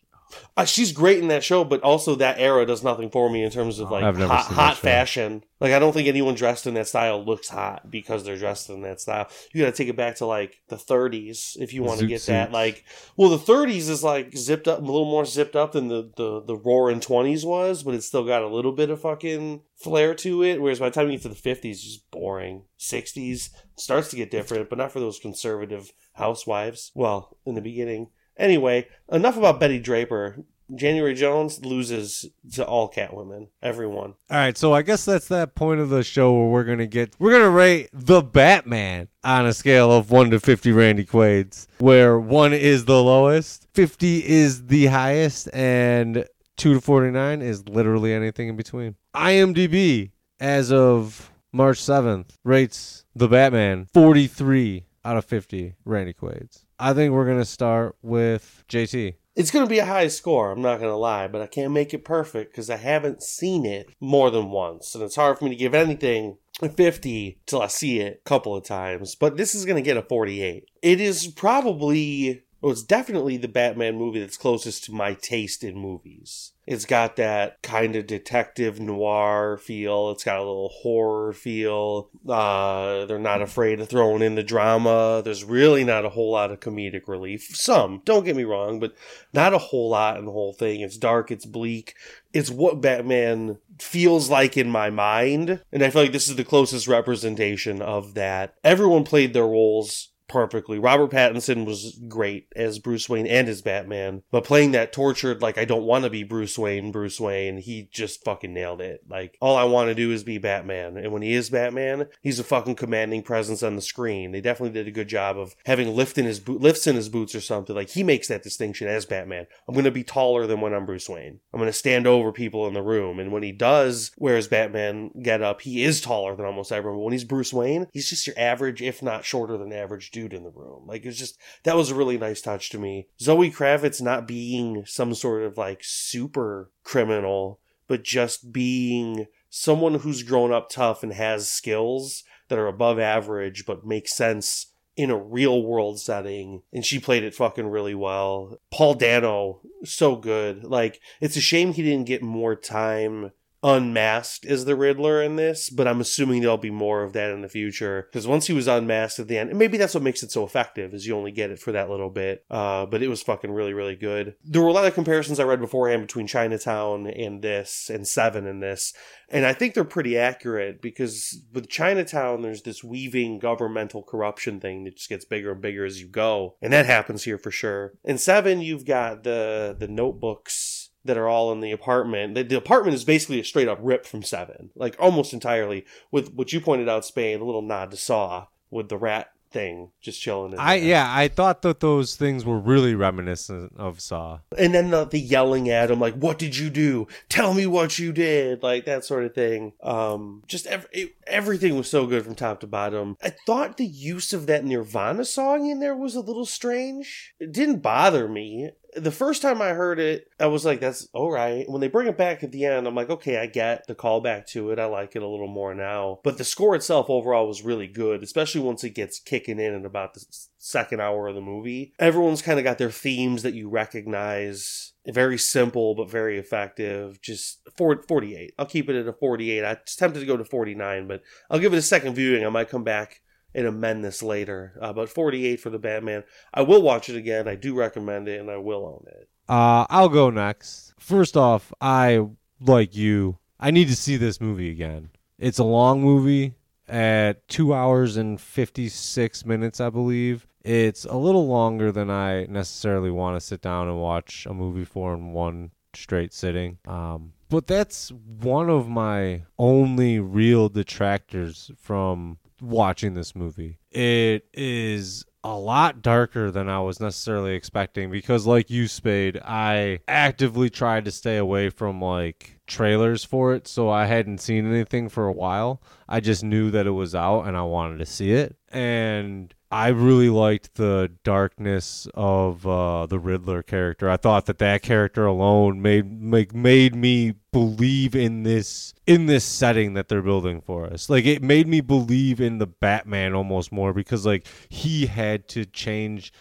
Uh, 0.56 0.64
she's 0.64 0.92
great 0.92 1.18
in 1.18 1.28
that 1.28 1.44
show, 1.44 1.64
but 1.64 1.80
also 1.82 2.14
that 2.14 2.38
era 2.38 2.66
does 2.66 2.82
nothing 2.82 3.10
for 3.10 3.30
me 3.30 3.42
in 3.42 3.50
terms 3.50 3.78
of 3.78 3.90
like 3.90 4.02
hot, 4.28 4.44
hot 4.46 4.76
fashion. 4.76 5.42
Like 5.60 5.72
I 5.72 5.78
don't 5.78 5.92
think 5.92 6.08
anyone 6.08 6.34
dressed 6.34 6.66
in 6.66 6.74
that 6.74 6.88
style 6.88 7.24
looks 7.24 7.48
hot 7.48 7.90
because 7.90 8.24
they're 8.24 8.36
dressed 8.36 8.68
in 8.68 8.82
that 8.82 9.00
style. 9.00 9.28
You 9.52 9.62
got 9.62 9.70
to 9.70 9.76
take 9.76 9.88
it 9.88 9.96
back 9.96 10.16
to 10.16 10.26
like 10.26 10.60
the 10.68 10.76
30s 10.76 11.56
if 11.60 11.72
you 11.72 11.82
want 11.82 12.00
to 12.00 12.06
get 12.06 12.22
that. 12.22 12.52
Like, 12.52 12.84
well, 13.16 13.30
the 13.30 13.38
30s 13.38 13.88
is 13.88 14.02
like 14.02 14.36
zipped 14.36 14.66
up, 14.68 14.78
a 14.78 14.82
little 14.82 15.04
more 15.04 15.24
zipped 15.24 15.56
up 15.56 15.72
than 15.72 15.88
the 15.88 16.10
the 16.16 16.42
the 16.42 16.56
roaring 16.56 17.00
20s 17.00 17.44
was, 17.44 17.82
but 17.82 17.94
it's 17.94 18.06
still 18.06 18.24
got 18.24 18.42
a 18.42 18.48
little 18.48 18.72
bit 18.72 18.90
of 18.90 19.00
fucking 19.00 19.62
flair 19.76 20.14
to 20.16 20.42
it. 20.42 20.60
Whereas 20.60 20.80
by 20.80 20.88
the 20.88 20.94
time 20.94 21.06
you 21.06 21.18
get 21.18 21.22
to 21.22 21.28
the 21.28 21.34
50s, 21.34 21.64
it's 21.64 21.82
just 21.82 22.10
boring. 22.10 22.64
60s 22.78 23.50
starts 23.76 24.08
to 24.10 24.16
get 24.16 24.30
different, 24.30 24.68
but 24.68 24.78
not 24.78 24.92
for 24.92 25.00
those 25.00 25.18
conservative 25.18 25.92
housewives. 26.14 26.90
Well, 26.94 27.36
in 27.46 27.54
the 27.54 27.60
beginning. 27.60 28.08
Anyway, 28.36 28.88
enough 29.10 29.36
about 29.36 29.60
Betty 29.60 29.78
Draper 29.78 30.44
January 30.74 31.14
Jones 31.14 31.64
loses 31.64 32.26
to 32.52 32.64
all 32.64 32.90
Catwoman. 32.90 33.48
Everyone. 33.62 34.14
All 34.30 34.36
right, 34.36 34.56
so 34.56 34.72
I 34.72 34.82
guess 34.82 35.04
that's 35.04 35.28
that 35.28 35.54
point 35.54 35.80
of 35.80 35.90
the 35.90 36.02
show 36.02 36.32
where 36.32 36.48
we're 36.48 36.64
gonna 36.64 36.86
get 36.86 37.14
we're 37.18 37.32
gonna 37.32 37.50
rate 37.50 37.90
the 37.92 38.22
Batman 38.22 39.08
on 39.24 39.46
a 39.46 39.52
scale 39.52 39.92
of 39.92 40.10
one 40.10 40.30
to 40.30 40.40
fifty 40.40 40.72
Randy 40.72 41.04
Quaid's, 41.04 41.68
where 41.78 42.18
one 42.18 42.52
is 42.52 42.84
the 42.84 43.02
lowest, 43.02 43.66
fifty 43.74 44.26
is 44.26 44.66
the 44.66 44.86
highest, 44.86 45.48
and 45.52 46.26
two 46.56 46.74
to 46.74 46.80
forty 46.80 47.10
nine 47.10 47.42
is 47.42 47.68
literally 47.68 48.12
anything 48.12 48.48
in 48.48 48.56
between. 48.56 48.96
IMDb 49.14 50.12
as 50.40 50.72
of 50.72 51.30
March 51.52 51.78
seventh 51.78 52.38
rates 52.44 53.04
the 53.14 53.28
Batman 53.28 53.86
forty 53.92 54.26
three 54.26 54.84
out 55.04 55.16
of 55.16 55.24
fifty 55.24 55.74
Randy 55.84 56.12
Quaid's. 56.12 56.64
I 56.78 56.92
think 56.92 57.12
we're 57.12 57.26
gonna 57.26 57.44
start 57.44 57.96
with 58.02 58.64
JT. 58.68 59.14
It's 59.34 59.50
going 59.50 59.64
to 59.64 59.70
be 59.70 59.78
a 59.78 59.86
high 59.86 60.08
score, 60.08 60.50
I'm 60.50 60.60
not 60.60 60.78
going 60.78 60.90
to 60.90 60.96
lie, 60.96 61.26
but 61.26 61.40
I 61.40 61.46
can't 61.46 61.72
make 61.72 61.94
it 61.94 62.04
perfect 62.04 62.52
because 62.52 62.68
I 62.68 62.76
haven't 62.76 63.22
seen 63.22 63.64
it 63.64 63.88
more 63.98 64.30
than 64.30 64.50
once. 64.50 64.94
And 64.94 65.02
it's 65.02 65.16
hard 65.16 65.38
for 65.38 65.44
me 65.44 65.50
to 65.50 65.56
give 65.56 65.74
anything 65.74 66.36
a 66.60 66.68
50 66.68 67.40
till 67.46 67.62
I 67.62 67.68
see 67.68 68.00
it 68.00 68.20
a 68.24 68.28
couple 68.28 68.54
of 68.54 68.64
times. 68.64 69.14
But 69.14 69.38
this 69.38 69.54
is 69.54 69.64
going 69.64 69.82
to 69.82 69.86
get 69.86 69.96
a 69.96 70.02
48. 70.02 70.66
It 70.82 71.00
is 71.00 71.28
probably, 71.28 72.42
well, 72.62 72.70
it's 72.70 72.84
definitely 72.84 73.36
the 73.36 73.48
Batman 73.48 73.96
movie 73.96 74.20
that's 74.20 74.36
closest 74.36 74.84
to 74.84 74.92
my 74.92 75.14
taste 75.14 75.64
in 75.64 75.76
movies. 75.76 76.52
It's 76.64 76.84
got 76.84 77.16
that 77.16 77.60
kind 77.62 77.96
of 77.96 78.06
detective 78.06 78.78
noir 78.78 79.58
feel. 79.58 80.12
It's 80.12 80.22
got 80.22 80.36
a 80.36 80.44
little 80.44 80.68
horror 80.68 81.32
feel. 81.32 82.08
Uh, 82.26 83.04
they're 83.06 83.18
not 83.18 83.42
afraid 83.42 83.80
of 83.80 83.88
throwing 83.88 84.22
in 84.22 84.36
the 84.36 84.44
drama. 84.44 85.22
There's 85.24 85.42
really 85.42 85.82
not 85.82 86.04
a 86.04 86.10
whole 86.10 86.30
lot 86.30 86.52
of 86.52 86.60
comedic 86.60 87.08
relief. 87.08 87.48
Some, 87.52 88.00
don't 88.04 88.24
get 88.24 88.36
me 88.36 88.44
wrong, 88.44 88.78
but 88.78 88.94
not 89.32 89.54
a 89.54 89.58
whole 89.58 89.90
lot 89.90 90.18
in 90.18 90.26
the 90.26 90.30
whole 90.30 90.52
thing. 90.52 90.82
It's 90.82 90.96
dark, 90.96 91.32
it's 91.32 91.46
bleak. 91.46 91.96
It's 92.32 92.48
what 92.48 92.80
Batman 92.80 93.58
feels 93.80 94.30
like 94.30 94.56
in 94.56 94.70
my 94.70 94.88
mind. 94.88 95.60
And 95.72 95.82
I 95.82 95.90
feel 95.90 96.02
like 96.02 96.12
this 96.12 96.28
is 96.28 96.36
the 96.36 96.44
closest 96.44 96.86
representation 96.86 97.82
of 97.82 98.14
that. 98.14 98.54
Everyone 98.62 99.02
played 99.02 99.34
their 99.34 99.48
roles 99.48 100.11
perfectly. 100.32 100.78
Robert 100.78 101.10
Pattinson 101.10 101.66
was 101.66 102.00
great 102.08 102.46
as 102.56 102.78
Bruce 102.78 103.08
Wayne 103.08 103.26
and 103.26 103.48
as 103.48 103.60
Batman, 103.60 104.22
but 104.30 104.44
playing 104.44 104.72
that 104.72 104.92
tortured, 104.92 105.42
like, 105.42 105.58
I 105.58 105.66
don't 105.66 105.84
want 105.84 106.04
to 106.04 106.10
be 106.10 106.24
Bruce 106.24 106.58
Wayne, 106.58 106.90
Bruce 106.90 107.20
Wayne, 107.20 107.58
he 107.58 107.88
just 107.92 108.24
fucking 108.24 108.52
nailed 108.52 108.80
it. 108.80 109.02
Like, 109.08 109.36
all 109.40 109.56
I 109.56 109.64
want 109.64 109.88
to 109.88 109.94
do 109.94 110.10
is 110.10 110.24
be 110.24 110.38
Batman. 110.38 110.96
And 110.96 111.12
when 111.12 111.22
he 111.22 111.34
is 111.34 111.50
Batman, 111.50 112.08
he's 112.22 112.38
a 112.38 112.44
fucking 112.44 112.76
commanding 112.76 113.22
presence 113.22 113.62
on 113.62 113.76
the 113.76 113.82
screen. 113.82 114.32
They 114.32 114.40
definitely 114.40 114.72
did 114.72 114.88
a 114.88 114.92
good 114.92 115.08
job 115.08 115.36
of 115.36 115.54
having 115.66 115.94
lift 115.94 116.16
in 116.16 116.24
his 116.24 116.40
bo- 116.40 116.54
lifts 116.54 116.86
in 116.86 116.96
his 116.96 117.10
boots 117.10 117.34
or 117.34 117.40
something. 117.42 117.76
Like, 117.76 117.90
he 117.90 118.02
makes 118.02 118.28
that 118.28 118.42
distinction 118.42 118.88
as 118.88 119.04
Batman. 119.04 119.46
I'm 119.68 119.74
going 119.74 119.84
to 119.84 119.90
be 119.90 120.04
taller 120.04 120.46
than 120.46 120.62
when 120.62 120.72
I'm 120.72 120.86
Bruce 120.86 121.10
Wayne. 121.10 121.40
I'm 121.52 121.60
going 121.60 121.68
to 121.68 121.72
stand 121.72 122.06
over 122.06 122.32
people 122.32 122.66
in 122.66 122.74
the 122.74 122.82
room. 122.82 123.18
And 123.18 123.32
when 123.32 123.42
he 123.42 123.52
does 123.52 124.12
wear 124.16 124.36
his 124.36 124.48
Batman 124.48 125.10
get 125.22 125.42
up, 125.42 125.60
he 125.60 125.84
is 125.84 126.00
taller 126.00 126.34
than 126.34 126.46
almost 126.46 126.72
everyone. 126.72 126.98
But 127.00 127.04
when 127.04 127.12
he's 127.12 127.24
Bruce 127.24 127.52
Wayne, 127.52 127.86
he's 127.92 128.08
just 128.08 128.26
your 128.26 128.38
average, 128.38 128.80
if 128.80 129.02
not 129.02 129.26
shorter 129.26 129.58
than 129.58 129.72
average 129.72 130.10
dude 130.10 130.21
in 130.30 130.44
the 130.44 130.50
room. 130.50 130.84
Like, 130.86 131.04
it's 131.04 131.18
just, 131.18 131.38
that 131.64 131.76
was 131.76 131.90
a 131.90 131.94
really 131.94 132.18
nice 132.18 132.40
touch 132.40 132.70
to 132.70 132.78
me. 132.78 133.08
Zoe 133.20 133.50
Kravitz 133.50 134.02
not 134.02 134.28
being 134.28 134.84
some 134.86 135.14
sort 135.14 135.42
of 135.42 135.56
like 135.58 135.80
super 135.82 136.70
criminal, 136.84 137.60
but 137.88 138.04
just 138.04 138.52
being 138.52 139.26
someone 139.50 139.96
who's 139.96 140.22
grown 140.22 140.52
up 140.52 140.70
tough 140.70 141.02
and 141.02 141.12
has 141.12 141.50
skills 141.50 142.24
that 142.48 142.58
are 142.58 142.66
above 142.66 142.98
average 142.98 143.66
but 143.66 143.86
make 143.86 144.08
sense 144.08 144.68
in 144.96 145.10
a 145.10 145.16
real 145.16 145.62
world 145.62 146.00
setting 146.00 146.62
and 146.72 146.84
she 146.84 146.98
played 146.98 147.22
it 147.22 147.34
fucking 147.34 147.66
really 147.66 147.94
well. 147.94 148.58
Paul 148.70 148.94
Dano 148.94 149.60
so 149.84 150.16
good. 150.16 150.64
Like 150.64 151.00
it's 151.20 151.36
a 151.36 151.40
shame 151.40 151.72
he 151.72 151.82
didn't 151.82 152.06
get 152.06 152.22
more 152.22 152.56
time 152.56 153.32
unmasked 153.62 154.44
as 154.44 154.64
the 154.64 154.74
Riddler 154.74 155.22
in 155.22 155.36
this, 155.36 155.70
but 155.70 155.86
I'm 155.86 156.00
assuming 156.00 156.40
there'll 156.40 156.56
be 156.56 156.70
more 156.70 157.02
of 157.02 157.12
that 157.12 157.30
in 157.30 157.42
the 157.42 157.48
future 157.48 158.08
because 158.10 158.26
once 158.26 158.46
he 158.46 158.52
was 158.52 158.66
unmasked 158.66 159.20
at 159.20 159.28
the 159.28 159.38
end, 159.38 159.50
and 159.50 159.58
maybe 159.58 159.78
that's 159.78 159.94
what 159.94 160.02
makes 160.02 160.22
it 160.22 160.32
so 160.32 160.44
effective 160.44 160.92
is 160.92 161.06
you 161.06 161.16
only 161.16 161.32
get 161.32 161.50
it 161.50 161.58
for 161.58 161.72
that 161.72 161.88
little 161.88 162.10
bit. 162.10 162.44
Uh, 162.50 162.86
but 162.86 163.02
it 163.02 163.08
was 163.08 163.22
fucking 163.22 163.50
really 163.50 163.72
really 163.72 163.96
good. 163.96 164.34
There 164.44 164.62
were 164.62 164.68
a 164.68 164.72
lot 164.72 164.86
of 164.86 164.94
comparisons 164.94 165.38
I 165.38 165.44
read 165.44 165.60
beforehand 165.60 166.02
between 166.02 166.26
Chinatown 166.26 167.06
and 167.06 167.42
this 167.42 167.88
and 167.88 168.06
Seven 168.06 168.46
and 168.46 168.62
this, 168.62 168.92
and 169.28 169.46
I 169.46 169.52
think 169.52 169.74
they're 169.74 169.84
pretty 169.84 170.18
accurate 170.18 170.82
because 170.82 171.42
with 171.52 171.68
Chinatown 171.68 172.42
there's 172.42 172.62
this 172.62 172.82
weaving 172.82 173.38
governmental 173.38 174.02
corruption 174.02 174.60
thing 174.60 174.84
that 174.84 174.96
just 174.96 175.08
gets 175.08 175.24
bigger 175.24 175.52
and 175.52 175.60
bigger 175.60 175.84
as 175.84 176.00
you 176.00 176.08
go, 176.08 176.56
and 176.60 176.72
that 176.72 176.86
happens 176.86 177.24
here 177.24 177.38
for 177.38 177.50
sure. 177.50 177.92
In 178.04 178.18
Seven 178.18 178.60
you've 178.60 178.86
got 178.86 179.22
the 179.22 179.76
the 179.78 179.88
notebooks 179.88 180.81
that 181.04 181.16
are 181.16 181.28
all 181.28 181.52
in 181.52 181.60
the 181.60 181.72
apartment. 181.72 182.34
The, 182.34 182.42
the, 182.42 182.56
apartment 182.56 182.94
is 182.94 183.04
basically 183.04 183.40
a 183.40 183.44
straight 183.44 183.68
up 183.68 183.78
rip 183.80 184.06
from 184.06 184.22
Seven, 184.22 184.70
like 184.74 184.96
almost 184.98 185.32
entirely. 185.32 185.84
With 186.10 186.34
what 186.34 186.52
you 186.52 186.60
pointed 186.60 186.88
out, 186.88 187.04
Spade, 187.04 187.40
a 187.40 187.44
little 187.44 187.62
nod 187.62 187.90
to 187.90 187.96
Saw 187.96 188.46
with 188.70 188.88
the 188.88 188.96
rat 188.96 189.32
thing 189.52 189.90
just 190.00 190.20
chilling. 190.20 190.52
In 190.52 190.58
I 190.58 190.78
there. 190.78 190.88
yeah, 190.88 191.12
I 191.14 191.28
thought 191.28 191.62
that 191.62 191.80
those 191.80 192.16
things 192.16 192.44
were 192.44 192.58
really 192.58 192.94
reminiscent 192.94 193.74
of 193.76 194.00
Saw. 194.00 194.40
And 194.58 194.74
then 194.74 194.90
the, 194.90 195.04
the 195.04 195.20
yelling 195.20 195.68
at 195.68 195.90
him, 195.90 196.00
like, 196.00 196.14
"What 196.14 196.38
did 196.38 196.56
you 196.56 196.70
do? 196.70 197.06
Tell 197.28 197.54
me 197.54 197.66
what 197.66 197.98
you 197.98 198.12
did!" 198.12 198.62
Like 198.62 198.86
that 198.86 199.04
sort 199.04 199.24
of 199.24 199.34
thing. 199.34 199.74
Um, 199.82 200.42
just 200.46 200.66
ev- 200.66 200.88
it, 200.92 201.14
everything 201.26 201.76
was 201.76 201.88
so 201.88 202.06
good 202.06 202.24
from 202.24 202.34
top 202.34 202.60
to 202.60 202.66
bottom. 202.66 203.16
I 203.22 203.34
thought 203.46 203.76
the 203.76 203.86
use 203.86 204.32
of 204.32 204.46
that 204.46 204.64
Nirvana 204.64 205.24
song 205.24 205.68
in 205.68 205.80
there 205.80 205.96
was 205.96 206.14
a 206.14 206.20
little 206.20 206.46
strange. 206.46 207.34
It 207.38 207.52
didn't 207.52 207.80
bother 207.80 208.28
me 208.28 208.70
the 208.94 209.10
first 209.10 209.40
time 209.40 209.62
I 209.62 209.70
heard 209.70 209.98
it, 209.98 210.28
I 210.38 210.46
was 210.46 210.64
like, 210.64 210.80
that's 210.80 211.08
all 211.14 211.30
right. 211.30 211.68
When 211.68 211.80
they 211.80 211.88
bring 211.88 212.08
it 212.08 212.18
back 212.18 212.42
at 212.42 212.52
the 212.52 212.64
end, 212.64 212.86
I'm 212.86 212.94
like, 212.94 213.10
okay, 213.10 213.38
I 213.38 213.46
get 213.46 213.86
the 213.86 213.94
callback 213.94 214.46
to 214.48 214.70
it. 214.70 214.78
I 214.78 214.84
like 214.84 215.16
it 215.16 215.22
a 215.22 215.28
little 215.28 215.48
more 215.48 215.74
now. 215.74 216.20
But 216.22 216.38
the 216.38 216.44
score 216.44 216.74
itself 216.74 217.08
overall 217.08 217.46
was 217.46 217.62
really 217.62 217.86
good, 217.86 218.22
especially 218.22 218.60
once 218.60 218.84
it 218.84 218.90
gets 218.90 219.18
kicking 219.18 219.58
in 219.58 219.74
at 219.74 219.86
about 219.86 220.14
the 220.14 220.24
second 220.58 221.00
hour 221.00 221.28
of 221.28 221.34
the 221.34 221.40
movie. 221.40 221.94
Everyone's 221.98 222.42
kind 222.42 222.58
of 222.58 222.64
got 222.64 222.78
their 222.78 222.90
themes 222.90 223.42
that 223.42 223.54
you 223.54 223.68
recognize. 223.68 224.92
Very 225.06 225.38
simple, 225.38 225.94
but 225.94 226.10
very 226.10 226.38
effective. 226.38 227.20
Just 227.22 227.66
48. 227.76 228.54
I'll 228.58 228.66
keep 228.66 228.88
it 228.88 228.96
at 228.96 229.08
a 229.08 229.12
48. 229.12 229.64
I 229.64 229.72
was 229.72 229.96
tempted 229.96 230.20
to 230.20 230.26
go 230.26 230.36
to 230.36 230.44
49, 230.44 231.08
but 231.08 231.22
I'll 231.50 231.58
give 231.58 231.72
it 231.72 231.78
a 231.78 231.82
second 231.82 232.14
viewing. 232.14 232.44
I 232.44 232.50
might 232.50 232.68
come 232.68 232.84
back 232.84 233.22
and 233.54 233.66
amend 233.66 234.04
this 234.04 234.22
later. 234.22 234.72
Uh, 234.80 234.92
but 234.92 235.08
48 235.08 235.60
for 235.60 235.70
the 235.70 235.78
Batman. 235.78 236.24
I 236.52 236.62
will 236.62 236.82
watch 236.82 237.08
it 237.08 237.16
again. 237.16 237.48
I 237.48 237.54
do 237.54 237.74
recommend 237.74 238.28
it, 238.28 238.40
and 238.40 238.50
I 238.50 238.56
will 238.56 238.86
own 238.86 239.04
it. 239.08 239.28
Uh, 239.48 239.86
I'll 239.90 240.08
go 240.08 240.30
next. 240.30 240.94
First 240.98 241.36
off, 241.36 241.72
I 241.80 242.26
like 242.60 242.94
you. 242.94 243.38
I 243.58 243.70
need 243.70 243.88
to 243.88 243.96
see 243.96 244.16
this 244.16 244.40
movie 244.40 244.70
again. 244.70 245.10
It's 245.38 245.58
a 245.58 245.64
long 245.64 246.00
movie 246.00 246.54
at 246.88 247.46
two 247.48 247.74
hours 247.74 248.16
and 248.16 248.40
56 248.40 249.46
minutes, 249.46 249.80
I 249.80 249.90
believe. 249.90 250.46
It's 250.64 251.04
a 251.04 251.16
little 251.16 251.48
longer 251.48 251.90
than 251.90 252.10
I 252.10 252.44
necessarily 252.44 253.10
want 253.10 253.36
to 253.36 253.44
sit 253.44 253.60
down 253.60 253.88
and 253.88 254.00
watch 254.00 254.46
a 254.46 254.54
movie 254.54 254.84
for 254.84 255.14
in 255.14 255.32
one 255.32 255.72
straight 255.94 256.32
sitting. 256.32 256.78
Um, 256.86 257.32
but 257.48 257.66
that's 257.66 258.10
one 258.10 258.70
of 258.70 258.88
my 258.88 259.42
only 259.58 260.20
real 260.20 260.68
detractors 260.68 261.70
from 261.76 262.38
watching 262.62 263.14
this 263.14 263.34
movie. 263.34 263.78
It 263.90 264.46
is 264.54 265.24
a 265.44 265.56
lot 265.56 266.02
darker 266.02 266.50
than 266.50 266.68
I 266.68 266.80
was 266.80 267.00
necessarily 267.00 267.54
expecting 267.54 268.10
because 268.10 268.46
like 268.46 268.70
you 268.70 268.86
Spade, 268.86 269.40
I 269.44 270.00
actively 270.06 270.70
tried 270.70 271.04
to 271.06 271.10
stay 271.10 271.36
away 271.36 271.68
from 271.68 272.00
like 272.00 272.60
trailers 272.66 273.24
for 273.24 273.54
it, 273.54 273.66
so 273.66 273.90
I 273.90 274.06
hadn't 274.06 274.40
seen 274.40 274.66
anything 274.66 275.08
for 275.08 275.26
a 275.26 275.32
while. 275.32 275.82
I 276.08 276.20
just 276.20 276.44
knew 276.44 276.70
that 276.70 276.86
it 276.86 276.92
was 276.92 277.14
out 277.14 277.42
and 277.42 277.56
I 277.56 277.62
wanted 277.62 277.98
to 277.98 278.06
see 278.06 278.32
it. 278.32 278.56
And 278.68 279.52
I 279.72 279.88
really 279.88 280.28
liked 280.28 280.74
the 280.74 281.10
darkness 281.24 282.06
of 282.14 282.66
uh, 282.66 283.06
the 283.06 283.18
Riddler 283.18 283.62
character. 283.62 284.10
I 284.10 284.18
thought 284.18 284.46
that 284.46 284.58
that 284.58 284.82
character 284.82 285.24
alone 285.24 285.80
made 285.80 286.20
make, 286.20 286.54
made 286.54 286.94
me 286.94 287.34
believe 287.52 288.14
in 288.14 288.42
this 288.42 288.92
in 289.06 289.26
this 289.26 289.44
setting 289.44 289.94
that 289.94 290.08
they're 290.08 290.22
building 290.22 290.60
for 290.60 290.86
us. 290.86 291.08
Like 291.08 291.24
it 291.24 291.42
made 291.42 291.66
me 291.66 291.80
believe 291.80 292.40
in 292.40 292.58
the 292.58 292.66
Batman 292.66 293.34
almost 293.34 293.72
more 293.72 293.92
because 293.92 294.26
like 294.26 294.46
he 294.68 295.06
had 295.06 295.48
to 295.48 295.64
change 295.64 296.32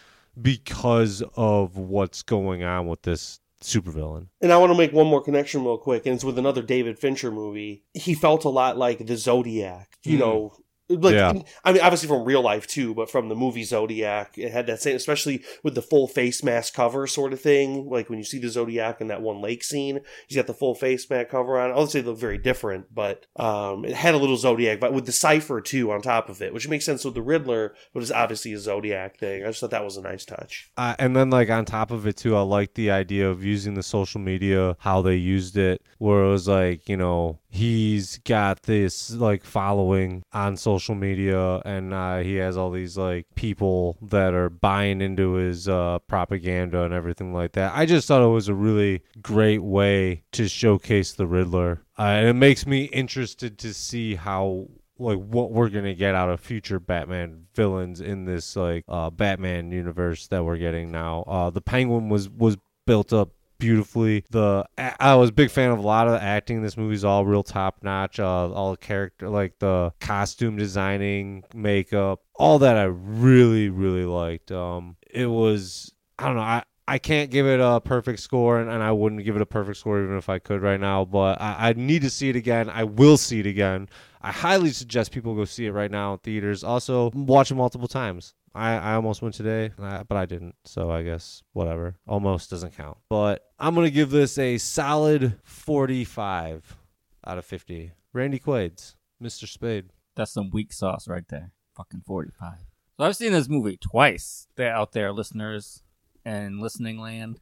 because 0.41 1.23
of 1.35 1.77
what's 1.77 2.21
going 2.23 2.63
on 2.63 2.87
with 2.87 3.01
this 3.03 3.39
supervillain. 3.63 4.27
And 4.41 4.51
I 4.51 4.57
want 4.57 4.71
to 4.71 4.77
make 4.77 4.91
one 4.91 5.07
more 5.07 5.21
connection 5.21 5.63
real 5.63 5.77
quick, 5.77 6.05
and 6.05 6.15
it's 6.15 6.23
with 6.23 6.39
another 6.39 6.61
David 6.63 6.97
Fincher 6.97 7.31
movie. 7.31 7.83
He 7.93 8.13
felt 8.15 8.43
a 8.43 8.49
lot 8.49 8.77
like 8.77 9.05
the 9.05 9.15
Zodiac. 9.17 9.97
You 10.03 10.17
Mm. 10.17 10.19
know, 10.19 10.53
Like, 10.99 11.13
Yeah. 11.13 11.33
I 11.63 11.71
mean, 11.71 11.81
obviously 11.81 12.07
from 12.07 12.25
real 12.25 12.41
life 12.41 12.67
too, 12.67 12.93
but 12.93 13.09
from 13.09 13.29
the 13.29 13.35
movie 13.35 13.63
Zodiac, 13.63 14.37
it 14.37 14.51
had 14.51 14.67
that 14.67 14.81
same, 14.81 14.95
especially 14.95 15.43
with 15.63 15.75
the 15.75 15.81
full 15.81 16.07
face 16.07 16.43
mask 16.43 16.73
cover 16.73 17.07
sort 17.07 17.33
of 17.33 17.41
thing. 17.41 17.89
Like 17.89 18.09
when 18.09 18.19
you 18.19 18.25
see 18.25 18.39
the 18.39 18.49
Zodiac 18.49 19.01
in 19.01 19.07
that 19.07 19.21
one 19.21 19.41
lake 19.41 19.63
scene, 19.63 20.01
he's 20.27 20.35
got 20.35 20.47
the 20.47 20.53
full 20.53 20.75
face 20.75 21.09
mask 21.09 21.29
cover 21.29 21.59
on. 21.59 21.87
Say 21.87 22.01
they 22.01 22.07
look 22.07 22.19
very 22.19 22.37
different, 22.37 22.93
but 22.93 23.25
um, 23.35 23.85
it 23.85 23.93
had 23.93 24.13
a 24.13 24.17
little 24.17 24.37
Zodiac, 24.37 24.79
but 24.79 24.93
with 24.93 25.05
the 25.05 25.11
cipher 25.11 25.61
too 25.61 25.91
on 25.91 26.01
top 26.01 26.29
of 26.29 26.41
it, 26.41 26.53
which 26.53 26.67
makes 26.67 26.85
sense 26.85 27.03
with 27.03 27.15
the 27.15 27.21
Riddler, 27.21 27.73
but 27.93 28.01
it's 28.01 28.11
obviously 28.11 28.53
a 28.53 28.59
Zodiac 28.59 29.17
thing. 29.17 29.43
I 29.43 29.47
just 29.47 29.59
thought 29.61 29.71
that 29.71 29.83
was 29.83 29.97
a 29.97 30.01
nice 30.01 30.25
touch. 30.25 30.71
Uh, 30.77 30.95
and 30.99 31.15
then 31.15 31.29
like 31.29 31.49
on 31.49 31.65
top 31.65 31.91
of 31.91 32.05
it 32.07 32.17
too, 32.17 32.35
I 32.35 32.41
like 32.41 32.73
the 32.73 32.91
idea 32.91 33.29
of 33.29 33.43
using 33.43 33.73
the 33.73 33.83
social 33.83 34.21
media, 34.21 34.75
how 34.79 35.01
they 35.01 35.15
used 35.15 35.57
it, 35.57 35.81
where 35.97 36.23
it 36.23 36.29
was 36.29 36.47
like, 36.47 36.87
you 36.87 36.97
know, 36.97 37.39
he's 37.49 38.17
got 38.19 38.63
this 38.63 39.11
like 39.11 39.43
following 39.43 40.23
on 40.33 40.55
social 40.57 40.80
media 40.89 41.61
and 41.65 41.93
uh, 41.93 42.19
he 42.19 42.35
has 42.35 42.57
all 42.57 42.71
these 42.71 42.97
like 42.97 43.25
people 43.35 43.97
that 44.01 44.33
are 44.33 44.49
buying 44.49 45.01
into 45.01 45.33
his 45.33 45.67
uh, 45.67 45.99
propaganda 46.07 46.83
and 46.83 46.93
everything 46.93 47.33
like 47.33 47.53
that. 47.53 47.73
I 47.75 47.85
just 47.85 48.07
thought 48.07 48.23
it 48.23 48.27
was 48.27 48.47
a 48.47 48.55
really 48.55 49.01
great 49.21 49.63
way 49.63 50.23
to 50.33 50.47
showcase 50.47 51.13
the 51.13 51.27
Riddler. 51.27 51.83
Uh, 51.97 52.03
and 52.03 52.27
it 52.27 52.33
makes 52.33 52.65
me 52.65 52.85
interested 52.85 53.57
to 53.59 53.73
see 53.73 54.15
how 54.15 54.67
like 54.97 55.17
what 55.17 55.51
we're 55.51 55.69
gonna 55.69 55.95
get 55.95 56.15
out 56.15 56.29
of 56.29 56.39
future 56.39 56.79
Batman 56.79 57.45
villains 57.55 58.01
in 58.01 58.25
this 58.25 58.55
like 58.55 58.83
uh, 58.87 59.09
Batman 59.09 59.71
universe 59.71 60.27
that 60.27 60.43
we're 60.43 60.57
getting 60.57 60.91
now. 60.91 61.23
Uh, 61.23 61.49
the 61.49 61.61
Penguin 61.61 62.09
was 62.09 62.29
was 62.29 62.57
built 62.85 63.13
up 63.13 63.29
beautifully. 63.61 64.25
The 64.31 64.65
I 64.77 65.15
was 65.15 65.29
a 65.29 65.33
big 65.33 65.51
fan 65.51 65.71
of 65.71 65.79
a 65.79 65.81
lot 65.81 66.07
of 66.07 66.13
the 66.13 66.21
acting. 66.21 66.57
in 66.57 66.63
This 66.63 66.75
movie's 66.75 67.05
all 67.05 67.25
real 67.25 67.43
top 67.43 67.77
notch. 67.83 68.19
Uh, 68.19 68.51
all 68.51 68.71
the 68.71 68.77
character 68.77 69.29
like 69.29 69.59
the 69.59 69.93
costume 70.01 70.57
designing, 70.57 71.45
makeup, 71.53 72.19
all 72.35 72.59
that 72.59 72.75
I 72.75 72.83
really 72.83 73.69
really 73.69 74.05
liked. 74.05 74.51
Um, 74.51 74.97
it 75.09 75.27
was 75.27 75.93
I 76.19 76.25
don't 76.25 76.35
know 76.35 76.41
I. 76.41 76.63
I 76.87 76.97
can't 76.97 77.31
give 77.31 77.45
it 77.45 77.61
a 77.61 77.79
perfect 77.79 78.19
score, 78.19 78.59
and, 78.59 78.69
and 78.69 78.83
I 78.83 78.91
wouldn't 78.91 79.23
give 79.23 79.37
it 79.37 79.41
a 79.41 79.45
perfect 79.45 79.77
score 79.77 80.03
even 80.03 80.17
if 80.17 80.27
I 80.27 80.39
could 80.39 80.61
right 80.61 80.79
now. 80.79 81.05
But 81.05 81.39
I, 81.39 81.69
I 81.69 81.73
need 81.73 82.01
to 82.01 82.09
see 82.09 82.27
it 82.27 82.35
again. 82.35 82.69
I 82.69 82.83
will 82.83 83.15
see 83.15 83.39
it 83.39 83.45
again. 83.45 83.87
I 84.21 84.31
highly 84.31 84.71
suggest 84.71 85.13
people 85.13 85.33
go 85.33 85.45
see 85.45 85.67
it 85.67 85.71
right 85.71 85.91
now 85.91 86.13
in 86.13 86.19
theaters. 86.19 86.65
Also, 86.65 87.11
watch 87.13 87.49
it 87.49 87.55
multiple 87.55 87.87
times. 87.87 88.33
I, 88.53 88.73
I 88.75 88.93
almost 88.93 89.21
went 89.21 89.35
today, 89.35 89.71
but 89.77 90.11
I 90.11 90.25
didn't. 90.25 90.55
So 90.65 90.91
I 90.91 91.03
guess 91.03 91.43
whatever. 91.53 91.95
Almost 92.07 92.49
doesn't 92.49 92.75
count. 92.75 92.97
But 93.09 93.45
I'm 93.59 93.75
going 93.75 93.87
to 93.87 93.91
give 93.91 94.09
this 94.09 94.37
a 94.37 94.57
solid 94.57 95.39
45 95.43 96.77
out 97.25 97.37
of 97.37 97.45
50. 97.45 97.91
Randy 98.13 98.39
Quaid's 98.39 98.95
Mr. 99.21 99.47
Spade. 99.47 99.91
That's 100.15 100.31
some 100.31 100.49
weak 100.51 100.73
sauce 100.73 101.07
right 101.07 101.27
there. 101.29 101.51
Fucking 101.77 102.03
45. 102.05 102.53
So 102.97 103.05
I've 103.05 103.15
seen 103.15 103.31
this 103.31 103.47
movie 103.47 103.77
twice. 103.77 104.47
They're 104.55 104.73
out 104.73 104.91
there, 104.91 105.11
listeners 105.11 105.83
and 106.25 106.59
listening 106.59 106.99
land. 106.99 107.39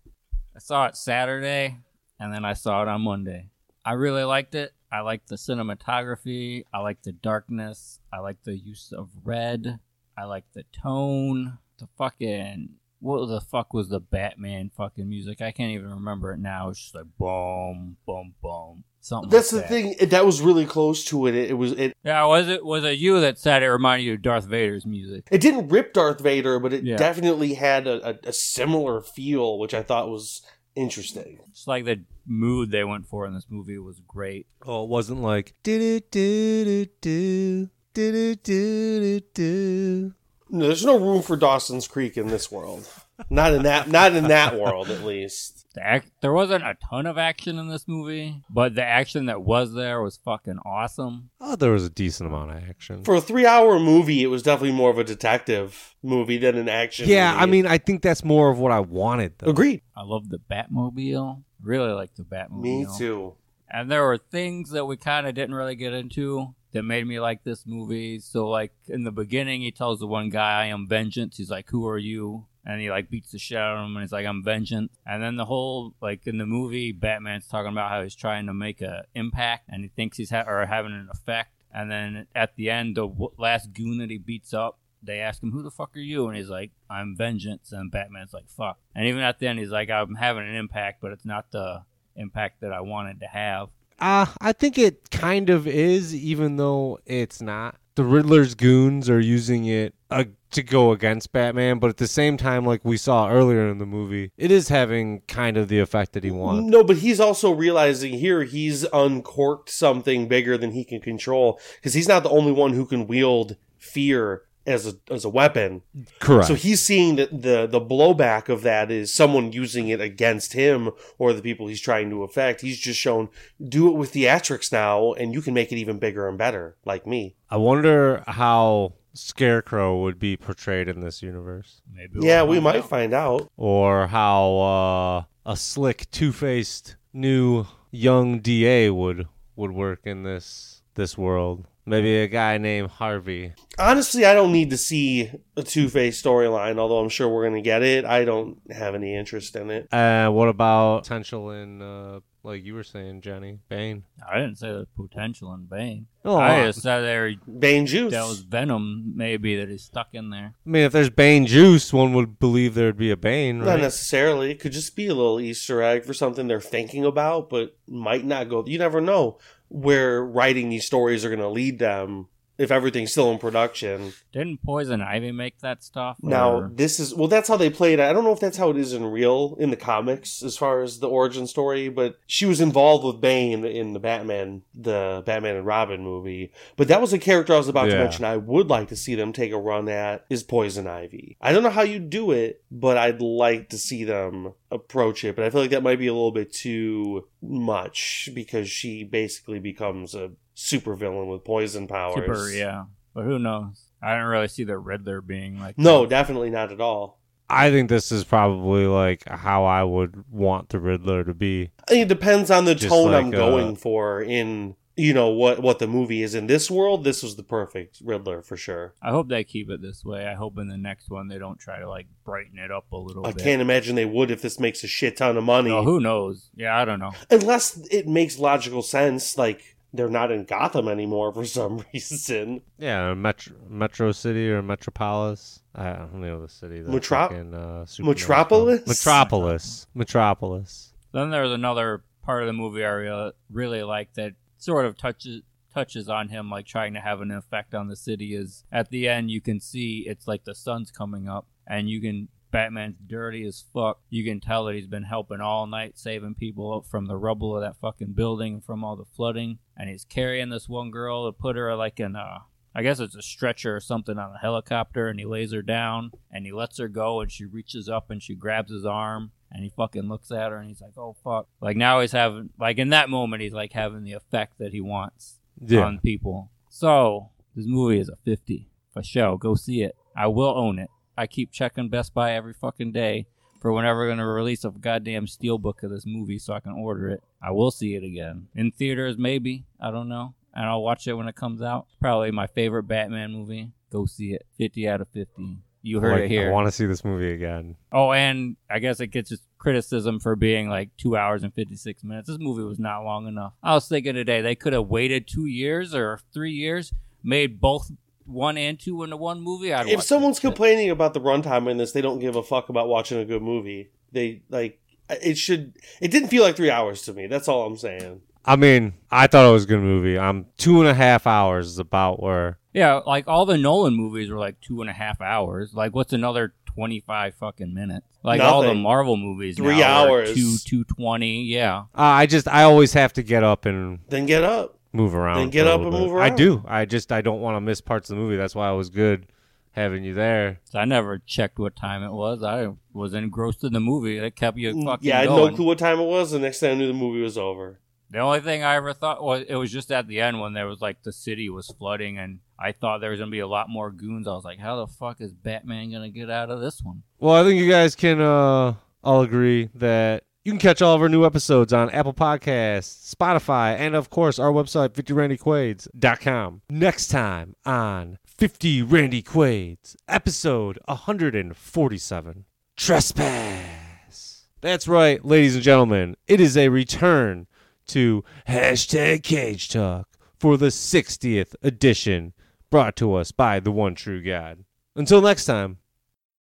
I 0.55 0.59
saw 0.59 0.85
it 0.85 0.95
Saturday, 0.95 1.77
and 2.19 2.33
then 2.33 2.45
I 2.45 2.53
saw 2.53 2.81
it 2.81 2.87
on 2.87 3.01
Monday. 3.01 3.49
I 3.83 3.93
really 3.93 4.23
liked 4.23 4.55
it. 4.55 4.73
I 4.91 5.01
liked 5.01 5.29
the 5.29 5.35
cinematography. 5.35 6.63
I 6.73 6.79
liked 6.79 7.03
the 7.03 7.11
darkness. 7.11 7.99
I 8.11 8.19
liked 8.19 8.45
the 8.45 8.57
use 8.57 8.91
of 8.95 9.09
red. 9.23 9.79
I 10.19 10.25
like 10.25 10.45
the 10.53 10.63
tone. 10.81 11.57
The 11.79 11.87
fucking 11.97 12.75
what 13.01 13.25
the 13.27 13.39
fuck 13.39 13.73
was 13.73 13.87
the 13.87 14.01
Batman 14.01 14.71
fucking 14.75 15.07
music? 15.07 15.41
I 15.41 15.51
can't 15.51 15.71
even 15.71 15.89
remember 15.89 16.33
it 16.33 16.39
now. 16.39 16.69
It's 16.69 16.79
just 16.81 16.95
like 16.95 17.05
boom, 17.17 17.95
boom, 18.05 18.33
boom. 18.41 18.83
Something. 19.01 19.29
That's 19.29 19.53
like 19.53 19.69
the 19.69 19.73
that. 19.75 19.97
thing 19.99 20.09
that 20.09 20.25
was 20.25 20.41
really 20.41 20.65
close 20.65 21.05
to 21.05 21.27
it. 21.27 21.33
It, 21.35 21.51
it 21.51 21.53
was 21.53 21.71
it. 21.71 21.95
Yeah, 22.03 22.25
was 22.25 22.49
it 22.49 22.65
was 22.65 22.83
it 22.83 22.97
you 22.99 23.21
that 23.21 23.39
said 23.39 23.63
it 23.63 23.69
reminded 23.71 24.03
you 24.03 24.13
of 24.15 24.21
Darth 24.21 24.43
Vader's 24.45 24.85
music? 24.85 25.29
It 25.31 25.39
didn't 25.39 25.69
rip 25.69 25.93
Darth 25.93 26.19
Vader, 26.19 26.59
but 26.59 26.73
it 26.73 26.83
Yeah. 26.83 26.97
definitely 26.97 27.53
had 27.53 27.87
a, 27.87 28.09
a, 28.09 28.29
a 28.29 28.33
similar 28.33 28.99
feel, 29.01 29.57
which 29.57 29.73
I 29.73 29.81
thought 29.83 30.09
was 30.09 30.41
interesting. 30.75 31.39
It's 31.49 31.65
like 31.67 31.85
the 31.85 32.03
mood 32.27 32.71
they 32.71 32.83
went 32.83 33.07
for 33.07 33.25
in 33.25 33.33
this 33.33 33.47
movie 33.49 33.77
was 33.77 34.01
great. 34.05 34.47
Oh, 34.65 34.83
it 34.83 34.89
wasn't 34.89 35.21
like. 35.21 35.53
do 35.63 35.79
do 35.79 35.99
do 36.11 36.65
do 36.65 36.85
do 37.01 37.69
do 37.93 38.35
do 38.35 38.35
do. 38.35 39.19
do 39.33 40.13
No, 40.49 40.67
there's 40.67 40.85
no 40.85 40.97
room 40.97 41.21
for 41.21 41.35
Dawson's 41.35 41.87
Creek 41.87 42.17
in 42.17 42.27
this 42.27 42.51
world. 42.51 42.87
Not 43.29 43.53
in 43.53 43.63
that. 43.63 43.89
Not 43.89 44.13
in 44.13 44.25
that 44.29 44.57
world, 44.57 44.89
at 44.89 45.03
least. 45.03 45.67
The 45.75 45.85
act, 45.85 46.09
there 46.21 46.33
wasn't 46.33 46.63
a 46.63 46.77
ton 46.89 47.05
of 47.05 47.17
action 47.17 47.59
in 47.59 47.67
this 47.67 47.87
movie, 47.87 48.41
but 48.49 48.73
the 48.73 48.83
action 48.83 49.27
that 49.27 49.41
was 49.41 49.73
there 49.73 50.01
was 50.01 50.17
fucking 50.17 50.57
awesome. 50.65 51.29
Oh, 51.39 51.55
there 51.55 51.71
was 51.71 51.85
a 51.85 51.91
decent 51.91 52.27
amount 52.27 52.51
of 52.51 52.63
action. 52.67 53.03
For 53.03 53.15
a 53.15 53.21
three-hour 53.21 53.79
movie, 53.79 54.23
it 54.23 54.27
was 54.27 54.41
definitely 54.41 54.75
more 54.75 54.89
of 54.89 54.97
a 54.97 55.03
detective 55.03 55.95
movie 56.01 56.37
than 56.37 56.57
an 56.57 56.69
action. 56.69 57.07
yeah, 57.07 57.31
movie. 57.31 57.43
I 57.43 57.45
mean, 57.45 57.65
I 57.67 57.77
think 57.77 58.01
that's 58.01 58.23
more 58.23 58.49
of 58.49 58.57
what 58.57 58.71
I 58.71 58.79
wanted. 58.79 59.33
Though. 59.37 59.51
agreed. 59.51 59.81
I 59.95 60.03
love 60.03 60.29
the 60.29 60.39
Batmobile. 60.39 61.43
Really 61.61 61.91
like 61.91 62.15
the 62.15 62.23
Batmobile. 62.23 62.61
Me 62.61 62.87
too. 62.97 63.35
And 63.69 63.91
there 63.91 64.03
were 64.03 64.17
things 64.17 64.71
that 64.71 64.85
we 64.85 64.97
kind 64.97 65.27
of 65.27 65.35
didn't 65.35 65.53
really 65.53 65.75
get 65.75 65.93
into 65.93 66.55
that 66.71 66.83
made 66.83 67.07
me 67.07 67.19
like 67.19 67.43
this 67.43 67.65
movie. 67.65 68.19
So, 68.19 68.47
like 68.47 68.73
in 68.87 69.03
the 69.03 69.11
beginning, 69.11 69.61
he 69.61 69.71
tells 69.71 69.99
the 69.99 70.07
one 70.07 70.29
guy, 70.29 70.63
"I 70.63 70.65
am 70.65 70.87
vengeance." 70.87 71.37
He's 71.37 71.49
like, 71.49 71.69
"Who 71.69 71.87
are 71.87 71.97
you?" 71.97 72.45
And 72.65 72.79
he 72.81 72.89
like 72.89 73.09
beats 73.09 73.31
the 73.31 73.39
shit 73.39 73.57
out 73.57 73.77
of 73.77 73.85
him, 73.85 73.95
and 73.95 74.03
he's 74.03 74.11
like, 74.11 74.25
"I'm 74.25 74.43
vengeance." 74.43 74.99
And 75.05 75.23
then 75.23 75.37
the 75.37 75.45
whole 75.45 75.95
like 76.01 76.27
in 76.27 76.37
the 76.37 76.45
movie, 76.45 76.91
Batman's 76.91 77.47
talking 77.47 77.71
about 77.71 77.89
how 77.89 78.03
he's 78.03 78.15
trying 78.15 78.45
to 78.47 78.53
make 78.53 78.81
a 78.81 79.05
impact, 79.15 79.69
and 79.69 79.83
he 79.83 79.89
thinks 79.89 80.17
he's 80.17 80.29
ha- 80.29 80.45
or 80.47 80.65
having 80.65 80.93
an 80.93 81.09
effect. 81.11 81.51
And 81.71 81.89
then 81.91 82.27
at 82.35 82.55
the 82.55 82.69
end, 82.69 82.97
the 82.97 83.07
w- 83.07 83.31
last 83.37 83.73
goon 83.73 83.99
that 83.99 84.09
he 84.09 84.17
beats 84.17 84.53
up, 84.53 84.79
they 85.01 85.19
ask 85.19 85.41
him, 85.41 85.51
"Who 85.51 85.63
the 85.63 85.71
fuck 85.71 85.95
are 85.95 85.99
you?" 85.99 86.27
And 86.27 86.37
he's 86.37 86.49
like, 86.49 86.71
"I'm 86.89 87.15
vengeance." 87.15 87.71
And 87.71 87.91
Batman's 87.91 88.33
like, 88.33 88.49
"Fuck." 88.49 88.79
And 88.93 89.07
even 89.07 89.21
at 89.21 89.39
the 89.39 89.47
end, 89.47 89.59
he's 89.59 89.71
like, 89.71 89.89
"I'm 89.89 90.15
having 90.15 90.47
an 90.47 90.55
impact, 90.55 91.01
but 91.01 91.11
it's 91.11 91.25
not 91.25 91.51
the 91.51 91.83
impact 92.15 92.61
that 92.61 92.73
I 92.73 92.81
wanted 92.81 93.19
to 93.21 93.27
have." 93.27 93.69
Uh, 93.99 94.25
I 94.41 94.53
think 94.53 94.77
it 94.77 95.09
kind 95.11 95.49
of 95.49 95.67
is, 95.67 96.15
even 96.15 96.57
though 96.57 96.99
it's 97.05 97.41
not. 97.41 97.75
The 97.95 98.03
Riddler's 98.03 98.55
goons 98.55 99.09
are 99.09 99.19
using 99.19 99.65
it 99.65 99.93
uh, 100.09 100.23
to 100.51 100.63
go 100.63 100.91
against 100.91 101.31
Batman, 101.33 101.79
but 101.79 101.89
at 101.89 101.97
the 101.97 102.07
same 102.07 102.37
time, 102.37 102.65
like 102.65 102.85
we 102.85 102.95
saw 102.95 103.29
earlier 103.29 103.67
in 103.67 103.77
the 103.77 103.85
movie, 103.85 104.31
it 104.37 104.51
is 104.51 104.69
having 104.69 105.21
kind 105.27 105.57
of 105.57 105.67
the 105.67 105.79
effect 105.79 106.13
that 106.13 106.23
he 106.23 106.31
wants. 106.31 106.69
No, 106.69 106.83
but 106.83 106.97
he's 106.97 107.19
also 107.19 107.51
realizing 107.51 108.13
here 108.13 108.43
he's 108.43 108.85
uncorked 108.93 109.69
something 109.69 110.27
bigger 110.29 110.57
than 110.57 110.71
he 110.71 110.85
can 110.85 111.01
control 111.01 111.59
because 111.75 111.93
he's 111.93 112.07
not 112.07 112.23
the 112.23 112.29
only 112.29 112.53
one 112.53 112.73
who 112.73 112.85
can 112.85 113.05
wield 113.05 113.57
fear 113.77 114.43
as 114.65 114.85
a 114.87 114.93
as 115.11 115.25
a 115.25 115.29
weapon. 115.29 115.81
Correct. 116.19 116.47
So 116.47 116.53
he's 116.55 116.81
seeing 116.81 117.15
that 117.15 117.41
the 117.41 117.67
the 117.67 117.81
blowback 117.81 118.49
of 118.49 118.61
that 118.63 118.91
is 118.91 119.13
someone 119.13 119.51
using 119.51 119.87
it 119.89 119.99
against 120.01 120.53
him 120.53 120.91
or 121.17 121.33
the 121.33 121.41
people 121.41 121.67
he's 121.67 121.81
trying 121.81 122.09
to 122.09 122.23
affect. 122.23 122.61
He's 122.61 122.79
just 122.79 122.99
shown 122.99 123.29
do 123.67 123.87
it 123.89 123.95
with 123.95 124.13
theatrics 124.13 124.71
now, 124.71 125.13
and 125.13 125.33
you 125.33 125.41
can 125.41 125.53
make 125.53 125.71
it 125.71 125.77
even 125.77 125.97
bigger 125.99 126.27
and 126.27 126.37
better, 126.37 126.75
like 126.85 127.07
me. 127.07 127.35
I 127.49 127.57
wonder 127.57 128.23
how 128.27 128.93
Scarecrow 129.13 130.01
would 130.01 130.19
be 130.19 130.37
portrayed 130.37 130.87
in 130.87 131.01
this 131.01 131.21
universe, 131.23 131.81
Maybe 131.93 132.11
we'll 132.15 132.25
yeah, 132.25 132.43
we 132.43 132.59
might 132.59 132.77
out. 132.77 132.89
find 132.89 133.13
out. 133.13 133.49
or 133.57 134.07
how 134.07 134.57
uh, 134.57 135.23
a 135.51 135.55
slick, 135.57 136.09
two-faced 136.11 136.95
new 137.11 137.65
young 137.91 138.39
DA 138.39 138.89
would 138.89 139.27
would 139.55 139.71
work 139.71 140.01
in 140.05 140.23
this 140.23 140.83
this 140.95 141.17
world. 141.17 141.65
Maybe 141.89 142.17
a 142.17 142.27
guy 142.27 142.59
named 142.59 142.91
Harvey. 142.91 143.53
Honestly, 143.79 144.23
I 144.23 144.35
don't 144.35 144.51
need 144.51 144.69
to 144.69 144.77
see 144.77 145.31
a 145.57 145.63
Two 145.63 145.89
Face 145.89 146.21
storyline, 146.21 146.77
although 146.77 146.99
I'm 146.99 147.09
sure 147.09 147.27
we're 147.27 147.45
gonna 147.49 147.61
get 147.61 147.81
it. 147.81 148.05
I 148.05 148.25
don't 148.25 148.59
have 148.69 148.93
any 148.93 149.15
interest 149.15 149.55
in 149.55 149.71
it. 149.71 149.91
Uh, 149.91 150.29
what 150.29 150.49
about 150.49 151.01
potential 151.03 151.49
in, 151.49 151.81
uh, 151.81 152.19
like 152.43 152.63
you 152.63 152.75
were 152.75 152.83
saying, 152.83 153.21
Jenny 153.21 153.57
Bane? 153.69 154.03
I 154.29 154.35
didn't 154.35 154.57
say 154.57 154.67
there's 154.67 154.85
potential 154.95 155.51
in 155.55 155.65
Bane. 155.65 156.05
Oh, 156.23 156.35
I 156.35 156.65
just 156.65 156.83
said 156.83 157.01
there 157.01 157.33
Bane 157.47 157.87
Juice. 157.87 158.11
that 158.11 158.27
was 158.27 158.41
Venom, 158.41 159.13
maybe 159.15 159.55
that 159.55 159.69
is 159.69 159.83
stuck 159.83 160.09
in 160.13 160.29
there. 160.29 160.53
I 160.65 160.69
mean, 160.69 160.83
if 160.83 160.91
there's 160.91 161.09
Bane 161.09 161.47
juice, 161.47 161.91
one 161.91 162.13
would 162.13 162.39
believe 162.39 162.75
there'd 162.75 162.97
be 162.97 163.09
a 163.09 163.17
Bane, 163.17 163.59
right? 163.59 163.65
Not 163.65 163.79
necessarily. 163.79 164.51
It 164.51 164.59
could 164.59 164.73
just 164.73 164.95
be 164.95 165.07
a 165.07 165.15
little 165.15 165.39
Easter 165.39 165.81
egg 165.81 166.05
for 166.05 166.13
something 166.13 166.47
they're 166.47 166.61
thinking 166.61 167.03
about, 167.03 167.49
but 167.49 167.75
might 167.87 168.25
not 168.25 168.47
go. 168.47 168.63
You 168.67 168.77
never 168.77 169.01
know 169.01 169.39
where 169.69 170.23
writing 170.23 170.69
these 170.69 170.85
stories 170.85 171.23
are 171.23 171.29
going 171.29 171.39
to 171.39 171.47
lead 171.47 171.79
them 171.79 172.27
if 172.59 172.69
everything's 172.71 173.11
still 173.11 173.31
in 173.31 173.39
production. 173.39 174.13
Didn't 174.31 174.61
Poison 174.63 175.01
Ivy 175.01 175.31
make 175.31 175.59
that 175.61 175.81
stuff? 175.83 176.17
Now, 176.21 176.55
or- 176.57 176.71
this 176.71 176.99
is, 176.99 177.15
well, 177.15 177.27
that's 177.27 177.47
how 177.47 177.57
they 177.57 177.69
played 177.69 177.99
it. 177.99 178.03
I 178.03 178.13
don't 178.13 178.23
know 178.25 178.33
if 178.33 178.39
that's 178.39 178.57
how 178.57 178.69
it 178.69 178.77
is 178.77 178.93
in 178.93 179.05
real, 179.05 179.55
in 179.59 179.71
the 179.71 179.75
comics, 179.77 180.43
as 180.43 180.57
far 180.57 180.81
as 180.83 180.99
the 180.99 181.09
origin 181.09 181.47
story, 181.47 181.89
but 181.89 182.19
she 182.27 182.45
was 182.45 182.61
involved 182.61 183.05
with 183.05 183.21
Bane 183.21 183.65
in 183.65 183.93
the 183.93 183.99
Batman, 183.99 184.61
the 184.75 185.23
Batman 185.25 185.55
and 185.55 185.65
Robin 185.65 186.03
movie. 186.03 186.51
But 186.75 186.89
that 186.89 187.01
was 187.01 187.13
a 187.13 187.17
character 187.19 187.53
I 187.53 187.57
was 187.57 187.69
about 187.69 187.89
to 187.89 187.97
mention 187.97 188.25
I 188.25 188.37
would 188.37 188.67
like 188.67 188.89
to 188.89 188.95
see 188.95 189.15
them 189.15 189.33
take 189.33 189.51
a 189.53 189.57
run 189.57 189.87
at, 189.89 190.25
is 190.29 190.43
Poison 190.43 190.85
Ivy. 190.85 191.37
I 191.41 191.53
don't 191.53 191.63
know 191.63 191.69
how 191.69 191.83
you 191.83 191.99
do 191.99 192.31
it, 192.31 192.61
but 192.69 192.97
I'd 192.97 193.21
like 193.21 193.69
to 193.69 193.77
see 193.77 194.03
them 194.03 194.53
approach 194.69 195.23
it. 195.23 195.35
But 195.35 195.45
I 195.45 195.49
feel 195.49 195.61
like 195.61 195.71
that 195.71 195.81
might 195.83 195.97
be 195.99 196.07
a 196.07 196.13
little 196.13 196.31
bit 196.31 196.51
too 196.53 197.25
much 197.41 198.29
because 198.33 198.69
she 198.69 199.03
basically 199.03 199.59
becomes 199.59 200.13
a 200.13 200.31
supervillain 200.59 201.31
with 201.31 201.43
poison 201.43 201.87
powers. 201.87 202.15
Super, 202.15 202.49
yeah. 202.51 202.85
But 203.13 203.23
who 203.23 203.39
knows? 203.39 203.85
I 204.01 204.13
didn't 204.13 204.27
really 204.27 204.47
see 204.47 204.63
the 204.63 204.77
Riddler 204.77 205.21
being 205.21 205.59
like 205.59 205.77
No, 205.77 206.05
definitely 206.05 206.49
not 206.49 206.71
at 206.71 206.81
all. 206.81 207.19
I 207.49 207.71
think 207.71 207.89
this 207.89 208.11
is 208.11 208.23
probably 208.23 208.85
like 208.85 209.27
how 209.27 209.65
I 209.65 209.83
would 209.83 210.23
want 210.29 210.69
the 210.69 210.79
Riddler 210.79 211.23
to 211.23 211.33
be. 211.33 211.71
I 211.87 211.91
think 211.91 212.03
it 212.03 212.07
depends 212.09 212.51
on 212.51 212.65
the 212.65 212.75
Just 212.75 212.93
tone 212.93 213.13
I'm 213.13 213.31
like, 213.31 213.35
uh, 213.35 213.49
going 213.49 213.75
for 213.75 214.21
in 214.21 214.75
you 214.95 215.13
know 215.13 215.29
what 215.29 215.61
what 215.61 215.79
the 215.79 215.87
movie 215.87 216.21
is 216.21 216.35
in 216.35 216.47
this 216.47 216.69
world. 216.69 217.03
This 217.03 217.23
was 217.23 217.37
the 217.37 217.43
perfect 217.43 218.01
Riddler 218.03 218.41
for 218.41 218.55
sure. 218.57 218.93
I 219.01 219.09
hope 219.11 219.29
they 219.29 219.43
keep 219.43 219.69
it 219.69 219.81
this 219.81 220.03
way. 220.05 220.27
I 220.27 220.35
hope 220.35 220.59
in 220.59 220.67
the 220.67 220.77
next 220.77 221.09
one 221.09 221.27
they 221.27 221.39
don't 221.39 221.57
try 221.59 221.79
to 221.79 221.89
like 221.89 222.07
brighten 222.23 222.59
it 222.59 222.69
up 222.71 222.91
a 222.91 222.97
little 222.97 223.25
I 223.25 223.31
bit. 223.31 223.43
can't 223.43 223.61
imagine 223.61 223.95
they 223.95 224.05
would 224.05 224.29
if 224.29 224.41
this 224.41 224.59
makes 224.59 224.83
a 224.83 224.87
shit 224.87 225.17
ton 225.17 225.35
of 225.37 225.43
money. 225.43 225.69
No, 225.69 225.83
who 225.83 225.99
knows? 225.99 226.49
Yeah, 226.53 226.77
I 226.77 226.85
don't 226.85 226.99
know. 226.99 227.13
Unless 227.31 227.87
it 227.89 228.07
makes 228.07 228.37
logical 228.37 228.81
sense, 228.81 229.37
like 229.37 229.77
they're 229.93 230.09
not 230.09 230.31
in 230.31 230.45
Gotham 230.45 230.87
anymore 230.87 231.33
for 231.33 231.45
some 231.45 231.83
reason. 231.93 232.61
Yeah, 232.77 233.13
Metro, 233.13 233.55
Metro 233.67 234.11
City 234.11 234.49
or 234.49 234.61
Metropolis. 234.61 235.61
I 235.75 235.93
don't 235.93 236.15
know 236.15 236.41
the 236.41 236.49
city. 236.49 236.81
that 236.81 236.89
Metrop- 236.91 237.29
fucking, 237.29 237.53
uh, 237.53 237.85
Metropolis? 237.99 238.87
Metropolis. 238.87 239.87
Metropolis. 239.93 240.93
Then 241.11 241.31
there's 241.31 241.51
another 241.51 242.03
part 242.23 242.43
of 242.43 242.47
the 242.47 242.53
movie 242.53 242.83
I 242.83 242.89
really, 242.89 243.31
really 243.49 243.83
like 243.83 244.13
that 244.13 244.33
sort 244.57 244.85
of 244.85 244.97
touches 244.97 245.41
touches 245.73 246.09
on 246.09 246.29
him 246.29 246.49
like 246.49 246.65
trying 246.65 246.95
to 246.95 246.99
have 246.99 247.21
an 247.21 247.29
effect 247.29 247.75
on 247.75 247.87
the 247.87 247.95
city 247.95 248.33
is 248.35 248.63
at 248.71 248.89
the 248.89 249.07
end 249.07 249.29
you 249.29 249.39
can 249.39 249.59
see 249.59 250.03
it's 250.07 250.27
like 250.27 250.43
the 250.43 250.55
sun's 250.55 250.89
coming 250.89 251.29
up 251.29 251.45
and 251.67 251.87
you 251.87 252.01
can 252.01 252.27
Batman's 252.51 252.97
dirty 253.05 253.45
as 253.45 253.63
fuck. 253.73 253.99
You 254.09 254.23
can 254.23 254.39
tell 254.39 254.65
that 254.65 254.75
he's 254.75 254.87
been 254.87 255.03
helping 255.03 255.41
all 255.41 255.67
night 255.67 255.97
saving 255.97 256.35
people 256.35 256.73
up 256.73 256.85
from 256.85 257.05
the 257.07 257.17
rubble 257.17 257.55
of 257.55 257.61
that 257.61 257.77
fucking 257.79 258.13
building 258.13 258.55
and 258.55 258.63
from 258.63 258.83
all 258.83 258.95
the 258.95 259.05
flooding 259.15 259.59
and 259.77 259.89
he's 259.89 260.05
carrying 260.05 260.49
this 260.49 260.67
one 260.67 260.91
girl 260.91 261.25
to 261.25 261.31
put 261.31 261.55
her 261.55 261.75
like 261.75 261.99
in 261.99 262.15
a 262.15 262.39
I 262.75 262.83
guess 262.83 262.99
it's 262.99 263.15
a 263.15 263.21
stretcher 263.23 263.75
or 263.75 263.79
something 263.79 264.19
on 264.19 264.35
a 264.35 264.37
helicopter, 264.37 265.07
and 265.07 265.19
he 265.19 265.25
lays 265.25 265.51
her 265.53 265.63
down 265.63 266.11
and 266.31 266.45
he 266.45 266.51
lets 266.51 266.77
her 266.77 266.87
go, 266.87 267.19
and 267.19 267.31
she 267.31 267.43
reaches 267.45 267.89
up 267.89 268.11
and 268.11 268.21
she 268.21 268.35
grabs 268.35 268.71
his 268.71 268.85
arm, 268.85 269.31
and 269.51 269.63
he 269.63 269.71
fucking 269.75 270.07
looks 270.07 270.31
at 270.31 270.51
her, 270.51 270.57
and 270.59 270.67
he's 270.69 270.79
like, 270.79 270.95
"Oh 270.95 271.15
fuck!" 271.23 271.47
Like 271.59 271.75
now 271.77 271.99
he's 271.99 272.11
having, 272.11 272.51
like 272.59 272.77
in 272.77 272.89
that 272.89 273.09
moment, 273.09 273.41
he's 273.41 273.53
like 273.53 273.73
having 273.73 274.03
the 274.03 274.13
effect 274.13 274.59
that 274.59 274.71
he 274.71 274.81
wants 274.81 275.39
Yeah. 275.59 275.81
on 275.81 275.99
people. 275.99 276.51
So 276.69 277.31
this 277.55 277.65
movie 277.67 277.99
is 277.99 278.07
a 278.07 278.17
fifty 278.23 278.69
for 278.93 279.01
show. 279.01 279.35
Go 279.37 279.55
see 279.55 279.81
it. 279.81 279.95
I 280.15 280.27
will 280.27 280.55
own 280.55 280.77
it. 280.77 280.91
I 281.19 281.27
keep 281.27 281.51
checking 281.51 281.89
Best 281.89 282.13
Buy 282.13 282.31
every 282.33 282.53
fucking 282.53 282.93
day 282.93 283.27
for 283.59 283.73
whenever 283.73 283.99
they're 283.99 284.07
going 284.07 284.19
to 284.19 284.25
release 284.25 284.63
a 284.63 284.69
goddamn 284.69 285.25
steelbook 285.25 285.83
of 285.83 285.91
this 285.91 286.05
movie 286.05 286.39
so 286.39 286.53
I 286.53 286.61
can 286.61 286.71
order 286.71 287.09
it. 287.09 287.21
I 287.43 287.51
will 287.51 287.71
see 287.71 287.95
it 287.95 288.03
again 288.05 288.47
in 288.55 288.71
theaters, 288.71 289.17
maybe. 289.17 289.65
I 289.81 289.91
don't 289.91 290.07
know, 290.07 290.33
and 290.53 290.65
I'll 290.65 290.81
watch 290.81 291.07
it 291.07 291.13
when 291.13 291.27
it 291.27 291.35
comes 291.35 291.61
out. 291.61 291.87
Probably 291.99 292.31
my 292.31 292.47
favorite 292.47 292.83
Batman 292.83 293.33
movie. 293.33 293.71
Go 293.91 294.05
see 294.05 294.31
it. 294.31 294.45
Fifty 294.57 294.87
out 294.87 295.01
of 295.01 295.09
fifty. 295.09 295.57
You 295.81 295.99
heard 295.99 296.13
Like, 296.13 296.23
it 296.23 296.29
here. 296.29 296.49
I 296.49 296.51
want 296.51 296.67
to 296.67 296.71
see 296.71 296.85
this 296.85 297.03
movie 297.03 297.33
again. 297.33 297.75
Oh, 297.91 298.11
and 298.13 298.55
I 298.69 298.79
guess 298.79 299.01
it 299.01 299.07
gets 299.07 299.31
its 299.31 299.43
criticism 299.57 300.19
for 300.21 300.35
being 300.37 300.69
like 300.69 300.89
two 300.97 301.15
hours 301.15 301.43
and 301.43 301.53
56 301.53 302.03
minutes. 302.03 302.27
This 302.27 302.37
movie 302.37 302.63
was 302.63 302.79
not 302.79 303.03
long 303.05 303.27
enough. 303.27 303.53
I 303.63 303.73
was 303.75 303.87
thinking 303.87 304.13
today 304.13 304.41
they 304.41 304.55
could 304.55 304.73
have 304.73 304.87
waited 304.87 305.25
two 305.27 305.45
years 305.45 305.95
or 305.95 306.19
three 306.33 306.51
years, 306.51 306.93
made 307.23 307.61
both 307.61 307.91
one 308.29 308.57
and 308.57 308.79
two 308.79 309.03
into 309.03 309.17
one 309.17 309.41
movie. 309.41 309.73
I'd 309.73 309.87
If 309.87 309.97
watch 309.97 310.05
someone's 310.05 310.37
that 310.37 310.41
shit. 310.41 310.51
complaining 310.51 310.89
about 310.89 311.13
the 311.13 311.19
runtime 311.21 311.69
in 311.69 311.77
this, 311.77 311.91
they 311.91 312.01
don't 312.01 312.19
give 312.19 312.35
a 312.35 312.43
fuck 312.43 312.69
about 312.69 312.87
watching 312.87 313.17
a 313.19 313.25
good 313.25 313.41
movie. 313.41 313.91
They 314.11 314.43
like 314.49 314.79
it 315.09 315.37
should. 315.37 315.75
It 316.01 316.09
didn't 316.11 316.29
feel 316.29 316.43
like 316.43 316.55
three 316.55 316.69
hours 316.71 317.01
to 317.03 317.13
me. 317.13 317.27
That's 317.27 317.47
all 317.47 317.65
I'm 317.65 317.77
saying. 317.77 318.21
I 318.45 318.55
mean, 318.55 318.93
I 319.11 319.27
thought 319.27 319.47
it 319.49 319.51
was 319.51 319.65
a 319.65 319.67
good 319.67 319.81
movie. 319.81 320.17
I'm 320.17 320.45
two 320.57 320.79
and 320.79 320.89
a 320.89 320.93
half 320.93 321.27
hours 321.27 321.67
is 321.67 321.79
about 321.79 322.21
where. 322.23 322.57
Yeah, 322.73 323.01
like 323.05 323.27
all 323.27 323.45
the 323.45 323.57
Nolan 323.57 323.95
movies 323.95 324.29
were 324.29 324.37
like 324.39 324.61
two 324.61 324.81
and 324.81 324.89
a 324.89 324.93
half 324.93 325.19
hours. 325.21 325.73
Like, 325.73 325.93
what's 325.95 326.13
another 326.13 326.53
25 326.67 327.35
fucking 327.35 327.73
minutes? 327.73 328.05
Like 328.23 328.41
all 328.41 328.61
the 328.63 328.73
Marvel 328.75 329.17
movies, 329.17 329.57
Three 329.57 329.79
now 329.79 330.05
are 330.05 330.19
hours. 330.21 330.33
two, 330.35 330.57
220. 330.57 331.43
Yeah. 331.45 331.79
Uh, 331.95 332.01
I 332.01 332.25
just 332.25 332.47
I 332.47 332.63
always 332.63 332.93
have 332.93 333.13
to 333.13 333.23
get 333.23 333.43
up 333.43 333.65
and 333.65 333.99
Then 334.09 334.25
get 334.25 334.43
up. 334.43 334.77
Move 334.93 335.13
around. 335.15 335.37
Then 335.37 335.49
get 335.49 335.67
up 335.67 335.81
and 335.81 335.91
bit. 335.91 335.99
move 335.99 336.11
around. 336.13 336.31
I 336.31 336.35
do. 336.35 336.63
I 336.67 336.85
just 336.85 337.11
I 337.11 337.21
don't 337.21 337.41
want 337.41 337.55
to 337.57 337.61
miss 337.61 337.81
parts 337.81 338.09
of 338.09 338.15
the 338.17 338.21
movie. 338.21 338.35
That's 338.37 338.55
why 338.55 338.67
I 338.69 338.71
was 338.73 338.89
good 338.89 339.27
having 339.71 340.03
you 340.03 340.13
there. 340.13 340.59
So 340.65 340.79
I 340.79 340.85
never 340.85 341.19
checked 341.19 341.59
what 341.59 341.75
time 341.75 342.03
it 342.03 342.11
was. 342.11 342.43
I 342.43 342.69
was 342.91 343.13
engrossed 343.13 343.63
in 343.63 343.71
the 343.73 343.79
movie. 343.79 344.17
It 344.17 344.35
kept 344.35 344.57
you 344.57 344.71
fucking 344.71 344.85
Mm, 344.85 344.97
yeah, 345.01 345.17
I 345.17 345.19
had 345.21 345.27
going. 345.29 345.51
no 345.51 345.55
clue 345.55 345.65
what 345.65 345.77
time 345.77 345.99
it 345.99 346.05
was. 346.05 346.31
The 346.31 346.39
next 346.39 346.59
thing 346.59 346.71
I 346.71 346.75
knew, 346.75 346.87
the 346.87 346.93
movie 346.93 347.21
was 347.21 347.37
over. 347.37 347.79
The 348.11 348.17
only 348.19 348.39
thing 348.39 348.63
I 348.63 348.75
ever 348.75 348.93
thought 348.93 349.21
was 349.23 349.45
it 349.47 349.53
was 349.55 349.71
just 349.71 349.91
at 349.91 350.07
the 350.07 350.19
end 350.21 350.41
when 350.41 350.53
there 350.53 350.65
was 350.65 350.81
like 350.81 351.03
the 351.03 351.13
city 351.13 351.47
was 351.49 351.67
flooding 351.67 352.17
and 352.17 352.39
I 352.57 352.71
thought 352.71 352.99
there 353.01 353.11
was 353.11 353.19
gonna 353.19 353.29
be 353.29 353.39
a 353.39 353.47
lot 353.47 353.69
more 353.69 353.91
goons. 353.91 354.27
I 354.27 354.31
was 354.31 354.43
like, 354.43 354.57
how 354.57 354.77
the 354.77 354.87
fuck 354.91 355.21
is 355.21 355.31
Batman 355.31 355.91
gonna 355.91 356.09
get 356.09 356.31
out 356.31 356.49
of 356.49 356.59
this 356.59 356.81
one? 356.81 357.03
Well, 357.19 357.35
I 357.35 357.43
think 357.47 357.61
you 357.61 357.69
guys 357.69 357.95
can 357.95 358.19
uh, 358.19 358.73
all 359.03 359.21
agree 359.21 359.69
that 359.75 360.23
you 360.45 360.51
can 360.51 360.59
catch 360.59 360.81
all 360.81 360.95
of 360.95 361.01
our 361.01 361.09
new 361.09 361.25
episodes 361.25 361.73
on 361.73 361.89
Apple 361.89 362.13
Podcasts, 362.13 363.13
Spotify, 363.13 363.75
and 363.77 363.93
of 363.95 364.09
course 364.09 364.39
our 364.39 364.51
website, 364.51 364.89
50randyquaids.com. 364.89 366.61
Next 366.69 367.07
time 367.07 367.55
on 367.65 368.17
50 368.25 368.81
Randy 368.83 369.21
Quaids, 369.21 369.97
episode 370.07 370.79
147 370.85 372.45
Trespass. 372.77 374.47
That's 374.61 374.87
right, 374.87 375.23
ladies 375.23 375.55
and 375.55 375.63
gentlemen. 375.63 376.15
It 376.27 376.39
is 376.39 376.55
a 376.55 376.69
return 376.69 377.47
to 377.87 378.23
hashtag 378.47 379.23
Cage 379.23 379.69
Talk 379.69 380.07
for 380.37 380.55
the 380.57 380.67
60th 380.67 381.55
edition, 381.61 382.33
brought 382.69 382.95
to 382.97 383.13
us 383.15 383.31
by 383.31 383.59
the 383.59 383.71
one 383.71 383.95
true 383.95 384.23
God. 384.23 384.63
Until 384.95 385.21
next 385.21 385.45
time. 385.45 385.79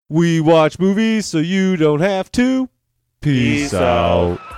We 0.09 0.39
watch 0.39 0.79
movies 0.79 1.25
so 1.25 1.39
you 1.39 1.75
don't 1.75 1.99
have 1.99 2.31
to. 2.33 2.69
Peace, 3.21 3.71
Peace 3.71 3.73
out. 3.73 4.39
out. 4.39 4.56